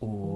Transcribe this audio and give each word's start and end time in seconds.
Te 0.00 0.27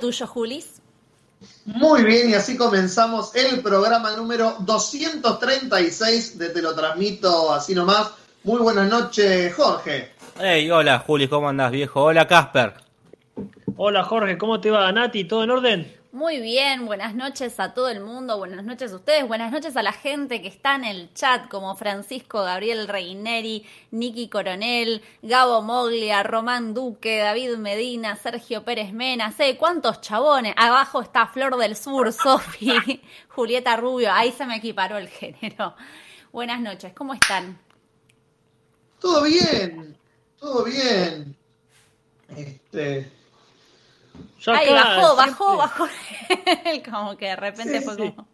tuyo, 0.00 0.26
Julis. 0.26 0.80
Muy 1.64 2.02
bien, 2.02 2.30
y 2.30 2.34
así 2.34 2.56
comenzamos 2.56 3.34
el 3.36 3.62
programa 3.62 4.16
número 4.16 4.56
236 4.60 6.38
de 6.38 6.48
Te 6.50 6.62
lo 6.62 6.74
transmito 6.74 7.52
así 7.52 7.74
nomás. 7.74 8.10
Muy 8.42 8.60
buenas 8.60 8.88
noches, 8.88 9.54
Jorge. 9.54 10.12
Hey, 10.38 10.70
hola 10.70 10.98
Juli, 11.00 11.28
¿cómo 11.28 11.48
andás 11.48 11.70
viejo? 11.70 12.02
Hola 12.02 12.26
Casper. 12.26 12.74
Hola 13.76 14.02
Jorge, 14.04 14.36
¿cómo 14.38 14.60
te 14.60 14.70
va? 14.70 14.90
Nati, 14.90 15.24
¿todo 15.24 15.44
en 15.44 15.50
orden? 15.50 15.99
Muy 16.12 16.40
bien, 16.40 16.86
buenas 16.86 17.14
noches 17.14 17.60
a 17.60 17.72
todo 17.72 17.88
el 17.88 18.00
mundo, 18.00 18.36
buenas 18.36 18.64
noches 18.64 18.92
a 18.92 18.96
ustedes, 18.96 19.28
buenas 19.28 19.52
noches 19.52 19.76
a 19.76 19.82
la 19.84 19.92
gente 19.92 20.42
que 20.42 20.48
está 20.48 20.74
en 20.74 20.82
el 20.82 21.14
chat, 21.14 21.48
como 21.48 21.76
Francisco 21.76 22.42
Gabriel 22.42 22.88
Reineri, 22.88 23.64
Nicky 23.92 24.28
Coronel, 24.28 25.02
Gabo 25.22 25.62
Moglia, 25.62 26.24
Román 26.24 26.74
Duque, 26.74 27.18
David 27.18 27.58
Medina, 27.58 28.16
Sergio 28.16 28.64
Pérez 28.64 28.92
Mena, 28.92 29.30
sé 29.30 29.56
cuántos 29.56 30.00
chabones. 30.00 30.52
Abajo 30.56 31.00
está 31.00 31.28
Flor 31.28 31.56
del 31.56 31.76
Sur, 31.76 32.12
Sofi, 32.12 33.00
Julieta 33.28 33.76
Rubio, 33.76 34.12
ahí 34.12 34.32
se 34.32 34.46
me 34.46 34.56
equiparó 34.56 34.98
el 34.98 35.06
género. 35.08 35.76
Buenas 36.32 36.60
noches, 36.60 36.92
¿cómo 36.92 37.14
están? 37.14 37.56
Todo 38.98 39.22
bien, 39.22 39.96
todo 40.40 40.64
bien. 40.64 41.36
Este, 42.36 43.19
Yo 44.40 44.52
Ahí 44.52 44.68
acá 44.68 44.96
bajó, 44.96 45.16
bajó, 45.16 45.86
siempre- 45.88 46.82
bajó. 46.84 46.90
como 46.90 47.16
que 47.16 47.26
de 47.26 47.36
repente 47.36 47.78
Sí, 47.78 47.84
fue 47.84 47.94
sí. 47.94 48.00
como... 48.12 48.28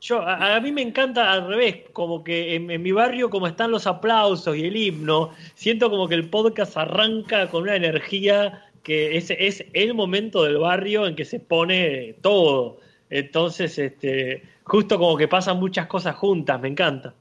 Yo, 0.00 0.22
a, 0.22 0.56
a 0.56 0.60
mí 0.60 0.70
me 0.72 0.82
encanta 0.82 1.32
al 1.32 1.48
revés, 1.48 1.78
como 1.92 2.22
que 2.22 2.54
en, 2.54 2.70
en 2.70 2.82
mi 2.82 2.92
barrio, 2.92 3.28
como 3.30 3.46
están 3.48 3.70
los 3.72 3.86
aplausos 3.86 4.56
y 4.56 4.64
el 4.66 4.76
himno, 4.76 5.30
siento 5.54 5.90
como 5.90 6.06
que 6.08 6.14
el 6.14 6.28
podcast 6.28 6.76
arranca 6.76 7.48
con 7.50 7.62
una 7.62 7.74
energía 7.76 8.62
que 8.84 9.16
es, 9.16 9.30
es 9.30 9.64
el 9.72 9.94
momento 9.94 10.44
del 10.44 10.58
barrio 10.58 11.06
en 11.06 11.16
que 11.16 11.24
se 11.24 11.40
pone 11.40 12.14
todo. 12.22 12.78
Entonces, 13.10 13.78
este, 13.78 14.44
justo 14.64 14.96
como 14.98 15.16
que 15.16 15.26
pasan 15.26 15.58
muchas 15.58 15.86
cosas 15.88 16.14
juntas, 16.14 16.60
me 16.60 16.68
encanta. 16.68 17.14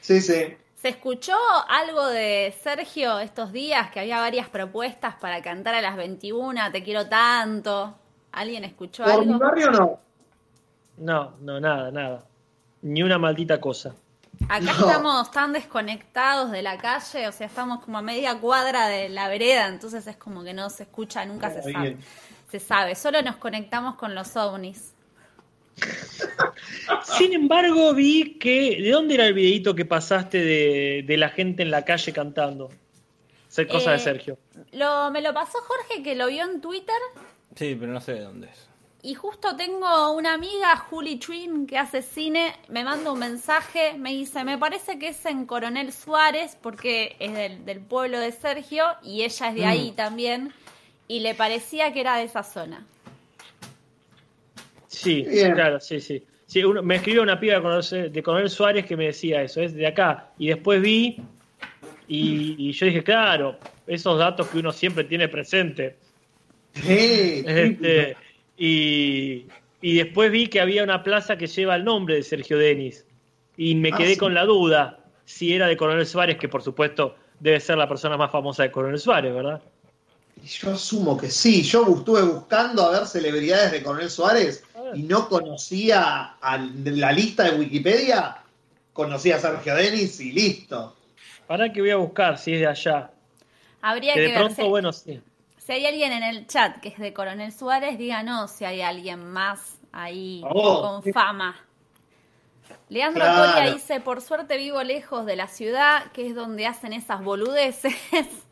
sí, 0.00 0.20
sí. 0.20 0.54
¿Se 0.84 0.90
escuchó 0.90 1.32
algo 1.66 2.08
de 2.08 2.54
Sergio 2.62 3.18
estos 3.18 3.52
días? 3.52 3.90
Que 3.90 4.00
había 4.00 4.20
varias 4.20 4.50
propuestas 4.50 5.14
para 5.14 5.40
cantar 5.40 5.74
a 5.74 5.80
las 5.80 5.96
21, 5.96 6.70
te 6.72 6.82
quiero 6.82 7.08
tanto. 7.08 7.94
¿Alguien 8.32 8.64
escuchó 8.64 9.02
Por 9.04 9.24
mi 9.24 9.32
algo? 9.32 9.38
barrio 9.38 9.70
no. 9.70 9.98
No, 10.98 11.32
no, 11.40 11.58
nada, 11.58 11.90
nada. 11.90 12.24
Ni 12.82 13.02
una 13.02 13.16
maldita 13.16 13.58
cosa. 13.62 13.94
Acá 14.46 14.60
No. 14.60 14.72
estamos 14.72 15.30
tan 15.30 15.54
desconectados 15.54 16.50
de 16.50 16.60
la 16.60 16.76
calle, 16.76 17.28
o 17.28 17.32
sea, 17.32 17.46
estamos 17.46 17.82
como 17.82 17.96
a 17.96 18.02
media 18.02 18.38
cuadra 18.38 18.86
de 18.86 19.08
la 19.08 19.28
vereda, 19.28 19.68
entonces 19.68 20.06
es 20.06 20.18
como 20.18 20.44
que 20.44 20.52
no 20.52 20.68
se 20.68 20.82
escucha, 20.82 21.24
nunca 21.24 21.48
se 21.48 21.62
sabe. 21.62 21.96
Se 22.50 22.60
sabe, 22.60 22.94
solo 22.94 23.22
nos 23.22 23.36
conectamos 23.36 23.94
con 23.94 24.14
los 24.14 24.36
ovnis. 24.36 24.93
Sin 27.18 27.32
embargo, 27.32 27.94
vi 27.94 28.38
que. 28.38 28.80
¿De 28.82 28.90
dónde 28.90 29.14
era 29.14 29.26
el 29.26 29.34
videito 29.34 29.74
que 29.74 29.84
pasaste 29.84 30.38
de, 30.38 31.04
de 31.06 31.16
la 31.16 31.28
gente 31.30 31.62
en 31.62 31.70
la 31.70 31.84
calle 31.84 32.12
cantando? 32.12 32.70
Ser 33.48 33.68
cosa 33.68 33.90
de 33.90 33.96
Eh, 33.96 34.00
Sergio. 34.00 34.38
Lo, 34.72 35.10
me 35.10 35.20
lo 35.20 35.32
pasó 35.32 35.58
Jorge 35.60 36.02
que 36.02 36.14
lo 36.16 36.26
vio 36.26 36.44
en 36.44 36.60
Twitter 36.60 36.96
Sí, 37.54 37.76
pero 37.78 37.92
no 37.92 38.00
sé 38.00 38.14
de 38.14 38.20
dónde 38.22 38.48
es. 38.48 38.68
Y 39.02 39.14
justo 39.14 39.54
tengo 39.54 40.12
una 40.12 40.32
amiga, 40.32 40.76
Juli 40.76 41.16
Twin, 41.16 41.66
que 41.66 41.76
hace 41.76 42.00
cine, 42.00 42.56
me 42.68 42.84
manda 42.84 43.12
un 43.12 43.18
mensaje, 43.18 43.92
me 43.98 44.10
dice, 44.10 44.44
me 44.44 44.56
parece 44.56 44.98
que 44.98 45.08
es 45.08 45.26
en 45.26 45.44
Coronel 45.44 45.92
Suárez, 45.92 46.56
porque 46.60 47.14
es 47.20 47.34
del, 47.34 47.66
del 47.66 47.80
pueblo 47.80 48.18
de 48.18 48.32
Sergio, 48.32 48.86
y 49.02 49.22
ella 49.22 49.50
es 49.50 49.54
de 49.54 49.66
ahí 49.66 49.92
también, 49.92 50.54
y 51.06 51.20
le 51.20 51.34
parecía 51.34 51.92
que 51.92 52.00
era 52.00 52.16
de 52.16 52.24
esa 52.24 52.42
zona. 52.42 52.86
Sí, 54.94 55.22
Bien. 55.28 55.52
claro, 55.54 55.80
sí, 55.80 56.00
sí. 56.00 56.22
Sí, 56.46 56.62
uno- 56.62 56.82
me 56.82 56.96
escribió 56.96 57.22
una 57.22 57.40
piba 57.40 57.54
de 57.60 58.22
Coronel, 58.22 58.50
Suárez 58.50 58.84
que 58.86 58.96
me 58.96 59.06
decía 59.06 59.42
eso, 59.42 59.60
es 59.62 59.74
de 59.74 59.86
acá. 59.86 60.30
Y 60.38 60.48
después 60.48 60.80
vi 60.82 61.16
y, 62.06 62.54
y 62.58 62.72
yo 62.72 62.86
dije, 62.86 63.02
claro, 63.02 63.58
esos 63.86 64.18
datos 64.18 64.48
que 64.48 64.58
uno 64.58 64.72
siempre 64.72 65.04
tiene 65.04 65.28
presente. 65.28 65.96
Sí, 66.74 67.44
Este, 67.46 68.16
y, 68.56 69.46
y 69.80 69.94
después 69.96 70.30
vi 70.30 70.48
que 70.48 70.60
había 70.60 70.84
una 70.84 71.02
plaza 71.02 71.36
que 71.36 71.46
lleva 71.46 71.76
el 71.76 71.84
nombre 71.84 72.16
de 72.16 72.22
Sergio 72.22 72.58
Denis. 72.58 73.04
Y 73.56 73.74
me 73.74 73.90
Ah, 73.92 73.96
quedé 73.96 74.14
sí. 74.14 74.18
con 74.18 74.34
la 74.34 74.44
duda 74.44 74.98
si 75.24 75.54
era 75.54 75.66
de 75.66 75.76
Coronel 75.76 76.06
Suárez, 76.06 76.36
que 76.38 76.48
por 76.48 76.62
supuesto 76.62 77.16
debe 77.40 77.58
ser 77.60 77.78
la 77.78 77.88
persona 77.88 78.16
más 78.16 78.30
famosa 78.30 78.64
de 78.64 78.70
Coronel 78.70 78.98
Suárez, 78.98 79.32
¿verdad? 79.34 79.62
Yo 80.44 80.72
asumo 80.72 81.16
que 81.16 81.30
sí. 81.30 81.62
Yo 81.62 81.86
estuve 81.96 82.22
buscando 82.22 82.82
a 82.82 82.90
ver 82.98 83.06
celebridades 83.06 83.72
de 83.72 83.82
Coronel 83.82 84.10
Suárez 84.10 84.62
y 84.94 85.02
no 85.02 85.28
conocía 85.28 86.34
a 86.40 86.56
la 86.58 87.12
lista 87.12 87.44
de 87.44 87.58
Wikipedia. 87.58 88.36
Conocía 88.92 89.36
a 89.36 89.38
Sergio 89.40 89.74
Denis 89.74 90.20
y 90.20 90.32
listo. 90.32 90.94
Para 91.46 91.72
que 91.72 91.80
voy 91.80 91.90
a 91.90 91.96
buscar 91.96 92.38
si 92.38 92.54
es 92.54 92.60
de 92.60 92.66
allá. 92.68 93.10
Habría 93.82 94.14
Que 94.14 94.20
que, 94.20 94.26
de 94.26 94.32
ver 94.32 94.38
pronto, 94.38 94.62
si, 94.62 94.68
bueno, 94.68 94.92
sí. 94.92 95.20
si 95.58 95.72
hay 95.72 95.86
alguien 95.86 96.12
en 96.12 96.22
el 96.22 96.46
chat 96.46 96.80
que 96.80 96.88
es 96.88 96.98
de 96.98 97.12
Coronel 97.12 97.52
Suárez, 97.52 97.98
díganos 97.98 98.50
si 98.50 98.64
hay 98.64 98.80
alguien 98.82 99.24
más 99.30 99.78
ahí 99.92 100.42
Oh, 100.48 100.80
con 100.82 101.02
sí. 101.02 101.12
fama. 101.12 101.56
Leandro 102.88 103.22
Claro. 103.24 103.52
Coria 103.52 103.72
dice, 103.74 104.00
por 104.00 104.20
suerte 104.22 104.56
vivo 104.56 104.82
lejos 104.82 105.26
de 105.26 105.36
la 105.36 105.48
ciudad, 105.48 106.10
que 106.12 106.26
es 106.28 106.34
donde 106.34 106.66
hacen 106.66 106.92
esas 106.92 107.22
boludeces. 107.22 107.94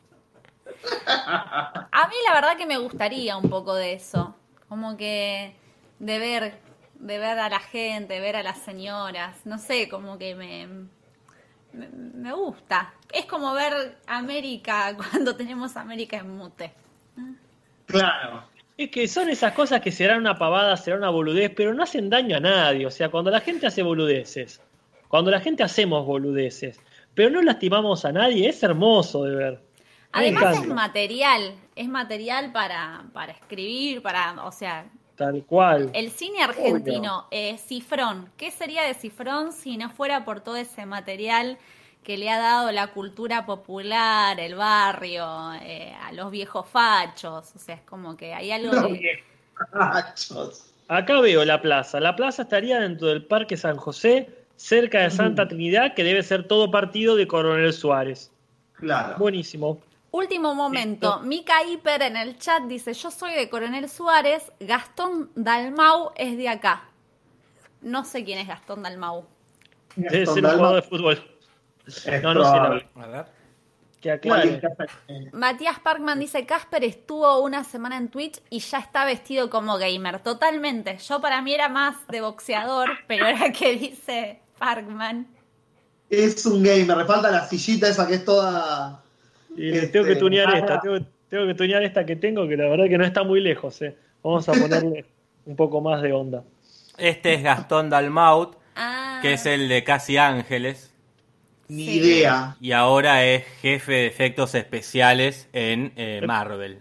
A 1.93 2.09
mí 2.09 2.15
la 2.29 2.35
verdad 2.35 2.57
que 2.57 2.67
me 2.67 2.79
gustaría 2.79 3.37
un 3.37 3.49
poco 3.49 3.75
de 3.75 3.95
eso, 3.95 4.35
como 4.69 4.97
que 4.97 5.55
de 6.03 6.19
ver, 6.19 6.55
de 6.99 7.19
ver 7.19 7.39
a 7.39 7.49
la 7.49 7.61
gente, 7.61 8.19
ver 8.19 8.35
a 8.35 8.43
las 8.43 8.59
señoras, 8.59 9.47
no 9.47 9.57
sé, 9.59 9.89
como 9.89 10.19
que 10.19 10.35
me, 10.35 10.67
me, 11.73 11.89
me 11.89 12.33
gusta. 12.33 12.93
Es 13.13 13.25
como 13.27 13.55
ver 13.55 13.99
América 14.09 14.97
cuando 15.11 15.37
tenemos 15.37 15.77
América 15.77 16.17
en 16.19 16.37
mute. 16.37 16.73
Claro. 17.87 18.43
Es 18.77 18.91
que 18.91 19.07
son 19.07 19.29
esas 19.29 19.53
cosas 19.53 19.81
que 19.81 19.93
serán 19.93 20.19
una 20.19 20.37
pavada, 20.37 20.77
serán 20.77 21.01
una 21.01 21.11
boludez, 21.11 21.53
pero 21.55 21.73
no 21.73 21.85
hacen 21.85 22.11
daño 22.11 22.37
a 22.37 22.41
nadie. 22.41 22.85
O 22.85 22.91
sea, 22.91 23.09
cuando 23.09 23.31
la 23.31 23.41
gente 23.41 23.69
hace 23.69 23.83
boludeces, 23.83 24.61
cuando 25.07 25.31
la 25.31 25.39
gente 25.39 25.63
hacemos 25.63 26.05
boludeces, 26.05 26.81
pero 27.15 27.31
no 27.31 27.43
lastimamos 27.43 28.05
a 28.05 28.11
nadie, 28.11 28.49
es 28.49 28.61
hermoso 28.63 29.23
de 29.23 29.37
ver. 29.37 29.63
Además 30.11 30.59
es 30.59 30.67
material, 30.67 31.55
es 31.77 31.89
material 31.89 32.51
para, 32.51 33.05
para 33.13 33.33
escribir, 33.33 34.03
para, 34.03 34.45
o 34.45 34.51
sea, 34.51 34.91
Tal 35.23 35.45
cual. 35.45 35.91
el 35.95 36.11
cine 36.11 36.43
argentino, 36.43 37.27
eh, 37.31 37.57
Cifrón, 37.59 38.29
¿qué 38.37 38.51
sería 38.51 38.83
de 38.83 38.95
Cifrón 38.95 39.53
si 39.53 39.77
no 39.77 39.89
fuera 39.89 40.25
por 40.25 40.41
todo 40.41 40.57
ese 40.57 40.85
material 40.85 41.59
que 42.03 42.17
le 42.17 42.29
ha 42.29 42.39
dado 42.41 42.73
la 42.73 42.89
cultura 42.89 43.47
popular, 43.47 44.41
el 44.41 44.57
barrio, 44.57 45.53
eh, 45.63 45.95
a 46.03 46.11
los 46.13 46.33
viejos 46.33 46.67
fachos? 46.67 47.53
O 47.55 47.59
sea, 47.59 47.77
es 47.77 47.83
como 47.83 48.17
que 48.17 48.35
hay 48.35 48.51
algo 48.51 48.73
Los 48.73 48.87
que... 48.89 49.23
viejachos. 49.73 50.75
Acá 50.89 51.21
veo 51.21 51.45
la 51.45 51.63
plaza. 51.63 52.01
La 52.01 52.17
plaza 52.17 52.43
estaría 52.43 52.81
dentro 52.81 53.07
del 53.07 53.25
Parque 53.25 53.57
San 53.57 53.77
José, 53.77 54.29
cerca 54.57 55.03
de 55.03 55.11
Santa 55.11 55.47
Trinidad, 55.47 55.95
que 55.95 56.03
debe 56.03 56.25
ser 56.25 56.49
todo 56.49 56.71
partido 56.71 57.15
de 57.15 57.29
Coronel 57.29 57.73
Suárez. 57.73 58.33
Claro. 58.75 59.17
Buenísimo. 59.19 59.81
Último 60.13 60.55
momento, 60.55 61.21
Mica 61.21 61.65
Hiper 61.65 62.03
en 62.03 62.19
el 62.19 62.39
chat 62.39 62.65
dice, 62.65 62.93
yo 62.93 63.11
soy 63.11 63.33
de 63.33 63.49
Coronel 63.49 63.89
Suárez, 63.89 64.53
Gastón 64.61 65.31
Dalmau 65.35 66.13
es 66.17 66.37
de 66.37 66.51
acá. 66.51 66.85
No 67.81 68.05
sé 68.05 68.23
quién 68.23 68.39
es 68.39 68.47
Gastón 68.47 68.83
Dalmau. 68.83 69.25
Debe 69.97 70.27
ser 70.27 70.45
un 70.45 70.51
jugador 70.53 70.83
de 70.83 70.89
fútbol. 70.89 71.37
es 71.87 72.23
No, 72.23 72.35
no 72.35 72.45
sé 72.45 72.57
la. 72.57 73.03
A 73.03 73.07
ver. 73.07 73.27
Que 74.03 74.11
aclare. 74.11 74.61
Matías 75.33 75.79
Parkman 75.79 76.19
dice, 76.19 76.45
Casper 76.45 76.85
estuvo 76.85 77.41
una 77.41 77.65
semana 77.65 77.97
en 77.97 78.09
Twitch 78.09 78.43
y 78.51 78.59
ya 78.59 78.81
está 78.81 79.05
vestido 79.05 79.49
como 79.49 79.79
gamer. 79.79 80.21
Totalmente. 80.21 80.99
Yo 80.99 81.21
para 81.21 81.41
mí 81.41 81.55
era 81.55 81.69
más 81.69 82.07
de 82.09 82.21
boxeador, 82.21 82.91
pero 83.07 83.27
ahora 83.27 83.51
que 83.53 83.77
dice 83.77 84.41
Parkman. 84.59 85.27
Es 86.11 86.45
un 86.45 86.63
gamer, 86.63 86.97
me 86.99 87.05
falta 87.07 87.31
la 87.31 87.47
sillita 87.47 87.89
esa 87.89 88.07
que 88.07 88.17
es 88.17 88.25
toda. 88.25 89.02
Y 89.57 89.71
Este, 89.71 89.87
tengo 89.89 90.07
que 90.07 90.17
tunear 90.17 90.49
ah. 90.55 90.59
esta, 90.59 90.81
tengo, 90.81 90.99
tengo 91.29 91.47
que 91.47 91.55
tunear 91.55 91.83
esta 91.83 92.05
que 92.07 92.17
tengo, 92.17 92.47
que 92.49 92.57
la 92.57 92.69
verdad 92.69 92.87
que 92.89 92.99
no 92.99 93.05
está 93.05 93.23
muy 93.23 93.41
lejos, 93.41 93.81
eh. 93.83 93.97
Vamos 94.23 94.49
a 94.49 94.53
ponerle 94.53 95.05
un 95.47 95.57
poco 95.57 95.81
más 95.81 96.01
de 96.03 96.13
onda. 96.13 96.43
Este 96.99 97.35
es 97.35 97.43
Gastón 97.43 97.91
Dalmaut, 97.91 98.57
Ah, 98.75 99.19
que 99.23 99.35
es 99.35 99.45
el 99.47 99.69
de 99.69 99.85
Casi 99.85 100.17
Ángeles. 100.17 100.95
Ni 101.69 101.87
Sí. 101.87 101.99
idea. 102.01 102.57
Y 102.61 102.73
ahora 102.73 103.25
es 103.25 103.45
jefe 103.61 103.93
de 103.93 104.07
efectos 104.07 104.55
especiales 104.55 105.49
en 105.53 105.93
eh, 105.97 106.23
Marvel. 106.27 106.81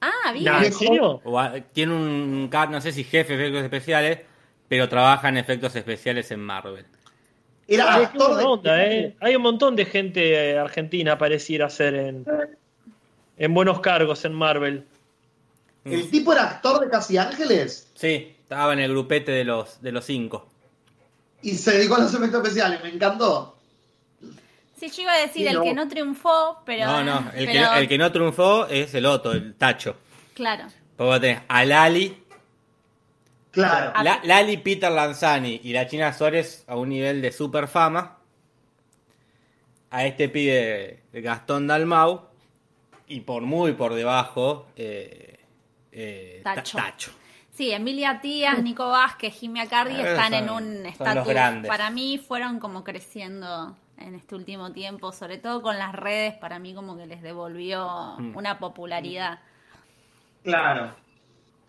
ah 0.00 0.32
bien. 0.32 0.44
Nah, 0.44 0.64
¿En 0.64 0.72
serio? 0.72 1.20
O 1.24 1.38
a- 1.38 1.54
tiene 1.60 1.92
un 1.94 2.48
no 2.70 2.80
sé 2.80 2.92
si 2.92 3.02
jefe 3.04 3.36
de 3.36 3.42
efectos 3.44 3.64
especiales, 3.64 4.20
pero 4.68 4.88
trabaja 4.88 5.28
en 5.28 5.38
efectos 5.38 5.74
especiales 5.76 6.30
en 6.30 6.40
Marvel. 6.40 6.84
Era 7.68 7.94
actor 7.94 8.36
de. 8.36 8.44
onda, 8.44 8.84
eh. 8.86 9.14
Hay 9.20 9.36
un 9.36 9.42
montón 9.42 9.76
de 9.76 9.84
gente 9.84 10.52
eh, 10.52 10.58
argentina 10.58 11.18
pareciera 11.18 11.68
ser 11.68 11.94
en, 11.94 12.24
en 13.36 13.54
buenos 13.54 13.80
cargos 13.80 14.24
en 14.24 14.32
Marvel. 14.32 14.84
El 15.84 16.10
tipo 16.10 16.32
era 16.32 16.44
actor 16.44 16.80
de 16.80 16.90
Casi 16.90 17.16
Ángeles 17.16 17.88
Sí, 17.94 18.34
estaba 18.42 18.72
en 18.72 18.80
el 18.80 18.90
grupete 18.90 19.32
de 19.32 19.44
los, 19.44 19.80
de 19.80 19.92
los 19.92 20.04
cinco. 20.04 20.48
y 21.42 21.52
se 21.54 21.72
dedicó 21.78 21.96
a 21.96 22.00
los 22.00 22.12
efectos 22.14 22.42
especiales. 22.42 22.82
Me 22.82 22.90
encantó. 22.90 23.54
Sí, 24.78 24.88
yo 24.90 25.02
iba 25.02 25.12
a 25.12 25.18
decir 25.18 25.42
Sí, 25.42 25.46
el 25.48 25.54
no. 25.54 25.62
que 25.62 25.74
no 25.74 25.88
triunfó, 25.88 26.62
pero... 26.64 26.86
no, 26.86 27.02
no, 27.04 27.30
el, 27.34 27.46
que, 27.46 27.52
pero- 27.52 27.74
el 27.74 27.88
que 27.88 27.98
no 27.98 28.12
triunfó 28.12 28.66
es 28.66 28.94
el 28.94 29.06
otro, 29.06 29.32
el 29.32 29.54
Tacho. 29.54 29.96
Claro. 30.34 30.64
Porque 30.96 31.20
tenés 31.20 31.42
a 31.48 31.64
Lali, 31.64 32.16
Claro. 33.50 33.92
La- 34.02 34.20
Lali, 34.24 34.56
Peter 34.58 34.90
Lanzani 34.92 35.60
y 35.64 35.72
la 35.72 35.86
China 35.86 36.12
Suárez 36.12 36.64
a 36.66 36.76
un 36.76 36.88
nivel 36.90 37.22
de 37.22 37.32
super 37.32 37.66
fama. 37.68 38.18
A 39.90 40.04
este 40.04 40.28
pibe 40.28 41.02
Gastón 41.12 41.66
Dalmau. 41.66 42.28
Y 43.10 43.20
por 43.20 43.42
muy 43.42 43.72
por 43.72 43.94
debajo, 43.94 44.66
eh, 44.76 45.38
eh, 45.92 46.40
Ta- 46.44 46.56
Tacho. 46.56 46.76
Tacho. 46.76 47.10
Sí, 47.50 47.72
Emilia 47.72 48.20
Tías, 48.20 48.62
Nico 48.62 48.86
Vázquez, 48.86 49.34
Jimmy 49.34 49.60
Acardi 49.60 49.94
Eh, 49.96 50.02
están 50.12 50.32
son- 50.32 50.34
en 50.34 50.50
un 50.50 50.86
estatus. 50.86 51.26
Para 51.66 51.90
mí 51.90 52.18
fueron 52.18 52.60
como 52.60 52.84
creciendo 52.84 53.74
en 53.96 54.14
este 54.14 54.34
último 54.34 54.70
tiempo, 54.72 55.10
sobre 55.10 55.38
todo 55.38 55.62
con 55.62 55.78
las 55.78 55.92
redes, 55.94 56.34
para 56.34 56.58
mí 56.58 56.74
como 56.74 56.96
que 56.98 57.06
les 57.06 57.22
devolvió 57.22 58.14
Mm. 58.18 58.36
una 58.36 58.58
popularidad. 58.58 59.40
Claro. 60.44 60.94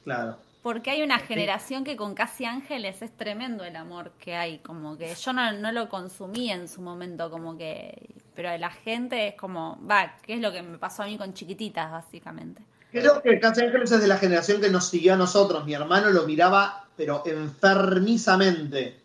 Claro. 0.04 0.38
Porque 0.62 0.92
hay 0.92 1.02
una 1.04 1.20
generación 1.20 1.86
que 1.86 1.96
con 1.96 2.16
Casi 2.16 2.44
Ángeles 2.44 3.02
es 3.02 3.16
tremendo 3.16 3.64
el 3.64 3.78
amor 3.78 4.12
que 4.20 4.36
hay, 4.36 4.60
como 4.60 4.98
que 4.98 5.16
yo 5.16 5.32
no, 5.32 5.54
no 5.54 5.72
lo 5.72 5.88
consumí 5.88 6.52
en 6.52 6.68
su 6.68 6.82
momento, 6.82 7.32
como 7.32 7.58
que, 7.58 8.10
pero 8.36 8.58
la 8.58 8.70
gente 8.70 9.30
es 9.30 9.36
como, 9.36 9.80
va, 9.90 10.18
¿qué 10.22 10.34
es 10.34 10.42
lo 10.42 10.52
que 10.52 10.62
me 10.62 10.78
pasó 10.78 11.04
a 11.04 11.06
mí 11.06 11.18
con 11.18 11.34
chiquititas, 11.34 11.90
básicamente? 11.90 12.62
Creo 12.92 13.22
que 13.22 13.40
Casi 13.40 13.62
Ángeles 13.64 13.92
es 13.92 14.02
de 14.02 14.08
la 14.08 14.18
generación 14.18 14.60
que 14.60 14.70
nos 14.70 14.90
siguió 14.90 15.14
a 15.14 15.18
nosotros. 15.18 15.64
Mi 15.66 15.74
hermano 15.74 16.10
lo 16.10 16.24
miraba, 16.26 16.88
pero 16.98 17.24
enfermizamente. 17.26 19.00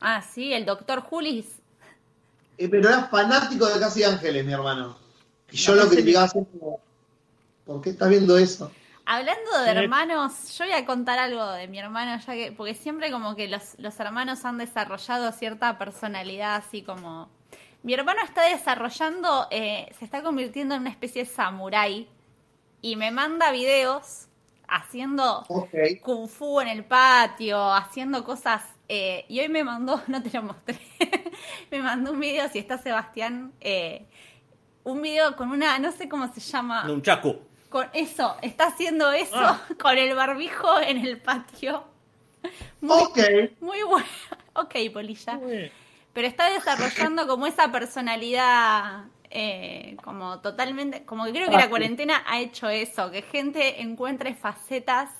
Ah, 0.00 0.22
sí, 0.22 0.52
el 0.52 0.66
doctor 0.66 1.00
Julis. 1.00 1.46
Eh, 2.58 2.68
pero 2.68 2.88
era 2.88 3.04
fanático 3.04 3.66
de 3.66 3.80
Casi 3.80 4.04
Ángeles, 4.04 4.44
mi 4.44 4.52
hermano. 4.52 4.96
Y 5.50 5.56
yo 5.56 5.74
No, 5.74 5.84
lo 5.84 5.88
criticaba 5.88 6.28
siempre 6.28 6.58
como, 6.58 6.80
¿por 7.64 7.80
qué 7.80 7.90
estás 7.90 8.10
viendo 8.10 8.36
eso? 8.36 8.70
Hablando 9.12 9.58
de 9.64 9.72
Sí. 9.72 9.78
hermanos, 9.78 10.56
yo 10.56 10.64
voy 10.66 10.74
a 10.74 10.86
contar 10.86 11.18
algo 11.18 11.44
de 11.50 11.66
mi 11.66 11.80
hermano, 11.80 12.16
ya 12.24 12.32
que, 12.32 12.52
porque 12.52 12.74
siempre 12.74 13.10
como 13.10 13.34
que 13.34 13.48
los, 13.48 13.74
los 13.78 13.98
hermanos 13.98 14.44
han 14.44 14.56
desarrollado 14.56 15.32
cierta 15.32 15.78
personalidad, 15.78 16.54
así 16.54 16.82
como... 16.82 17.28
Mi 17.82 17.94
hermano 17.94 18.20
está 18.22 18.42
desarrollando, 18.42 19.48
eh, 19.50 19.92
se 19.98 20.04
está 20.04 20.22
convirtiendo 20.22 20.76
en 20.76 20.82
una 20.82 20.90
especie 20.90 21.24
de 21.24 21.28
samurái 21.28 22.08
y 22.82 22.94
me 22.94 23.10
manda 23.10 23.50
videos 23.50 24.28
haciendo 24.68 25.44
kung 26.02 26.28
fu 26.28 26.60
en 26.60 26.68
el 26.68 26.84
patio, 26.84 27.72
haciendo 27.72 28.22
cosas. 28.22 28.62
eh, 28.88 29.24
y 29.28 29.40
hoy 29.40 29.48
me 29.48 29.64
mandó, 29.64 30.00
no 30.08 30.22
te 30.22 30.30
lo 30.30 30.42
mostré, 30.44 30.78
me 31.72 31.80
mandó 31.82 32.12
un 32.12 32.20
video, 32.20 32.48
si 32.48 32.58
está 32.60 32.78
Sebastián, 32.78 33.52
eh, 33.60 34.06
un 34.84 35.02
video 35.02 35.34
con 35.34 35.50
una, 35.50 35.78
no 35.80 35.90
sé 35.90 36.08
cómo 36.08 36.32
se 36.32 36.40
llama. 36.40 36.84
Un 36.88 37.02
chacu. 37.02 37.49
Con 37.70 37.86
eso, 37.94 38.36
está 38.42 38.66
haciendo 38.66 39.10
eso 39.12 39.30
Ah. 39.34 39.62
con 39.80 39.96
el 39.96 40.14
barbijo 40.14 40.78
en 40.80 40.98
el 40.98 41.18
patio. 41.18 41.84
Muy, 42.82 42.98
Ok. 43.02 43.18
muy 43.60 43.82
bueno. 43.82 44.06
Ok, 44.54 44.74
Polilla. 44.92 45.34
Muy. 45.38 45.70
Pero 46.12 46.26
está 46.26 46.50
desarrollando 46.52 47.26
como 47.28 47.46
esa 47.46 47.70
personalidad, 47.70 49.04
eh, 49.30 49.96
como 50.02 50.40
totalmente, 50.40 51.04
como 51.04 51.24
que 51.24 51.30
creo 51.30 51.48
que 51.48 51.56
la 51.56 51.70
cuarentena 51.70 52.24
ha 52.26 52.40
hecho 52.40 52.68
eso, 52.68 53.10
que 53.12 53.22
gente 53.22 53.80
encuentre 53.80 54.34
facetas. 54.34 55.10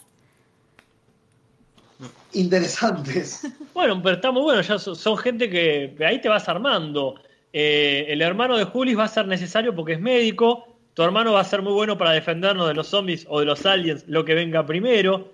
Interesantes. 2.32 3.46
Bueno, 3.74 4.00
pero 4.02 4.16
está 4.16 4.30
muy 4.32 4.42
bueno, 4.42 4.60
ya 4.62 4.78
son, 4.78 4.96
son 4.96 5.16
gente 5.18 5.48
que 5.48 5.94
ahí 6.04 6.20
te 6.20 6.28
vas 6.28 6.48
armando. 6.48 7.14
Eh, 7.52 8.06
el 8.08 8.22
hermano 8.22 8.56
de 8.56 8.64
Julis 8.64 8.98
va 8.98 9.04
a 9.04 9.08
ser 9.08 9.26
necesario 9.26 9.74
porque 9.74 9.94
es 9.94 10.00
médico, 10.00 10.69
tu 10.94 11.02
hermano 11.02 11.32
va 11.32 11.40
a 11.40 11.44
ser 11.44 11.62
muy 11.62 11.72
bueno 11.72 11.96
para 11.98 12.12
defendernos 12.12 12.68
de 12.68 12.74
los 12.74 12.88
zombies 12.88 13.26
o 13.28 13.40
de 13.40 13.46
los 13.46 13.64
aliens, 13.66 14.04
lo 14.08 14.24
que 14.24 14.34
venga 14.34 14.66
primero. 14.66 15.32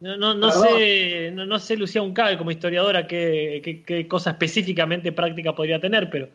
No, 0.00 0.16
no, 0.16 0.34
no 0.34 0.50
sé, 0.52 1.30
no, 1.32 1.44
no 1.46 1.58
sé, 1.58 1.76
Lucía 1.76 2.02
Uncal, 2.02 2.38
como 2.38 2.50
historiadora, 2.52 3.06
qué, 3.06 3.60
qué- 3.64 3.82
qué 3.82 4.06
cosa 4.06 4.30
específicamente 4.30 5.10
práctica 5.12 5.54
podría 5.54 5.80
tener, 5.80 6.08
pero 6.10 6.28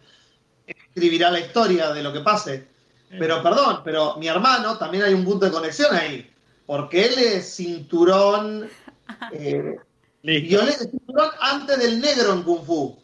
Escribirá 0.65 1.29
la 1.31 1.39
historia 1.39 1.91
de 1.91 2.03
lo 2.03 2.13
que 2.13 2.19
pase. 2.21 2.67
Pero 3.09 3.43
perdón, 3.43 3.81
pero 3.83 4.15
mi 4.17 4.27
hermano 4.27 4.77
también 4.77 5.03
hay 5.03 5.13
un 5.13 5.23
punto 5.25 5.45
de 5.45 5.51
conexión 5.51 5.93
ahí. 5.95 6.29
Porque 6.65 7.05
él 7.05 7.13
es 7.17 7.55
cinturón. 7.55 8.69
Eh, 9.33 9.75
listo. 10.21 10.65
cinturón 10.89 11.29
antes 11.41 11.77
del 11.77 11.99
negro 11.99 12.33
en 12.33 12.43
Kung 12.43 12.63
Fu. 12.65 12.97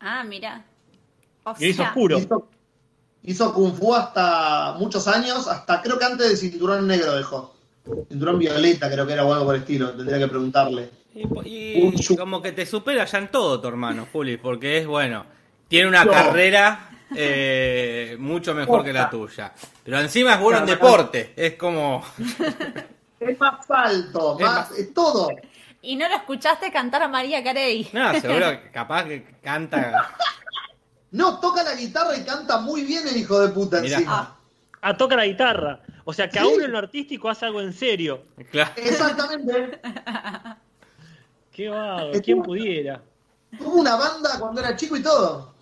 Ah, 0.00 0.24
mira. 0.24 0.64
O 1.44 1.54
Gris 1.54 1.76
sea, 1.76 1.86
oscuro. 1.86 2.48
Hizo, 3.22 3.52
Kung 3.52 3.74
Fu 3.74 3.94
hasta 3.94 4.74
muchos 4.78 5.06
años, 5.08 5.46
hasta 5.46 5.82
creo 5.82 5.98
que 5.98 6.04
antes 6.04 6.28
del 6.28 6.36
cinturón 6.36 6.86
negro 6.86 7.14
dejó. 7.16 7.54
Cinturón 8.08 8.38
violeta, 8.38 8.90
creo 8.90 9.06
que 9.06 9.12
era 9.12 9.24
o 9.24 9.32
algo 9.32 9.46
por 9.46 9.54
el 9.56 9.60
estilo. 9.62 9.90
Tendría 9.92 10.18
que 10.18 10.28
preguntarle. 10.28 10.90
Y, 11.44 12.16
como 12.16 12.40
que 12.40 12.52
te 12.52 12.64
supera 12.64 13.04
ya 13.04 13.18
en 13.18 13.30
todo 13.30 13.60
tu 13.60 13.68
hermano, 13.68 14.06
Juli, 14.12 14.36
porque 14.36 14.78
es 14.78 14.86
bueno. 14.86 15.24
Tiene 15.68 15.88
una 15.88 16.04
No. 16.04 16.12
carrera 16.12 16.88
eh, 17.16 18.16
mucho 18.18 18.54
mejor 18.54 18.84
que 18.84 18.92
la 18.92 19.10
tuya. 19.10 19.52
Pero 19.84 19.98
encima 20.00 20.34
es 20.34 20.40
bueno 20.40 20.58
en 20.60 20.64
Claro. 20.66 20.80
deporte. 20.80 21.32
Es 21.36 21.54
como. 21.54 22.02
Es 23.20 23.38
más 23.38 23.70
alto, 23.70 24.36
Es 24.38 24.46
más, 24.46 24.70
más- 24.70 24.78
es 24.78 24.94
todo. 24.94 25.28
Y 25.82 25.94
no 25.96 26.08
lo 26.08 26.14
escuchaste 26.14 26.72
cantar 26.72 27.02
a 27.02 27.08
María 27.08 27.44
Carey. 27.44 27.86
No, 27.92 28.18
seguro 28.18 28.50
que 28.62 28.70
capaz 28.70 29.04
que 29.04 29.24
canta. 29.42 30.10
No, 31.12 31.40
toca 31.40 31.62
la 31.62 31.74
guitarra 31.74 32.16
y 32.16 32.22
canta 32.24 32.58
muy 32.60 32.82
bien 32.84 33.06
el 33.08 33.16
hijo 33.16 33.40
de 33.40 33.48
puta 33.52 33.80
Mirá. 33.80 33.96
encima. 33.96 34.36
Ah, 34.82 34.96
toca 34.96 35.16
la 35.16 35.26
guitarra. 35.26 35.80
O 36.04 36.12
sea 36.12 36.28
que 36.28 36.38
Sí. 36.38 36.44
aún 36.44 36.62
en 36.62 36.72
lo 36.72 36.78
artístico 36.78 37.28
hace 37.28 37.46
algo 37.46 37.60
en 37.60 37.72
serio. 37.72 38.22
Claro. 38.50 38.70
Exactamente. 38.76 39.80
Qué 41.52 41.68
vago, 41.68 42.12
quién 42.24 42.42
pudiera. 42.42 43.00
Tuvo 43.58 43.74
una 43.80 43.96
banda 43.96 44.38
cuando 44.38 44.60
era 44.60 44.76
chico 44.76 44.96
y 44.96 45.02
todo. 45.02 45.52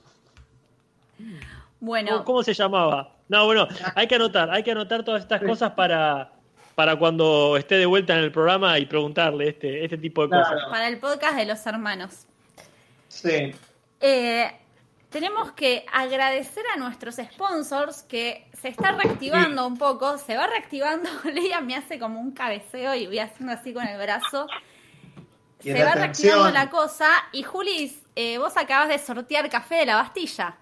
Bueno, 1.81 2.11
¿Cómo, 2.12 2.25
cómo 2.25 2.43
se 2.43 2.55
llamaba? 2.55 3.14
No, 3.28 3.47
bueno, 3.47 3.67
hay 3.95 4.07
que 4.07 4.14
anotar, 4.14 4.50
hay 4.50 4.62
que 4.62 4.71
anotar 4.73 5.02
todas 5.05 5.23
estas 5.23 5.43
cosas 5.43 5.73
para, 5.73 6.33
para 6.75 6.97
cuando 6.97 7.57
esté 7.57 7.76
de 7.76 7.87
vuelta 7.87 8.14
en 8.14 8.21
el 8.25 8.33
programa 8.33 8.78
y 8.78 8.87
preguntarle 8.87 9.49
este, 9.50 9.85
este 9.85 9.99
tipo 9.99 10.23
de 10.23 10.31
cosas. 10.31 10.52
Claro. 10.52 10.71
para 10.71 10.88
el 10.88 10.99
podcast 10.99 11.37
de 11.37 11.45
los 11.47 11.67
hermanos. 11.67 12.26
Sí. 13.09 13.55
Eh, 14.00 14.52
tenemos 15.10 15.52
que 15.52 15.86
agradecer 15.92 16.64
a 16.74 16.78
nuestros 16.78 17.16
sponsors 17.16 18.02
que 18.02 18.48
se 18.60 18.68
está 18.68 18.92
reactivando 18.92 19.66
un 19.66 19.78
poco, 19.78 20.18
se 20.18 20.36
va 20.36 20.46
reactivando, 20.46 21.08
Leia 21.24 21.60
me 21.60 21.76
hace 21.76 21.98
como 21.98 22.20
un 22.20 22.32
cabeceo 22.32 22.94
y 22.94 23.06
voy 23.06 23.18
haciendo 23.18 23.52
así 23.52 23.72
con 23.72 23.86
el 23.86 23.98
brazo. 23.98 24.46
Se 25.60 25.82
va 25.82 25.94
reactivando 25.94 26.50
la 26.50 26.70
cosa 26.70 27.08
y 27.32 27.42
Julis, 27.42 27.98
eh, 28.14 28.38
vos 28.38 28.56
acabas 28.56 28.88
de 28.88 28.98
sortear 28.98 29.48
café 29.50 29.76
de 29.76 29.86
la 29.86 29.96
Bastilla. 29.96 30.56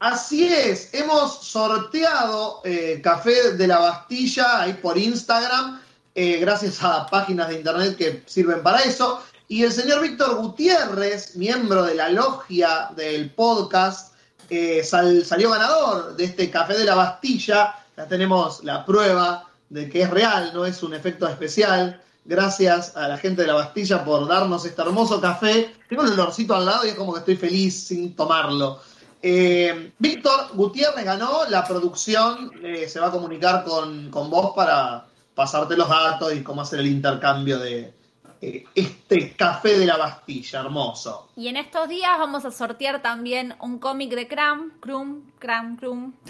Así 0.00 0.52
es, 0.52 0.92
hemos 0.94 1.44
sorteado 1.44 2.60
eh, 2.64 3.00
café 3.02 3.52
de 3.52 3.66
la 3.66 3.78
Bastilla 3.78 4.62
ahí 4.62 4.74
por 4.74 4.96
Instagram, 4.96 5.80
eh, 6.14 6.38
gracias 6.38 6.82
a 6.82 7.06
páginas 7.06 7.48
de 7.48 7.56
internet 7.56 7.96
que 7.96 8.22
sirven 8.26 8.62
para 8.62 8.80
eso. 8.80 9.22
Y 9.48 9.64
el 9.64 9.72
señor 9.72 10.02
Víctor 10.02 10.36
Gutiérrez, 10.36 11.34
miembro 11.36 11.82
de 11.84 11.94
la 11.94 12.10
logia 12.10 12.90
del 12.94 13.30
podcast, 13.30 14.14
eh, 14.50 14.82
sal- 14.84 15.24
salió 15.24 15.50
ganador 15.50 16.16
de 16.16 16.24
este 16.24 16.50
café 16.50 16.76
de 16.76 16.84
la 16.84 16.94
Bastilla. 16.94 17.74
Ya 17.96 18.06
tenemos 18.06 18.62
la 18.62 18.84
prueba 18.84 19.46
de 19.70 19.88
que 19.88 20.02
es 20.02 20.10
real, 20.10 20.50
no 20.54 20.66
es 20.66 20.82
un 20.82 20.92
efecto 20.94 21.26
especial. 21.26 22.00
Gracias 22.26 22.94
a 22.94 23.08
la 23.08 23.16
gente 23.16 23.40
de 23.42 23.48
la 23.48 23.54
Bastilla 23.54 24.04
por 24.04 24.28
darnos 24.28 24.66
este 24.66 24.82
hermoso 24.82 25.18
café. 25.18 25.74
Tengo 25.88 26.02
el 26.02 26.12
olorcito 26.12 26.54
al 26.54 26.66
lado 26.66 26.84
y 26.84 26.90
es 26.90 26.94
como 26.94 27.14
que 27.14 27.20
estoy 27.20 27.36
feliz 27.36 27.86
sin 27.86 28.14
tomarlo. 28.14 28.80
Eh, 29.22 29.92
Víctor 29.98 30.48
Gutiérrez 30.52 31.04
ganó, 31.06 31.46
la 31.48 31.64
producción 31.66 32.52
eh, 32.62 32.86
se 32.86 33.00
va 33.00 33.06
a 33.06 33.10
comunicar 33.10 33.64
con, 33.64 34.10
con 34.10 34.28
vos 34.28 34.52
para 34.54 35.06
pasarte 35.34 35.74
los 35.76 35.88
datos 35.88 36.34
y 36.34 36.42
cómo 36.42 36.60
hacer 36.60 36.80
el 36.80 36.86
intercambio 36.88 37.58
de 37.58 37.94
eh, 38.40 38.64
este 38.74 39.34
café 39.34 39.78
de 39.78 39.86
la 39.86 39.96
Bastilla, 39.96 40.60
hermoso. 40.60 41.30
Y 41.36 41.48
en 41.48 41.56
estos 41.56 41.88
días 41.88 42.18
vamos 42.18 42.44
a 42.44 42.50
sortear 42.50 43.02
también 43.02 43.56
un 43.60 43.78
cómic 43.78 44.10
de 44.14 44.28
Cram, 44.28 44.72
Crum, 44.80 45.22
Cram, 45.38 45.76
Crum. 45.76 46.12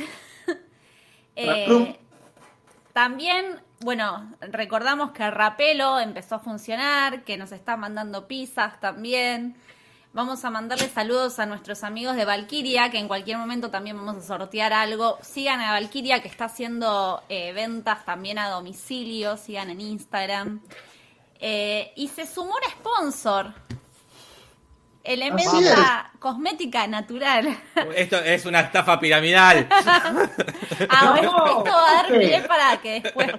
Eh, 1.41 1.67
Crum. 1.67 1.95
también, 2.93 3.61
bueno, 3.79 4.35
recordamos 4.41 5.12
que 5.12 5.31
Rapelo 5.31 6.00
empezó 6.00 6.35
a 6.35 6.38
funcionar, 6.41 7.23
que 7.23 7.37
nos 7.37 7.53
está 7.53 7.77
mandando 7.77 8.27
pizzas 8.27 8.81
también. 8.81 9.55
Vamos 10.12 10.45
a 10.45 10.50
mandarle 10.50 10.88
saludos 10.88 11.38
a 11.38 11.47
nuestros 11.47 11.85
amigos 11.85 12.17
de 12.17 12.25
Valkyria, 12.25 12.91
que 12.91 12.99
en 12.99 13.07
cualquier 13.07 13.38
momento 13.38 13.71
también 13.71 13.97
vamos 13.97 14.17
a 14.17 14.27
sortear 14.27 14.73
algo. 14.73 15.17
Sigan 15.23 15.61
a 15.61 15.71
Valkyria, 15.71 16.21
que 16.23 16.27
está 16.27 16.47
haciendo 16.47 17.23
eh, 17.29 17.53
ventas 17.53 18.05
también 18.05 18.41
a 18.41 18.49
domicilio. 18.49 19.37
Sigan 19.37 19.71
en 19.71 19.81
Instagram. 19.81 20.61
Eh, 21.40 21.92
y 21.97 22.09
se 22.09 22.26
sumó 22.26 22.54
un 22.54 22.71
sponsor. 22.71 23.52
Elementa 25.04 26.11
Cosmética 26.18 26.87
Natural. 26.87 27.57
Esto 27.95 28.18
es 28.18 28.45
una 28.45 28.61
estafa 28.61 29.00
piramidal. 29.00 29.68
Ah, 30.90 31.11
bueno, 31.11 31.33
No, 31.33 31.47
esto 31.47 31.71
va 31.73 31.90
a 31.90 31.95
dar 31.95 32.47
para 32.47 32.80
que 32.80 33.00
después. 33.00 33.33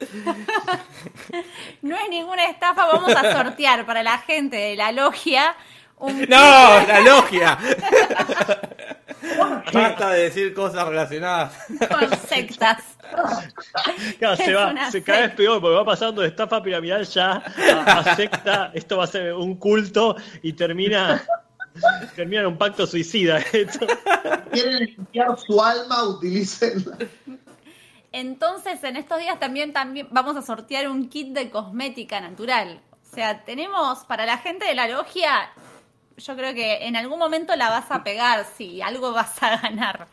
No 1.82 1.96
es 1.96 2.08
ninguna 2.10 2.44
estafa, 2.46 2.86
vamos 2.86 3.14
a 3.14 3.32
sortear 3.32 3.86
para 3.86 4.02
la 4.02 4.18
gente 4.18 4.56
de 4.56 4.76
la 4.76 4.92
logia 4.92 5.54
un 5.98 6.20
¡No! 6.22 6.36
¡La 6.86 7.00
logia! 7.00 7.58
Basta 9.72 10.10
de 10.10 10.22
decir 10.22 10.54
cosas 10.54 10.86
relacionadas. 10.86 11.52
con 11.90 12.18
sectas. 12.28 12.82
Claro, 14.18 14.36
se 14.36 14.54
va, 14.54 14.90
se 14.90 15.02
cada 15.02 15.20
vez 15.20 15.28
secta. 15.28 15.36
peor 15.36 15.60
porque 15.60 15.76
va 15.76 15.84
pasando 15.84 16.22
de 16.22 16.28
estafa 16.28 16.62
piramidal 16.62 17.04
ya 17.04 17.42
a, 17.86 17.98
a 17.98 18.16
secta. 18.16 18.70
Esto 18.74 18.98
va 18.98 19.04
a 19.04 19.08
ser 19.08 19.34
un 19.34 19.56
culto 19.56 20.16
y 20.42 20.52
termina, 20.52 21.24
termina 22.14 22.42
en 22.42 22.48
un 22.48 22.58
pacto 22.58 22.86
suicida. 22.86 23.38
Esto. 23.52 23.86
quieren 24.52 24.78
limpiar 24.84 25.38
su 25.38 25.62
alma, 25.62 26.04
utilicen. 26.04 26.84
Entonces, 28.12 28.82
en 28.84 28.96
estos 28.96 29.18
días 29.18 29.38
también, 29.38 29.72
también 29.72 30.08
vamos 30.10 30.36
a 30.36 30.42
sortear 30.42 30.88
un 30.88 31.08
kit 31.08 31.34
de 31.34 31.50
cosmética 31.50 32.20
natural. 32.20 32.80
O 33.12 33.14
sea, 33.14 33.44
tenemos 33.44 34.04
para 34.06 34.26
la 34.26 34.38
gente 34.38 34.66
de 34.66 34.74
la 34.74 34.88
logia, 34.88 35.50
yo 36.16 36.36
creo 36.36 36.54
que 36.54 36.86
en 36.86 36.96
algún 36.96 37.18
momento 37.18 37.54
la 37.56 37.68
vas 37.68 37.90
a 37.90 38.02
pegar, 38.02 38.46
sí, 38.56 38.80
algo 38.80 39.12
vas 39.12 39.42
a 39.42 39.60
ganar. 39.60 40.08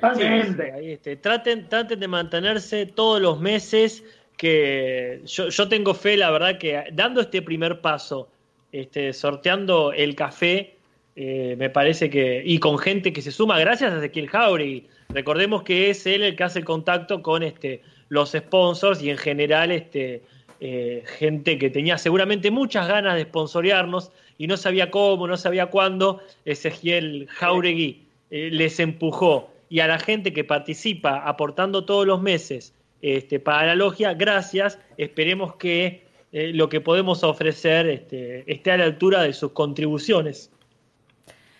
Ahí, 0.00 0.92
este, 0.92 1.16
traten, 1.16 1.68
traten 1.68 2.00
de 2.00 2.08
mantenerse 2.08 2.86
todos 2.86 3.20
los 3.20 3.40
meses. 3.40 4.02
Que 4.36 5.22
yo, 5.26 5.48
yo 5.48 5.68
tengo 5.68 5.94
fe, 5.94 6.16
la 6.16 6.30
verdad, 6.30 6.58
que 6.58 6.84
dando 6.92 7.20
este 7.20 7.40
primer 7.40 7.80
paso, 7.80 8.28
este, 8.72 9.12
sorteando 9.12 9.92
el 9.92 10.16
café, 10.16 10.74
eh, 11.14 11.54
me 11.56 11.70
parece 11.70 12.10
que. 12.10 12.42
Y 12.44 12.58
con 12.58 12.78
gente 12.78 13.12
que 13.12 13.22
se 13.22 13.30
suma, 13.30 13.58
gracias 13.60 13.92
a 13.92 13.98
Ezequiel 13.98 14.28
Jauregui. 14.28 14.88
Recordemos 15.10 15.62
que 15.62 15.90
es 15.90 16.06
él 16.06 16.22
el 16.22 16.34
que 16.34 16.42
hace 16.42 16.58
el 16.58 16.64
contacto 16.64 17.22
con 17.22 17.44
este, 17.44 17.82
los 18.08 18.32
sponsors 18.32 19.00
y 19.02 19.10
en 19.10 19.18
general 19.18 19.70
este, 19.70 20.22
eh, 20.66 21.04
gente 21.18 21.58
que 21.58 21.68
tenía 21.68 21.98
seguramente 21.98 22.50
muchas 22.50 22.88
ganas 22.88 23.16
de 23.16 23.24
sponsorearnos 23.24 24.10
y 24.38 24.46
no 24.46 24.56
sabía 24.56 24.90
cómo, 24.90 25.26
no 25.26 25.36
sabía 25.36 25.66
cuándo. 25.66 26.22
Ezequiel 26.46 27.28
Jauregui 27.30 28.06
eh, 28.30 28.48
les 28.50 28.80
empujó 28.80 29.50
y 29.68 29.80
a 29.80 29.86
la 29.86 29.98
gente 29.98 30.32
que 30.32 30.42
participa 30.42 31.18
aportando 31.28 31.84
todos 31.84 32.06
los 32.06 32.22
meses 32.22 32.72
este, 33.02 33.40
para 33.40 33.66
la 33.66 33.74
logia, 33.74 34.14
gracias. 34.14 34.78
Esperemos 34.96 35.56
que 35.56 36.06
eh, 36.32 36.52
lo 36.54 36.70
que 36.70 36.80
podemos 36.80 37.24
ofrecer 37.24 37.86
este, 37.86 38.50
esté 38.50 38.70
a 38.70 38.78
la 38.78 38.84
altura 38.84 39.22
de 39.22 39.34
sus 39.34 39.52
contribuciones 39.52 40.50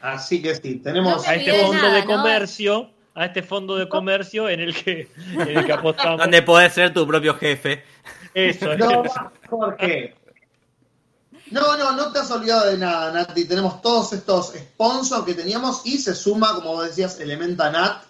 Así 0.00 0.40
que 0.40 0.54
sí, 0.54 0.76
No 0.76 0.82
tenemos 0.82 1.26
me 1.26 1.28
a 1.28 1.34
este 1.34 1.52
fondo 1.52 1.82
nada, 1.82 1.94
de 1.94 2.00
¿no? 2.00 2.06
comercio, 2.06 2.90
a 3.14 3.26
este 3.26 3.42
fondo 3.42 3.76
de 3.76 3.86
comercio 3.86 4.48
en 4.48 4.60
el 4.60 4.74
que, 4.74 5.08
en 5.32 5.58
el 5.58 5.66
que 5.66 5.72
apostamos. 5.74 6.18
Donde 6.20 6.40
podés 6.40 6.72
ser 6.72 6.94
tu 6.94 7.06
propio 7.06 7.34
jefe. 7.34 7.82
Eso, 8.34 8.76
No, 8.76 9.04
eso. 9.04 9.14
Jorge. 9.48 10.14
No, 11.50 11.76
no, 11.76 11.92
no 11.92 12.12
te 12.12 12.18
has 12.20 12.30
olvidado 12.30 12.70
de 12.70 12.78
nada, 12.78 13.12
Nati. 13.12 13.46
Tenemos 13.46 13.80
todos 13.82 14.12
estos 14.12 14.54
sponsors 14.54 15.24
que 15.24 15.34
teníamos 15.34 15.82
y 15.84 15.98
se 15.98 16.14
suma, 16.14 16.54
como 16.54 16.82
decías, 16.82 17.20
Elementa 17.20 17.70
Nat, 17.70 18.02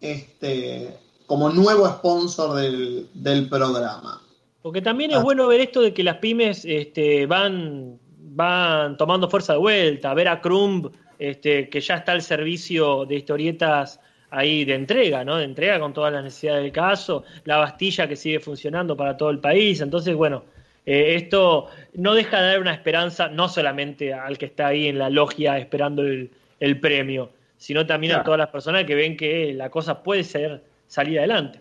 este, 0.00 0.98
como 1.26 1.50
nuevo 1.50 1.88
sponsor 1.88 2.56
del, 2.56 3.08
del 3.14 3.48
programa. 3.48 4.20
Porque 4.62 4.82
también 4.82 5.12
es 5.12 5.18
Ah. 5.18 5.22
bueno 5.22 5.46
ver 5.46 5.60
esto 5.60 5.80
de 5.80 5.94
que 5.94 6.02
las 6.02 6.16
pymes 6.16 6.64
este, 6.64 7.26
van, 7.26 7.98
van 8.18 8.96
tomando 8.96 9.30
fuerza 9.30 9.52
de 9.54 9.58
vuelta. 9.60 10.12
Ver 10.14 10.28
a 10.28 10.40
Crumb, 10.40 10.90
este, 11.18 11.68
que 11.68 11.80
ya 11.80 11.94
está 11.96 12.12
al 12.12 12.22
servicio 12.22 13.06
de 13.06 13.16
historietas 13.16 14.00
ahí 14.30 14.64
de 14.64 14.74
entrega, 14.74 15.24
¿no? 15.24 15.36
De 15.36 15.44
entrega 15.44 15.78
con 15.80 15.92
todas 15.92 16.12
las 16.12 16.24
necesidades 16.24 16.62
del 16.62 16.72
caso. 16.72 17.24
La 17.44 17.58
Bastilla 17.58 18.08
que 18.08 18.16
sigue 18.16 18.40
funcionando 18.40 18.96
para 18.96 19.16
todo 19.16 19.30
el 19.30 19.38
país. 19.38 19.80
Entonces, 19.80 20.14
bueno, 20.14 20.44
eh, 20.86 21.16
esto 21.16 21.68
no 21.94 22.14
deja 22.14 22.40
de 22.40 22.48
dar 22.48 22.60
una 22.60 22.74
esperanza 22.74 23.28
no 23.28 23.48
solamente 23.48 24.12
al 24.12 24.38
que 24.38 24.46
está 24.46 24.68
ahí 24.68 24.88
en 24.88 24.98
la 24.98 25.10
logia 25.10 25.58
esperando 25.58 26.02
el, 26.02 26.30
el 26.60 26.80
premio, 26.80 27.30
sino 27.56 27.86
también 27.86 28.14
a 28.14 28.22
todas 28.22 28.38
las 28.38 28.48
personas 28.48 28.84
que 28.84 28.94
ven 28.94 29.16
que 29.16 29.52
la 29.52 29.70
cosa 29.70 30.02
puede 30.02 30.24
ser 30.24 30.62
salir 30.86 31.18
adelante. 31.18 31.60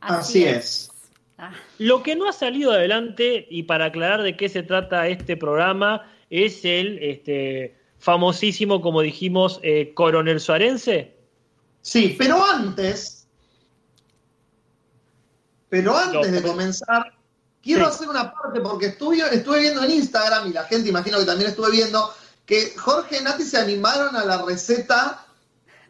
Así 0.00 0.44
es. 0.44 0.90
Ah, 1.38 1.52
Lo 1.78 2.02
que 2.02 2.16
no 2.16 2.28
ha 2.28 2.32
salido 2.32 2.72
adelante, 2.72 3.46
y 3.50 3.64
para 3.64 3.86
aclarar 3.86 4.22
de 4.22 4.36
qué 4.36 4.48
se 4.48 4.62
trata 4.62 5.08
este 5.08 5.36
programa, 5.36 6.10
es 6.28 6.64
el 6.64 6.98
este, 7.02 7.74
famosísimo, 7.98 8.80
como 8.80 9.02
dijimos, 9.02 9.60
eh, 9.62 9.92
Coronel 9.94 10.40
Suarense. 10.40 11.19
Sí, 11.82 12.14
pero 12.18 12.44
antes, 12.44 13.26
pero 15.68 15.96
antes 15.96 16.32
de 16.32 16.42
comenzar, 16.42 17.12
quiero 17.62 17.86
Sí. 17.86 17.90
hacer 17.94 18.08
una 18.08 18.32
parte 18.32 18.60
porque 18.60 18.86
estuve, 18.86 19.18
estuve 19.34 19.60
viendo 19.60 19.82
en 19.84 19.90
Instagram 19.92 20.48
y 20.48 20.52
la 20.52 20.64
gente 20.64 20.88
imagino 20.88 21.18
que 21.18 21.24
también 21.24 21.50
estuve 21.50 21.70
viendo 21.70 22.12
que 22.44 22.74
Jorge 22.76 23.18
y 23.20 23.24
Nati 23.24 23.44
se 23.44 23.58
animaron 23.58 24.14
a 24.16 24.24
la 24.24 24.42
receta 24.42 25.24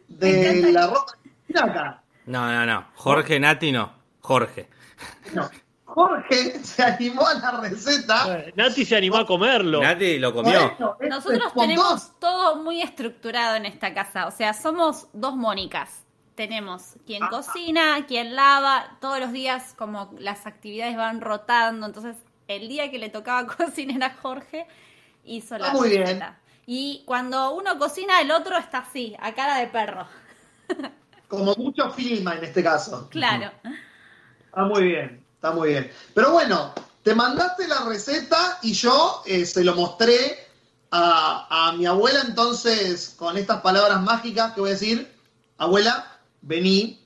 de 0.07 0.71
la 0.71 0.87
ropa 0.87 1.13
de 1.23 1.29
espinaca. 1.31 2.03
No, 2.25 2.51
no, 2.51 2.65
no. 2.65 2.87
Jorge 2.95 3.39
Nati 3.39 3.71
no. 3.71 3.91
Jorge. 4.21 4.69
No, 5.33 5.49
Jorge 5.93 6.63
se 6.63 6.83
animó 6.83 7.27
a 7.27 7.33
la 7.35 7.51
receta. 7.61 8.39
Eh, 8.39 8.53
Nati 8.55 8.85
se 8.85 8.95
animó 8.95 9.17
a 9.17 9.25
comerlo. 9.25 9.81
Nati 9.81 10.19
lo 10.19 10.33
comió. 10.33 10.75
Bueno, 10.79 10.97
Nosotros 11.17 11.53
tenemos 11.53 11.89
dos. 11.89 12.19
todo 12.19 12.55
muy 12.63 12.81
estructurado 12.81 13.55
en 13.55 13.65
esta 13.65 13.93
casa. 13.93 14.27
O 14.27 14.31
sea, 14.31 14.53
somos 14.53 15.07
dos 15.13 15.35
Mónicas. 15.35 16.03
Tenemos 16.35 16.95
quien 17.05 17.27
cocina, 17.27 18.05
quien 18.07 18.35
lava. 18.35 18.97
Todos 19.01 19.19
los 19.19 19.31
días, 19.31 19.73
como 19.77 20.13
las 20.17 20.47
actividades 20.47 20.95
van 20.95 21.19
rotando. 21.21 21.85
Entonces, 21.85 22.15
el 22.47 22.67
día 22.69 22.89
que 22.89 22.97
le 22.99 23.09
tocaba 23.09 23.45
cocinar 23.57 24.03
a 24.11 24.15
Jorge, 24.15 24.65
hizo 25.25 25.57
la 25.57 25.71
Ah, 25.71 25.73
muy 25.73 25.89
bien. 25.89 26.01
receta. 26.03 26.39
Y 26.65 27.03
cuando 27.05 27.53
uno 27.53 27.77
cocina, 27.77 28.21
el 28.21 28.31
otro 28.31 28.57
está 28.57 28.77
así, 28.79 29.15
a 29.19 29.33
cara 29.33 29.57
de 29.57 29.67
perro. 29.67 30.07
Como 31.27 31.53
mucho 31.55 31.89
filma 31.91 32.35
en 32.35 32.43
este 32.45 32.63
caso. 32.63 33.09
Claro. 33.09 33.51
Está 34.45 34.63
muy 34.65 34.83
bien, 34.83 35.23
está 35.41 35.51
muy 35.53 35.69
bien. 35.69 35.91
Pero 36.13 36.33
bueno, 36.33 36.71
te 37.01 37.15
mandaste 37.15 37.67
la 37.67 37.83
receta 37.85 38.59
y 38.61 38.73
yo 38.73 39.23
eh, 39.25 39.43
se 39.47 39.63
lo 39.63 39.73
mostré 39.73 40.37
a, 40.91 41.69
a 41.69 41.71
mi 41.73 41.87
abuela, 41.87 42.21
entonces 42.27 43.15
con 43.17 43.35
estas 43.37 43.59
palabras 43.61 43.99
mágicas 44.03 44.53
que 44.53 44.61
voy 44.61 44.69
a 44.69 44.73
decir, 44.73 45.11
abuela, 45.57 46.19
vení. 46.43 47.03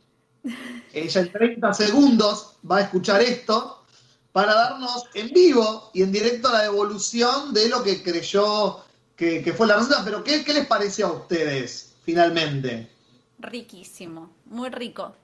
Ella 0.92 1.22
en 1.22 1.32
30 1.32 1.74
segundos 1.74 2.58
va 2.70 2.78
a 2.78 2.82
escuchar 2.82 3.22
esto 3.22 3.86
para 4.34 4.54
darnos 4.54 5.06
en 5.14 5.30
vivo 5.30 5.92
y 5.94 6.04
en 6.04 6.12
directo 6.12 6.52
la 6.52 6.64
devolución 6.64 7.54
de 7.54 7.70
lo 7.70 7.84
que 7.84 8.04
creyó 8.04 8.84
que, 9.16 9.42
que 9.42 9.54
fue 9.54 9.66
la 9.66 9.78
receta. 9.78 10.04
Pero 10.04 10.26
¿qué, 10.26 10.44
¿qué 10.44 10.54
les 10.54 10.68
pareció 10.68 11.08
a 11.08 11.12
ustedes 11.14 11.94
finalmente? 12.04 12.92
Riquísimo, 13.40 14.30
muy 14.46 14.70
rico. 14.70 15.16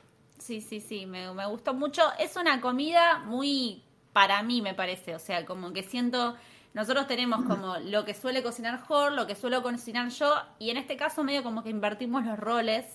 Sí, 0.42 0.60
sí, 0.62 0.80
sí, 0.80 1.06
me, 1.06 1.32
me 1.34 1.46
gustó 1.46 1.74
mucho. 1.74 2.02
Es 2.18 2.36
una 2.36 2.60
comida 2.62 3.20
muy 3.20 3.84
para 4.12 4.42
mí, 4.42 4.62
me 4.62 4.74
parece. 4.74 5.16
O 5.16 5.20
sea, 5.20 5.46
como 5.46 5.72
que 5.72 5.84
siento 5.84 6.36
nosotros 6.74 7.06
tenemos 7.08 7.44
como 7.46 7.78
lo 7.80 8.06
que 8.06 8.14
suele 8.14 8.42
cocinar 8.42 8.80
Jor, 8.80 9.12
lo 9.12 9.28
que 9.28 9.36
suelo 9.36 9.62
cocinar 9.62 10.10
yo, 10.10 10.34
y 10.58 10.70
en 10.70 10.78
este 10.78 10.96
caso 10.96 11.24
medio 11.24 11.44
como 11.44 11.64
que 11.64 11.70
invertimos 11.70 12.26
los 12.26 12.40
roles, 12.40 12.86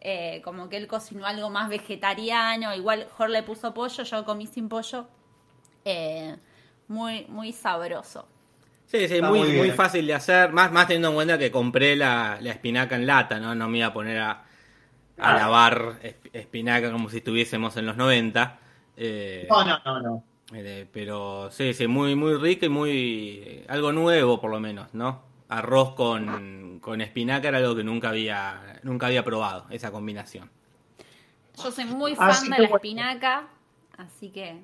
eh, 0.00 0.40
como 0.44 0.68
que 0.68 0.76
él 0.76 0.86
cocinó 0.86 1.26
algo 1.26 1.50
más 1.50 1.68
vegetariano, 1.68 2.74
igual 2.76 3.08
Jor 3.16 3.30
le 3.30 3.42
puso 3.42 3.74
pollo, 3.74 4.04
yo 4.04 4.24
comí 4.24 4.46
sin 4.46 4.68
pollo, 4.68 5.08
eh, 5.84 6.36
muy, 6.86 7.26
muy 7.28 7.52
sabroso. 7.52 8.28
Sí, 8.86 9.08
sí, 9.08 9.20
muy, 9.20 9.52
muy 9.52 9.70
fácil 9.72 10.06
de 10.06 10.14
hacer, 10.14 10.52
más, 10.52 10.70
más 10.70 10.86
teniendo 10.86 11.08
en 11.08 11.14
cuenta 11.16 11.38
que 11.38 11.50
compré 11.50 11.96
la, 11.96 12.38
la 12.40 12.52
espinaca 12.52 12.94
en 12.94 13.06
lata, 13.06 13.38
¿no? 13.40 13.54
No 13.54 13.68
me 13.68 13.78
iba 13.78 13.88
a 13.88 13.92
poner 13.92 14.18
a, 14.18 14.30
a 14.30 14.46
Ah. 15.20 15.34
lavar 15.36 16.00
esp- 16.02 16.30
espinaca 16.32 16.90
como 16.92 17.08
si 17.10 17.18
estuviésemos 17.18 17.76
en 17.76 17.86
los 17.86 17.96
90. 17.96 18.58
eh, 18.96 19.46
No, 19.50 19.64
no, 19.64 19.78
no, 19.84 20.00
no. 20.00 20.24
eh, 20.54 20.86
pero 20.92 21.50
sí, 21.50 21.74
sí, 21.74 21.86
muy, 21.86 22.14
muy 22.14 22.34
rico 22.36 22.66
y 22.66 22.68
muy... 22.68 23.64
algo 23.68 23.92
nuevo 23.92 24.40
por 24.40 24.50
lo 24.50 24.60
menos, 24.60 24.92
¿no? 24.94 25.22
Arroz 25.48 25.94
con, 25.94 26.78
con 26.80 27.00
espinaca 27.00 27.48
era 27.48 27.58
algo 27.58 27.74
que 27.74 27.84
nunca 27.84 28.10
había, 28.10 28.80
nunca 28.82 29.06
había 29.06 29.24
probado, 29.24 29.66
esa 29.70 29.90
combinación. 29.90 30.50
Yo 31.62 31.70
soy 31.72 31.84
muy 31.86 32.14
fan 32.14 32.30
Así 32.30 32.44
de 32.44 32.50
la 32.50 32.56
bueno. 32.58 32.76
espinaca, 32.76 33.48
así 33.96 34.30
que... 34.30 34.60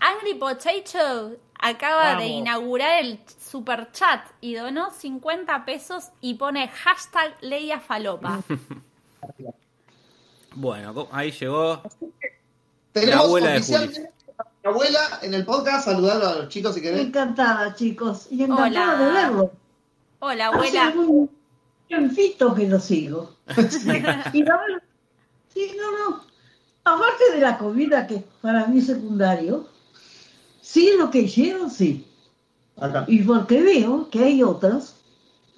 Angry 0.00 0.34
Potato 0.34 1.36
acaba 1.58 2.16
de 2.16 2.26
inaugurar 2.26 3.04
el 3.04 3.20
super 3.40 3.90
chat 3.92 4.26
y 4.40 4.54
donó 4.54 4.90
50 4.90 5.64
pesos 5.64 6.10
y 6.20 6.34
pone 6.34 6.68
hashtag 6.68 7.36
Leia 7.40 7.80
Falopa. 7.80 8.40
Bueno, 10.54 11.08
ahí 11.12 11.30
llegó 11.32 11.82
Tenemos 12.92 13.24
abuela 13.26 13.50
de 13.50 13.56
oficialmente 13.58 14.10
a 14.38 14.44
mi 14.44 14.70
abuela 14.70 15.00
en 15.22 15.34
el 15.34 15.44
podcast. 15.44 15.84
Saludarlo 15.86 16.28
a 16.28 16.34
los 16.36 16.48
chicos 16.48 16.74
si 16.74 16.80
querés. 16.80 17.00
Encantada, 17.00 17.74
chicos. 17.74 18.26
Y 18.30 18.42
encantada 18.42 18.94
Hola. 18.94 19.04
de 19.04 19.12
verlo. 19.12 19.52
Hola, 20.20 20.48
Hace 20.48 20.78
abuela. 20.78 20.94
un 20.96 21.30
tiempito 21.88 22.54
que 22.54 22.68
lo 22.68 22.80
sigo. 22.80 23.36
y 24.32 24.42
la 24.42 24.56
verdad, 24.56 24.82
sí, 25.52 25.72
no, 25.76 26.10
no. 26.10 26.24
Aparte 26.84 27.32
de 27.34 27.40
la 27.40 27.58
comida, 27.58 28.06
que 28.06 28.24
para 28.40 28.66
mí 28.66 28.78
es 28.78 28.86
secundario, 28.86 29.68
sí 30.60 30.92
lo 30.98 31.10
que 31.10 31.20
hicieron, 31.20 31.70
sí. 31.70 32.06
Acá. 32.76 33.04
Y 33.08 33.22
porque 33.22 33.60
veo 33.62 34.08
que 34.10 34.24
hay 34.24 34.42
otras 34.42 34.95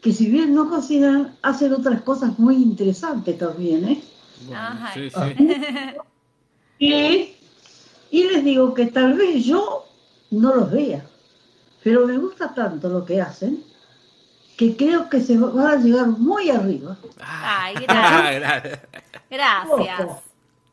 que 0.03 0.13
si 0.13 0.31
bien 0.31 0.55
no 0.55 0.69
cocinan, 0.71 1.37
hacen 1.43 1.73
otras 1.73 2.03
cosas 2.03 2.39
muy 2.39 2.55
interesantes 2.57 3.37
también, 3.39 3.89
¿eh? 3.89 4.03
Bueno, 4.47 4.61
Ajá. 4.63 4.95
sí, 4.95 5.11
sí. 5.11 5.97
Y, 6.81 7.35
y 8.11 8.23
les 8.29 8.45
digo 8.45 8.73
que 8.73 8.87
tal 8.87 9.15
vez 9.15 9.45
yo 9.45 9.85
no 10.31 10.55
los 10.55 10.71
vea, 10.71 11.05
pero 11.83 12.07
me 12.07 12.17
gusta 12.19 12.55
tanto 12.55 12.89
lo 12.89 13.05
que 13.05 13.21
hacen 13.21 13.65
que 14.57 14.77
creo 14.77 15.09
que 15.09 15.21
se 15.21 15.37
van 15.37 15.59
a 15.67 15.77
llegar 15.77 16.07
muy 16.07 16.51
arriba. 16.51 16.97
Ay, 17.21 17.75
gracias. 17.87 18.41
Gracias. 18.41 18.81
Gracias. 19.31 20.09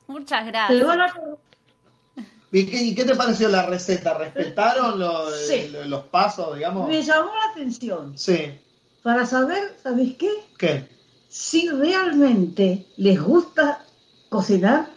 Muchas 0.08 0.46
Se 0.46 0.52
gracias. 0.52 0.86
van 0.86 1.02
a- 1.02 1.14
¿Y 2.52 2.66
qué, 2.68 2.84
y 2.84 2.96
qué 2.96 3.04
te 3.04 3.16
pareció 3.16 3.50
la 3.50 3.66
receta? 3.66 4.16
¿Respetaron 4.18 5.00
lo- 5.00 5.32
Sí. 5.32 5.70
lo- 5.72 5.86
los 5.86 6.04
pasos, 6.06 6.56
digamos? 6.56 6.88
Me 6.88 7.02
llamó 7.02 7.32
la 7.34 7.52
atención 7.52 8.16
Sí. 8.18 8.60
Para 9.06 9.24
saber, 9.28 9.78
¿sabes 9.84 10.16
qué? 10.18 10.32
¿Qué? 10.58 10.90
Si 11.30 11.70
realmente 11.70 12.88
les 12.98 13.22
gusta 13.22 13.86
cocinar, 14.30 14.90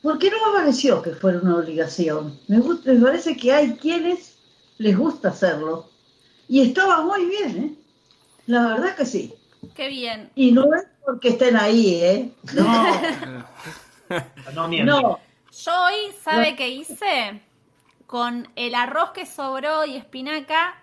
porque 0.00 0.30
no 0.30 0.38
me 0.46 0.58
pareció 0.60 1.02
que 1.02 1.10
fuera 1.10 1.40
una 1.40 1.56
obligación. 1.56 2.40
Me, 2.48 2.60
gusta, 2.60 2.90
me 2.94 3.00
parece 3.00 3.36
que 3.36 3.52
hay 3.52 3.74
quienes 3.74 4.38
les 4.78 4.96
gusta 4.96 5.28
hacerlo. 5.28 5.90
Y 6.48 6.62
estaba 6.62 7.02
muy 7.02 7.26
bien, 7.26 7.58
¿eh? 7.58 7.74
La 8.46 8.68
verdad 8.68 8.96
que 8.96 9.04
sí. 9.04 9.34
Qué 9.74 9.88
bien. 9.88 10.30
Y 10.34 10.52
no 10.52 10.74
es 10.74 10.86
porque 11.04 11.28
estén 11.28 11.58
ahí, 11.58 11.96
¿eh? 11.96 12.32
No, 12.54 13.02
No 14.54 14.68
miento. 14.68 14.98
no. 14.98 15.20
Yo 15.62 15.72
hoy, 15.84 16.14
¿sabe 16.24 16.56
qué 16.56 16.70
hice? 16.70 17.42
Con 18.06 18.48
el 18.56 18.74
arroz 18.74 19.10
que 19.10 19.26
sobró 19.26 19.84
y 19.84 19.96
espinaca, 19.96 20.81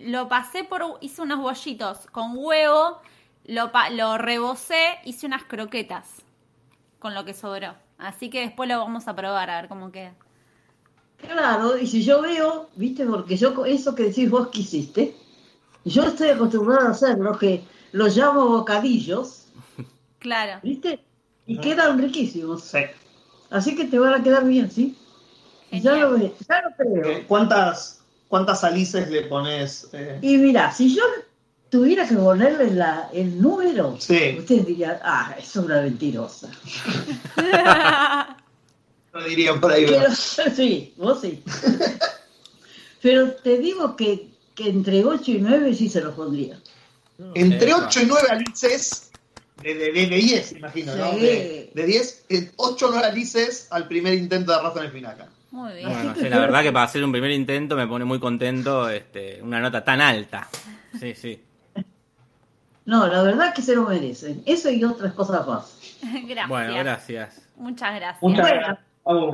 lo 0.00 0.28
pasé 0.28 0.64
por. 0.64 0.98
hice 1.00 1.22
unos 1.22 1.40
bollitos 1.40 2.06
con 2.12 2.32
huevo, 2.36 3.00
lo, 3.46 3.70
lo 3.92 4.18
rebocé, 4.18 4.98
hice 5.04 5.26
unas 5.26 5.44
croquetas 5.44 6.22
con 6.98 7.14
lo 7.14 7.24
que 7.24 7.34
sobró. 7.34 7.74
Así 7.98 8.30
que 8.30 8.40
después 8.42 8.68
lo 8.68 8.78
vamos 8.78 9.08
a 9.08 9.14
probar 9.16 9.50
a 9.50 9.60
ver 9.60 9.68
cómo 9.68 9.92
queda. 9.92 10.14
Claro, 11.18 11.76
y 11.78 11.86
si 11.86 12.02
yo 12.02 12.22
veo, 12.22 12.68
viste, 12.76 13.04
porque 13.06 13.36
yo 13.36 13.64
eso 13.66 13.94
que 13.94 14.04
decís 14.04 14.30
vos 14.30 14.48
que 14.48 14.60
hiciste, 14.60 15.14
yo 15.84 16.04
estoy 16.04 16.30
acostumbrada 16.30 16.88
a 16.88 16.92
hacerlo, 16.92 17.38
que 17.38 17.64
los 17.92 18.16
llamo 18.16 18.46
bocadillos, 18.48 19.46
Claro. 20.18 20.60
viste, 20.62 21.04
y 21.46 21.58
quedan 21.58 21.98
riquísimos. 21.98 22.62
Sí. 22.64 22.78
Así 23.50 23.74
que 23.76 23.84
te 23.86 23.98
van 23.98 24.14
a 24.14 24.22
quedar 24.22 24.44
bien, 24.44 24.70
¿sí? 24.70 24.96
Ya 25.72 25.92
Genial. 25.92 26.00
lo, 26.00 26.12
ve- 26.12 26.34
ya 26.48 26.62
lo 26.62 26.76
creo. 26.76 27.26
¿Cuántas, 27.28 27.99
¿Cuántas 28.30 28.62
alices 28.62 29.10
le 29.10 29.22
pones? 29.22 29.88
eh? 29.92 30.18
Y 30.22 30.36
mira, 30.36 30.72
si 30.72 30.94
yo 30.94 31.02
tuviera 31.68 32.06
que 32.06 32.14
ponerle 32.14 32.70
la, 32.70 33.10
el 33.12 33.42
número, 33.42 33.96
Sí. 33.98 34.36
ustedes 34.38 34.66
dirían, 34.66 34.98
ah, 35.02 35.34
es 35.36 35.56
una 35.56 35.82
mentirosa. 35.82 36.48
Lo 39.12 39.24
dirían 39.24 39.60
por 39.60 39.72
ahí. 39.72 39.84
Pero, 39.86 39.98
¿verdad? 39.98 40.14
sí, 40.54 40.94
vos 40.96 41.20
sí. 41.20 41.42
Pero 43.02 43.32
te 43.32 43.58
digo 43.58 43.96
que, 43.96 44.28
que 44.54 44.68
entre 44.68 45.04
8 45.04 45.30
y 45.32 45.38
9 45.40 45.74
sí 45.74 45.88
se 45.88 46.00
los 46.00 46.14
pondría. 46.14 46.56
Entre 47.34 47.68
Epa. 47.70 47.86
8 47.88 48.02
y 48.02 48.06
9 48.06 48.28
alices, 48.30 49.10
de, 49.62 49.74
de, 49.74 49.90
de 49.92 50.06
10, 50.06 50.52
imagino, 50.52 50.94
¿no? 50.94 51.12
Sí. 51.14 51.18
De, 51.20 51.70
de 51.74 51.84
10, 51.84 52.24
8 52.56 52.86
o 52.86 52.90
9 52.92 53.06
alices 53.08 53.66
al 53.70 53.88
primer 53.88 54.14
intento 54.14 54.52
de 54.52 54.58
arroz 54.58 54.72
con 54.74 54.84
espinaca. 54.86 55.28
Muy 55.50 55.72
bien. 55.74 55.88
Bueno, 55.88 56.14
sí, 56.14 56.28
la 56.28 56.38
verdad 56.38 56.62
que 56.62 56.72
para 56.72 56.84
hacer 56.84 57.02
un 57.02 57.10
primer 57.12 57.30
intento 57.32 57.76
me 57.76 57.86
pone 57.86 58.04
muy 58.04 58.20
contento 58.20 58.88
este, 58.88 59.42
una 59.42 59.60
nota 59.60 59.82
tan 59.82 60.00
alta. 60.00 60.48
Sí, 60.98 61.14
sí. 61.14 61.40
No, 62.84 63.06
la 63.06 63.22
verdad 63.22 63.54
que 63.54 63.62
se 63.62 63.74
lo 63.74 63.82
merecen. 63.82 64.42
Eso 64.46 64.70
y 64.70 64.82
otras 64.84 65.12
cosas 65.12 65.46
más. 65.46 65.78
gracias. 66.02 66.48
Bueno, 66.48 66.74
gracias. 66.74 67.42
Muchas 67.56 67.94
gracias. 67.94 68.22
Muchas. 68.22 68.78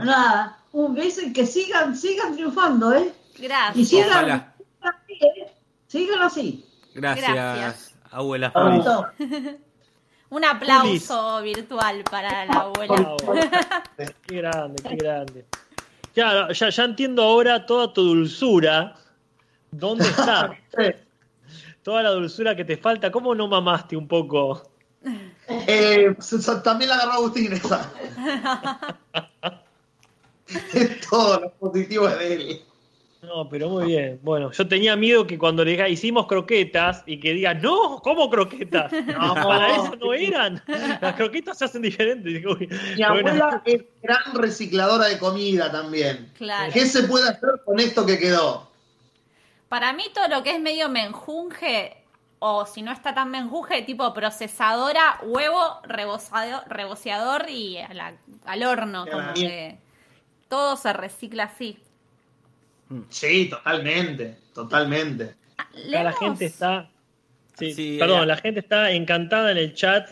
Nada, 0.04 0.58
un 0.72 0.94
beso 0.94 1.22
y 1.22 1.32
que 1.32 1.44
sigan, 1.46 1.96
sigan 1.96 2.34
triunfando, 2.34 2.94
¿eh? 2.94 3.12
Y 3.36 3.42
Gracias. 3.42 3.88
sigan, 3.88 4.08
Ojalá. 4.08 4.54
sigan 4.58 4.94
así, 4.94 5.12
¿eh? 5.12 5.52
Sigan 5.86 6.22
así. 6.22 6.66
Gracias, 6.94 7.32
Gracias. 7.32 7.94
abuela. 8.10 8.52
Un 10.30 10.44
aplauso 10.44 11.42
virtual 11.42 12.02
para 12.10 12.46
la 12.46 12.60
abuela. 12.60 13.16
Qué 14.26 14.36
grande, 14.36 14.82
qué 14.82 14.96
grande. 14.96 15.44
Ya, 16.16 16.48
ya, 16.50 16.70
ya 16.70 16.84
entiendo 16.84 17.22
ahora 17.22 17.66
toda 17.66 17.92
tu 17.92 18.02
dulzura. 18.02 18.96
¿Dónde 19.70 20.04
está? 20.04 20.58
Toda 21.82 22.02
la 22.02 22.10
dulzura 22.10 22.56
que 22.56 22.64
te 22.64 22.76
falta. 22.76 23.12
¿Cómo 23.12 23.32
no 23.32 23.46
mamaste 23.46 23.96
un 23.96 24.08
poco? 24.08 24.68
Eh, 25.48 26.16
también 26.64 26.88
la 26.88 26.96
agarró 26.96 27.12
Agustín 27.12 27.52
esa. 27.52 27.92
es 30.74 31.00
todo 31.08 31.40
lo 31.40 31.50
positivo 31.52 32.08
de 32.08 32.34
él. 32.34 32.64
No, 33.26 33.48
pero 33.48 33.68
muy 33.68 33.86
bien. 33.86 34.20
Bueno, 34.22 34.52
yo 34.52 34.68
tenía 34.68 34.94
miedo 34.94 35.26
que 35.26 35.36
cuando 35.36 35.64
le 35.64 35.72
diga 35.72 35.88
hicimos 35.88 36.26
croquetas 36.26 37.02
y 37.06 37.18
que 37.18 37.32
diga, 37.34 37.54
no, 37.54 38.00
¿cómo 38.02 38.30
croquetas? 38.30 38.92
No, 39.06 39.34
para 39.34 39.74
eso 39.76 39.96
no 39.96 40.12
eran. 40.14 40.62
Las 41.00 41.14
croquetas 41.16 41.58
se 41.58 41.64
hacen 41.64 41.82
diferentes. 41.82 42.32
Digo, 42.32 42.52
uy, 42.52 42.68
Mi 42.68 42.94
bueno. 43.04 43.08
abuela 43.32 43.62
es 43.64 43.82
gran 44.02 44.34
recicladora 44.34 45.06
de 45.06 45.18
comida 45.18 45.70
también. 45.72 46.30
Claro. 46.38 46.72
¿Qué 46.72 46.86
se 46.86 47.02
puede 47.02 47.28
hacer 47.28 47.50
con 47.64 47.80
esto 47.80 48.06
que 48.06 48.18
quedó? 48.18 48.70
Para 49.68 49.92
mí 49.92 50.04
todo 50.14 50.28
lo 50.28 50.42
que 50.44 50.52
es 50.52 50.60
medio 50.60 50.88
menjunje, 50.88 51.96
o 52.38 52.64
si 52.66 52.82
no 52.82 52.92
está 52.92 53.12
tan 53.14 53.30
menjunje, 53.32 53.82
tipo 53.82 54.14
procesadora, 54.14 55.18
huevo, 55.24 55.80
rebozado- 55.82 56.62
reboceador 56.68 57.50
y 57.50 57.78
a 57.78 57.92
la- 57.92 58.14
al 58.44 58.62
horno. 58.62 59.04
Como 59.10 59.34
que 59.34 59.78
todo 60.48 60.76
se 60.76 60.92
recicla 60.92 61.44
así. 61.44 61.78
Sí, 63.08 63.48
totalmente, 63.48 64.36
totalmente. 64.54 65.34
Acá 65.58 66.02
la 66.02 66.12
gente 66.12 66.46
está. 66.46 66.90
Sí, 67.58 67.72
Sí, 67.72 67.96
perdón, 67.98 68.24
eh. 68.24 68.26
la 68.26 68.36
gente 68.36 68.60
está 68.60 68.90
encantada 68.92 69.50
en 69.50 69.56
el 69.56 69.74
chat 69.74 70.10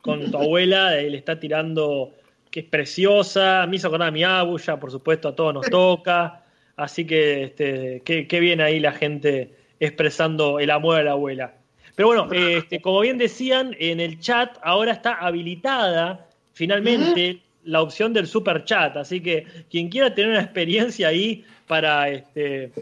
con 0.00 0.30
tu 0.30 0.38
abuela, 0.38 0.96
eh, 0.98 1.10
le 1.10 1.18
está 1.18 1.40
tirando 1.40 2.12
que 2.50 2.60
es 2.60 2.66
preciosa, 2.66 3.66
me 3.66 3.76
hizo 3.76 3.88
acordar 3.88 4.08
a 4.08 4.12
mi 4.12 4.22
abuela, 4.22 4.78
por 4.78 4.90
supuesto, 4.90 5.28
a 5.28 5.34
todos 5.34 5.52
nos 5.54 5.68
toca. 5.68 6.44
Así 6.76 7.06
que 7.06 7.44
este, 7.44 8.02
qué, 8.04 8.26
qué 8.26 8.40
bien 8.40 8.60
ahí 8.60 8.80
la 8.80 8.92
gente 8.92 9.54
expresando 9.80 10.60
el 10.60 10.70
amor 10.70 11.00
a 11.00 11.02
la 11.02 11.12
abuela. 11.12 11.54
Pero 11.94 12.08
bueno, 12.08 12.28
este, 12.32 12.80
como 12.80 13.00
bien 13.00 13.18
decían, 13.18 13.76
en 13.78 14.00
el 14.00 14.18
chat 14.18 14.56
ahora 14.62 14.92
está 14.92 15.14
habilitada 15.14 16.28
finalmente 16.52 17.40
la 17.64 17.82
opción 17.82 18.12
del 18.12 18.26
super 18.26 18.64
chat. 18.64 18.96
Así 18.96 19.20
que 19.20 19.46
quien 19.70 19.88
quiera 19.88 20.14
tener 20.14 20.30
una 20.30 20.40
experiencia 20.42 21.08
ahí 21.08 21.44
para, 21.66 22.08
este, 22.08 22.72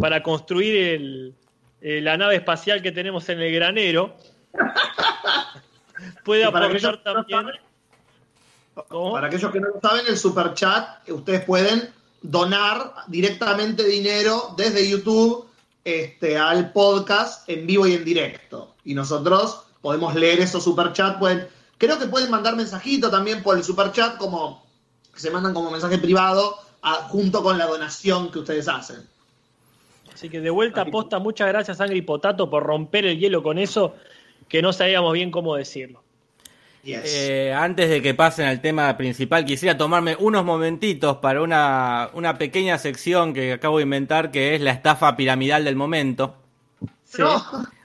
para 0.00 0.22
construir 0.22 0.76
el, 0.76 1.34
eh, 1.80 2.00
la 2.00 2.16
nave 2.16 2.36
espacial 2.36 2.80
que 2.80 2.92
tenemos 2.92 3.28
en 3.28 3.40
el 3.40 3.52
granero. 3.52 4.16
Puede 6.24 6.44
aportar 6.44 7.02
también. 7.02 7.46
Para 8.88 9.26
aquellos 9.26 9.50
que 9.50 9.60
no 9.60 9.68
lo 9.68 9.80
saben, 9.80 10.06
el 10.08 10.16
super 10.16 10.54
chat, 10.54 11.08
ustedes 11.10 11.44
pueden 11.44 11.90
donar 12.22 12.94
directamente 13.08 13.84
dinero 13.84 14.54
desde 14.56 14.88
YouTube 14.88 15.46
este, 15.84 16.38
al 16.38 16.72
podcast 16.72 17.48
en 17.48 17.66
vivo 17.66 17.86
y 17.86 17.94
en 17.94 18.04
directo. 18.04 18.74
Y 18.84 18.94
nosotros 18.94 19.64
podemos 19.82 20.14
leer 20.14 20.40
esos 20.40 20.64
super 20.64 20.92
chat. 20.92 21.18
Pueden, 21.18 21.46
creo 21.82 21.98
que 21.98 22.06
pueden 22.06 22.30
mandar 22.30 22.54
mensajito 22.54 23.10
también 23.10 23.42
por 23.42 23.56
el 23.56 23.64
super 23.64 23.90
chat, 23.90 24.16
como 24.16 24.64
que 25.12 25.18
se 25.18 25.32
mandan 25.32 25.52
como 25.52 25.68
mensaje 25.68 25.98
privado 25.98 26.54
a- 26.80 27.08
junto 27.08 27.42
con 27.42 27.58
la 27.58 27.66
donación 27.66 28.30
que 28.30 28.38
ustedes 28.38 28.68
hacen. 28.68 28.98
Así 30.14 30.28
que 30.28 30.40
de 30.40 30.50
vuelta 30.50 30.84
posta, 30.84 31.18
muchas 31.18 31.48
gracias 31.48 31.78
Sangre 31.78 31.96
y 31.96 32.02
Potato 32.02 32.48
por 32.48 32.62
romper 32.62 33.06
el 33.06 33.18
hielo 33.18 33.42
con 33.42 33.58
eso, 33.58 33.96
que 34.48 34.62
no 34.62 34.72
sabíamos 34.72 35.12
bien 35.14 35.32
cómo 35.32 35.56
decirlo. 35.56 36.00
Yes. 36.84 37.00
Eh, 37.04 37.52
antes 37.52 37.90
de 37.90 38.00
que 38.00 38.14
pasen 38.14 38.46
al 38.46 38.60
tema 38.60 38.96
principal, 38.96 39.44
quisiera 39.44 39.76
tomarme 39.76 40.16
unos 40.20 40.44
momentitos 40.44 41.16
para 41.16 41.42
una, 41.42 42.10
una 42.14 42.38
pequeña 42.38 42.78
sección 42.78 43.34
que 43.34 43.54
acabo 43.54 43.78
de 43.78 43.82
inventar, 43.82 44.30
que 44.30 44.54
es 44.54 44.60
la 44.60 44.70
estafa 44.70 45.16
piramidal 45.16 45.64
del 45.64 45.74
momento. 45.74 46.36
Sí. 47.04 47.22
No. 47.22 47.42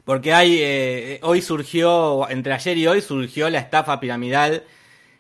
Porque 0.08 0.34
hay, 0.34 0.58
eh, 0.62 1.20
hoy 1.22 1.42
surgió, 1.42 2.30
entre 2.30 2.54
ayer 2.54 2.78
y 2.78 2.88
hoy 2.88 3.02
surgió 3.02 3.50
la 3.50 3.60
estafa 3.60 4.00
piramidal 4.00 4.64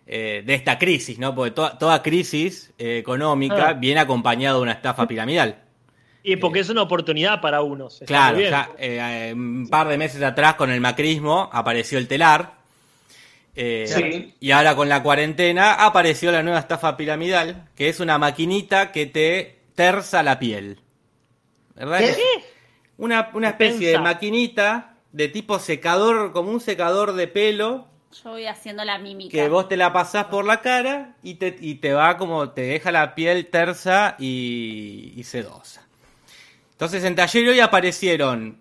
eh, 0.07 0.43
de 0.45 0.53
esta 0.53 0.79
crisis, 0.79 1.19
¿no? 1.19 1.35
Porque 1.35 1.51
toda, 1.51 1.77
toda 1.77 2.01
crisis 2.01 2.71
eh, 2.77 2.97
económica 2.97 3.67
Ah. 3.67 3.73
viene 3.73 3.99
acompañada 3.99 4.55
de 4.55 4.61
una 4.61 4.71
estafa 4.71 5.05
piramidal. 5.05 5.61
Y 6.23 6.37
porque 6.37 6.61
es 6.61 6.69
una 6.69 6.83
oportunidad 6.83 7.41
para 7.41 7.61
unos. 7.63 8.01
Claro, 8.07 8.39
ya 8.39 8.69
eh, 8.77 9.33
un 9.35 9.67
par 9.69 9.89
de 9.89 9.97
meses 9.97 10.23
atrás 10.23 10.55
con 10.55 10.71
el 10.71 10.79
macrismo 10.79 11.49
apareció 11.51 11.97
el 11.97 12.07
telar. 12.07 12.53
eh, 13.57 13.85
Sí. 13.87 14.35
Y 14.39 14.51
ahora 14.51 14.73
con 14.77 14.87
la 14.87 15.03
cuarentena 15.03 15.73
apareció 15.85 16.31
la 16.31 16.43
nueva 16.43 16.59
estafa 16.59 16.95
piramidal, 16.95 17.67
que 17.75 17.89
es 17.89 17.99
una 17.99 18.17
maquinita 18.17 18.93
que 18.93 19.05
te 19.07 19.59
terza 19.75 20.23
la 20.23 20.39
piel. 20.39 20.79
¿Verdad? 21.75 21.99
¿Qué? 21.99 22.13
Una, 22.97 23.29
una 23.33 23.49
especie 23.49 23.89
de 23.89 23.99
maquinita 23.99 24.95
de 25.11 25.27
tipo 25.27 25.59
secador, 25.59 26.31
como 26.31 26.51
un 26.51 26.59
secador 26.59 27.13
de 27.13 27.27
pelo, 27.27 27.87
Yo 28.23 28.31
voy 28.31 28.45
haciendo 28.47 28.83
la 28.83 28.97
mímica. 28.97 29.31
que 29.31 29.47
vos 29.49 29.67
te 29.67 29.77
la 29.77 29.93
pasás 29.93 30.25
por 30.25 30.45
la 30.45 30.61
cara 30.61 31.15
y 31.23 31.35
te, 31.35 31.55
y 31.59 31.75
te 31.75 31.93
va 31.93 32.17
como, 32.17 32.49
te 32.51 32.61
deja 32.61 32.91
la 32.91 33.13
piel 33.15 33.47
tersa 33.47 34.15
y, 34.19 35.13
y 35.15 35.23
sedosa. 35.23 35.87
Entonces 36.71 37.03
en 37.03 37.15
Taller 37.15 37.49
hoy 37.49 37.59
aparecieron 37.59 38.59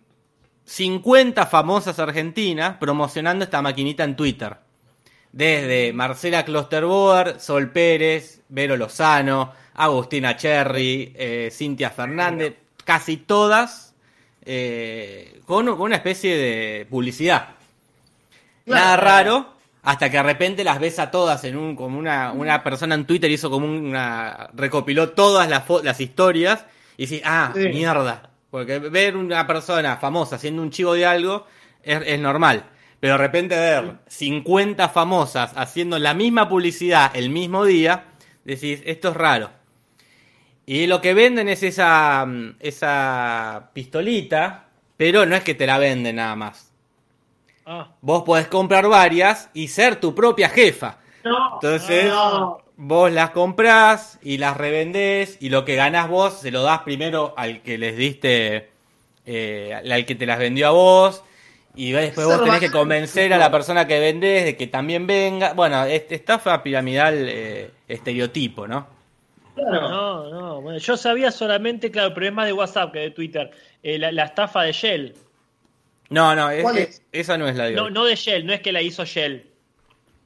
50 0.64 1.46
famosas 1.46 1.98
argentinas 1.98 2.76
promocionando 2.78 3.44
esta 3.44 3.62
maquinita 3.62 4.04
en 4.04 4.16
Twitter. 4.16 4.56
Desde 5.32 5.92
Marcela 5.92 6.44
Klosterboer, 6.44 7.38
Sol 7.40 7.70
Pérez, 7.70 8.40
Vero 8.48 8.76
Lozano, 8.76 9.52
Agustina 9.74 10.36
Cherry, 10.36 11.12
eh, 11.14 11.50
Cintia 11.52 11.90
Fernández, 11.90 12.54
casi 12.84 13.18
todas 13.18 13.85
eh, 14.46 15.40
con, 15.44 15.66
con 15.66 15.80
una 15.82 15.96
especie 15.96 16.36
de 16.36 16.86
publicidad. 16.88 17.48
Nada 18.64 18.96
raro, 18.96 19.52
hasta 19.82 20.10
que 20.10 20.16
de 20.16 20.22
repente 20.22 20.64
las 20.64 20.80
ves 20.80 20.98
a 20.98 21.10
todas 21.10 21.44
en 21.44 21.56
un, 21.56 21.76
como 21.76 21.98
una, 21.98 22.32
una 22.32 22.62
persona 22.64 22.94
en 22.94 23.06
Twitter 23.06 23.30
hizo 23.30 23.50
como 23.50 23.66
una, 23.66 24.50
recopiló 24.54 25.10
todas 25.10 25.48
las, 25.48 25.64
las 25.84 26.00
historias 26.00 26.64
y 26.96 27.06
decís, 27.06 27.22
ah, 27.24 27.52
Sí. 27.54 27.68
mierda. 27.68 28.30
Porque 28.50 28.78
ver 28.78 29.16
una 29.16 29.46
persona 29.46 29.96
famosa 29.98 30.36
haciendo 30.36 30.62
un 30.62 30.70
chivo 30.70 30.94
de 30.94 31.04
algo 31.06 31.46
es, 31.82 32.00
es 32.06 32.18
normal. 32.18 32.64
Pero 32.98 33.14
de 33.14 33.18
repente 33.18 33.54
ver 33.56 33.96
50 34.08 34.88
famosas 34.88 35.52
haciendo 35.54 35.98
la 35.98 36.14
misma 36.14 36.48
publicidad 36.48 37.10
el 37.14 37.30
mismo 37.30 37.64
día, 37.64 38.04
decís, 38.44 38.80
esto 38.86 39.10
es 39.10 39.14
raro. 39.16 39.50
Y 40.66 40.86
lo 40.88 41.00
que 41.00 41.14
venden 41.14 41.48
es 41.48 41.62
esa, 41.62 42.26
mm, 42.26 42.56
esa 42.60 43.70
pistolita, 43.72 44.64
pero 44.96 45.24
no 45.24 45.36
es 45.36 45.44
que 45.44 45.54
te 45.54 45.66
la 45.66 45.78
venden 45.78 46.16
nada 46.16 46.34
más. 46.34 46.72
Ah, 47.64 47.88
Vos 48.00 48.22
podés 48.24 48.48
comprar 48.48 48.88
varias 48.88 49.48
y 49.54 49.68
ser 49.68 49.96
tu 49.96 50.14
propia 50.14 50.48
jefa. 50.48 50.98
No. 51.24 51.54
Entonces, 51.54 52.06
No. 52.06 52.58
vos 52.76 53.10
las 53.12 53.30
comprás 53.30 54.18
y 54.22 54.38
las 54.38 54.56
revendés 54.56 55.36
y 55.40 55.48
lo 55.50 55.64
que 55.64 55.74
ganás 55.76 56.08
vos 56.08 56.40
se 56.40 56.50
lo 56.50 56.62
das 56.62 56.80
primero 56.82 57.34
al 57.36 57.62
que 57.62 57.78
les 57.78 57.96
diste, 57.96 58.70
eh, 59.24 59.72
al 59.74 60.04
que 60.06 60.14
te 60.14 60.26
las 60.26 60.38
vendió 60.38 60.68
a 60.68 60.70
vos. 60.70 61.22
Y 61.74 61.92
después 61.92 62.26
vos 62.26 62.42
tenés 62.42 62.60
que 62.60 62.70
convencer 62.70 63.32
a 63.34 63.38
la 63.38 63.50
persona 63.50 63.86
que 63.86 63.98
vendés 64.00 64.44
de 64.46 64.56
que 64.56 64.66
también 64.66 65.06
venga. 65.06 65.52
Bueno, 65.52 65.84
este 65.84 66.14
estafa 66.14 66.62
piramidal 66.62 67.26
eh, 67.28 67.70
estereotipo, 67.86 68.66
¿no? 68.66 68.95
Claro. 69.56 69.88
no, 69.88 70.30
no. 70.30 70.60
bueno, 70.60 70.78
yo 70.78 70.96
sabía 70.96 71.30
solamente, 71.30 71.90
claro, 71.90 72.12
pero 72.14 72.26
es 72.26 72.32
más 72.32 72.46
de 72.46 72.52
WhatsApp 72.52 72.92
que 72.92 72.98
de 73.00 73.10
Twitter, 73.10 73.50
eh, 73.82 73.98
la, 73.98 74.12
la 74.12 74.24
estafa 74.26 74.62
de 74.62 74.72
Shell. 74.72 75.14
No, 76.10 76.34
no, 76.36 76.50
es- 76.50 76.62
¿Cuál 76.62 76.78
es- 76.78 76.88
es? 76.88 77.02
esa 77.12 77.36
no 77.38 77.48
es 77.48 77.56
la 77.56 77.64
de 77.64 77.72
No, 77.72 77.90
no 77.90 78.04
de 78.04 78.14
Shell, 78.14 78.46
no 78.46 78.52
es 78.52 78.60
que 78.60 78.70
la 78.72 78.82
hizo 78.82 79.04
Shell. 79.04 79.46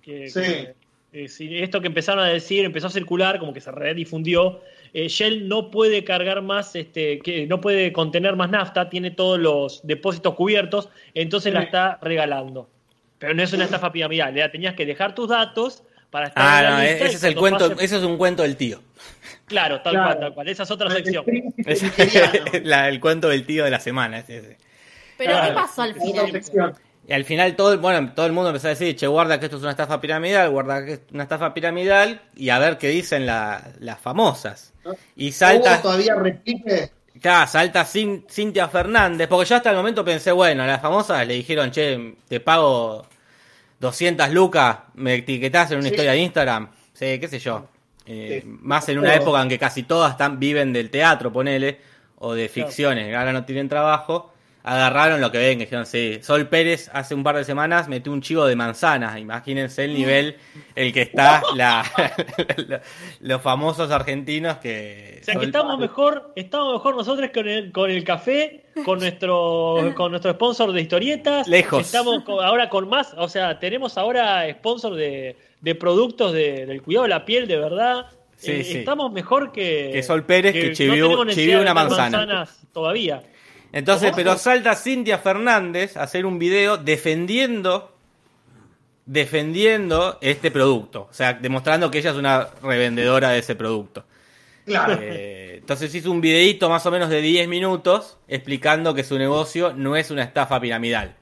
Que- 0.02 0.28
Sí. 0.28 0.40
que- 0.40 0.74
eh, 1.12 1.62
esto 1.62 1.80
que 1.80 1.86
empezaron 1.86 2.24
a 2.24 2.28
decir, 2.28 2.64
empezó 2.64 2.88
a 2.88 2.90
circular, 2.90 3.38
como 3.38 3.52
que 3.52 3.60
se 3.60 3.70
redifundió. 3.70 4.60
Eh, 4.92 5.08
Shell 5.08 5.48
no 5.48 5.70
puede 5.70 6.02
cargar 6.04 6.42
más, 6.42 6.74
este, 6.74 7.20
que 7.20 7.46
no 7.46 7.60
puede 7.60 7.92
contener 7.92 8.34
más 8.36 8.50
nafta, 8.50 8.90
tiene 8.90 9.10
todos 9.12 9.38
los 9.38 9.80
depósitos 9.86 10.34
cubiertos, 10.34 10.88
entonces 11.14 11.54
la 11.54 11.62
está 11.62 11.98
regalando. 12.02 12.68
Pero 13.18 13.34
no 13.34 13.42
es 13.42 13.52
una 13.52 13.64
estafa 13.64 13.92
piramidal, 13.92 14.34
ya 14.34 14.50
tenías 14.50 14.74
que 14.74 14.86
dejar 14.86 15.14
tus 15.14 15.28
datos 15.28 15.82
para 16.10 16.26
estar 16.26 16.42
Ah, 16.44 16.58
en 16.58 16.64
la 16.64 16.70
no, 16.70 16.82
ese 16.82 17.04
es 17.16 17.22
el 17.22 17.36
cuento, 17.36 17.68
pase- 17.70 17.84
ese 17.84 17.96
es 17.98 18.02
un 18.02 18.16
cuento 18.16 18.42
del 18.42 18.56
tío. 18.56 18.80
Claro, 19.50 19.82
tal 19.82 19.92
Claro. 19.92 20.06
cual, 20.08 20.20
tal 20.20 20.34
cual. 20.34 20.48
Esa 20.48 20.62
es 20.62 20.70
otra 20.70 20.90
sección. 20.90 21.24
Es 21.58 21.82
la- 22.64 22.88
el 22.88 22.98
cuento 23.00 23.28
del 23.28 23.44
tío 23.44 23.64
de 23.64 23.70
la 23.70 23.80
semana. 23.80 24.20
es 24.20 24.30
ese. 24.30 24.56
Pero 25.18 25.34
¿qué 25.44 25.52
pasó 25.52 25.82
al 25.82 25.94
final? 25.94 26.42
Y 27.06 27.12
al 27.12 27.24
final 27.24 27.56
todo, 27.56 27.72
el- 27.72 27.78
bueno, 27.78 28.12
todo 28.14 28.26
el 28.26 28.32
mundo 28.32 28.50
empezó 28.50 28.68
a 28.68 28.70
decir, 28.70 28.94
che, 28.96 29.06
guarda 29.06 29.38
que 29.40 29.46
esto 29.46 29.56
es 29.56 29.62
una 29.62 29.72
estafa 29.72 30.00
piramidal, 30.00 30.48
guarda 30.50 30.84
que 30.84 30.92
es 30.94 31.00
una 31.12 31.24
estafa 31.24 31.52
piramidal, 31.52 32.22
y 32.36 32.48
a 32.50 32.58
ver 32.58 32.78
qué 32.78 32.88
dicen 32.88 33.26
la- 33.26 33.72
las 33.80 33.98
famosas. 33.98 34.72
Y 35.16 35.28
¿Hubo 35.28 35.32
salta, 35.36 35.82
todavía 35.82 36.14
replique? 36.14 36.90
claro, 37.20 37.46
salta 37.50 37.82
Cin- 37.84 38.24
Cintia 38.30 38.68
Fernández, 38.68 39.26
porque 39.28 39.48
yo 39.48 39.56
hasta 39.56 39.70
el 39.70 39.76
momento 39.76 40.04
pensé, 40.04 40.30
bueno, 40.30 40.62
a 40.62 40.66
las 40.66 40.80
famosas 40.80 41.26
le 41.26 41.34
dijeron, 41.34 41.70
che, 41.72 42.14
te 42.28 42.38
pago 42.40 43.04
200 43.80 44.30
lucas, 44.30 44.78
me 44.94 45.14
etiquetás 45.16 45.72
en 45.72 45.78
una 45.78 45.88
Sí. 45.88 45.94
historia 45.94 46.12
de 46.12 46.18
Instagram, 46.18 46.70
sí, 46.92 47.18
qué 47.18 47.26
sé 47.28 47.38
yo. 47.40 47.66
Eh, 48.12 48.40
Sí. 48.42 48.48
Más 48.60 48.88
en 48.88 48.98
una 48.98 49.14
época 49.14 49.40
en 49.42 49.48
que 49.48 49.58
casi 49.58 49.82
todas 49.84 50.12
están, 50.12 50.38
viven 50.40 50.72
del 50.72 50.90
teatro, 50.90 51.32
ponele, 51.32 51.78
o 52.16 52.34
de 52.34 52.48
ficciones, 52.48 53.14
ahora 53.16 53.32
no 53.32 53.44
tienen 53.44 53.68
trabajo, 53.68 54.32
agarraron 54.62 55.22
lo 55.22 55.30
que 55.32 55.38
ven, 55.38 55.56
que 55.58 55.64
dijeron, 55.64 55.86
sí, 55.86 56.18
Sol 56.22 56.46
Pérez 56.48 56.90
hace 56.92 57.14
un 57.14 57.22
par 57.22 57.34
de 57.36 57.44
semanas 57.44 57.88
metió 57.88 58.12
un 58.12 58.20
chivo 58.20 58.44
de 58.44 58.56
manzanas, 58.56 59.18
imagínense 59.18 59.84
el 59.84 59.94
nivel, 59.94 60.36
el 60.74 60.92
que 60.92 61.00
está 61.02 61.40
la, 61.54 61.82
los 63.20 63.40
famosos 63.40 63.90
argentinos 63.90 64.58
que... 64.58 65.18
O 65.22 65.24
sea 65.24 65.36
que 65.36 65.46
estamos 65.46 65.78
mejor, 65.78 66.32
estamos 66.36 66.74
mejor 66.74 66.96
nosotros 66.96 67.30
con 67.32 67.48
el, 67.48 67.72
con 67.72 67.90
el 67.90 68.04
café, 68.04 68.66
con 68.84 68.98
nuestro, 69.00 69.92
con 69.96 70.10
nuestro 70.10 70.32
sponsor 70.32 70.72
de 70.72 70.80
historietas. 70.82 71.46
Lejos. 71.48 71.80
Estamos 71.86 72.22
con- 72.24 72.44
ahora 72.44 72.68
con 72.68 72.88
más, 72.88 73.14
o 73.16 73.28
sea, 73.28 73.58
tenemos 73.58 73.96
ahora 73.96 74.50
sponsor 74.52 74.94
de, 74.94 75.36
de 75.60 75.74
productos 75.74 76.32
de- 76.32 76.66
del 76.66 76.82
cuidado 76.82 77.04
de 77.04 77.08
la 77.10 77.24
piel, 77.24 77.46
de 77.46 77.56
verdad. 77.56 78.06
Sí, 78.36 78.52
Eh, 78.52 78.64
sí. 78.64 78.78
Estamos 78.78 79.12
mejor 79.12 79.52
que. 79.52 79.90
Que 79.92 80.02
Sol 80.02 80.24
Pérez, 80.24 80.52
que 80.52 80.68
necesidad 80.70 80.94
chivió 81.34 81.60
una 81.60 81.74
manzana. 81.74 82.18
manzanas 82.18 82.60
todavía. 82.72 83.22
Entonces, 83.72 84.12
pero 84.16 84.36
salta 84.38 84.74
Cintia 84.74 85.18
Fernández 85.18 85.96
a 85.96 86.02
hacer 86.04 86.26
un 86.26 86.38
video 86.38 86.76
defendiendo 86.76 87.94
defendiendo 89.06 90.18
este 90.20 90.50
producto, 90.50 91.08
o 91.10 91.12
sea, 91.12 91.32
demostrando 91.32 91.90
que 91.90 91.98
ella 91.98 92.10
es 92.10 92.16
una 92.16 92.48
revendedora 92.62 93.30
de 93.30 93.38
ese 93.40 93.54
producto. 93.56 94.04
Claro. 94.64 94.98
Eh, 95.02 95.56
entonces 95.58 95.92
hizo 95.94 96.12
un 96.12 96.20
videíto 96.20 96.68
más 96.68 96.84
o 96.86 96.90
menos 96.92 97.08
de 97.08 97.20
10 97.20 97.48
minutos 97.48 98.18
explicando 98.28 98.94
que 98.94 99.02
su 99.02 99.18
negocio 99.18 99.72
no 99.74 99.96
es 99.96 100.10
una 100.12 100.22
estafa 100.22 100.60
piramidal. 100.60 101.16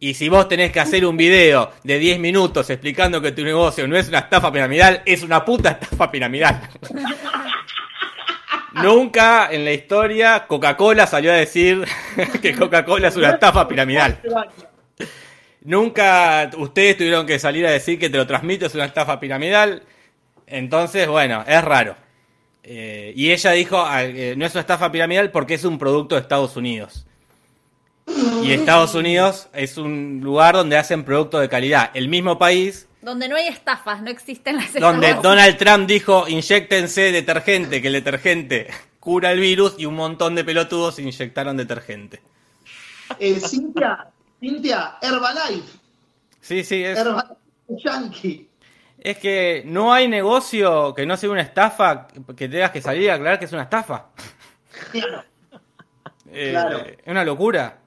Y 0.00 0.14
si 0.14 0.28
vos 0.28 0.48
tenés 0.48 0.70
que 0.70 0.78
hacer 0.78 1.04
un 1.04 1.16
video 1.16 1.72
de 1.82 1.98
10 1.98 2.20
minutos 2.20 2.70
explicando 2.70 3.20
que 3.20 3.32
tu 3.32 3.42
negocio 3.42 3.88
no 3.88 3.96
es 3.96 4.08
una 4.08 4.20
estafa 4.20 4.52
piramidal, 4.52 5.02
es 5.04 5.24
una 5.24 5.44
puta 5.44 5.70
estafa 5.70 6.10
piramidal. 6.10 6.68
Nunca 8.74 9.48
en 9.50 9.64
la 9.64 9.72
historia 9.72 10.46
Coca-Cola 10.46 11.06
salió 11.08 11.32
a 11.32 11.36
decir 11.36 11.84
que 12.42 12.54
Coca-Cola 12.54 13.08
es 13.08 13.16
una 13.16 13.30
estafa 13.30 13.66
piramidal. 13.66 14.20
Nunca 15.62 16.48
ustedes 16.56 16.96
tuvieron 16.96 17.26
que 17.26 17.40
salir 17.40 17.66
a 17.66 17.70
decir 17.72 17.98
que 17.98 18.08
te 18.08 18.18
lo 18.18 18.26
transmito 18.26 18.66
es 18.66 18.74
una 18.76 18.84
estafa 18.84 19.18
piramidal. 19.18 19.82
Entonces, 20.46 21.08
bueno, 21.08 21.44
es 21.46 21.64
raro. 21.64 21.96
Eh, 22.62 23.12
y 23.16 23.32
ella 23.32 23.50
dijo, 23.50 23.78
ah, 23.84 24.04
eh, 24.04 24.34
no 24.36 24.46
es 24.46 24.52
una 24.52 24.60
estafa 24.60 24.92
piramidal 24.92 25.32
porque 25.32 25.54
es 25.54 25.64
un 25.64 25.76
producto 25.76 26.14
de 26.14 26.20
Estados 26.20 26.56
Unidos. 26.56 27.07
Y 28.42 28.52
Estados 28.52 28.94
Unidos 28.94 29.48
es 29.52 29.76
un 29.76 30.20
lugar 30.22 30.54
donde 30.54 30.76
hacen 30.78 31.04
productos 31.04 31.40
de 31.40 31.48
calidad. 31.48 31.90
El 31.94 32.08
mismo 32.08 32.38
país 32.38 32.88
Donde 33.02 33.28
no 33.28 33.36
hay 33.36 33.48
estafas, 33.48 34.02
no 34.02 34.10
existen 34.10 34.56
las 34.56 34.72
donde 34.74 35.08
estafas. 35.08 35.22
Donald 35.22 35.56
Trump 35.56 35.86
dijo, 35.86 36.26
inyectense 36.28 37.12
detergente, 37.12 37.80
que 37.82 37.88
el 37.88 37.94
detergente 37.94 38.68
cura 39.00 39.32
el 39.32 39.40
virus 39.40 39.74
y 39.78 39.86
un 39.86 39.94
montón 39.94 40.34
de 40.34 40.44
pelotudos 40.44 40.98
inyectaron 40.98 41.56
detergente. 41.56 42.20
Eh, 43.18 43.40
Cintia, 43.40 44.08
Cintia, 44.40 44.96
Herbalife. 45.00 45.78
Sí, 46.40 46.64
sí, 46.64 46.84
es, 46.84 46.98
Herbalife 46.98 47.34
Yankee. 47.68 48.48
es 48.98 49.18
que 49.18 49.62
no 49.66 49.92
hay 49.92 50.08
negocio 50.08 50.94
que 50.94 51.06
no 51.06 51.16
sea 51.16 51.30
una 51.30 51.42
estafa 51.42 52.08
que 52.36 52.48
tengas 52.48 52.70
que 52.70 52.82
salir 52.82 53.10
a 53.10 53.14
aclarar 53.14 53.38
que 53.38 53.44
es 53.44 53.52
una 53.52 53.62
estafa. 53.62 54.06
Claro, 54.92 55.24
Eh, 56.30 56.50
Claro. 56.50 56.78
Es 56.86 57.06
una 57.06 57.24
locura. 57.24 57.78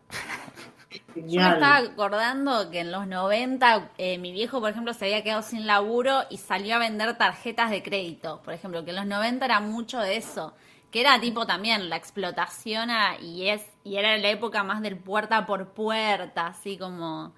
Yo 1.16 1.42
me 1.42 1.50
estaba 1.50 1.78
acordando 1.78 2.70
que 2.70 2.80
en 2.80 2.92
los 2.92 3.08
90 3.08 3.92
eh, 3.98 4.18
mi 4.18 4.32
viejo, 4.32 4.60
por 4.60 4.70
ejemplo, 4.72 4.94
se 4.94 5.06
había 5.06 5.24
quedado 5.24 5.42
sin 5.42 5.68
laburo 5.68 6.22
y 6.30 6.38
salió 6.38 6.76
a 6.76 6.80
vender 6.80 7.18
tarjetas 7.18 7.70
de 7.72 7.84
crédito. 7.84 8.42
Por 8.44 8.54
ejemplo, 8.54 8.84
que 8.84 8.92
en 8.92 8.96
los 8.98 9.06
90 9.06 9.46
era 9.46 9.60
mucho 9.60 10.00
de 10.00 10.18
eso. 10.18 10.54
Que 10.92 11.02
era 11.02 11.20
tipo 11.22 11.46
también 11.46 11.90
la 11.90 11.96
explotación 11.96 12.90
a- 12.90 13.18
y 13.20 13.48
es 13.50 13.62
y 13.84 13.96
era 13.98 14.18
la 14.18 14.30
época 14.30 14.64
más 14.64 14.82
del 14.82 14.98
puerta 14.98 15.46
por 15.46 15.68
puerta, 15.70 16.48
así 16.48 16.78
como... 16.78 17.34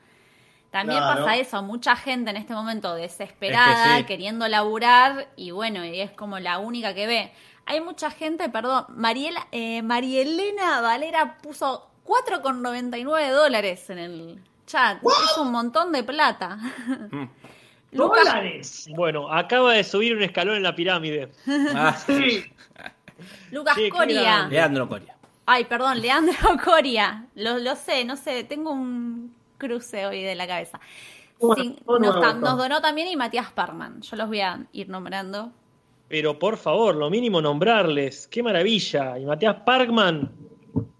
También 0.71 0.99
Claro. 1.01 1.23
pasa 1.23 1.35
eso, 1.37 1.61
mucha 1.61 1.95
gente 1.95 2.31
en 2.31 2.37
este 2.37 2.53
momento 2.55 2.95
desesperada, 2.95 3.83
Es 3.85 3.91
que 3.93 3.97
sí. 3.99 4.05
queriendo 4.05 4.47
laburar 4.47 5.27
y 5.35 5.51
bueno, 5.51 5.85
y 5.85 5.99
es 6.01 6.09
como 6.11 6.39
la 6.39 6.57
única 6.57 6.95
que 6.95 7.05
ve. 7.05 7.31
Hay 7.67 7.79
mucha 7.79 8.09
gente, 8.09 8.49
perdón, 8.49 8.85
Mariela, 8.89 9.47
eh, 9.51 9.83
Marielena 9.83 10.81
Valera 10.81 11.37
puso 11.37 11.87
4,99 12.05 13.31
dólares 13.31 13.89
en 13.89 13.97
el 13.97 14.39
chat. 14.65 14.97
Es 15.03 15.37
un 15.37 15.51
montón 15.51 15.91
de 15.91 16.03
plata. 16.03 16.57
Mm. 17.11 17.29
Lucas, 17.93 18.25
¡Dólares! 18.25 18.89
Bueno, 18.95 19.31
acaba 19.31 19.73
de 19.73 19.83
subir 19.83 20.15
un 20.15 20.23
escalón 20.23 20.55
en 20.55 20.63
la 20.63 20.75
pirámide. 20.75 21.31
Ah, 21.75 21.95
Sí. 21.95 22.43
Lucas 23.51 23.75
Sí, 23.75 23.89
Coria. 23.89 24.47
Leandro 24.47 24.89
Coria. 24.89 25.15
Ay, 25.45 25.65
perdón, 25.65 26.01
Leandro 26.01 26.33
Coria. 26.65 27.25
Lo, 27.35 27.59
lo 27.59 27.75
sé, 27.75 28.03
no 28.03 28.17
sé, 28.17 28.43
tengo 28.45 28.71
un 28.71 29.33
cruce 29.57 30.07
hoy 30.07 30.23
de 30.23 30.35
la 30.35 30.47
cabeza. 30.47 30.79
Sí, 31.55 31.75
nos 31.85 32.57
donó 32.57 32.81
también 32.81 33.09
y 33.09 33.15
Matías 33.15 33.51
Parman. 33.51 34.01
Yo 34.01 34.15
los 34.15 34.27
voy 34.27 34.39
a 34.39 34.65
ir 34.71 34.89
nombrando. 34.89 35.51
Pero 36.07 36.39
por 36.39 36.57
favor, 36.57 36.95
lo 36.95 37.09
mínimo 37.09 37.41
nombrarles. 37.41 38.27
¡Qué 38.27 38.41
maravilla! 38.41 39.17
Y 39.19 39.25
Matías 39.25 39.57
Parkman. 39.65 40.31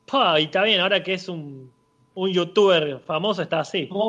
Pa, 0.05 0.39
y 0.39 0.45
está 0.45 0.63
bien, 0.63 0.79
ahora 0.79 1.01
que 1.01 1.13
es 1.13 1.27
un, 1.29 1.71
un 2.15 2.29
youtuber 2.31 2.99
famoso, 2.99 3.41
está 3.41 3.61
así. 3.61 3.89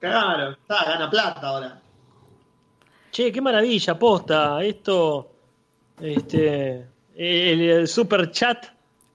Claro, 0.00 0.50
está, 0.50 0.84
gana 0.84 1.08
plata 1.08 1.46
ahora. 1.46 1.80
Che, 3.12 3.30
qué 3.30 3.40
maravilla, 3.40 3.96
posta. 3.96 4.60
Esto. 4.64 5.30
Este. 6.00 6.84
El, 7.14 7.60
el 7.60 7.86
super 7.86 8.28
chat. 8.32 8.66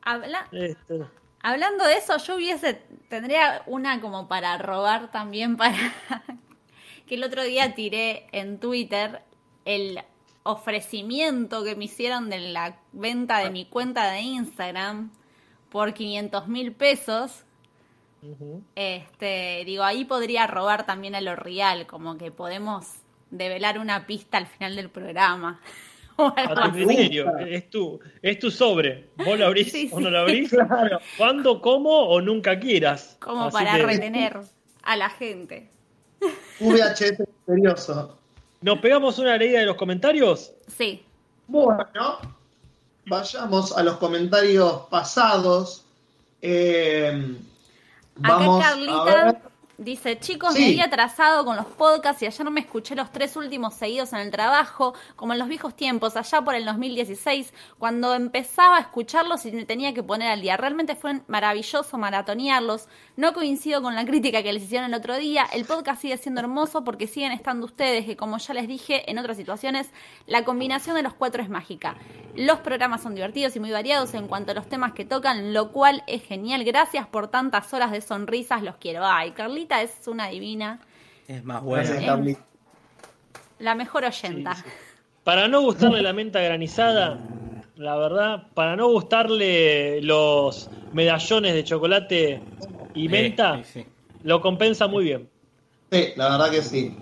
Habla, 0.03 0.47
este, 0.53 1.01
Hablando 1.41 1.85
de 1.85 1.95
eso, 1.95 2.17
yo 2.17 2.35
hubiese, 2.35 2.81
tendría 3.09 3.63
una 3.67 4.01
como 4.01 4.27
para 4.27 4.57
robar 4.57 5.11
también 5.11 5.55
para 5.57 5.77
que 7.07 7.15
el 7.15 7.23
otro 7.23 7.43
día 7.43 7.75
tiré 7.75 8.27
en 8.31 8.59
Twitter 8.59 9.21
el 9.65 10.03
ofrecimiento 10.43 11.63
que 11.63 11.75
me 11.75 11.85
hicieron 11.85 12.29
de 12.29 12.39
la 12.39 12.79
venta 12.91 13.39
de 13.39 13.49
mi 13.49 13.65
cuenta 13.65 14.11
de 14.11 14.21
Instagram 14.21 15.11
por 15.77 15.93
500 15.93 16.47
mil 16.47 16.71
pesos. 16.71 17.43
Este, 18.75 19.61
digo, 19.63 19.83
ahí 19.83 20.05
podría 20.05 20.47
robar 20.47 20.87
también 20.87 21.13
a 21.13 21.21
lo 21.21 21.35
real, 21.35 21.85
como 21.85 22.17
que 22.17 22.31
podemos 22.31 22.95
develar 23.29 23.77
una 23.77 24.07
pista 24.07 24.39
al 24.39 24.47
final 24.47 24.75
del 24.75 24.89
programa. 24.89 25.61
O 26.19 26.33
algo 26.35 26.53
A 26.53 26.55
tu 26.55 26.61
así. 26.79 26.83
criterio, 26.87 27.37
es 27.37 27.69
tu, 27.69 27.99
es 28.23 28.39
tu 28.39 28.49
sobre. 28.49 29.05
¿Vos 29.23 29.37
lo 29.37 29.45
abrís 29.45 29.71
Sí, 29.71 29.87
o 29.93 29.99
no 29.99 30.09
lo 30.09 30.17
abrís? 30.21 30.49
Claro. 30.67 30.99
¿Cuándo, 31.15 31.61
cómo 31.61 31.91
o 31.91 32.19
nunca 32.21 32.59
quieras? 32.59 33.17
como 33.21 33.43
Así 33.43 33.53
para 33.55 33.75
que- 33.77 33.83
retener 33.85 34.39
a 34.81 34.95
la 34.95 35.11
gente. 35.11 35.69
VHS 36.59 37.19
misterioso. 37.19 38.17
¿Nos 38.61 38.79
pegamos 38.79 39.19
una 39.19 39.37
leída 39.37 39.59
de 39.59 39.67
los 39.67 39.75
comentarios? 39.75 40.55
Sí. 40.75 41.03
Bueno, 41.47 41.85
vayamos 43.07 43.75
a 43.75 43.83
los 43.83 43.97
comentarios 43.97 44.83
pasados. 44.89 45.83
Eh, 46.41 47.37
Acá 48.21 48.37
vamos 48.37 48.63
a 48.63 48.69
Carlita 48.69 49.03
ver. 49.03 49.36
Dice, 49.77 50.19
chicos, 50.19 50.53
Sí. 50.55 50.61
me 50.61 50.67
había 50.69 50.85
atrasado 50.85 51.45
con 51.45 51.55
los 51.55 51.65
podcasts 51.65 52.21
y 52.23 52.25
ayer 52.25 52.49
me 52.49 52.61
escuché 52.61 52.95
los 52.95 53.11
tres 53.11 53.35
últimos 53.35 53.75
seguidos 53.75 54.11
en 54.13 54.19
el 54.19 54.31
trabajo, 54.31 54.93
como 55.15 55.33
en 55.33 55.39
los 55.39 55.47
viejos 55.47 55.75
tiempos, 55.75 56.15
allá 56.17 56.41
por 56.41 56.55
el 56.55 56.65
2016, 56.65 57.53
cuando 57.77 58.13
empezaba 58.15 58.77
a 58.77 58.81
escucharlos 58.81 59.45
y 59.45 59.51
me 59.51 59.65
tenía 59.65 59.93
que 59.93 60.03
poner 60.03 60.29
al 60.31 60.41
día. 60.41 60.57
Realmente 60.57 60.95
fue 60.95 61.21
maravilloso 61.27 61.97
maratonearlos. 61.97 62.87
No 63.15 63.33
coincido 63.33 63.81
con 63.81 63.95
la 63.95 64.05
crítica 64.05 64.43
que 64.43 64.53
les 64.53 64.63
hicieron 64.63 64.87
el 64.93 64.99
otro 64.99 65.15
día. 65.17 65.45
El 65.53 65.65
podcast 65.65 66.01
sigue 66.01 66.17
siendo 66.17 66.41
hermoso 66.41 66.83
porque 66.83 67.07
siguen 67.07 67.31
estando 67.31 67.65
ustedes, 67.65 68.05
que 68.05 68.17
como 68.17 68.37
ya 68.37 68.53
les 68.53 68.67
dije 68.67 69.09
en 69.09 69.17
otras 69.19 69.37
situaciones, 69.37 69.89
la 70.25 70.43
combinación 70.43 70.95
de 70.95 71.03
los 71.03 71.13
cuatro 71.13 71.43
es 71.43 71.49
mágica. 71.49 71.95
Los 72.35 72.59
programas 72.59 73.01
son 73.01 73.15
divertidos 73.15 73.55
y 73.55 73.59
muy 73.59 73.71
variados 73.71 74.13
en 74.13 74.27
cuanto 74.27 74.51
a 74.51 74.55
los 74.55 74.67
temas 74.69 74.93
que 74.93 75.05
tocan, 75.05 75.53
lo 75.53 75.71
cual 75.71 76.03
es 76.07 76.23
genial. 76.23 76.63
Gracias 76.63 77.07
por 77.07 77.29
tantas 77.29 77.73
horas 77.73 77.91
de 77.91 78.01
sonrisas, 78.01 78.61
los 78.61 78.75
quiero. 78.75 79.05
Ay, 79.05 79.31
Carlita 79.67 79.81
es 79.81 80.07
una 80.07 80.27
divina, 80.27 80.79
Es 81.27 81.43
más 81.43 81.63
Gracias. 81.63 82.03
Carlita. 82.03 82.39
la 83.59 83.75
mejor 83.75 84.05
oyenta. 84.05 84.55
Sí, 84.55 84.61
sí. 84.65 84.69
Para 85.23 85.47
no 85.47 85.61
gustarle 85.61 86.01
la 86.01 86.13
menta 86.13 86.39
granizada, 86.39 87.19
la 87.75 87.97
verdad, 87.97 88.47
para 88.53 88.75
no 88.77 88.87
gustarle 88.89 90.01
los 90.01 90.69
medallones 90.93 91.53
de 91.53 91.63
chocolate 91.65 92.41
y 92.95 93.09
menta, 93.09 93.61
Sí, 93.65 93.81
sí. 93.81 93.85
lo 94.23 94.41
compensa 94.41 94.87
muy 94.87 95.03
bien. 95.03 95.29
Sí, 95.91 96.09
la 96.15 96.29
verdad 96.29 96.49
que 96.51 96.61
sí. 96.61 96.95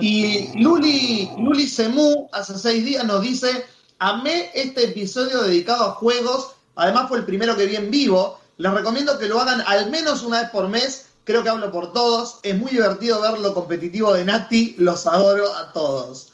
Y 0.00 0.56
Luli, 0.60 1.30
Luli 1.38 1.66
Semú 1.68 2.28
hace 2.32 2.56
seis 2.58 2.84
días 2.84 3.04
nos 3.04 3.22
dice, 3.22 3.64
amé 3.98 4.50
este 4.54 4.84
episodio 4.84 5.42
dedicado 5.42 5.84
a 5.84 5.90
juegos, 5.92 6.54
además 6.76 7.08
fue 7.08 7.18
el 7.18 7.24
primero 7.24 7.56
que 7.56 7.66
vi 7.66 7.76
en 7.76 7.90
vivo, 7.90 8.38
les 8.58 8.72
recomiendo 8.72 9.18
que 9.18 9.28
lo 9.28 9.40
hagan 9.40 9.62
al 9.66 9.90
menos 9.90 10.22
una 10.22 10.42
vez 10.42 10.50
por 10.50 10.68
mes, 10.68 11.10
creo 11.24 11.42
que 11.42 11.48
hablo 11.48 11.72
por 11.72 11.92
todos, 11.92 12.38
es 12.42 12.56
muy 12.56 12.70
divertido 12.70 13.20
ver 13.20 13.40
lo 13.40 13.52
competitivo 13.54 14.12
de 14.12 14.24
Nati, 14.24 14.76
los 14.78 15.06
adoro 15.06 15.52
a 15.54 15.72
todos. 15.72 16.32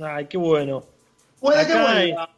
Ay, 0.00 0.26
qué 0.26 0.38
bueno. 0.38 0.84
Puede 1.40 1.66
que 1.66 1.72
vuelva. 1.72 2.30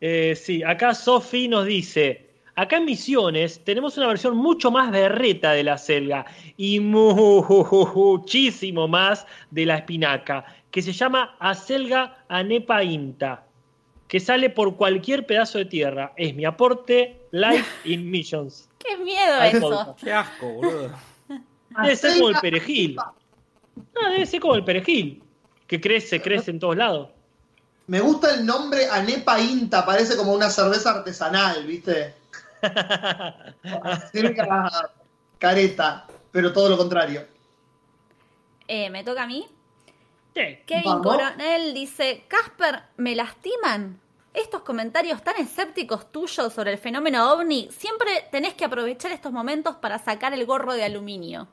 Eh, 0.00 0.34
sí, 0.36 0.62
acá 0.62 0.94
Sofi 0.94 1.48
nos 1.48 1.66
dice, 1.66 2.28
acá 2.56 2.76
en 2.76 2.84
Misiones 2.84 3.58
tenemos 3.64 3.96
una 3.96 4.08
versión 4.08 4.36
mucho 4.36 4.70
más 4.70 4.90
berreta 4.90 5.52
de 5.52 5.64
la 5.64 5.78
selga 5.78 6.26
y 6.58 6.78
muchísimo 6.80 7.56
más 8.86 9.26
de 9.50 9.64
la 9.64 9.76
espinaca, 9.76 10.44
que 10.70 10.82
se 10.82 10.92
llama 10.92 11.34
acelga 11.38 12.18
anepa 12.28 12.84
inta, 12.84 13.46
que 14.08 14.20
sale 14.20 14.50
por 14.50 14.76
cualquier 14.76 15.24
pedazo 15.24 15.56
de 15.58 15.64
tierra. 15.64 16.12
Es 16.16 16.34
mi 16.34 16.44
aporte 16.44 17.18
Life 17.30 17.88
in 17.90 18.10
Missions. 18.10 18.68
Qué 18.84 18.96
miedo 18.98 19.42
eso. 19.42 19.96
Qué 19.98 20.12
asco, 20.12 20.48
boludo. 20.48 20.90
Debe 21.82 21.96
ser 21.96 22.14
como 22.14 22.28
el 22.28 22.36
perejil. 22.40 22.96
No, 22.96 24.10
debe 24.10 24.26
ser 24.26 24.40
como 24.40 24.54
el 24.54 24.64
perejil, 24.64 25.22
que 25.66 25.80
crece, 25.80 26.20
crece 26.20 26.50
en 26.50 26.60
todos 26.60 26.76
lados. 26.76 27.10
Me 27.86 28.00
gusta 28.00 28.34
el 28.34 28.46
nombre 28.46 28.88
Anepa 28.88 29.40
Inta, 29.40 29.84
parece 29.84 30.16
como 30.16 30.32
una 30.32 30.48
cerveza 30.48 30.90
artesanal, 30.90 31.66
¿viste? 31.66 32.14
Cerca 34.12 34.92
careta, 35.38 36.06
pero 36.32 36.52
todo 36.52 36.70
lo 36.70 36.78
contrario. 36.78 37.26
Eh, 38.66 38.88
¿Me 38.88 39.04
toca 39.04 39.24
a 39.24 39.26
mí? 39.26 39.46
Sí. 40.34 40.58
Kevin 40.66 40.84
Vamos. 40.84 41.06
Coronel 41.06 41.74
dice, 41.74 42.24
Casper, 42.28 42.82
¿me 42.96 43.14
lastiman? 43.14 44.00
Estos 44.34 44.62
comentarios 44.62 45.22
tan 45.22 45.36
escépticos 45.36 46.10
tuyos 46.10 46.52
sobre 46.52 46.72
el 46.72 46.78
fenómeno 46.78 47.32
ovni, 47.32 47.68
siempre 47.70 48.26
tenés 48.32 48.54
que 48.54 48.64
aprovechar 48.64 49.12
estos 49.12 49.30
momentos 49.30 49.76
para 49.76 49.98
sacar 49.98 50.34
el 50.34 50.44
gorro 50.44 50.74
de 50.74 50.82
aluminio. 50.82 51.46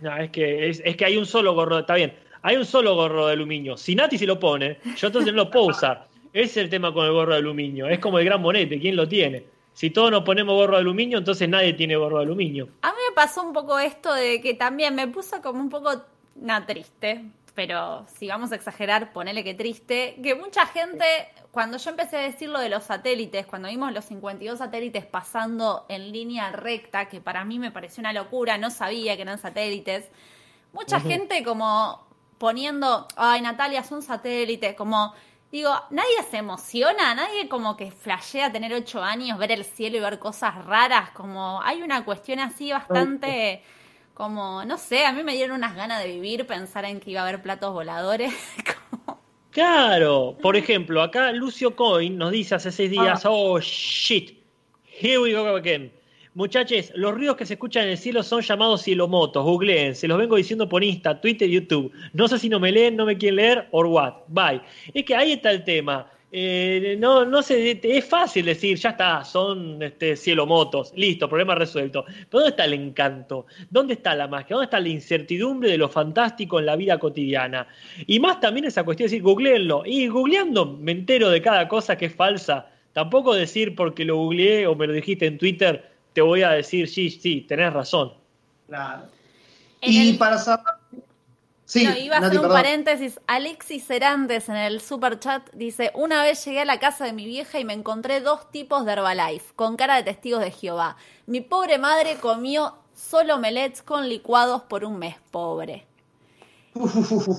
No, 0.00 0.14
es 0.18 0.30
que, 0.30 0.68
es, 0.68 0.82
es 0.84 0.96
que 0.98 1.06
hay 1.06 1.16
un 1.16 1.24
solo 1.24 1.54
gorro, 1.54 1.78
está 1.78 1.94
bien, 1.94 2.14
hay 2.42 2.56
un 2.56 2.66
solo 2.66 2.94
gorro 2.94 3.26
de 3.26 3.32
aluminio. 3.32 3.78
Si 3.78 3.94
Nati 3.94 4.18
se 4.18 4.26
lo 4.26 4.38
pone, 4.38 4.78
yo 4.96 5.06
entonces 5.06 5.32
no 5.32 5.44
lo 5.44 5.50
puedo 5.50 5.66
usar. 5.66 6.06
Ese 6.34 6.44
es 6.44 6.56
el 6.58 6.68
tema 6.68 6.92
con 6.92 7.06
el 7.06 7.12
gorro 7.12 7.32
de 7.32 7.38
aluminio. 7.38 7.88
Es 7.88 8.00
como 8.00 8.18
el 8.18 8.26
gran 8.26 8.42
bonete, 8.42 8.78
¿quién 8.78 8.96
lo 8.96 9.08
tiene? 9.08 9.44
Si 9.72 9.88
todos 9.88 10.10
nos 10.10 10.24
ponemos 10.24 10.54
gorro 10.54 10.74
de 10.74 10.80
aluminio, 10.80 11.16
entonces 11.16 11.48
nadie 11.48 11.72
tiene 11.72 11.96
gorro 11.96 12.18
de 12.18 12.24
aluminio. 12.24 12.68
A 12.82 12.90
mí 12.90 12.98
me 13.08 13.14
pasó 13.14 13.42
un 13.42 13.54
poco 13.54 13.78
esto 13.78 14.12
de 14.12 14.42
que 14.42 14.52
también 14.52 14.94
me 14.94 15.08
puso 15.08 15.40
como 15.40 15.58
un 15.58 15.70
poco 15.70 16.04
na, 16.36 16.66
triste. 16.66 17.24
Pero 17.54 18.04
si 18.08 18.28
vamos 18.28 18.50
a 18.52 18.56
exagerar, 18.56 19.12
ponele 19.12 19.44
que 19.44 19.54
triste, 19.54 20.18
que 20.22 20.34
mucha 20.34 20.66
gente, 20.66 21.04
cuando 21.52 21.78
yo 21.78 21.90
empecé 21.90 22.16
a 22.16 22.20
decir 22.20 22.48
lo 22.48 22.58
de 22.58 22.68
los 22.68 22.84
satélites, 22.84 23.46
cuando 23.46 23.68
vimos 23.68 23.92
los 23.92 24.04
52 24.06 24.58
satélites 24.58 25.06
pasando 25.06 25.86
en 25.88 26.10
línea 26.10 26.50
recta, 26.50 27.06
que 27.06 27.20
para 27.20 27.44
mí 27.44 27.58
me 27.58 27.70
pareció 27.70 28.00
una 28.00 28.12
locura, 28.12 28.58
no 28.58 28.70
sabía 28.70 29.14
que 29.16 29.22
eran 29.22 29.38
satélites, 29.38 30.10
mucha 30.72 30.98
gente 30.98 31.44
como 31.44 32.04
poniendo, 32.38 33.06
ay 33.16 33.40
Natalia, 33.40 33.84
son 33.84 34.02
satélites, 34.02 34.74
como 34.74 35.14
digo, 35.52 35.70
nadie 35.90 36.20
se 36.28 36.38
emociona, 36.38 37.14
nadie 37.14 37.48
como 37.48 37.76
que 37.76 37.92
flashea 37.92 38.50
tener 38.50 38.74
ocho 38.74 39.00
años, 39.00 39.38
ver 39.38 39.52
el 39.52 39.64
cielo 39.64 39.98
y 39.98 40.00
ver 40.00 40.18
cosas 40.18 40.64
raras, 40.64 41.10
como 41.10 41.62
hay 41.62 41.82
una 41.82 42.04
cuestión 42.04 42.40
así 42.40 42.72
bastante, 42.72 43.62
como, 44.14 44.64
no 44.64 44.78
sé, 44.78 45.04
a 45.04 45.12
mí 45.12 45.22
me 45.24 45.34
dieron 45.34 45.56
unas 45.56 45.74
ganas 45.76 46.02
de 46.02 46.10
vivir, 46.12 46.46
pensar 46.46 46.84
en 46.84 47.00
que 47.00 47.10
iba 47.10 47.20
a 47.20 47.24
haber 47.28 47.42
platos 47.42 47.72
voladores. 47.72 48.32
como- 49.04 49.20
Claro, 49.50 50.36
por 50.42 50.56
ejemplo, 50.56 51.00
acá 51.00 51.30
Lucio 51.30 51.76
Coin 51.76 52.16
nos 52.18 52.32
dice 52.32 52.56
hace 52.56 52.72
seis 52.72 52.90
días, 52.90 53.22
oh 53.24 53.60
shit, 53.60 54.38
here 55.00 55.18
we 55.18 55.32
go 55.32 55.46
again. 55.54 55.92
Muchachos, 56.34 56.90
los 56.96 57.14
ruidos 57.14 57.36
que 57.36 57.46
se 57.46 57.54
escuchan 57.54 57.84
en 57.84 57.90
el 57.90 57.98
cielo 57.98 58.24
son 58.24 58.40
llamados 58.42 58.82
cielomotos, 58.82 59.44
googleen, 59.44 59.94
se 59.94 60.08
los 60.08 60.18
vengo 60.18 60.34
diciendo 60.34 60.68
por 60.68 60.82
Insta, 60.82 61.20
Twitter 61.20 61.48
YouTube. 61.48 61.92
No 62.12 62.26
sé 62.26 62.40
si 62.40 62.48
no 62.48 62.58
me 62.58 62.72
leen, 62.72 62.96
no 62.96 63.06
me 63.06 63.16
quieren 63.16 63.36
leer, 63.36 63.68
or 63.70 63.86
what, 63.86 64.14
bye. 64.26 64.60
Es 64.92 65.04
que 65.04 65.14
ahí 65.14 65.30
está 65.34 65.52
el 65.52 65.62
tema. 65.62 66.10
Eh, 66.36 66.96
no, 66.98 67.24
no 67.24 67.42
sé, 67.42 67.78
es 67.80 68.04
fácil 68.04 68.46
decir, 68.46 68.76
ya 68.76 68.90
está, 68.90 69.24
son 69.24 69.80
este, 69.80 70.16
cielomotos, 70.16 70.92
listo, 70.96 71.28
problema 71.28 71.54
resuelto. 71.54 72.04
Pero 72.04 72.26
¿dónde 72.28 72.48
está 72.48 72.64
el 72.64 72.72
encanto? 72.72 73.46
¿Dónde 73.70 73.94
está 73.94 74.16
la 74.16 74.26
magia? 74.26 74.56
¿Dónde 74.56 74.64
está 74.64 74.80
la 74.80 74.88
incertidumbre 74.88 75.70
de 75.70 75.78
lo 75.78 75.88
fantástico 75.88 76.58
en 76.58 76.66
la 76.66 76.74
vida 76.74 76.98
cotidiana? 76.98 77.68
Y 78.08 78.18
más 78.18 78.40
también 78.40 78.64
esa 78.64 78.82
cuestión 78.82 79.06
de 79.06 79.12
decir, 79.12 79.22
googleenlo. 79.22 79.84
Y 79.86 80.08
googleando 80.08 80.66
me 80.66 80.90
entero 80.90 81.30
de 81.30 81.40
cada 81.40 81.68
cosa 81.68 81.96
que 81.96 82.06
es 82.06 82.14
falsa. 82.16 82.68
Tampoco 82.92 83.32
decir 83.32 83.76
porque 83.76 84.04
lo 84.04 84.16
googleé 84.16 84.66
o 84.66 84.74
me 84.74 84.88
lo 84.88 84.92
dijiste 84.92 85.26
en 85.26 85.38
Twitter, 85.38 85.88
te 86.14 86.20
voy 86.20 86.42
a 86.42 86.50
decir, 86.50 86.88
sí, 86.88 87.10
sí, 87.10 87.42
tenés 87.42 87.72
razón. 87.72 88.12
Claro. 88.66 89.04
Y 89.82 90.14
para 90.14 90.38
cerrar. 90.38 90.83
Sí, 91.74 91.84
no, 91.84 91.96
iba 91.96 92.16
a 92.16 92.18
hacer 92.20 92.36
un 92.38 92.42
perdón. 92.42 92.56
paréntesis. 92.56 93.20
Alexis 93.26 93.84
Cerantes 93.86 94.48
en 94.48 94.56
el 94.56 94.80
super 94.80 95.18
chat 95.18 95.50
dice: 95.52 95.90
Una 95.94 96.22
vez 96.22 96.44
llegué 96.44 96.60
a 96.60 96.64
la 96.64 96.78
casa 96.78 97.04
de 97.04 97.12
mi 97.12 97.26
vieja 97.26 97.58
y 97.58 97.64
me 97.64 97.72
encontré 97.72 98.20
dos 98.20 98.50
tipos 98.50 98.86
de 98.86 98.92
Herbalife 98.92 99.52
con 99.56 99.76
cara 99.76 99.96
de 99.96 100.04
testigos 100.04 100.40
de 100.40 100.52
Jehová. 100.52 100.96
Mi 101.26 101.40
pobre 101.40 101.78
madre 101.78 102.16
comió 102.20 102.74
solo 102.94 103.38
melets 103.38 103.82
con 103.82 104.08
licuados 104.08 104.62
por 104.62 104.84
un 104.84 104.98
mes, 104.98 105.16
pobre. 105.30 105.86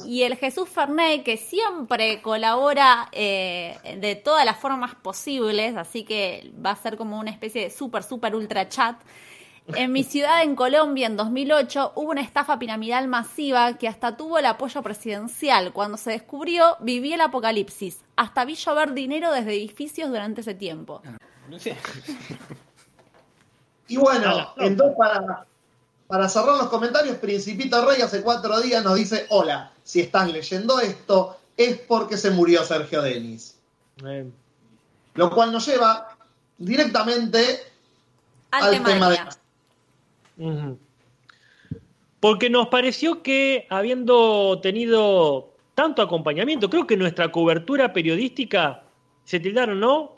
Y 0.06 0.24
el 0.24 0.38
Jesús 0.38 0.70
Fernet, 0.70 1.24
que 1.24 1.38
siempre 1.38 2.22
colabora 2.22 3.10
eh, 3.12 3.78
de 4.00 4.16
todas 4.16 4.46
las 4.46 4.58
formas 4.58 4.96
posibles, 4.96 5.76
así 5.76 6.04
que 6.04 6.52
va 6.66 6.72
a 6.72 6.76
ser 6.76 6.96
como 6.96 7.20
una 7.20 7.32
especie 7.32 7.64
de 7.64 7.70
super, 7.70 8.04
super 8.04 8.36
ultra 8.36 8.70
chat. 8.70 8.96
En 9.68 9.92
mi 9.92 10.04
ciudad, 10.04 10.44
en 10.44 10.56
Colombia, 10.56 11.08
en 11.08 11.18
2008, 11.18 11.94
hubo 11.96 12.12
una 12.12 12.22
estafa 12.22 12.60
piramidal 12.60 13.08
masiva 13.08 13.74
que 13.78 13.88
hasta 13.88 14.16
tuvo 14.16 14.38
el 14.38 14.46
apoyo 14.46 14.84
presidencial. 14.84 15.74
Cuando 15.74 15.98
se 15.98 16.12
descubrió, 16.12 16.78
viví 16.82 17.14
el 17.14 17.22
apocalipsis. 17.22 18.02
Hasta 18.16 18.46
vi 18.46 18.56
llover 18.56 18.94
dinero 18.94 19.32
desde 19.32 19.54
edificios 19.54 20.10
durante 20.10 20.42
ese 20.42 20.54
tiempo. 20.54 21.02
No 21.50 21.58
sé. 21.60 21.76
Y 23.88 23.98
bueno, 23.98 24.54
entonces 24.58 24.96
para, 24.98 25.46
para 26.08 26.30
cerrar 26.30 26.58
los 26.58 26.70
comentarios, 26.70 27.18
Principito 27.18 27.84
Rey 27.88 28.02
hace 28.02 28.22
cuatro 28.22 28.60
días 28.62 28.84
nos 28.84 28.96
dice, 28.96 29.26
hola, 29.30 29.72
si 29.84 30.02
estás 30.02 30.32
leyendo 30.32 30.80
esto, 30.80 31.40
es 31.58 31.80
porque 31.80 32.18
se 32.18 32.30
murió 32.30 32.64
Sergio 32.64 33.02
Denis. 33.02 33.58
Lo 35.16 35.32
cual 35.32 35.52
nos 35.52 35.66
lleva 35.66 36.16
directamente 36.58 37.62
Al, 38.52 38.76
al 38.76 38.84
tema, 38.84 39.10
de... 39.10 39.16
día. 39.16 39.30
Porque 42.20 42.50
nos 42.50 42.68
pareció 42.68 43.22
que 43.22 43.68
habiendo 43.70 44.60
tenido 44.62 45.54
tanto 45.76 46.02
acompañamiento, 46.02 46.70
creo 46.70 46.88
que 46.88 46.98
nuestra 46.98 47.32
cobertura 47.32 47.94
periodística 47.94 48.84
se 49.24 49.40
tildaron, 49.40 49.80
¿no? 49.80 50.16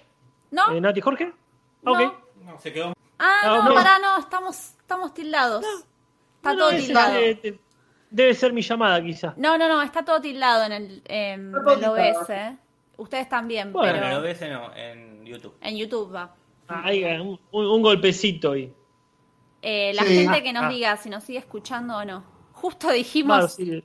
¿No? 0.51 0.71
Eh, 0.73 0.79
Nati 0.81 1.01
Jorge. 1.01 1.33
No. 1.81 1.91
Ok. 1.93 2.13
No, 2.45 2.59
se 2.59 2.71
quedó. 2.71 2.93
Ah, 3.19 3.39
Ah, 3.43 3.61
no, 3.63 3.69
ok. 3.69 3.73
pará, 3.75 3.99
no, 3.99 4.17
estamos, 4.19 4.55
estamos 4.79 5.13
tildados. 5.13 5.65
Está 6.37 6.53
No, 6.53 6.59
todo 6.59 6.71
no, 6.71 6.77
tildado. 6.77 7.17
eh, 7.17 7.59
debe 8.09 8.33
ser 8.35 8.53
mi 8.53 8.61
llamada, 8.61 9.03
quizá. 9.03 9.33
No, 9.37 9.57
no, 9.57 9.67
no, 9.67 9.81
está 9.81 10.05
todo 10.05 10.21
tildado 10.21 10.63
en 10.65 10.71
el, 10.71 11.01
en 11.05 11.47
Está 11.55 11.63
todo 11.63 11.97
el. 11.97 12.15
OBS. 12.15 12.29
¿eh? 12.29 12.57
Ustedes 12.97 13.27
también, 13.27 13.73
Bueno, 13.73 13.99
pero 14.01 14.15
lo 14.15 14.21
ves 14.21 14.41
no, 14.41 14.73
en 14.75 15.25
YouTube. 15.25 15.55
en 15.61 15.77
YouTube 15.77 16.13
va. 16.15 16.33
Ah, 16.69 16.81
ahí, 16.85 17.03
un, 17.19 17.39
un 17.51 17.81
golpecito 17.81 18.55
y. 18.55 18.71
Eh, 19.61 19.91
la 19.95 20.03
Sí. 20.03 20.15
gente 20.15 20.43
que 20.43 20.53
nos 20.53 20.63
Ah. 20.65 20.69
diga 20.69 20.97
si 20.97 21.09
nos 21.09 21.23
sigue 21.23 21.39
escuchando 21.39 21.97
o 21.97 22.05
no. 22.05 22.23
Justo 22.53 22.91
dijimos, 22.91 23.37
Claro, 23.37 23.47
sí. 23.49 23.83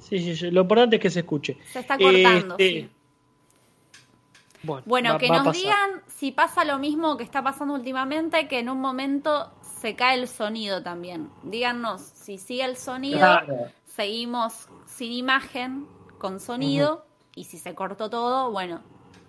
Sí, 0.00 0.18
sí, 0.18 0.36
sí, 0.36 0.50
Lo 0.50 0.62
importante 0.62 0.96
es 0.96 1.02
que 1.02 1.10
se 1.10 1.20
escuche. 1.20 1.58
se 1.72 1.80
está 1.80 1.96
cortando. 1.96 2.56
Este, 2.58 2.80
sí. 2.82 2.90
Bueno, 4.62 4.82
Bueno, 4.86 5.12
va- 5.12 5.18
que 5.18 5.28
va 5.30 5.42
nos 5.44 5.56
digan 5.56 6.02
si 6.08 6.32
pasa 6.32 6.64
lo 6.64 6.78
mismo 6.78 7.16
que 7.16 7.22
está 7.24 7.42
pasando 7.42 7.74
últimamente, 7.74 8.48
que 8.48 8.58
en 8.58 8.68
un 8.68 8.80
momento 8.80 9.52
se 9.80 9.94
cae 9.94 10.18
el 10.18 10.26
sonido 10.26 10.82
también. 10.82 11.30
Díganos 11.44 12.00
si 12.00 12.38
sigue 12.38 12.64
el 12.64 12.76
sonido, 12.76 13.18
Claro. 13.18 13.68
seguimos 13.84 14.68
sin 14.86 15.12
imagen, 15.12 15.86
con 16.18 16.40
sonido, 16.40 17.06
y 17.36 17.44
si 17.44 17.58
se 17.58 17.74
cortó 17.74 18.10
todo, 18.10 18.50
bueno, 18.50 18.80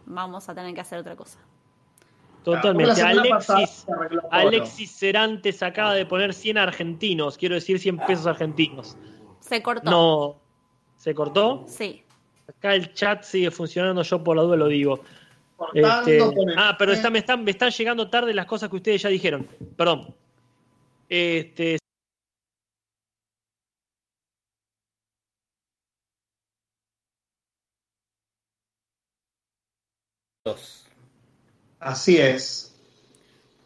vamos 0.06 0.50
a 0.50 0.56
tener 0.56 0.74
que 0.74 0.82
hacer 0.82 0.98
otra 1.00 1.16
cosa. 1.16 1.38
Totalmente. 2.56 3.02
Alexis. 3.02 3.86
Alexis 4.32 4.92
Cerantes 4.98 5.62
acaba 5.62 5.94
de 5.94 6.06
poner 6.06 6.34
100 6.34 6.58
argentinos, 6.58 7.38
quiero 7.38 7.56
decir 7.56 7.78
100 7.78 7.98
pesos 8.00 8.26
argentinos. 8.26 8.96
Se 9.42 9.62
cortó. 9.62 9.90
No. 9.92 10.40
¿Se 10.98 11.14
cortó? 11.14 11.66
Sí. 11.68 12.04
Acá 12.48 12.74
el 12.74 12.94
chat 12.94 13.24
sigue 13.24 13.52
funcionando, 13.52 14.02
yo 14.02 14.24
por 14.24 14.38
la 14.38 14.44
duda 14.44 14.56
lo 14.56 14.68
digo. 14.68 15.02
Cortando 15.58 16.10
Este, 16.10 16.18
con 16.20 16.50
el- 16.50 16.58
ah, 16.58 16.76
pero 16.80 16.94
está- 16.94 17.10
me, 17.10 17.20
están, 17.20 17.44
me 17.44 17.52
están 17.52 17.70
llegando 17.72 18.10
tarde 18.10 18.34
las 18.34 18.46
cosas 18.46 18.70
que 18.70 18.78
ustedes 18.78 19.02
ya 19.02 19.10
dijeron. 19.10 19.46
Perdón. 19.76 20.16
Este, 21.10 21.78
Dos. 30.46 30.87
Así 31.80 32.18
es. 32.18 32.76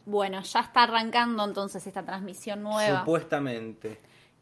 Bueno, 0.06 0.42
ya 0.42 0.62
está 0.62 0.84
arrancando 0.84 1.44
entonces 1.46 1.86
esta 1.88 2.04
transmisión 2.04 2.64
nueva. 2.64 3.00
Supuestamente. 3.00 4.00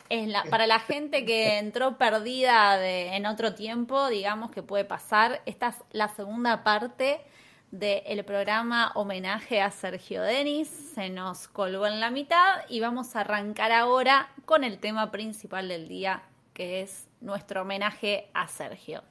Es 0.10 0.28
la- 0.28 0.44
para 0.46 0.66
la 0.66 0.80
gente 0.80 1.26
que 1.26 1.60
entró 1.60 1.98
perdida 1.98 2.78
de- 2.78 3.16
en 3.16 3.26
otro 3.28 3.54
tiempo, 3.54 4.08
digamos 4.08 4.50
que 4.52 4.64
puede 4.64 4.86
pasar, 4.86 5.42
esta 5.46 5.68
es 5.68 5.76
la 5.92 6.08
segunda 6.08 6.64
parte 6.64 7.22
del 7.70 8.26
programa 8.26 8.92
homenaje 8.96 9.62
a 9.62 9.70
Sergio 9.70 10.24
Denis. 10.24 10.68
Se 10.96 11.10
nos 11.10 11.48
colgó 11.48 11.86
en 11.86 12.00
la 12.00 12.10
mitad 12.10 12.62
y 12.70 12.80
vamos 12.80 13.16
a 13.16 13.20
arrancar 13.20 13.72
ahora 13.72 14.30
con 14.46 14.64
el 14.64 14.80
tema 14.80 15.12
principal 15.12 15.68
del 15.68 15.88
día, 15.88 16.24
que 16.56 16.82
es 16.82 17.06
nuestro 17.22 17.62
homenaje 17.62 18.30
a 18.34 18.48
Sergio. 18.48 19.04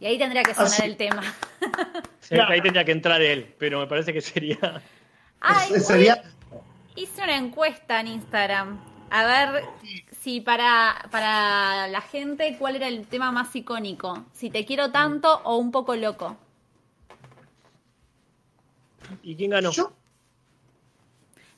Y 0.00 0.06
ahí 0.06 0.18
tendría 0.18 0.42
que 0.42 0.52
sonar 0.54 0.68
Así- 0.68 0.82
el 0.82 0.96
tema. 0.96 1.22
ahí 2.48 2.60
tendría 2.60 2.84
que 2.84 2.92
entrar 2.92 3.20
él, 3.22 3.54
pero 3.58 3.80
me 3.80 3.86
parece 3.86 4.12
que 4.12 4.20
sería. 4.20 4.82
Ay, 5.40 5.70
sería 5.80 6.22
Hice 6.96 7.22
una 7.22 7.36
encuesta 7.36 8.00
en 8.00 8.06
Instagram. 8.08 8.80
A 9.10 9.24
ver 9.24 9.64
si 10.20 10.40
para, 10.40 11.06
para 11.10 11.86
la 11.88 12.00
gente 12.00 12.56
cuál 12.58 12.76
era 12.76 12.88
el 12.88 13.06
tema 13.06 13.30
más 13.30 13.54
icónico. 13.54 14.24
Si 14.32 14.50
te 14.50 14.64
quiero 14.64 14.90
tanto 14.90 15.40
o 15.44 15.56
un 15.56 15.70
poco 15.70 15.94
loco. 15.94 16.36
¿Y 19.22 19.36
quién 19.36 19.50
ganó? 19.50 19.70
yo. 19.70 19.92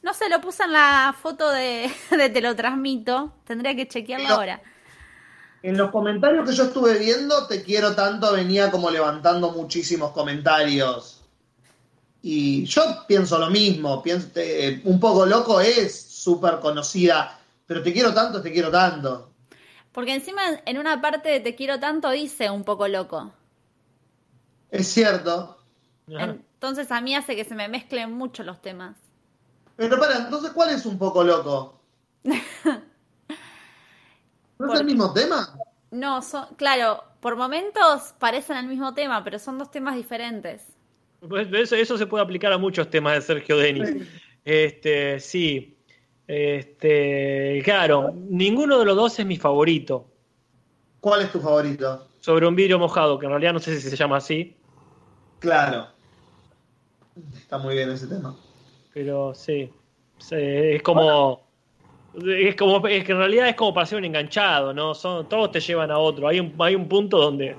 No 0.03 0.13
se 0.15 0.29
lo 0.29 0.41
puse 0.41 0.63
en 0.65 0.73
la 0.73 1.15
foto 1.19 1.51
de, 1.51 1.91
de 2.11 2.29
Te 2.31 2.41
lo 2.41 2.55
transmito. 2.55 3.33
Tendría 3.45 3.75
que 3.75 3.89
chequearlo 3.89 4.29
No. 4.29 4.35
ahora. 4.35 4.61
En 5.63 5.77
los 5.77 5.91
comentarios 5.91 6.49
que 6.49 6.55
yo 6.55 6.65
estuve 6.65 6.99
viendo, 6.99 7.47
Te 7.47 7.63
quiero 7.63 7.95
tanto 7.95 8.33
venía 8.33 8.71
como 8.71 8.91
levantando 8.91 9.51
muchísimos 9.53 10.13
comentarios. 10.13 11.25
Y 12.23 12.65
yo 12.65 12.83
pienso 13.07 13.39
lo 13.39 13.51
mismo. 13.51 14.03
Pienso, 14.03 14.29
eh, 14.37 14.81
un 14.85 15.01
poco 15.01 15.27
loco 15.27 15.61
es 15.61 16.01
súper 16.01 16.61
conocida, 16.61 17.39
pero 17.67 17.83
Te 17.83 17.93
quiero 17.93 18.15
tanto, 18.15 18.41
Te 18.41 18.53
quiero 18.53 18.71
tanto. 18.71 19.31
Porque 19.93 20.15
encima 20.15 20.43
en 20.65 20.79
una 20.79 21.01
parte 21.01 21.29
de 21.29 21.41
Te 21.41 21.55
quiero 21.55 21.81
tanto 21.81 22.11
dice 22.11 22.51
un 22.51 22.65
poco 22.65 22.87
loco. 22.87 23.33
Es 24.71 24.89
cierto. 24.89 25.59
Entonces 26.07 26.91
a 26.91 27.01
mí 27.01 27.15
hace 27.15 27.37
que 27.37 27.45
se 27.45 27.55
me 27.55 27.69
mezclen 27.69 28.13
mucho 28.13 28.43
los 28.43 28.61
temas. 28.61 28.97
Pero 29.77 29.99
para, 29.99 30.17
entonces, 30.19 30.51
¿cuál 30.51 30.71
es 30.71 30.85
un 30.87 30.99
poco 30.99 31.23
loco? 31.23 31.81
¿No 34.59 34.67
es 34.67 34.69
Porque- 34.71 34.79
el 34.81 34.85
mismo 34.87 35.13
tema? 35.13 35.59
No, 35.91 36.21
son, 36.23 36.47
claro, 36.57 37.03
por 37.21 37.37
momentos 37.37 38.15
parecen 38.19 38.57
el 38.59 38.67
mismo 38.67 38.93
tema, 38.95 39.25
pero 39.25 39.39
son 39.39 39.59
dos 39.59 39.71
temas 39.71 39.97
diferentes. 39.97 40.67
Pues 41.27 41.49
eso, 41.53 41.75
eso 41.77 41.97
se 41.99 42.07
puede 42.07 42.23
aplicar 42.23 42.53
a 42.53 42.59
muchos 42.59 42.91
temas 42.91 43.15
de 43.15 43.23
Sergio 43.23 43.57
Denis. 43.57 44.07
Este, 44.45 45.19
sí. 45.21 45.77
Este, 46.27 47.61
claro, 47.65 48.13
ninguno 48.15 48.79
de 48.79 48.85
los 48.85 48.97
dos 48.97 49.19
es 49.19 49.25
mi 49.27 49.37
favorito. 49.37 50.07
¿Cuál 51.01 51.23
es 51.23 51.33
tu 51.33 51.41
favorito? 51.41 52.07
Sobre 52.21 52.47
un 52.47 52.55
vidrio 52.55 52.79
mojado, 52.79 53.19
que 53.19 53.27
en 53.27 53.31
realidad 53.33 53.53
no 53.55 53.59
sé 53.61 53.81
si 53.81 53.89
se 53.89 53.97
llama 53.97 54.17
así, 54.19 54.55
Claro. 55.41 55.87
Está 57.37 57.59
muy 57.59 57.75
bien 57.75 57.91
ese 57.91 58.07
tema. 58.09 58.37
pero 58.93 59.33
sí. 59.35 59.73
Sí, 60.19 60.35
Es 60.37 60.83
como. 60.83 61.48
Es 62.27 62.57
como. 62.57 62.87
Es 62.87 63.05
que 63.05 63.13
en 63.13 63.19
realidad 63.19 63.49
es 63.49 63.55
como 63.55 63.73
para 63.75 63.87
ser 63.87 63.99
un 63.99 64.05
enganchado, 64.05 64.73
¿no? 64.73 64.95
Son, 64.95 65.29
todos 65.29 65.51
te 65.53 65.61
llevan 65.61 65.91
a 65.91 65.99
otro. 65.99 66.29
Hay 66.29 66.41
un, 66.41 66.55
hay 66.59 66.75
un 66.75 66.89
punto 66.89 67.19
donde 67.19 67.57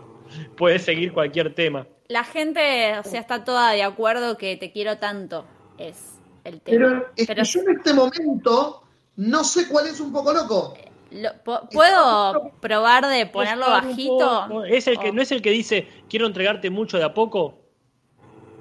puedes 0.58 0.84
seguir 0.84 1.14
cualquier 1.14 1.54
tema. 1.54 1.86
La 2.08 2.24
gente, 2.24 2.98
o 2.98 3.04
sea, 3.04 3.20
está 3.22 3.44
toda 3.44 3.72
de 3.72 3.84
acuerdo 3.84 4.38
que 4.38 4.58
te 4.58 4.72
quiero 4.72 4.98
tanto, 4.98 5.46
es 5.78 6.20
el 6.44 6.60
tema. 6.62 6.78
Pero 6.88 7.06
es 7.16 7.28
que 7.28 7.34
Pero 7.36 7.44
yo 7.44 7.60
en 7.62 7.78
este 7.78 7.94
momento 7.94 8.84
no 9.18 9.44
sé 9.44 9.68
cuál 9.68 9.88
es 9.88 10.00
un 10.00 10.12
poco 10.12 10.34
loco. 10.34 10.74
lo- 11.12 11.34
po- 11.44 11.70
¿puedo 11.72 12.52
probar 12.60 13.06
de 13.08 13.26
ponerlo 13.28 13.68
bajito? 13.70 14.64
Es 14.66 14.88
el 14.88 14.98
que, 15.00 15.10
Oh. 15.10 15.14
¿No 15.14 15.22
es 15.22 15.32
el 15.32 15.42
que 15.42 15.52
dice 15.52 15.88
quiero 16.10 16.26
entregarte 16.26 16.70
mucho 16.72 16.98
de 16.98 17.04
a 17.04 17.14
poco? 17.14 17.60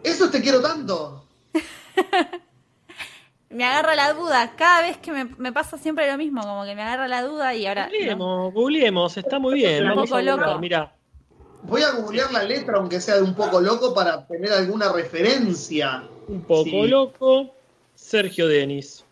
Eso 0.04 0.30
te 0.30 0.40
quiero 0.42 0.60
tanto. 0.60 1.24
Me 3.50 3.64
agarra 3.64 3.94
la 3.94 4.12
duda, 4.12 4.52
cada 4.56 4.82
vez 4.82 4.98
que 4.98 5.10
me, 5.10 5.24
me 5.24 5.52
pasa 5.52 5.78
siempre 5.78 6.10
lo 6.10 6.18
mismo, 6.18 6.42
como 6.42 6.64
que 6.64 6.74
me 6.74 6.82
agarra 6.82 7.08
la 7.08 7.22
duda 7.22 7.54
y 7.54 7.66
ahora... 7.66 7.86
no. 7.86 7.90
Googleemos, 7.90 8.52
googleemos, 8.54 9.16
está 9.16 9.38
muy 9.38 9.54
bien. 9.54 9.88
Un 9.88 9.94
poco 10.04 10.20
loco. 10.20 10.58
Mira, 10.58 10.92
Voy 11.62 11.82
a 11.82 11.90
googlear 11.90 12.30
la 12.32 12.44
letra, 12.44 12.76
aunque 12.76 13.00
sea 13.00 13.16
de 13.16 13.22
un 13.22 13.34
poco 13.34 13.60
loco, 13.60 13.92
para 13.92 14.24
tener 14.26 14.52
alguna 14.52 14.92
referencia. 14.92 16.04
un 16.28 16.42
poco 16.42 16.64
Sí. 16.64 16.86
loco. 16.86 17.54
Sergio 17.94 18.46
Denis. 18.46 19.04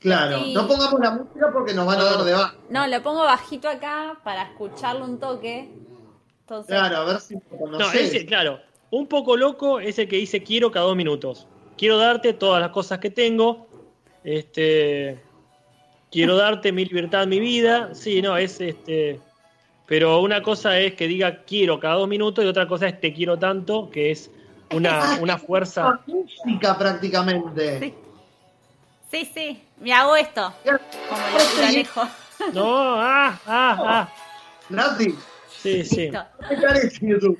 Claro, 0.00 0.40
Sí. 0.44 0.52
no 0.54 0.66
pongamos 0.68 1.00
la 1.00 1.10
música 1.12 1.50
porque 1.52 1.72
nos 1.72 1.86
van 1.86 1.98
a 2.00 2.04
dar 2.04 2.24
de 2.24 2.32
baja. 2.32 2.54
No, 2.68 2.86
lo 2.86 3.02
pongo 3.02 3.22
bajito 3.22 3.68
acá 3.68 4.18
para 4.22 4.42
escucharlo 4.42 5.04
un 5.04 5.18
toque. 5.18 5.70
Entonces, 6.40 6.66
Claro, 6.76 6.96
a 6.98 7.04
ver 7.04 7.20
si 7.20 7.34
lo 7.34 7.66
No, 7.78 7.92
ese, 7.92 8.26
claro. 8.26 8.60
Un 8.90 9.06
poco 9.06 9.36
loco 9.36 9.80
es 9.80 9.98
el 9.98 10.08
que 10.08 10.16
dice 10.16 10.42
quiero 10.42 10.70
cada 10.70 10.86
dos 10.86 10.96
minutos. 10.96 11.46
Quiero 11.76 11.96
darte 11.96 12.32
todas 12.32 12.60
las 12.60 12.70
cosas 12.70 12.98
que 12.98 13.10
tengo. 13.10 13.67
Este. 14.24 15.18
Quiero 16.10 16.36
darte 16.36 16.72
mi 16.72 16.84
libertad, 16.84 17.26
mi 17.26 17.38
vida. 17.38 17.94
Sí, 17.94 18.22
no, 18.22 18.36
es 18.36 18.60
este. 18.60 19.20
Pero 19.86 20.20
una 20.20 20.42
cosa 20.42 20.78
es 20.78 20.94
que 20.94 21.08
diga 21.08 21.44
quiero 21.44 21.80
cada 21.80 21.94
dos 21.94 22.08
minutos 22.08 22.44
y 22.44 22.48
otra 22.48 22.68
cosa 22.68 22.88
es 22.88 23.00
te 23.00 23.12
quiero 23.12 23.38
tanto, 23.38 23.90
que 23.90 24.10
es 24.10 24.30
una, 24.74 25.18
una 25.20 25.38
fuerza. 25.38 26.00
música 26.06 26.76
prácticamente. 26.76 27.78
Sí. 27.80 27.94
sí, 29.10 29.30
sí, 29.34 29.62
me 29.80 29.92
hago 29.92 30.14
esto, 30.16 30.52
como 31.08 31.60
lo 31.60 31.66
alejo. 31.66 32.02
No, 32.52 32.94
ah, 33.00 33.40
ah, 33.46 33.78
ah. 33.80 34.12
Nati, 34.68 35.14
Sí, 35.48 35.84
sí. 35.84 36.02
Listo. 36.02 36.24
¿qué 36.48 36.56
te 36.56 36.62
parece 36.62 37.06
YouTube? 37.06 37.38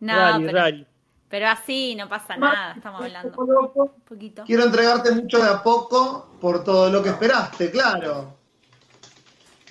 No, 0.00 0.14
Rari, 0.14 0.44
pero, 0.44 0.58
rari. 0.58 0.86
Pero 1.28 1.48
así 1.48 1.94
no 1.96 2.08
pasa 2.08 2.36
nada, 2.36 2.74
estamos 2.76 3.02
hablando 3.02 3.28
Un 3.30 3.34
poco 3.34 3.52
loco. 3.52 3.82
un 3.96 4.02
poquito. 4.02 4.44
Quiero 4.44 4.64
entregarte 4.64 5.10
mucho 5.12 5.38
de 5.42 5.48
a 5.48 5.62
poco 5.62 6.36
por 6.40 6.62
todo 6.64 6.90
lo 6.90 7.02
que 7.02 7.08
esperaste, 7.10 7.70
claro. 7.70 8.36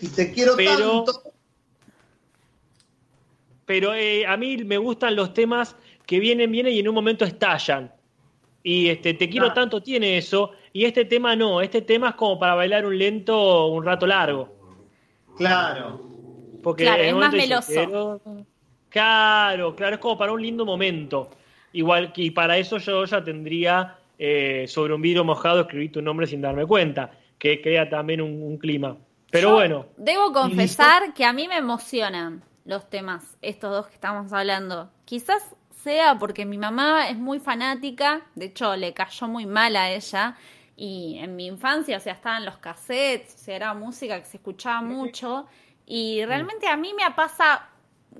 Y 0.01 0.07
te 0.09 0.31
quiero 0.33 0.55
Pero- 0.57 1.03
tanto. 1.03 1.21
pero 3.65 3.93
eh, 3.93 4.25
a 4.25 4.35
mí 4.37 4.57
me 4.57 4.77
gustan 4.77 5.15
los 5.15 5.33
temas 5.33 5.75
que 6.05 6.19
vienen, 6.19 6.51
vienen 6.51 6.73
y 6.73 6.79
en 6.79 6.87
un 6.89 6.95
momento 6.95 7.23
estallan. 7.25 7.91
Y 8.61 8.89
este, 8.89 9.13
Te 9.13 9.29
quiero 9.29 9.47
Claro. 9.47 9.61
tanto 9.61 9.81
tiene 9.83 10.17
eso, 10.17 10.51
y 10.71 10.85
este 10.85 11.05
tema 11.05 11.35
no, 11.35 11.61
este 11.61 11.81
tema 11.81 12.09
es 12.09 12.15
como 12.15 12.39
para 12.39 12.55
bailar 12.55 12.85
un 12.85 12.97
lento 12.97 13.67
un 13.67 13.83
rato 13.85 14.05
largo. 14.07 14.49
Claro. 15.37 16.01
Porque 16.61 16.83
Claro, 16.83 17.03
es 17.03 17.13
más 17.15 17.33
meloso. 17.33 18.21
Claro, 18.89 19.75
claro, 19.75 19.95
es 19.95 19.99
como 20.01 20.17
para 20.17 20.31
un 20.31 20.41
lindo 20.41 20.65
momento. 20.65 21.29
Igual 21.73 22.13
que 22.13 22.21
y 22.23 22.31
para 22.31 22.57
eso 22.57 22.77
yo 22.77 23.03
ya 23.05 23.23
tendría 23.23 23.97
eh, 24.17 24.65
sobre 24.67 24.93
un 24.93 25.01
vidrio 25.01 25.23
mojado 25.23 25.61
escribir 25.61 25.91
tu 25.91 26.01
nombre 26.01 26.27
sin 26.27 26.41
darme 26.41 26.65
cuenta, 26.65 27.11
que 27.37 27.61
crea 27.61 27.89
también 27.89 28.21
un, 28.21 28.41
un 28.41 28.57
clima. 28.57 28.95
Pero 29.31 29.49
Yo 29.49 29.55
bueno, 29.55 29.85
Debo 29.97 30.31
confesar 30.31 31.13
que 31.13 31.25
a 31.25 31.33
mí 31.33 31.47
me 31.47 31.57
emocionan 31.57 32.43
los 32.65 32.89
temas, 32.89 33.37
estos 33.41 33.71
dos 33.71 33.87
que 33.87 33.95
estamos 33.95 34.31
hablando. 34.31 34.91
Quizás 35.05 35.43
sea 35.71 36.17
porque 36.19 36.45
mi 36.45 36.57
mamá 36.57 37.09
es 37.09 37.17
muy 37.17 37.39
fanática, 37.39 38.21
de 38.35 38.45
hecho 38.45 38.75
le 38.75 38.93
cayó 38.93 39.27
muy 39.27 39.45
mal 39.45 39.75
a 39.75 39.91
ella, 39.91 40.37
y 40.75 41.17
en 41.19 41.35
mi 41.35 41.45
infancia, 41.47 41.97
o 41.97 41.99
sea, 41.99 42.13
estaban 42.13 42.45
los 42.45 42.57
cassettes, 42.57 43.35
o 43.35 43.37
sea, 43.37 43.55
era 43.55 43.73
música 43.73 44.19
que 44.19 44.25
se 44.25 44.37
escuchaba 44.37 44.81
mucho, 44.81 45.45
y 45.85 46.23
realmente 46.25 46.67
a 46.67 46.77
mí 46.77 46.93
me 46.93 47.09
pasa 47.11 47.69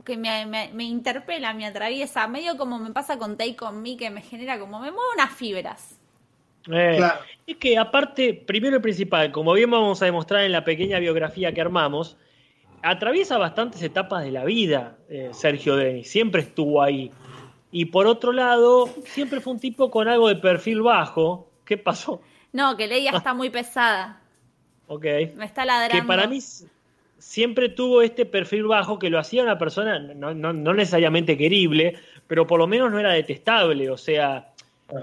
que 0.06 0.18
me, 0.18 0.46
me, 0.46 0.70
me 0.74 0.84
interpela, 0.84 1.54
me 1.54 1.66
atraviesa, 1.66 2.28
medio 2.28 2.58
como 2.58 2.80
me 2.80 2.92
pasa 2.92 3.18
con 3.18 3.38
Take 3.38 3.58
On 3.62 3.82
Me, 3.82 3.96
que 3.98 4.10
me 4.10 4.22
genera 4.22 4.60
como, 4.60 4.80
me 4.80 4.92
mueve 4.92 5.08
unas 5.16 5.32
fibras. 5.34 6.00
eh, 6.72 6.96
Claro. 6.98 7.20
es 7.46 7.58
que 7.58 7.78
aparte, 7.78 8.34
primero 8.34 8.78
y 8.78 8.80
principal, 8.80 9.32
como 9.32 9.54
bien 9.54 9.70
vamos 9.72 10.02
a 10.02 10.06
demostrar 10.06 10.44
en 10.44 10.52
la 10.52 10.64
pequeña 10.64 11.00
biografía 11.00 11.54
que 11.54 11.62
armamos, 11.62 12.18
atraviesa 12.82 13.38
bastantes 13.38 13.82
etapas 13.82 14.24
de 14.24 14.32
la 14.32 14.44
vida 14.46 14.98
eh, 15.10 15.30
Sergio 15.34 15.76
Denis, 15.76 16.10
siempre 16.10 16.42
estuvo 16.42 16.82
ahí. 16.82 17.12
Y 17.72 17.86
por 17.86 18.06
otro 18.08 18.32
lado, 18.34 18.88
siempre 19.06 19.42
fue 19.42 19.54
un 19.54 19.60
tipo 19.60 19.90
con 19.90 20.08
algo 20.08 20.28
de 20.28 20.36
perfil 20.36 20.82
bajo. 20.84 21.50
¿Qué 21.66 21.78
pasó? 21.78 22.22
No, 22.52 22.78
que 22.78 22.88
Leia 22.88 23.12
está 23.12 23.34
muy 23.34 23.50
pesada, 23.50 24.22
Ok. 24.88 25.06
me 25.36 25.46
está 25.46 25.66
ladrando. 25.66 26.04
que 26.04 26.08
para 26.08 26.28
mí 26.28 26.40
siempre 27.24 27.70
tuvo 27.70 28.02
este 28.02 28.26
perfil 28.26 28.66
bajo 28.66 29.00
que 29.00 29.10
lo 29.10 29.18
hacía 29.18 29.44
una 29.44 29.58
persona 29.58 29.98
no, 30.00 30.34
no- 30.34 30.54
no 30.54 30.74
necesariamente 30.74 31.38
querible, 31.38 31.96
pero 32.28 32.46
por 32.46 32.60
lo 32.60 32.68
menos 32.68 32.92
no 32.92 33.00
era 33.00 33.12
detestable. 33.14 33.90
O 33.90 33.98
sea, 33.98 34.50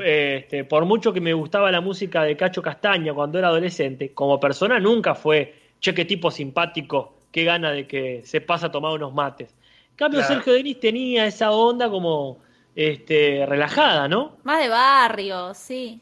este, 0.04 0.64
por 0.64 0.84
mucho 0.84 1.12
que 1.12 1.20
me 1.20 1.32
gustaba 1.32 1.70
la 1.70 1.80
música 1.80 2.22
de 2.22 2.36
Cacho 2.36 2.62
Castaña 2.62 3.12
cuando 3.14 3.38
era 3.38 3.48
adolescente, 3.48 4.12
como 4.12 4.38
persona 4.38 4.78
nunca 4.78 5.14
fue, 5.14 5.54
che, 5.80 5.94
qué 5.94 6.04
tipo 6.04 6.30
simpático, 6.30 7.14
qué 7.32 7.44
gana 7.44 7.72
de 7.72 7.86
que 7.86 8.20
se 8.24 8.40
pasa 8.40 8.66
a 8.66 8.70
tomar 8.72 8.92
unos 8.92 9.12
mates. 9.14 9.48
En 9.92 9.96
cambio, 9.96 10.20
Claro. 10.20 10.34
Sergio 10.34 10.52
Denis 10.52 10.78
tenía 10.80 11.26
esa 11.26 11.50
onda 11.50 11.88
como 11.90 12.38
este, 12.76 13.44
relajada, 13.46 14.06
¿no? 14.08 14.36
Más 14.44 14.62
de 14.62 14.68
barrio, 14.68 15.52
sí. 15.54 16.00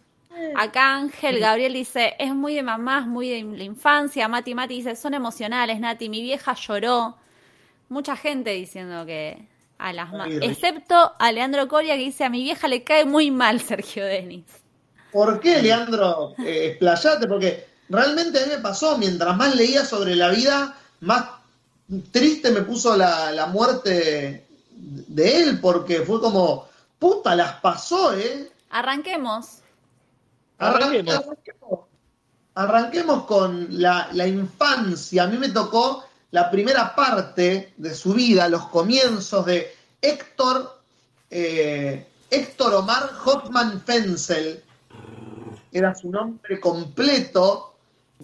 Acá 0.56 0.96
Ángel 0.96 1.40
Gabriel 1.40 1.72
dice, 1.72 2.14
es 2.18 2.34
muy 2.34 2.54
de 2.54 2.62
mamás, 2.62 3.06
muy 3.06 3.28
de 3.30 3.42
la 3.56 3.64
infancia. 3.64 4.28
Mati 4.28 4.54
Mati 4.54 4.76
dice, 4.76 4.96
son 4.96 5.14
emocionales, 5.14 5.80
Nati, 5.80 6.08
mi 6.08 6.22
vieja 6.22 6.54
lloró. 6.54 7.16
Mucha 7.88 8.16
gente 8.16 8.50
diciendo 8.50 9.06
que 9.06 9.46
a 9.78 9.92
las 9.92 10.12
más. 10.12 10.28
Excepto 10.42 11.12
a 11.18 11.32
Leandro 11.32 11.68
Coria 11.68 11.96
que 11.96 12.04
dice, 12.04 12.24
a 12.24 12.30
mi 12.30 12.42
vieja 12.42 12.68
le 12.68 12.84
cae 12.84 13.04
muy 13.04 13.30
mal 13.30 13.60
Sergio 13.66 14.04
Denis. 14.04 14.44
¿Por 15.12 15.40
qué, 15.40 15.62
Leandro? 15.62 16.34
Eh, 16.38 16.76
explayate, 16.78 17.26
porque 17.26 17.66
realmente 17.88 18.38
a 18.38 18.46
mí 18.46 18.52
me 18.56 18.58
pasó, 18.58 18.98
mientras 18.98 19.36
más 19.36 19.54
leía 19.54 19.84
sobre 19.84 20.14
la 20.14 20.28
vida, 20.28 20.76
más 21.00 21.24
triste 22.12 22.50
me 22.50 22.62
puso 22.62 22.96
la, 22.96 23.32
la 23.32 23.46
muerte 23.46 24.46
de 24.70 25.42
él, 25.42 25.60
porque 25.60 26.00
fue 26.00 26.20
como, 26.20 26.68
puta, 26.98 27.34
las 27.34 27.54
pasó, 27.60 28.14
¿eh? 28.14 28.50
Arranquemos. 28.70 29.57
Arranquemos. 30.58 31.14
Arranquemos, 31.14 31.80
arranquemos 32.54 33.24
con 33.24 33.80
la, 33.80 34.08
la 34.12 34.26
infancia. 34.26 35.24
A 35.24 35.26
mí 35.26 35.38
me 35.38 35.48
tocó 35.50 36.04
la 36.30 36.50
primera 36.50 36.94
parte 36.94 37.72
de 37.76 37.94
su 37.94 38.12
vida, 38.14 38.48
los 38.48 38.66
comienzos 38.68 39.46
de 39.46 39.74
Héctor, 40.00 40.78
eh, 41.30 42.06
Héctor 42.30 42.74
Omar 42.74 43.10
Hoffman 43.24 43.80
Fenzel, 43.80 44.62
era 45.72 45.94
su 45.94 46.10
nombre 46.10 46.60
completo, 46.60 47.74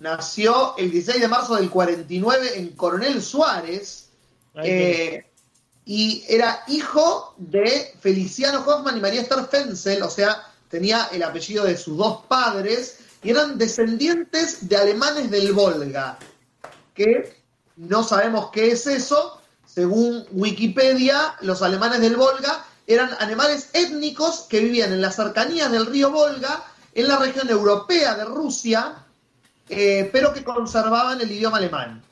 nació 0.01 0.77
el 0.77 0.91
16 0.91 1.21
de 1.21 1.29
marzo 1.29 1.57
del 1.57 1.71
49 1.71 2.53
en 2.57 2.71
Coronel 2.71 3.23
Suárez, 3.23 4.11
eh, 4.57 5.27
y 5.87 6.25
era 6.29 6.63
hijo 6.69 7.35
de 7.37 7.95
Feliciano 8.01 8.61
Hoffman 8.67 8.97
y 8.97 9.01
María 9.01 9.23
Esther 9.23 9.45
Fenzel, 9.47 10.03
o 10.03 10.11
sea, 10.11 10.43
tenía 10.75 11.07
el 11.13 11.23
apellido 11.23 11.63
de 11.63 11.77
sus 11.77 11.97
dos 11.97 12.27
padres, 12.27 12.99
y 13.23 13.31
eran 13.31 13.57
descendientes 13.57 14.69
de 14.69 14.77
alemanes 14.77 15.31
del 15.31 15.53
Volga, 15.53 16.19
que 16.95 17.45
no 17.77 18.03
sabemos 18.03 18.51
qué 18.51 18.73
es 18.73 18.85
eso, 18.89 19.41
según 19.65 20.27
Wikipedia, 20.33 21.37
los 21.43 21.63
alemanes 21.63 22.01
del 22.01 22.17
Volga 22.17 22.67
eran 22.89 23.11
alemanes 23.21 23.69
étnicos 23.73 24.47
que 24.49 24.59
vivían 24.59 24.93
en 24.93 25.01
las 25.01 25.15
cercanías 25.15 25.71
del 25.71 25.87
río 25.87 26.11
Volga, 26.11 26.65
en 26.93 27.07
la 27.07 27.19
región 27.19 27.49
europea 27.49 28.17
de 28.17 28.25
Rusia, 28.25 28.97
eh, 29.69 30.11
pero 30.13 30.35
que 30.35 30.43
conservaban 30.43 31.21
el 31.21 31.31
idioma 31.31 31.59
alemán. 31.59 32.03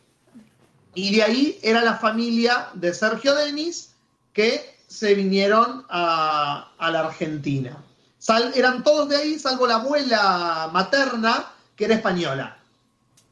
Y 0.95 1.17
de 1.17 1.25
ahí 1.25 1.59
era 1.63 1.83
la 1.83 1.97
familia 1.97 2.69
de 2.75 2.95
Sergio 2.95 3.35
Denis 3.35 3.91
que 4.33 4.79
se 4.87 5.17
vinieron 5.17 5.85
a 5.89 6.69
la 6.79 7.01
Argentina. 7.01 7.77
Sal- 8.23 8.53
eran 8.55 8.85
todos 8.85 9.09
de 9.09 9.17
ahí, 9.17 9.37
salvo 9.39 9.67
la 9.67 9.77
abuela 9.77 10.71
materna, 10.73 11.51
que 11.75 11.87
era 11.87 11.95
española. 11.97 12.57